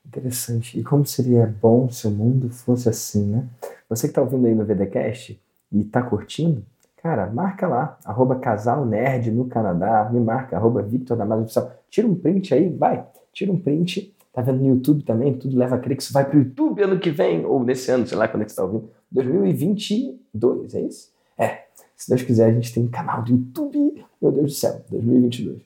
Interessante. 0.07 0.79
E 0.79 0.83
como 0.83 1.07
seria 1.07 1.47
bom 1.47 1.89
se 1.91 2.07
o 2.07 2.11
mundo 2.11 2.51
fosse 2.51 2.89
assim, 2.89 3.25
né? 3.25 3.49
Você 3.89 4.07
que 4.07 4.11
está 4.11 4.21
ouvindo 4.21 4.47
aí 4.47 4.55
no 4.55 4.65
VDCast 4.65 5.41
e 5.73 5.81
está 5.81 6.03
curtindo, 6.03 6.67
Cara, 7.03 7.29
marca 7.31 7.67
lá, 7.67 7.99
arroba 8.05 8.37
casal 8.37 8.87
nerd 8.87 9.33
no 9.33 9.47
Canadá, 9.47 10.09
me 10.13 10.21
marca, 10.21 10.57
arroba 10.57 10.83
Victor 10.83 11.17
Damasio 11.17 11.45
Oficial. 11.45 11.73
Tira 11.91 12.07
um 12.07 12.15
print 12.15 12.55
aí, 12.55 12.69
vai, 12.69 13.05
tira 13.33 13.51
um 13.51 13.59
print. 13.59 14.15
Tá 14.33 14.41
vendo 14.41 14.61
no 14.61 14.69
YouTube 14.69 15.03
também? 15.03 15.35
Tudo 15.35 15.59
leva 15.59 15.75
a 15.75 15.79
crer 15.79 15.97
que 15.97 16.03
isso 16.03 16.13
vai 16.13 16.25
pro 16.25 16.39
YouTube 16.39 16.81
ano 16.81 16.99
que 16.99 17.11
vem, 17.11 17.45
ou 17.45 17.63
nesse 17.63 17.91
ano, 17.91 18.07
sei 18.07 18.17
lá 18.17 18.29
quando 18.29 18.43
é 18.43 18.45
que 18.45 18.53
você 18.53 18.57
tá 18.57 18.65
ouvindo. 18.65 18.89
2022, 19.11 20.75
é 20.75 20.81
isso? 20.81 21.11
É. 21.37 21.65
Se 21.97 22.09
Deus 22.09 22.23
quiser, 22.23 22.47
a 22.47 22.53
gente 22.53 22.73
tem 22.73 22.87
canal 22.87 23.23
do 23.23 23.33
YouTube. 23.33 24.05
Meu 24.21 24.31
Deus 24.31 24.53
do 24.53 24.57
céu, 24.57 24.81
2022. 24.89 25.61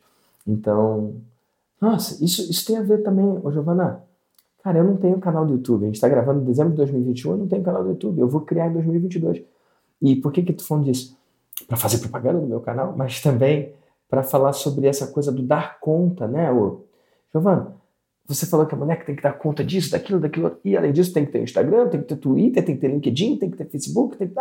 Então, 0.47 1.15
nossa, 1.81 2.25
isso, 2.25 2.51
isso 2.51 2.67
tem 2.67 2.79
a 2.79 2.83
ver 2.83 3.03
também, 3.03 3.39
ô 3.43 3.53
Giovana. 3.53 4.03
Cara, 4.65 4.79
eu 4.79 4.85
não 4.85 4.97
tenho 4.97 5.19
canal 5.19 5.45
do 5.45 5.53
YouTube. 5.53 5.85
A 5.85 5.87
gente 5.87 6.01
tá 6.01 6.09
gravando 6.09 6.41
em 6.41 6.45
dezembro 6.45 6.71
de 6.71 6.79
2021, 6.79 7.31
eu 7.31 7.37
não 7.37 7.47
tenho 7.47 7.63
canal 7.63 7.85
do 7.85 7.91
YouTube. 7.91 8.19
Eu 8.19 8.29
vou 8.29 8.41
criar 8.41 8.69
em 8.69 8.73
2022. 8.73 9.43
E 10.03 10.17
por 10.17 10.33
que 10.33 10.43
que 10.43 10.53
tu 10.53 10.65
falando 10.65 10.85
disso? 10.85 11.17
Para 11.67 11.77
fazer 11.77 11.99
propaganda 11.99 12.41
no 12.41 12.47
meu 12.47 12.61
canal, 12.61 12.95
mas 12.97 13.21
também 13.21 13.73
para 14.09 14.23
falar 14.23 14.53
sobre 14.53 14.87
essa 14.87 15.07
coisa 15.09 15.33
do 15.33 15.43
dar 15.43 15.81
conta, 15.81 16.29
né? 16.29 16.51
O, 16.53 16.85
Giovana, 17.33 17.75
você 18.27 18.47
falou 18.47 18.67
que 18.67 18.75
a 18.75 18.79
mulher 18.79 19.05
tem 19.05 19.17
que 19.17 19.23
dar 19.23 19.33
conta 19.33 19.65
disso, 19.65 19.91
daquilo, 19.91 20.21
daquilo, 20.21 20.59
e 20.65 20.77
além 20.77 20.93
disso 20.93 21.13
tem 21.13 21.25
que 21.25 21.33
ter 21.33 21.43
Instagram, 21.43 21.89
tem 21.89 22.01
que 22.01 22.09
ter 22.09 22.17
Twitter, 22.17 22.65
tem 22.65 22.75
que 22.75 22.81
ter 22.81 22.89
LinkedIn, 22.89 23.37
tem 23.39 23.51
que 23.51 23.57
ter 23.57 23.67
Facebook, 23.67 24.17
tem 24.17 24.29
que 24.29 24.35
ter... 24.35 24.41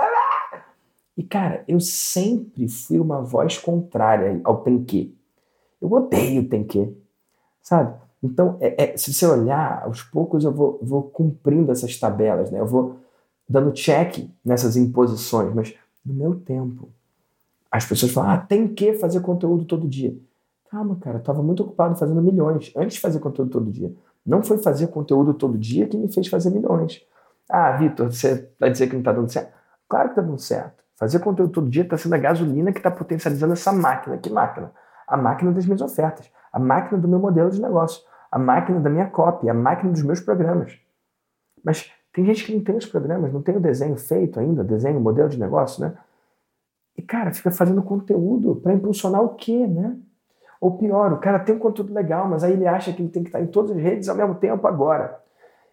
E 1.17 1.23
cara, 1.23 1.63
eu 1.67 1.79
sempre 1.79 2.67
fui 2.67 2.99
uma 2.99 3.21
voz 3.21 3.57
contrária 3.57 4.41
ao 4.43 4.61
tem 4.63 4.83
que. 4.83 5.15
Eu 5.81 5.91
odeio 5.91 6.49
tem 6.49 6.63
que, 6.63 6.93
sabe? 7.61 7.97
Então, 8.21 8.57
é, 8.59 8.93
é, 8.93 8.97
se 8.97 9.13
você 9.13 9.25
olhar, 9.25 9.83
aos 9.83 10.01
poucos 10.01 10.43
eu 10.43 10.51
vou, 10.51 10.79
vou 10.81 11.03
cumprindo 11.03 11.71
essas 11.71 11.97
tabelas, 11.97 12.51
né? 12.51 12.59
Eu 12.59 12.65
vou 12.65 12.97
dando 13.47 13.71
check 13.71 14.27
nessas 14.43 14.75
imposições, 14.75 15.53
mas 15.53 15.73
no 16.05 16.13
meu 16.13 16.35
tempo. 16.35 16.89
As 17.75 17.85
pessoas 17.85 18.13
falam, 18.13 18.31
ah, 18.31 18.37
tem 18.37 18.69
que 18.69 18.93
fazer 18.93 19.19
conteúdo 19.19 19.65
todo 19.65 19.85
dia. 19.85 20.17
Calma, 20.71 20.95
cara, 20.95 21.17
eu 21.17 21.19
estava 21.19 21.43
muito 21.43 21.61
ocupado 21.61 21.93
fazendo 21.97 22.21
milhões 22.21 22.71
antes 22.73 22.95
de 22.95 23.01
fazer 23.01 23.19
conteúdo 23.19 23.51
todo 23.51 23.69
dia. 23.69 23.93
Não 24.25 24.41
foi 24.41 24.57
fazer 24.59 24.87
conteúdo 24.87 25.33
todo 25.33 25.57
dia 25.57 25.85
que 25.85 25.97
me 25.97 26.09
fez 26.09 26.27
fazer 26.27 26.51
milhões. 26.51 27.05
Ah, 27.49 27.73
Vitor, 27.73 28.13
você 28.13 28.49
vai 28.57 28.71
dizer 28.71 28.87
que 28.87 28.93
não 28.93 29.01
está 29.01 29.11
dando 29.11 29.29
certo? 29.29 29.53
Claro 29.89 30.07
que 30.07 30.11
está 30.13 30.21
dando 30.21 30.39
certo. 30.39 30.85
Fazer 30.95 31.19
conteúdo 31.19 31.51
todo 31.51 31.69
dia 31.69 31.83
está 31.83 31.97
sendo 31.97 32.15
a 32.15 32.17
gasolina 32.17 32.71
que 32.71 32.79
está 32.79 32.89
potencializando 32.89 33.51
essa 33.51 33.73
máquina. 33.73 34.17
Que 34.19 34.29
máquina? 34.29 34.71
A 35.05 35.17
máquina 35.17 35.51
das 35.51 35.65
minhas 35.65 35.81
ofertas, 35.81 36.31
a 36.53 36.59
máquina 36.59 36.97
do 36.97 37.09
meu 37.09 37.19
modelo 37.19 37.49
de 37.51 37.61
negócio, 37.61 38.01
a 38.31 38.39
máquina 38.39 38.79
da 38.79 38.89
minha 38.89 39.07
cópia, 39.07 39.51
a 39.51 39.53
máquina 39.53 39.91
dos 39.91 40.01
meus 40.01 40.21
programas. 40.21 40.79
Mas 41.61 41.91
tem 42.13 42.25
gente 42.25 42.45
que 42.45 42.55
não 42.55 42.63
tem 42.63 42.77
os 42.77 42.85
programas, 42.85 43.33
não 43.33 43.41
tem 43.41 43.57
o 43.57 43.59
desenho 43.59 43.97
feito 43.97 44.39
ainda, 44.39 44.63
desenho, 44.63 45.01
modelo 45.01 45.27
de 45.27 45.37
negócio, 45.37 45.81
né? 45.81 45.93
E, 46.97 47.01
cara, 47.01 47.33
fica 47.33 47.51
fazendo 47.51 47.83
conteúdo 47.83 48.55
para 48.55 48.73
impulsionar 48.73 49.21
o 49.21 49.35
quê, 49.35 49.67
né? 49.67 49.97
Ou 50.61 50.77
pior, 50.77 51.13
o 51.13 51.19
cara 51.19 51.39
tem 51.39 51.55
um 51.55 51.59
conteúdo 51.59 51.93
legal, 51.93 52.27
mas 52.29 52.43
aí 52.43 52.53
ele 52.53 52.65
acha 52.65 52.93
que 52.93 53.01
ele 53.01 53.09
tem 53.09 53.21
que 53.21 53.29
estar 53.29 53.41
em 53.41 53.47
todas 53.47 53.71
as 53.71 53.77
redes 53.77 54.07
ao 54.07 54.15
mesmo 54.15 54.35
tempo 54.35 54.65
agora. 54.65 55.19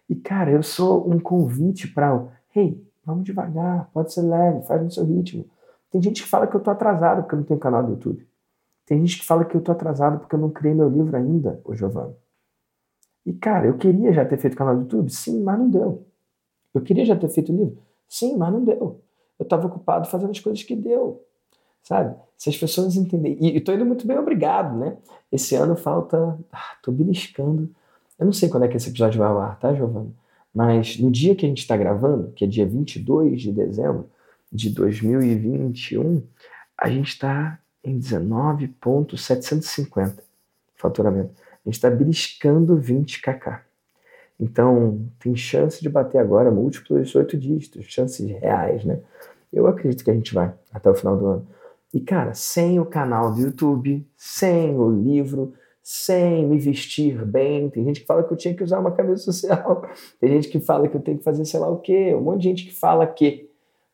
E, 0.09 0.15
cara, 0.15 0.51
eu 0.51 0.61
sou 0.61 1.09
um 1.09 1.19
convite 1.19 1.87
para, 1.87 2.27
hey, 2.55 2.85
vamos 3.05 3.23
devagar, 3.23 3.89
pode 3.93 4.13
ser 4.13 4.21
leve, 4.21 4.67
faz 4.67 4.83
no 4.83 4.91
seu 4.91 5.05
ritmo. 5.05 5.45
Tem 5.89 6.01
gente 6.01 6.23
que 6.23 6.29
fala 6.29 6.45
que 6.45 6.55
eu 6.55 6.59
tô 6.59 6.69
atrasado 6.69 7.21
porque 7.21 7.35
eu 7.35 7.39
não 7.39 7.45
tenho 7.45 7.59
canal 7.59 7.83
do 7.83 7.91
YouTube. 7.91 8.27
Tem 8.85 8.99
gente 8.99 9.19
que 9.19 9.25
fala 9.25 9.45
que 9.45 9.55
eu 9.55 9.61
tô 9.61 9.71
atrasado 9.71 10.19
porque 10.19 10.35
eu 10.35 10.39
não 10.39 10.49
criei 10.49 10.75
meu 10.75 10.89
livro 10.89 11.15
ainda, 11.15 11.61
ô 11.63 11.73
Giovanni. 11.73 12.15
E, 13.25 13.31
cara, 13.31 13.67
eu 13.67 13.77
queria 13.77 14.11
já 14.11 14.25
ter 14.25 14.37
feito 14.37 14.57
canal 14.57 14.75
do 14.75 14.81
YouTube? 14.81 15.09
Sim, 15.09 15.41
mas 15.41 15.57
não 15.57 15.69
deu. 15.69 16.05
Eu 16.73 16.81
queria 16.81 17.05
já 17.05 17.15
ter 17.15 17.29
feito 17.29 17.55
livro? 17.55 17.77
Sim, 18.09 18.37
mas 18.37 18.51
não 18.51 18.63
deu. 18.63 19.01
Eu 19.43 19.45
estava 19.45 19.67
ocupado 19.67 20.07
fazendo 20.07 20.31
as 20.31 20.39
coisas 20.39 20.63
que 20.63 20.75
deu. 20.75 21.23
Sabe? 21.83 22.15
Se 22.37 22.49
as 22.49 22.57
pessoas 22.57 22.95
entenderem. 22.95 23.37
E 23.41 23.57
estou 23.57 23.75
indo 23.75 23.85
muito 23.85 24.07
bem, 24.07 24.17
obrigado, 24.17 24.77
né? 24.77 24.97
Esse 25.31 25.55
ano 25.55 25.75
falta. 25.75 26.39
Ah, 26.51 26.77
tô 26.81 26.91
beliscando. 26.91 27.69
Eu 28.17 28.25
não 28.25 28.33
sei 28.33 28.47
quando 28.47 28.63
é 28.63 28.69
que 28.69 28.77
esse 28.77 28.89
episódio 28.89 29.19
vai 29.19 29.27
ao 29.27 29.39
ar, 29.39 29.59
tá, 29.59 29.73
Giovana? 29.73 30.11
Mas 30.53 30.97
no 30.97 31.11
dia 31.11 31.35
que 31.35 31.45
a 31.45 31.49
gente 31.49 31.59
está 31.59 31.75
gravando, 31.75 32.31
que 32.31 32.45
é 32.45 32.47
dia 32.47 32.65
22 32.65 33.41
de 33.41 33.51
dezembro 33.51 34.09
de 34.51 34.69
2021, 34.69 36.23
a 36.77 36.89
gente 36.89 37.09
está 37.09 37.59
em 37.83 37.99
19,750 37.99 40.23
faturamento. 40.75 41.33
A 41.65 41.69
gente 41.69 41.75
está 41.75 41.89
beliscando 41.89 42.77
20 42.77 43.21
kk. 43.21 43.59
Então, 44.39 45.05
tem 45.19 45.35
chance 45.35 45.81
de 45.81 45.89
bater 45.89 46.19
agora 46.19 46.51
múltiplos 46.51 47.15
oito 47.15 47.35
dígitos, 47.37 47.85
chances 47.87 48.29
reais, 48.29 48.83
né? 48.83 48.99
Eu 49.53 49.67
acredito 49.67 50.03
que 50.03 50.11
a 50.11 50.13
gente 50.13 50.33
vai 50.33 50.53
até 50.73 50.89
o 50.89 50.95
final 50.95 51.15
do 51.15 51.25
ano. 51.27 51.47
E, 51.93 51.99
cara, 52.01 52.33
sem 52.33 52.79
o 52.79 52.85
canal 52.85 53.33
do 53.33 53.39
YouTube, 53.39 54.05
sem 54.17 54.75
o 54.75 54.89
livro, 54.89 55.53
sem 55.83 56.47
me 56.47 56.57
vestir 56.57 57.23
bem. 57.25 57.69
Tem 57.69 57.83
gente 57.83 58.01
que 58.01 58.07
fala 58.07 58.23
que 58.23 58.33
eu 58.33 58.37
tinha 58.37 58.55
que 58.55 58.63
usar 58.63 58.79
uma 58.79 58.91
camisa 58.91 59.21
social. 59.21 59.85
Tem 60.19 60.31
gente 60.31 60.47
que 60.47 60.59
fala 60.59 60.87
que 60.87 60.95
eu 60.95 61.01
tenho 61.01 61.17
que 61.17 61.23
fazer 61.23 61.45
sei 61.45 61.59
lá 61.59 61.69
o 61.69 61.77
quê. 61.79 62.15
Um 62.15 62.21
monte 62.21 62.41
de 62.41 62.49
gente 62.49 62.65
que 62.65 62.73
fala 62.73 63.05
que. 63.05 63.49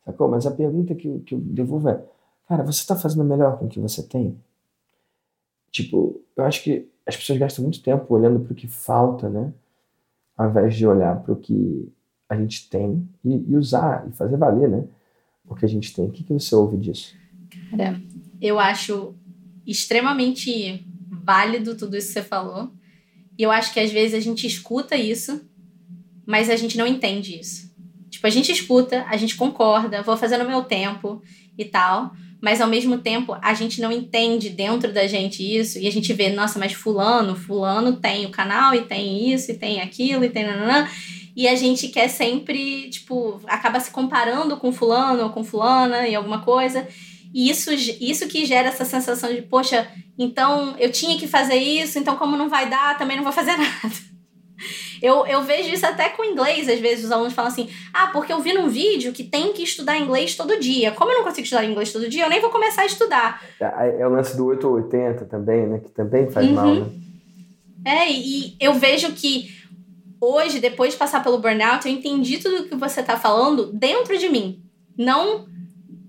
Sacou? 0.05 0.29
Mas 0.29 0.45
a 0.45 0.51
pergunta 0.51 0.95
que 0.95 1.07
eu, 1.07 1.19
que 1.25 1.35
eu 1.35 1.39
devolvo 1.39 1.89
é: 1.89 2.01
cara, 2.47 2.63
você 2.63 2.79
está 2.79 2.95
fazendo 2.95 3.23
melhor 3.23 3.57
com 3.57 3.65
o 3.65 3.67
que 3.67 3.79
você 3.79 4.03
tem? 4.03 4.37
Tipo, 5.71 6.21
eu 6.37 6.43
acho 6.45 6.63
que 6.63 6.87
as 7.05 7.17
pessoas 7.17 7.39
gastam 7.39 7.63
muito 7.63 7.81
tempo 7.81 8.13
olhando 8.13 8.39
para 8.39 8.53
o 8.53 8.55
que 8.55 8.67
falta, 8.67 9.27
né? 9.27 9.51
Ao 10.37 10.49
invés 10.49 10.75
de 10.75 10.85
olhar 10.87 11.21
para 11.21 11.33
o 11.33 11.35
que 11.35 11.91
a 12.29 12.35
gente 12.35 12.69
tem 12.69 13.07
e, 13.25 13.51
e, 13.51 13.55
usar 13.57 14.07
e 14.07 14.11
fazer 14.11 14.37
valer, 14.37 14.69
né? 14.69 14.83
O 15.49 15.55
que 15.55 15.65
a 15.65 15.69
gente 15.69 15.93
tem. 15.93 16.05
O 16.05 16.11
que, 16.11 16.23
que 16.23 16.31
você 16.31 16.55
ouve 16.55 16.77
disso? 16.77 17.13
Cara, 17.71 17.99
eu 18.39 18.59
acho 18.59 19.15
extremamente 19.65 20.85
válido 21.09 21.75
tudo 21.75 21.97
isso 21.97 22.07
que 22.07 22.13
você 22.13 22.23
falou. 22.23 22.71
E 23.37 23.43
eu 23.43 23.51
acho 23.51 23.73
que 23.73 23.79
às 23.79 23.91
vezes 23.91 24.13
a 24.13 24.19
gente 24.19 24.45
escuta 24.45 24.95
isso, 24.95 25.41
mas 26.25 26.49
a 26.49 26.55
gente 26.55 26.77
não 26.77 26.85
entende 26.85 27.39
isso. 27.39 27.69
Tipo, 28.09 28.27
a 28.27 28.29
gente 28.29 28.51
escuta, 28.51 29.05
a 29.07 29.15
gente 29.17 29.35
concorda, 29.35 30.03
vou 30.03 30.17
fazer 30.17 30.37
no 30.37 30.47
meu 30.47 30.63
tempo 30.63 31.21
e 31.57 31.63
tal, 31.63 32.11
mas 32.41 32.59
ao 32.61 32.67
mesmo 32.67 32.97
tempo 32.97 33.37
a 33.41 33.53
gente 33.53 33.81
não 33.81 33.91
entende 33.91 34.49
dentro 34.49 34.91
da 34.91 35.07
gente 35.07 35.43
isso 35.43 35.77
e 35.79 35.87
a 35.87 35.91
gente 35.91 36.11
vê, 36.13 36.29
nossa, 36.29 36.57
mas 36.57 36.73
fulano, 36.73 37.35
fulano 37.35 37.97
tem 37.97 38.25
o 38.25 38.31
canal 38.31 38.73
e 38.73 38.81
tem 38.81 39.31
isso 39.33 39.51
e 39.51 39.57
tem 39.57 39.81
aquilo 39.81 40.23
e 40.23 40.29
tem 40.29 40.45
nananã, 40.45 40.87
e 41.39 41.47
a 41.47 41.55
gente 41.55 41.87
quer 41.87 42.09
sempre, 42.09 42.89
tipo, 42.89 43.39
acaba 43.47 43.79
se 43.79 43.91
comparando 43.91 44.57
com 44.57 44.73
fulano 44.73 45.23
ou 45.23 45.29
com 45.29 45.41
fulana 45.41 46.05
e 46.05 46.13
alguma 46.13 46.41
coisa. 46.41 46.85
E 47.33 47.49
isso, 47.49 47.71
isso 47.71 48.27
que 48.27 48.45
gera 48.45 48.67
essa 48.67 48.83
sensação 48.83 49.33
de, 49.33 49.41
poxa, 49.43 49.87
então 50.17 50.75
eu 50.77 50.91
tinha 50.91 51.17
que 51.17 51.29
fazer 51.29 51.55
isso, 51.55 51.97
então 51.97 52.17
como 52.17 52.35
não 52.35 52.49
vai 52.49 52.69
dar, 52.69 52.97
também 52.97 53.15
não 53.15 53.23
vou 53.23 53.31
fazer 53.31 53.55
nada. 53.55 53.95
Eu, 55.01 55.25
eu 55.27 55.41
vejo 55.41 55.73
isso 55.73 55.85
até 55.85 56.09
com 56.09 56.25
inglês, 56.25 56.67
às 56.67 56.81
vezes 56.81 57.05
os 57.05 57.11
alunos 57.13 57.31
falam 57.31 57.49
assim: 57.49 57.69
ah, 57.93 58.07
porque 58.07 58.33
eu 58.33 58.41
vi 58.41 58.51
num 58.51 58.67
vídeo 58.67 59.13
que 59.13 59.23
tem 59.23 59.53
que 59.53 59.63
estudar 59.63 59.97
inglês 59.97 60.35
todo 60.35 60.59
dia. 60.59 60.91
Como 60.91 61.09
eu 61.09 61.19
não 61.19 61.23
consigo 61.23 61.45
estudar 61.45 61.63
inglês 61.63 61.93
todo 61.93 62.09
dia, 62.09 62.25
eu 62.25 62.29
nem 62.29 62.41
vou 62.41 62.49
começar 62.49 62.81
a 62.81 62.85
estudar. 62.85 63.41
É, 63.61 64.01
é 64.01 64.05
o 64.05 64.09
lance 64.09 64.35
do 64.35 64.45
8 64.47 64.67
ou 64.67 64.73
80 64.73 65.23
também, 65.23 65.65
né? 65.65 65.79
Que 65.79 65.89
também 65.91 66.29
faz 66.29 66.45
uhum. 66.49 66.53
mal, 66.53 66.75
né? 66.75 66.87
É, 67.85 68.11
e 68.11 68.57
eu 68.59 68.73
vejo 68.73 69.13
que 69.13 69.57
hoje, 70.21 70.59
depois 70.59 70.93
de 70.93 70.99
passar 70.99 71.23
pelo 71.23 71.39
burnout, 71.39 71.87
eu 71.87 71.93
entendi 71.93 72.37
tudo 72.37 72.63
o 72.63 72.69
que 72.69 72.75
você 72.75 73.01
tá 73.01 73.17
falando 73.17 73.71
dentro 73.73 74.17
de 74.17 74.29
mim. 74.29 74.61
Não 74.97 75.47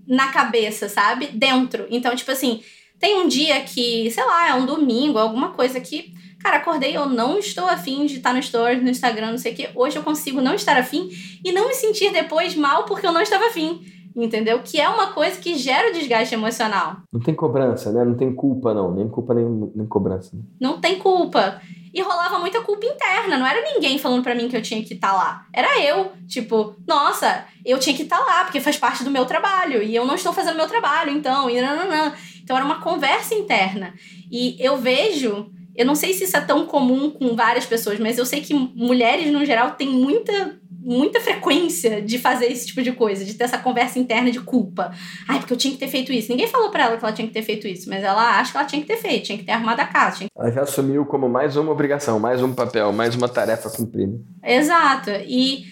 na 0.07 0.31
cabeça, 0.31 0.89
sabe? 0.89 1.27
Dentro. 1.27 1.85
Então, 1.89 2.15
tipo 2.15 2.31
assim, 2.31 2.61
tem 2.99 3.21
um 3.21 3.27
dia 3.27 3.61
que, 3.61 4.11
sei 4.11 4.23
lá, 4.25 4.49
é 4.49 4.53
um 4.53 4.65
domingo, 4.65 5.17
alguma 5.17 5.49
coisa 5.49 5.79
que, 5.79 6.13
cara, 6.39 6.57
acordei, 6.57 6.95
eu 6.95 7.07
não 7.07 7.39
estou 7.39 7.65
afim 7.65 8.05
de 8.05 8.17
estar 8.17 8.33
no 8.33 8.39
story, 8.39 8.81
no 8.81 8.89
Instagram, 8.89 9.31
não 9.31 9.37
sei 9.37 9.53
o 9.53 9.55
quê. 9.55 9.69
Hoje 9.73 9.97
eu 9.97 10.03
consigo 10.03 10.41
não 10.41 10.53
estar 10.53 10.77
afim 10.77 11.09
e 11.43 11.51
não 11.51 11.67
me 11.67 11.73
sentir 11.73 12.11
depois 12.11 12.55
mal 12.55 12.83
porque 12.83 13.07
eu 13.07 13.11
não 13.11 13.21
estava 13.21 13.45
afim. 13.47 13.81
Entendeu? 14.13 14.59
Que 14.61 14.81
é 14.81 14.89
uma 14.89 15.13
coisa 15.13 15.39
que 15.39 15.55
gera 15.55 15.89
o 15.89 15.93
desgaste 15.93 16.35
emocional. 16.35 16.97
Não 17.13 17.21
tem 17.21 17.33
cobrança, 17.33 17.93
né? 17.93 18.03
Não 18.03 18.15
tem 18.15 18.35
culpa, 18.35 18.73
não. 18.73 18.93
Nem 18.93 19.07
culpa, 19.07 19.33
nem, 19.33 19.45
nem 19.73 19.87
cobrança. 19.87 20.35
Né? 20.35 20.43
Não 20.59 20.81
tem 20.81 20.99
culpa 20.99 21.61
e 21.93 22.01
rolava 22.01 22.39
muita 22.39 22.61
culpa 22.61 22.85
interna. 22.85 23.37
Não 23.37 23.45
era 23.45 23.61
ninguém 23.61 23.97
falando 23.97 24.23
para 24.23 24.35
mim 24.35 24.47
que 24.47 24.55
eu 24.55 24.61
tinha 24.61 24.83
que 24.83 24.93
estar 24.93 25.09
tá 25.09 25.13
lá. 25.13 25.45
Era 25.53 25.81
eu. 25.83 26.11
Tipo, 26.27 26.75
nossa, 26.87 27.45
eu 27.65 27.79
tinha 27.79 27.95
que 27.95 28.03
estar 28.03 28.17
tá 28.17 28.25
lá, 28.25 28.43
porque 28.43 28.61
faz 28.61 28.77
parte 28.77 29.03
do 29.03 29.11
meu 29.11 29.25
trabalho. 29.25 29.83
E 29.83 29.95
eu 29.95 30.05
não 30.05 30.15
estou 30.15 30.31
fazendo 30.31 30.55
meu 30.55 30.67
trabalho, 30.67 31.11
então. 31.11 31.49
E 31.49 31.59
nananã. 31.59 32.13
Então 32.41 32.55
era 32.55 32.65
uma 32.65 32.79
conversa 32.79 33.35
interna. 33.35 33.93
E 34.31 34.55
eu 34.59 34.77
vejo. 34.77 35.51
Eu 35.75 35.85
não 35.85 35.95
sei 35.95 36.13
se 36.13 36.25
isso 36.25 36.35
é 36.35 36.41
tão 36.41 36.65
comum 36.65 37.09
com 37.09 37.35
várias 37.35 37.65
pessoas, 37.65 37.97
mas 37.97 38.17
eu 38.17 38.25
sei 38.25 38.41
que 38.41 38.53
mulheres, 38.53 39.31
no 39.31 39.45
geral, 39.45 39.71
têm 39.71 39.87
muita 39.87 40.60
muita 40.83 41.21
frequência 41.21 42.01
de 42.01 42.17
fazer 42.17 42.47
esse 42.47 42.67
tipo 42.67 42.81
de 42.81 42.91
coisa, 42.91 43.23
de 43.23 43.35
ter 43.35 43.43
essa 43.43 43.57
conversa 43.57 43.99
interna 43.99 44.31
de 44.31 44.39
culpa. 44.39 44.91
Ai, 45.27 45.39
porque 45.39 45.53
eu 45.53 45.57
tinha 45.57 45.73
que 45.73 45.79
ter 45.79 45.87
feito 45.87 46.11
isso. 46.11 46.31
Ninguém 46.31 46.47
falou 46.47 46.71
para 46.71 46.85
ela 46.85 46.97
que 46.97 47.05
ela 47.05 47.13
tinha 47.13 47.27
que 47.27 47.33
ter 47.33 47.43
feito 47.43 47.67
isso, 47.67 47.87
mas 47.87 48.03
ela 48.03 48.39
acha 48.39 48.51
que 48.51 48.57
ela 48.57 48.65
tinha 48.65 48.81
que 48.81 48.87
ter 48.87 48.97
feito, 48.97 49.25
tinha 49.25 49.37
que 49.37 49.43
ter 49.43 49.51
arrumado 49.51 49.79
a 49.79 49.85
casa. 49.85 50.17
Tinha... 50.17 50.27
Ela 50.35 50.51
já 50.51 50.61
assumiu 50.61 51.05
como 51.05 51.29
mais 51.29 51.55
uma 51.55 51.71
obrigação, 51.71 52.19
mais 52.19 52.41
um 52.41 52.53
papel, 52.53 52.91
mais 52.91 53.15
uma 53.15 53.29
tarefa 53.29 53.69
a 53.69 53.71
cumprir. 53.71 54.07
Né? 54.07 54.17
Exato. 54.43 55.11
E 55.27 55.65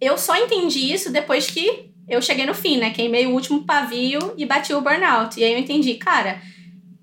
eu 0.00 0.18
só 0.18 0.36
entendi 0.36 0.92
isso 0.92 1.10
depois 1.10 1.50
que 1.50 1.90
eu 2.06 2.20
cheguei 2.20 2.44
no 2.44 2.54
fim, 2.54 2.76
né? 2.76 2.90
Queimei 2.90 3.26
o 3.26 3.32
último 3.32 3.64
pavio 3.64 4.34
e 4.36 4.44
bati 4.44 4.74
o 4.74 4.82
burnout. 4.82 5.40
E 5.40 5.44
aí 5.44 5.52
eu 5.54 5.58
entendi, 5.58 5.94
cara, 5.94 6.38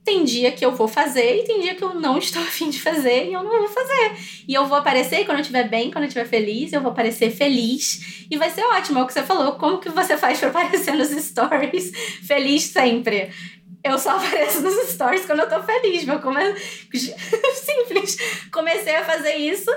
tem 0.03 0.23
dia 0.23 0.51
que 0.51 0.65
eu 0.65 0.71
vou 0.71 0.87
fazer 0.87 1.39
e 1.39 1.43
tem 1.43 1.61
dia 1.61 1.75
que 1.75 1.83
eu 1.83 1.93
não 1.93 2.17
estou 2.17 2.41
afim 2.43 2.69
de 2.69 2.81
fazer 2.81 3.27
e 3.27 3.33
eu 3.33 3.43
não 3.43 3.59
vou 3.59 3.67
fazer. 3.67 4.43
E 4.47 4.53
eu 4.53 4.65
vou 4.65 4.77
aparecer 4.77 5.25
quando 5.25 5.37
eu 5.37 5.41
estiver 5.41 5.69
bem, 5.69 5.91
quando 5.91 6.03
eu 6.03 6.07
estiver 6.07 6.27
feliz, 6.27 6.73
eu 6.73 6.81
vou 6.81 6.91
aparecer 6.91 7.31
feliz 7.31 8.25
e 8.29 8.37
vai 8.37 8.49
ser 8.49 8.63
ótimo. 8.63 8.99
É 8.99 9.03
o 9.03 9.07
que 9.07 9.13
você 9.13 9.23
falou. 9.23 9.53
Como 9.53 9.79
que 9.79 9.89
você 9.89 10.17
faz 10.17 10.39
para 10.39 10.49
aparecer 10.49 10.95
nos 10.95 11.09
stories 11.09 11.91
feliz 12.27 12.63
sempre? 12.63 13.31
Eu 13.83 13.97
só 13.97 14.11
apareço 14.11 14.61
nos 14.61 14.89
stories 14.89 15.25
quando 15.25 15.39
eu 15.39 15.49
tô 15.49 15.61
feliz, 15.63 16.05
meu. 16.05 16.19
Como 16.19 16.37
é 16.37 16.55
simples. 16.55 18.17
Comecei 18.51 18.95
a 18.95 19.03
fazer 19.03 19.35
isso 19.37 19.71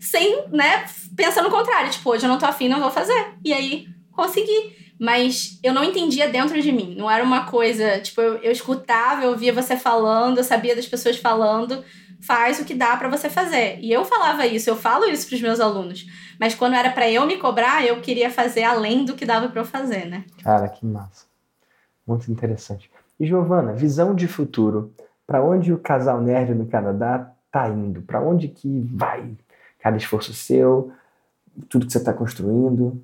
sem, 0.00 0.44
né, 0.50 0.84
pensando 1.16 1.48
no 1.48 1.56
contrário. 1.56 1.90
Tipo, 1.90 2.10
hoje 2.10 2.24
eu 2.24 2.28
não 2.28 2.38
tô 2.38 2.46
afim, 2.46 2.68
não 2.68 2.80
vou 2.80 2.90
fazer. 2.90 3.34
E 3.44 3.52
aí, 3.52 3.86
consegui 4.12 4.83
mas 4.98 5.58
eu 5.62 5.72
não 5.72 5.84
entendia 5.84 6.28
dentro 6.28 6.60
de 6.60 6.70
mim. 6.72 6.94
Não 6.96 7.10
era 7.10 7.24
uma 7.24 7.46
coisa, 7.46 8.00
tipo, 8.00 8.20
eu, 8.20 8.36
eu 8.36 8.52
escutava, 8.52 9.22
eu 9.22 9.30
ouvia 9.30 9.52
você 9.52 9.76
falando, 9.76 10.38
eu 10.38 10.44
sabia 10.44 10.76
das 10.76 10.86
pessoas 10.86 11.16
falando, 11.16 11.84
faz 12.20 12.60
o 12.60 12.64
que 12.64 12.74
dá 12.74 12.96
para 12.96 13.08
você 13.08 13.28
fazer. 13.28 13.78
E 13.80 13.92
eu 13.92 14.04
falava 14.04 14.46
isso, 14.46 14.70
eu 14.70 14.76
falo 14.76 15.04
isso 15.04 15.28
pros 15.28 15.40
meus 15.40 15.60
alunos. 15.60 16.06
Mas 16.38 16.54
quando 16.54 16.74
era 16.74 16.90
para 16.90 17.10
eu 17.10 17.26
me 17.26 17.36
cobrar, 17.36 17.84
eu 17.84 18.00
queria 18.00 18.30
fazer 18.30 18.64
além 18.64 19.04
do 19.04 19.14
que 19.14 19.26
dava 19.26 19.48
para 19.48 19.60
eu 19.60 19.64
fazer, 19.64 20.06
né? 20.06 20.24
Cara, 20.42 20.68
que 20.68 20.86
massa. 20.86 21.26
Muito 22.06 22.30
interessante. 22.30 22.90
E 23.18 23.26
Giovana, 23.26 23.72
visão 23.72 24.14
de 24.14 24.26
futuro. 24.26 24.92
Para 25.26 25.42
onde 25.42 25.72
o 25.72 25.78
casal 25.78 26.20
nerd 26.20 26.54
no 26.54 26.66
Canadá 26.66 27.32
tá 27.50 27.68
indo? 27.68 28.02
Para 28.02 28.20
onde 28.20 28.48
que 28.48 28.80
vai 28.92 29.34
cada 29.78 29.96
esforço 29.96 30.34
seu, 30.34 30.92
tudo 31.68 31.86
que 31.86 31.92
você 31.92 31.98
está 31.98 32.12
construindo? 32.12 33.02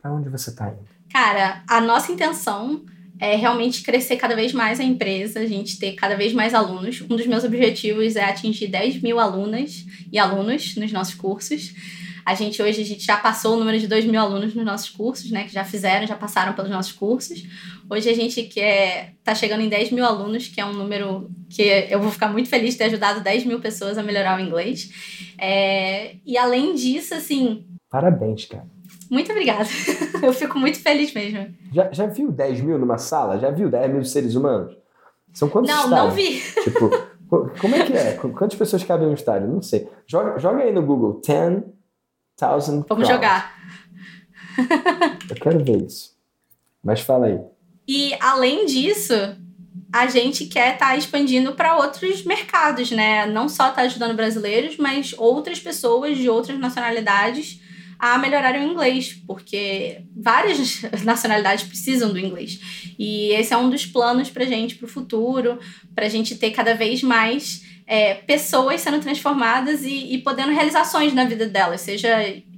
Para 0.00 0.12
onde 0.12 0.28
você 0.28 0.50
está 0.50 0.68
indo? 0.68 0.88
Cara, 1.12 1.62
a 1.68 1.80
nossa 1.80 2.10
intenção 2.10 2.84
é 3.20 3.36
realmente 3.36 3.82
crescer 3.82 4.16
cada 4.16 4.34
vez 4.34 4.52
mais 4.52 4.80
a 4.80 4.82
empresa, 4.82 5.40
a 5.40 5.46
gente 5.46 5.78
ter 5.78 5.92
cada 5.92 6.16
vez 6.16 6.32
mais 6.32 6.54
alunos. 6.54 7.02
Um 7.02 7.16
dos 7.16 7.26
meus 7.26 7.44
objetivos 7.44 8.16
é 8.16 8.24
atingir 8.24 8.66
10 8.66 9.02
mil 9.02 9.20
alunas 9.20 9.84
e 10.10 10.18
alunos 10.18 10.74
nos 10.74 10.90
nossos 10.90 11.14
cursos. 11.14 11.74
A 12.24 12.34
gente 12.34 12.62
hoje 12.62 12.80
a 12.80 12.84
gente 12.84 13.04
já 13.04 13.16
passou 13.16 13.54
o 13.54 13.58
número 13.58 13.78
de 13.78 13.86
2 13.86 14.06
mil 14.06 14.20
alunos 14.20 14.54
nos 14.54 14.64
nossos 14.64 14.88
cursos, 14.88 15.30
né? 15.30 15.44
Que 15.44 15.52
já 15.52 15.64
fizeram, 15.64 16.06
já 16.06 16.16
passaram 16.16 16.54
pelos 16.54 16.70
nossos 16.70 16.92
cursos. 16.92 17.44
Hoje 17.90 18.08
a 18.08 18.14
gente 18.14 18.44
quer 18.44 19.14
tá 19.22 19.34
chegando 19.34 19.60
em 19.60 19.68
10 19.68 19.92
mil 19.92 20.04
alunos, 20.04 20.48
que 20.48 20.60
é 20.60 20.64
um 20.64 20.72
número 20.72 21.30
que 21.50 21.62
eu 21.90 22.00
vou 22.00 22.10
ficar 22.10 22.28
muito 22.28 22.48
feliz 22.48 22.72
de 22.72 22.78
ter 22.78 22.84
ajudado 22.84 23.20
10 23.20 23.44
mil 23.44 23.60
pessoas 23.60 23.98
a 23.98 24.02
melhorar 24.02 24.38
o 24.38 24.42
inglês. 24.42 24.88
É, 25.36 26.16
e 26.24 26.38
além 26.38 26.74
disso, 26.74 27.14
assim. 27.14 27.66
Parabéns, 27.90 28.46
cara. 28.46 28.71
Muito 29.12 29.30
obrigada. 29.30 29.68
Eu 30.24 30.32
fico 30.32 30.58
muito 30.58 30.80
feliz 30.80 31.12
mesmo. 31.12 31.54
Já, 31.70 31.92
já 31.92 32.06
viu 32.06 32.32
10 32.32 32.62
mil 32.62 32.78
numa 32.78 32.96
sala? 32.96 33.38
Já 33.38 33.50
viu 33.50 33.68
10 33.68 33.92
mil 33.92 34.04
seres 34.04 34.34
humanos? 34.34 34.74
São 35.34 35.50
quantos 35.50 35.70
Não, 35.70 35.84
estádios? 35.84 36.06
não 36.06 36.10
vi. 36.14 36.40
Tipo, 36.64 37.50
como 37.60 37.74
é 37.74 37.84
que 37.84 37.92
é? 37.92 38.12
Quantas 38.14 38.58
pessoas 38.58 38.82
cabem 38.84 39.08
no 39.08 39.12
estádio? 39.12 39.48
Não 39.48 39.60
sei. 39.60 39.86
Joga, 40.06 40.38
joga 40.38 40.62
aí 40.62 40.72
no 40.72 40.80
Google. 40.80 41.20
10,000 41.26 41.74
Vamos 42.38 42.86
crowd. 42.86 43.06
jogar. 43.06 43.54
Eu 45.28 45.36
quero 45.36 45.62
ver 45.62 45.82
isso. 45.82 46.16
Mas 46.82 47.02
fala 47.02 47.26
aí. 47.26 47.38
E 47.86 48.16
além 48.18 48.64
disso, 48.64 49.12
a 49.92 50.06
gente 50.06 50.46
quer 50.46 50.72
estar 50.74 50.88
tá 50.88 50.96
expandindo 50.96 51.52
para 51.52 51.76
outros 51.76 52.24
mercados, 52.24 52.90
né? 52.90 53.26
Não 53.26 53.46
só 53.46 53.64
estar 53.64 53.76
tá 53.76 53.82
ajudando 53.82 54.16
brasileiros, 54.16 54.78
mas 54.78 55.14
outras 55.18 55.60
pessoas 55.60 56.16
de 56.16 56.30
outras 56.30 56.58
nacionalidades 56.58 57.61
a 58.02 58.18
melhorar 58.18 58.56
o 58.56 58.62
inglês, 58.64 59.12
porque 59.28 60.02
várias 60.16 60.82
nacionalidades 61.06 61.62
precisam 61.64 62.12
do 62.12 62.18
inglês. 62.18 62.58
E 62.98 63.28
esse 63.28 63.54
é 63.54 63.56
um 63.56 63.70
dos 63.70 63.86
planos 63.86 64.28
para 64.28 64.44
gente 64.44 64.74
para 64.74 64.86
o 64.86 64.90
futuro, 64.90 65.60
para 65.94 66.06
a 66.06 66.08
gente 66.08 66.34
ter 66.34 66.50
cada 66.50 66.74
vez 66.74 67.00
mais 67.00 67.62
é, 67.86 68.14
pessoas 68.14 68.80
sendo 68.80 68.98
transformadas 69.00 69.84
e, 69.84 70.14
e 70.14 70.18
podendo 70.18 70.50
realizações 70.50 71.14
na 71.14 71.24
vida 71.24 71.46
delas, 71.46 71.82
seja 71.82 72.10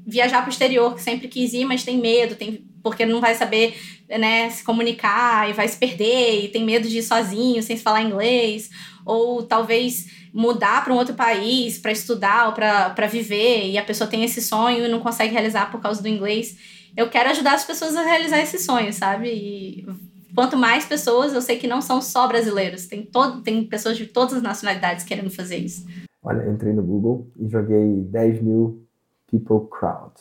viajar 0.06 0.40
para 0.40 0.48
o 0.48 0.52
exterior, 0.52 0.94
que 0.94 1.02
sempre 1.02 1.28
quis 1.28 1.52
ir, 1.52 1.66
mas 1.66 1.84
tem 1.84 1.98
medo, 1.98 2.36
tem 2.36 2.64
porque 2.84 3.06
não 3.06 3.18
vai 3.18 3.34
saber 3.34 3.74
né, 4.08 4.50
se 4.50 4.62
comunicar 4.62 5.48
e 5.48 5.54
vai 5.54 5.66
se 5.66 5.78
perder 5.78 6.44
e 6.44 6.48
tem 6.48 6.62
medo 6.62 6.86
de 6.86 6.98
ir 6.98 7.02
sozinho, 7.02 7.62
sem 7.62 7.78
falar 7.78 8.02
inglês, 8.02 8.68
ou 9.06 9.42
talvez 9.42 10.06
mudar 10.32 10.84
para 10.84 10.92
um 10.92 10.96
outro 10.96 11.14
país 11.14 11.78
para 11.78 11.90
estudar 11.90 12.48
ou 12.48 12.52
para 12.52 13.06
viver 13.06 13.70
e 13.70 13.78
a 13.78 13.84
pessoa 13.84 14.08
tem 14.08 14.22
esse 14.22 14.42
sonho 14.42 14.84
e 14.84 14.88
não 14.88 15.00
consegue 15.00 15.32
realizar 15.32 15.70
por 15.72 15.80
causa 15.80 16.02
do 16.02 16.08
inglês. 16.08 16.56
Eu 16.94 17.08
quero 17.08 17.30
ajudar 17.30 17.54
as 17.54 17.64
pessoas 17.64 17.96
a 17.96 18.02
realizar 18.02 18.38
esse 18.40 18.58
sonho, 18.58 18.92
sabe? 18.92 19.28
E 19.28 19.86
quanto 20.34 20.56
mais 20.56 20.84
pessoas, 20.84 21.32
eu 21.32 21.40
sei 21.40 21.56
que 21.56 21.66
não 21.66 21.80
são 21.80 22.02
só 22.02 22.28
brasileiros, 22.28 22.86
tem, 22.86 23.02
todo, 23.02 23.40
tem 23.40 23.64
pessoas 23.64 23.96
de 23.96 24.06
todas 24.06 24.34
as 24.34 24.42
nacionalidades 24.42 25.04
querendo 25.04 25.30
fazer 25.30 25.56
isso. 25.56 25.86
Olha, 26.22 26.48
entrei 26.50 26.72
no 26.74 26.82
Google 26.82 27.26
e 27.38 27.48
joguei 27.48 28.02
10 28.10 28.42
mil 28.42 28.86
people 29.30 29.66
crowd 29.70 30.12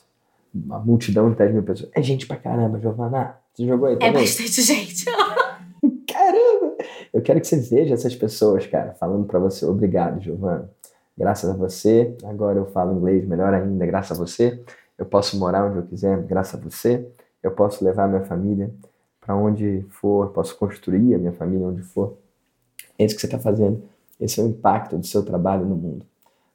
uma 0.54 0.80
multidão 0.80 1.32
de 1.32 1.38
10 1.38 1.54
mil 1.54 1.64
pessoas. 1.64 1.92
É 1.94 2.02
gente 2.02 2.28
pra 2.28 2.38
caramba, 2.38 2.80
Giovana. 2.80 3.38
Você 3.54 3.66
jogou 3.66 3.88
aí 3.88 3.96
é 3.96 3.98
também? 3.98 4.16
É 4.16 4.20
bastante 4.22 4.62
gente. 4.62 5.06
caramba! 6.08 6.76
Eu 7.14 7.22
quero 7.22 7.40
que 7.40 7.48
você 7.48 7.58
veja 7.58 7.94
essas 7.94 8.16
pessoas, 8.16 8.68
cara, 8.68 8.94
falando 8.94 9.26
para 9.26 9.40
você. 9.40 9.66
Obrigado, 9.66 10.22
Giovana. 10.22 10.70
Graças 11.18 11.50
a 11.50 11.54
você, 11.54 12.16
agora 12.24 12.58
eu 12.58 12.66
falo 12.66 12.98
inglês 12.98 13.26
melhor 13.28 13.54
ainda, 13.54 13.86
graças 13.86 14.20
a 14.20 14.20
você. 14.20 14.64
Eu 14.98 15.06
posso 15.06 15.38
morar 15.38 15.66
onde 15.66 15.78
eu 15.78 15.84
quiser, 15.84 16.22
graças 16.24 16.60
a 16.60 16.64
você. 16.64 17.08
Eu 17.42 17.52
posso 17.52 17.84
levar 17.86 18.08
minha 18.08 18.24
família 18.24 18.74
para 19.22 19.36
onde 19.36 19.86
for, 19.90 20.30
posso 20.30 20.58
construir 20.58 21.14
a 21.14 21.18
minha 21.18 21.32
família 21.32 21.68
onde 21.68 21.84
for. 21.84 22.18
É 22.98 23.06
isso 23.06 23.16
que 23.16 23.22
você 23.22 23.28
está 23.28 23.40
fazendo. 23.40 23.84
Esse 24.20 24.40
é 24.40 24.44
o 24.44 24.48
impacto 24.48 24.98
do 24.98 25.06
seu 25.06 25.24
trabalho 25.24 25.66
no 25.66 25.76
mundo. 25.76 26.06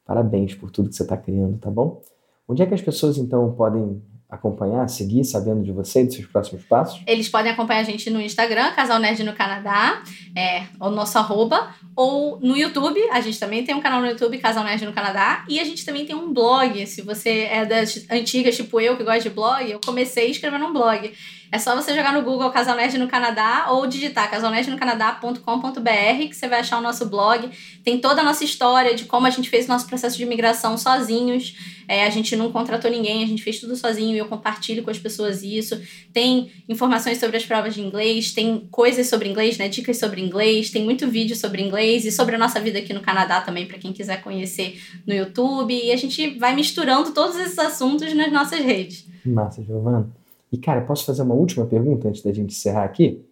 Parabéns 0.04 0.54
por 0.54 0.70
tudo 0.70 0.88
que 0.88 0.96
você 0.96 1.02
está 1.02 1.16
criando, 1.16 1.58
tá 1.58 1.70
bom? 1.70 2.00
Onde 2.48 2.62
é 2.62 2.66
que 2.66 2.74
as 2.74 2.80
pessoas 2.80 3.18
então 3.18 3.52
podem 3.52 4.02
acompanhar, 4.28 4.88
seguir, 4.88 5.24
sabendo 5.24 5.62
de 5.62 5.72
você 5.72 6.02
e 6.02 6.04
dos 6.04 6.14
seus 6.14 6.26
próximos 6.26 6.64
passos? 6.64 7.02
Eles 7.06 7.28
podem 7.28 7.52
acompanhar 7.52 7.80
a 7.80 7.84
gente 7.84 8.10
no 8.10 8.20
Instagram, 8.20 8.72
Casal 8.72 8.98
Nerd 8.98 9.22
no 9.22 9.34
Canadá, 9.34 10.02
é 10.36 10.64
o 10.80 10.90
nosso 10.90 11.18
arroba, 11.18 11.74
ou 11.96 12.38
no 12.40 12.56
YouTube, 12.56 13.00
a 13.10 13.20
gente 13.20 13.38
também 13.40 13.64
tem 13.64 13.74
um 13.74 13.80
canal 13.80 14.00
no 14.00 14.06
YouTube, 14.06 14.36
Casal 14.38 14.64
Nerd 14.64 14.84
no 14.84 14.92
Canadá, 14.92 15.44
e 15.48 15.60
a 15.60 15.64
gente 15.64 15.84
também 15.84 16.06
tem 16.06 16.14
um 16.14 16.32
blog, 16.32 16.86
se 16.86 17.02
você 17.02 17.48
é 17.50 17.64
das 17.64 18.06
antigas, 18.10 18.56
tipo 18.56 18.80
eu, 18.80 18.96
que 18.96 19.04
gosta 19.04 19.20
de 19.20 19.30
blog, 19.30 19.70
eu 19.70 19.80
comecei 19.84 20.30
escrevendo 20.30 20.66
um 20.66 20.72
blog. 20.72 21.12
É 21.50 21.58
só 21.58 21.74
você 21.74 21.94
jogar 21.94 22.12
no 22.12 22.22
Google 22.22 22.50
Casal 22.50 22.76
Nerd 22.76 22.98
no 22.98 23.08
Canadá 23.08 23.68
ou 23.70 23.86
digitar 23.86 24.30
casalnerdnocanadá.com.br 24.30 26.28
que 26.28 26.34
você 26.34 26.46
vai 26.48 26.60
achar 26.60 26.78
o 26.78 26.82
nosso 26.82 27.06
blog. 27.06 27.50
Tem 27.82 27.98
toda 27.98 28.20
a 28.20 28.24
nossa 28.24 28.44
história 28.44 28.94
de 28.94 29.04
como 29.04 29.26
a 29.26 29.30
gente 29.30 29.48
fez 29.48 29.66
o 29.66 29.68
nosso 29.68 29.86
processo 29.86 30.16
de 30.16 30.22
imigração 30.24 30.76
sozinhos. 30.76 31.54
É, 31.88 32.04
a 32.04 32.10
gente 32.10 32.36
não 32.36 32.52
contratou 32.52 32.90
ninguém, 32.90 33.24
a 33.24 33.26
gente 33.26 33.42
fez 33.42 33.58
tudo 33.58 33.74
sozinho 33.74 34.14
e 34.14 34.18
eu 34.18 34.26
compartilho 34.26 34.82
com 34.82 34.90
as 34.90 34.98
pessoas 34.98 35.42
isso. 35.42 35.80
Tem 36.12 36.52
informações 36.68 37.18
sobre 37.18 37.38
as 37.38 37.46
provas 37.46 37.74
de 37.74 37.80
inglês, 37.80 38.32
tem 38.32 38.68
coisas 38.70 39.06
sobre 39.06 39.26
inglês, 39.28 39.56
né? 39.56 39.68
Dicas 39.68 39.98
sobre 39.98 40.20
inglês, 40.20 40.70
tem 40.70 40.84
muito 40.84 41.08
vídeo 41.08 41.34
sobre 41.34 41.62
inglês 41.62 42.04
e 42.04 42.12
sobre 42.12 42.34
a 42.34 42.38
nossa 42.38 42.60
vida 42.60 42.78
aqui 42.78 42.92
no 42.92 43.00
Canadá 43.00 43.40
também, 43.40 43.66
para 43.66 43.78
quem 43.78 43.92
quiser 43.92 44.22
conhecer 44.22 44.78
no 45.06 45.14
YouTube. 45.14 45.72
E 45.72 45.90
a 45.90 45.96
gente 45.96 46.38
vai 46.38 46.54
misturando 46.54 47.12
todos 47.12 47.36
esses 47.36 47.58
assuntos 47.58 48.12
nas 48.12 48.30
nossas 48.30 48.60
redes. 48.60 49.06
Massa, 49.24 49.62
Giovana. 49.62 50.10
E, 50.50 50.58
cara, 50.58 50.80
posso 50.82 51.04
fazer 51.04 51.22
uma 51.22 51.34
última 51.34 51.66
pergunta 51.66 52.08
antes 52.08 52.22
da 52.22 52.32
gente 52.32 52.54
encerrar 52.54 52.84
aqui? 52.84 53.24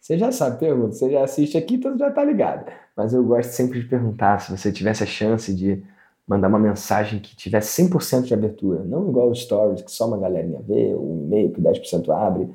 Você 0.00 0.16
já 0.16 0.30
sabe 0.30 0.60
pergunta, 0.60 0.92
você 0.92 1.10
já 1.10 1.24
assiste 1.24 1.58
aqui, 1.58 1.74
então 1.74 1.98
já 1.98 2.10
tá 2.10 2.24
ligado. 2.24 2.70
Mas 2.96 3.12
eu 3.12 3.24
gosto 3.24 3.50
sempre 3.50 3.80
de 3.80 3.88
perguntar 3.88 4.40
se 4.40 4.56
você 4.56 4.70
tivesse 4.72 5.02
a 5.02 5.06
chance 5.06 5.52
de 5.52 5.82
mandar 6.26 6.48
uma 6.48 6.58
mensagem 6.58 7.20
que 7.20 7.36
tivesse 7.36 7.82
100% 7.82 8.22
de 8.22 8.34
abertura, 8.34 8.84
não 8.84 9.08
igual 9.08 9.30
os 9.30 9.42
stories 9.42 9.82
que 9.82 9.90
só 9.90 10.06
uma 10.06 10.18
galerinha 10.18 10.60
vê, 10.62 10.94
ou 10.94 11.12
um 11.12 11.24
e-mail 11.24 11.52
que 11.52 11.60
10% 11.60 12.08
abre, 12.10 12.48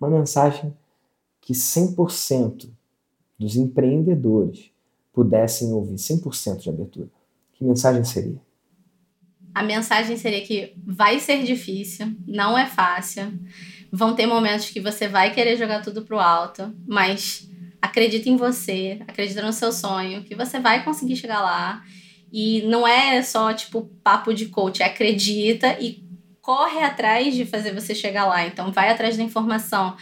uma 0.00 0.10
mensagem 0.10 0.74
que 1.40 1.52
100% 1.52 2.68
dos 3.38 3.56
empreendedores 3.56 4.70
pudessem 5.12 5.72
ouvir 5.72 5.96
100% 5.96 6.58
de 6.58 6.70
abertura. 6.70 7.08
Que 7.52 7.64
mensagem 7.64 8.04
seria? 8.04 8.40
A 9.54 9.62
mensagem 9.62 10.16
seria 10.16 10.40
que 10.40 10.72
vai 10.84 11.20
ser 11.20 11.42
difícil, 11.42 12.14
não 12.26 12.56
é 12.56 12.66
fácil. 12.66 13.32
Vão 13.90 14.14
ter 14.14 14.26
momentos 14.26 14.70
que 14.70 14.80
você 14.80 15.06
vai 15.06 15.32
querer 15.32 15.56
jogar 15.56 15.82
tudo 15.82 16.02
pro 16.02 16.18
alto, 16.18 16.74
mas 16.86 17.48
acredita 17.80 18.28
em 18.28 18.36
você, 18.36 19.00
acredita 19.06 19.42
no 19.42 19.52
seu 19.52 19.72
sonho, 19.72 20.24
que 20.24 20.34
você 20.34 20.58
vai 20.58 20.82
conseguir 20.84 21.16
chegar 21.16 21.40
lá. 21.40 21.82
E 22.32 22.62
não 22.62 22.88
é 22.88 23.20
só 23.22 23.52
tipo 23.52 23.90
papo 24.02 24.32
de 24.32 24.46
coach, 24.46 24.82
é 24.82 24.86
acredita 24.86 25.76
e 25.78 26.02
corre 26.40 26.82
atrás 26.82 27.34
de 27.34 27.44
fazer 27.44 27.74
você 27.74 27.94
chegar 27.94 28.26
lá. 28.26 28.46
Então 28.46 28.72
vai 28.72 28.88
atrás 28.88 29.16
da 29.16 29.22
informação. 29.22 29.94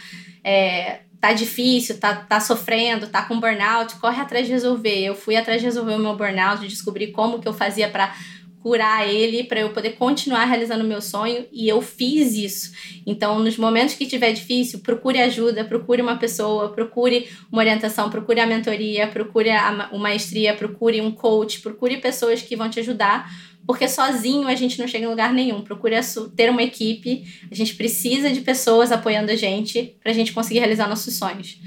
É, 0.43 1.01
tá 1.19 1.33
difícil, 1.33 1.99
tá, 1.99 2.15
tá 2.15 2.39
sofrendo, 2.39 3.07
tá 3.07 3.21
com 3.21 3.39
burnout, 3.39 3.95
corre 3.97 4.19
atrás 4.19 4.47
de 4.47 4.51
resolver. 4.51 5.03
Eu 5.03 5.13
fui 5.13 5.35
atrás 5.35 5.61
de 5.61 5.67
resolver 5.67 5.93
o 5.93 5.99
meu 5.99 6.15
burnout, 6.15 6.67
descobrir 6.67 7.11
como 7.11 7.39
que 7.39 7.47
eu 7.47 7.53
fazia 7.53 7.89
para 7.89 8.13
curar 8.61 9.07
ele 9.07 9.43
para 9.43 9.59
eu 9.59 9.69
poder 9.71 9.91
continuar 9.91 10.45
realizando 10.45 10.83
o 10.83 10.87
meu 10.87 11.01
sonho 11.01 11.45
e 11.51 11.67
eu 11.67 11.81
fiz 11.81 12.35
isso. 12.35 12.71
Então, 13.05 13.39
nos 13.39 13.57
momentos 13.57 13.95
que 13.95 14.05
tiver 14.05 14.31
difícil, 14.31 14.79
procure 14.79 15.19
ajuda, 15.19 15.65
procure 15.65 16.01
uma 16.01 16.17
pessoa, 16.17 16.69
procure 16.69 17.27
uma 17.51 17.61
orientação, 17.61 18.09
procure 18.09 18.39
a 18.39 18.45
mentoria, 18.45 19.07
procure 19.07 19.49
a, 19.49 19.89
a 19.91 19.97
maestria, 19.97 20.53
procure 20.53 21.01
um 21.01 21.11
coach, 21.11 21.59
procure 21.59 21.97
pessoas 21.97 22.41
que 22.41 22.55
vão 22.55 22.69
te 22.69 22.79
ajudar, 22.79 23.29
porque 23.65 23.87
sozinho 23.87 24.47
a 24.47 24.55
gente 24.55 24.79
não 24.79 24.87
chega 24.87 25.05
em 25.05 25.09
lugar 25.09 25.33
nenhum. 25.33 25.61
Procure 25.61 25.95
ter 26.35 26.49
uma 26.49 26.61
equipe, 26.61 27.25
a 27.49 27.55
gente 27.55 27.73
precisa 27.75 28.29
de 28.31 28.41
pessoas 28.41 28.91
apoiando 28.91 29.31
a 29.31 29.35
gente 29.35 29.95
para 30.01 30.11
a 30.11 30.15
gente 30.15 30.33
conseguir 30.33 30.59
realizar 30.59 30.87
nossos 30.87 31.15
sonhos. 31.15 31.59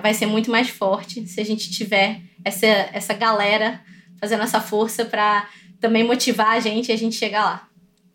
Vai 0.00 0.14
ser 0.14 0.26
muito 0.26 0.50
mais 0.50 0.68
forte 0.68 1.26
se 1.26 1.40
a 1.40 1.44
gente 1.44 1.70
tiver 1.70 2.22
essa, 2.44 2.66
essa 2.66 3.12
galera 3.12 3.80
fazendo 4.20 4.42
essa 4.42 4.60
força 4.60 5.04
para 5.04 5.48
também 5.80 6.06
motivar 6.06 6.56
a 6.56 6.60
gente 6.60 6.88
e 6.88 6.92
a 6.92 6.96
gente 6.96 7.16
chegar 7.16 7.44
lá. 7.44 7.68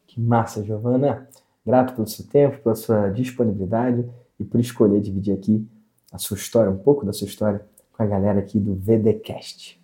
Que 0.07 0.19
massa, 0.19 0.64
Giovana. 0.64 1.27
Grato 1.65 1.94
pelo 1.94 2.07
seu 2.07 2.26
tempo, 2.27 2.61
pela 2.61 2.76
sua 2.76 3.10
disponibilidade 3.10 4.06
e 4.40 4.44
por 4.44 4.60
escolher 4.60 4.99
dividir 5.02 5.34
aqui 5.34 5.65
a 6.11 6.18
sua 6.18 6.38
história, 6.38 6.69
um 6.69 6.77
pouco 6.77 7.06
da 7.06 7.14
sua 7.14 7.27
história, 7.27 7.65
com 7.91 8.03
a 8.03 8.06
galera 8.06 8.40
aqui 8.40 8.60
do 8.60 8.76
VDcast. 8.76 9.81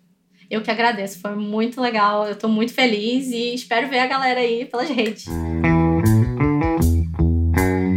Eu 0.50 0.62
que 0.62 0.70
agradeço, 0.70 1.20
foi 1.20 1.34
muito 1.36 1.80
legal, 1.80 2.26
eu 2.26 2.32
estou 2.32 2.50
muito 2.50 2.74
feliz 2.74 3.28
e 3.28 3.54
espero 3.54 3.88
ver 3.88 4.00
a 4.00 4.06
galera 4.06 4.40
aí 4.40 4.64
pelas 4.64 4.88
redes. 4.88 5.26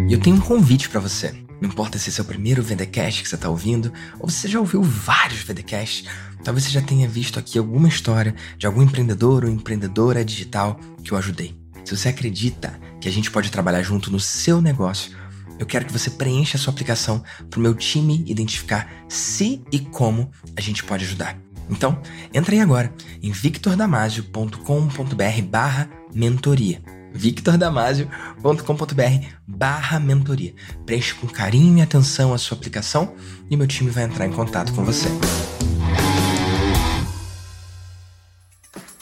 Eu 0.09 0.21
tenho 0.21 0.35
um 0.35 0.41
convite 0.41 0.89
para 0.89 0.99
você. 0.99 1.42
Não 1.63 1.69
importa 1.69 1.97
se 1.97 2.09
esse 2.09 2.19
é 2.19 2.23
o 2.23 2.25
primeiro 2.25 2.61
VDcast 2.61 3.23
que 3.23 3.29
você 3.29 3.35
está 3.35 3.47
ouvindo 3.47 3.93
ou 4.19 4.29
você 4.29 4.49
já 4.49 4.59
ouviu 4.59 4.83
vários 4.83 5.43
VDcasts, 5.43 6.03
talvez 6.43 6.65
você 6.65 6.71
já 6.71 6.81
tenha 6.81 7.07
visto 7.07 7.39
aqui 7.39 7.57
alguma 7.57 7.87
história 7.87 8.35
de 8.57 8.67
algum 8.67 8.81
empreendedor 8.81 9.45
ou 9.45 9.49
empreendedora 9.49 10.25
digital 10.25 10.77
que 11.01 11.13
eu 11.13 11.17
ajudei. 11.17 11.55
Se 11.85 11.95
você 11.95 12.09
acredita 12.09 12.77
que 12.99 13.07
a 13.07 13.11
gente 13.11 13.31
pode 13.31 13.49
trabalhar 13.49 13.81
junto 13.81 14.11
no 14.11 14.19
seu 14.19 14.61
negócio, 14.61 15.13
eu 15.57 15.65
quero 15.65 15.85
que 15.85 15.93
você 15.93 16.09
preencha 16.09 16.57
a 16.57 16.59
sua 16.59 16.73
aplicação 16.73 17.23
para 17.49 17.57
o 17.57 17.63
meu 17.63 17.73
time 17.73 18.25
identificar 18.27 18.91
se 19.07 19.63
e 19.71 19.79
como 19.79 20.29
a 20.57 20.59
gente 20.59 20.83
pode 20.83 21.05
ajudar. 21.05 21.39
Então, 21.69 21.97
entra 22.33 22.53
aí 22.53 22.59
agora 22.59 22.93
em 23.21 23.31
victordamasio.com.br 23.31 25.41
barra 25.49 25.89
mentoria. 26.13 26.81
victordamasio.com.br 27.13 29.27
barra 29.47 29.99
mentoria. 29.99 30.53
Preencha 30.85 31.15
com 31.15 31.27
carinho 31.27 31.77
e 31.77 31.81
atenção 31.81 32.33
a 32.33 32.37
sua 32.37 32.57
aplicação 32.57 33.15
e 33.49 33.55
meu 33.55 33.67
time 33.67 33.89
vai 33.89 34.03
entrar 34.03 34.25
em 34.25 34.31
contato 34.31 34.73
com 34.73 34.83
você. 34.83 35.07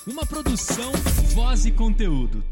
Uma 0.05 0.25
produção, 0.25 0.91
voz 1.33 1.65
e 1.65 1.71
conteúdo. 1.71 2.43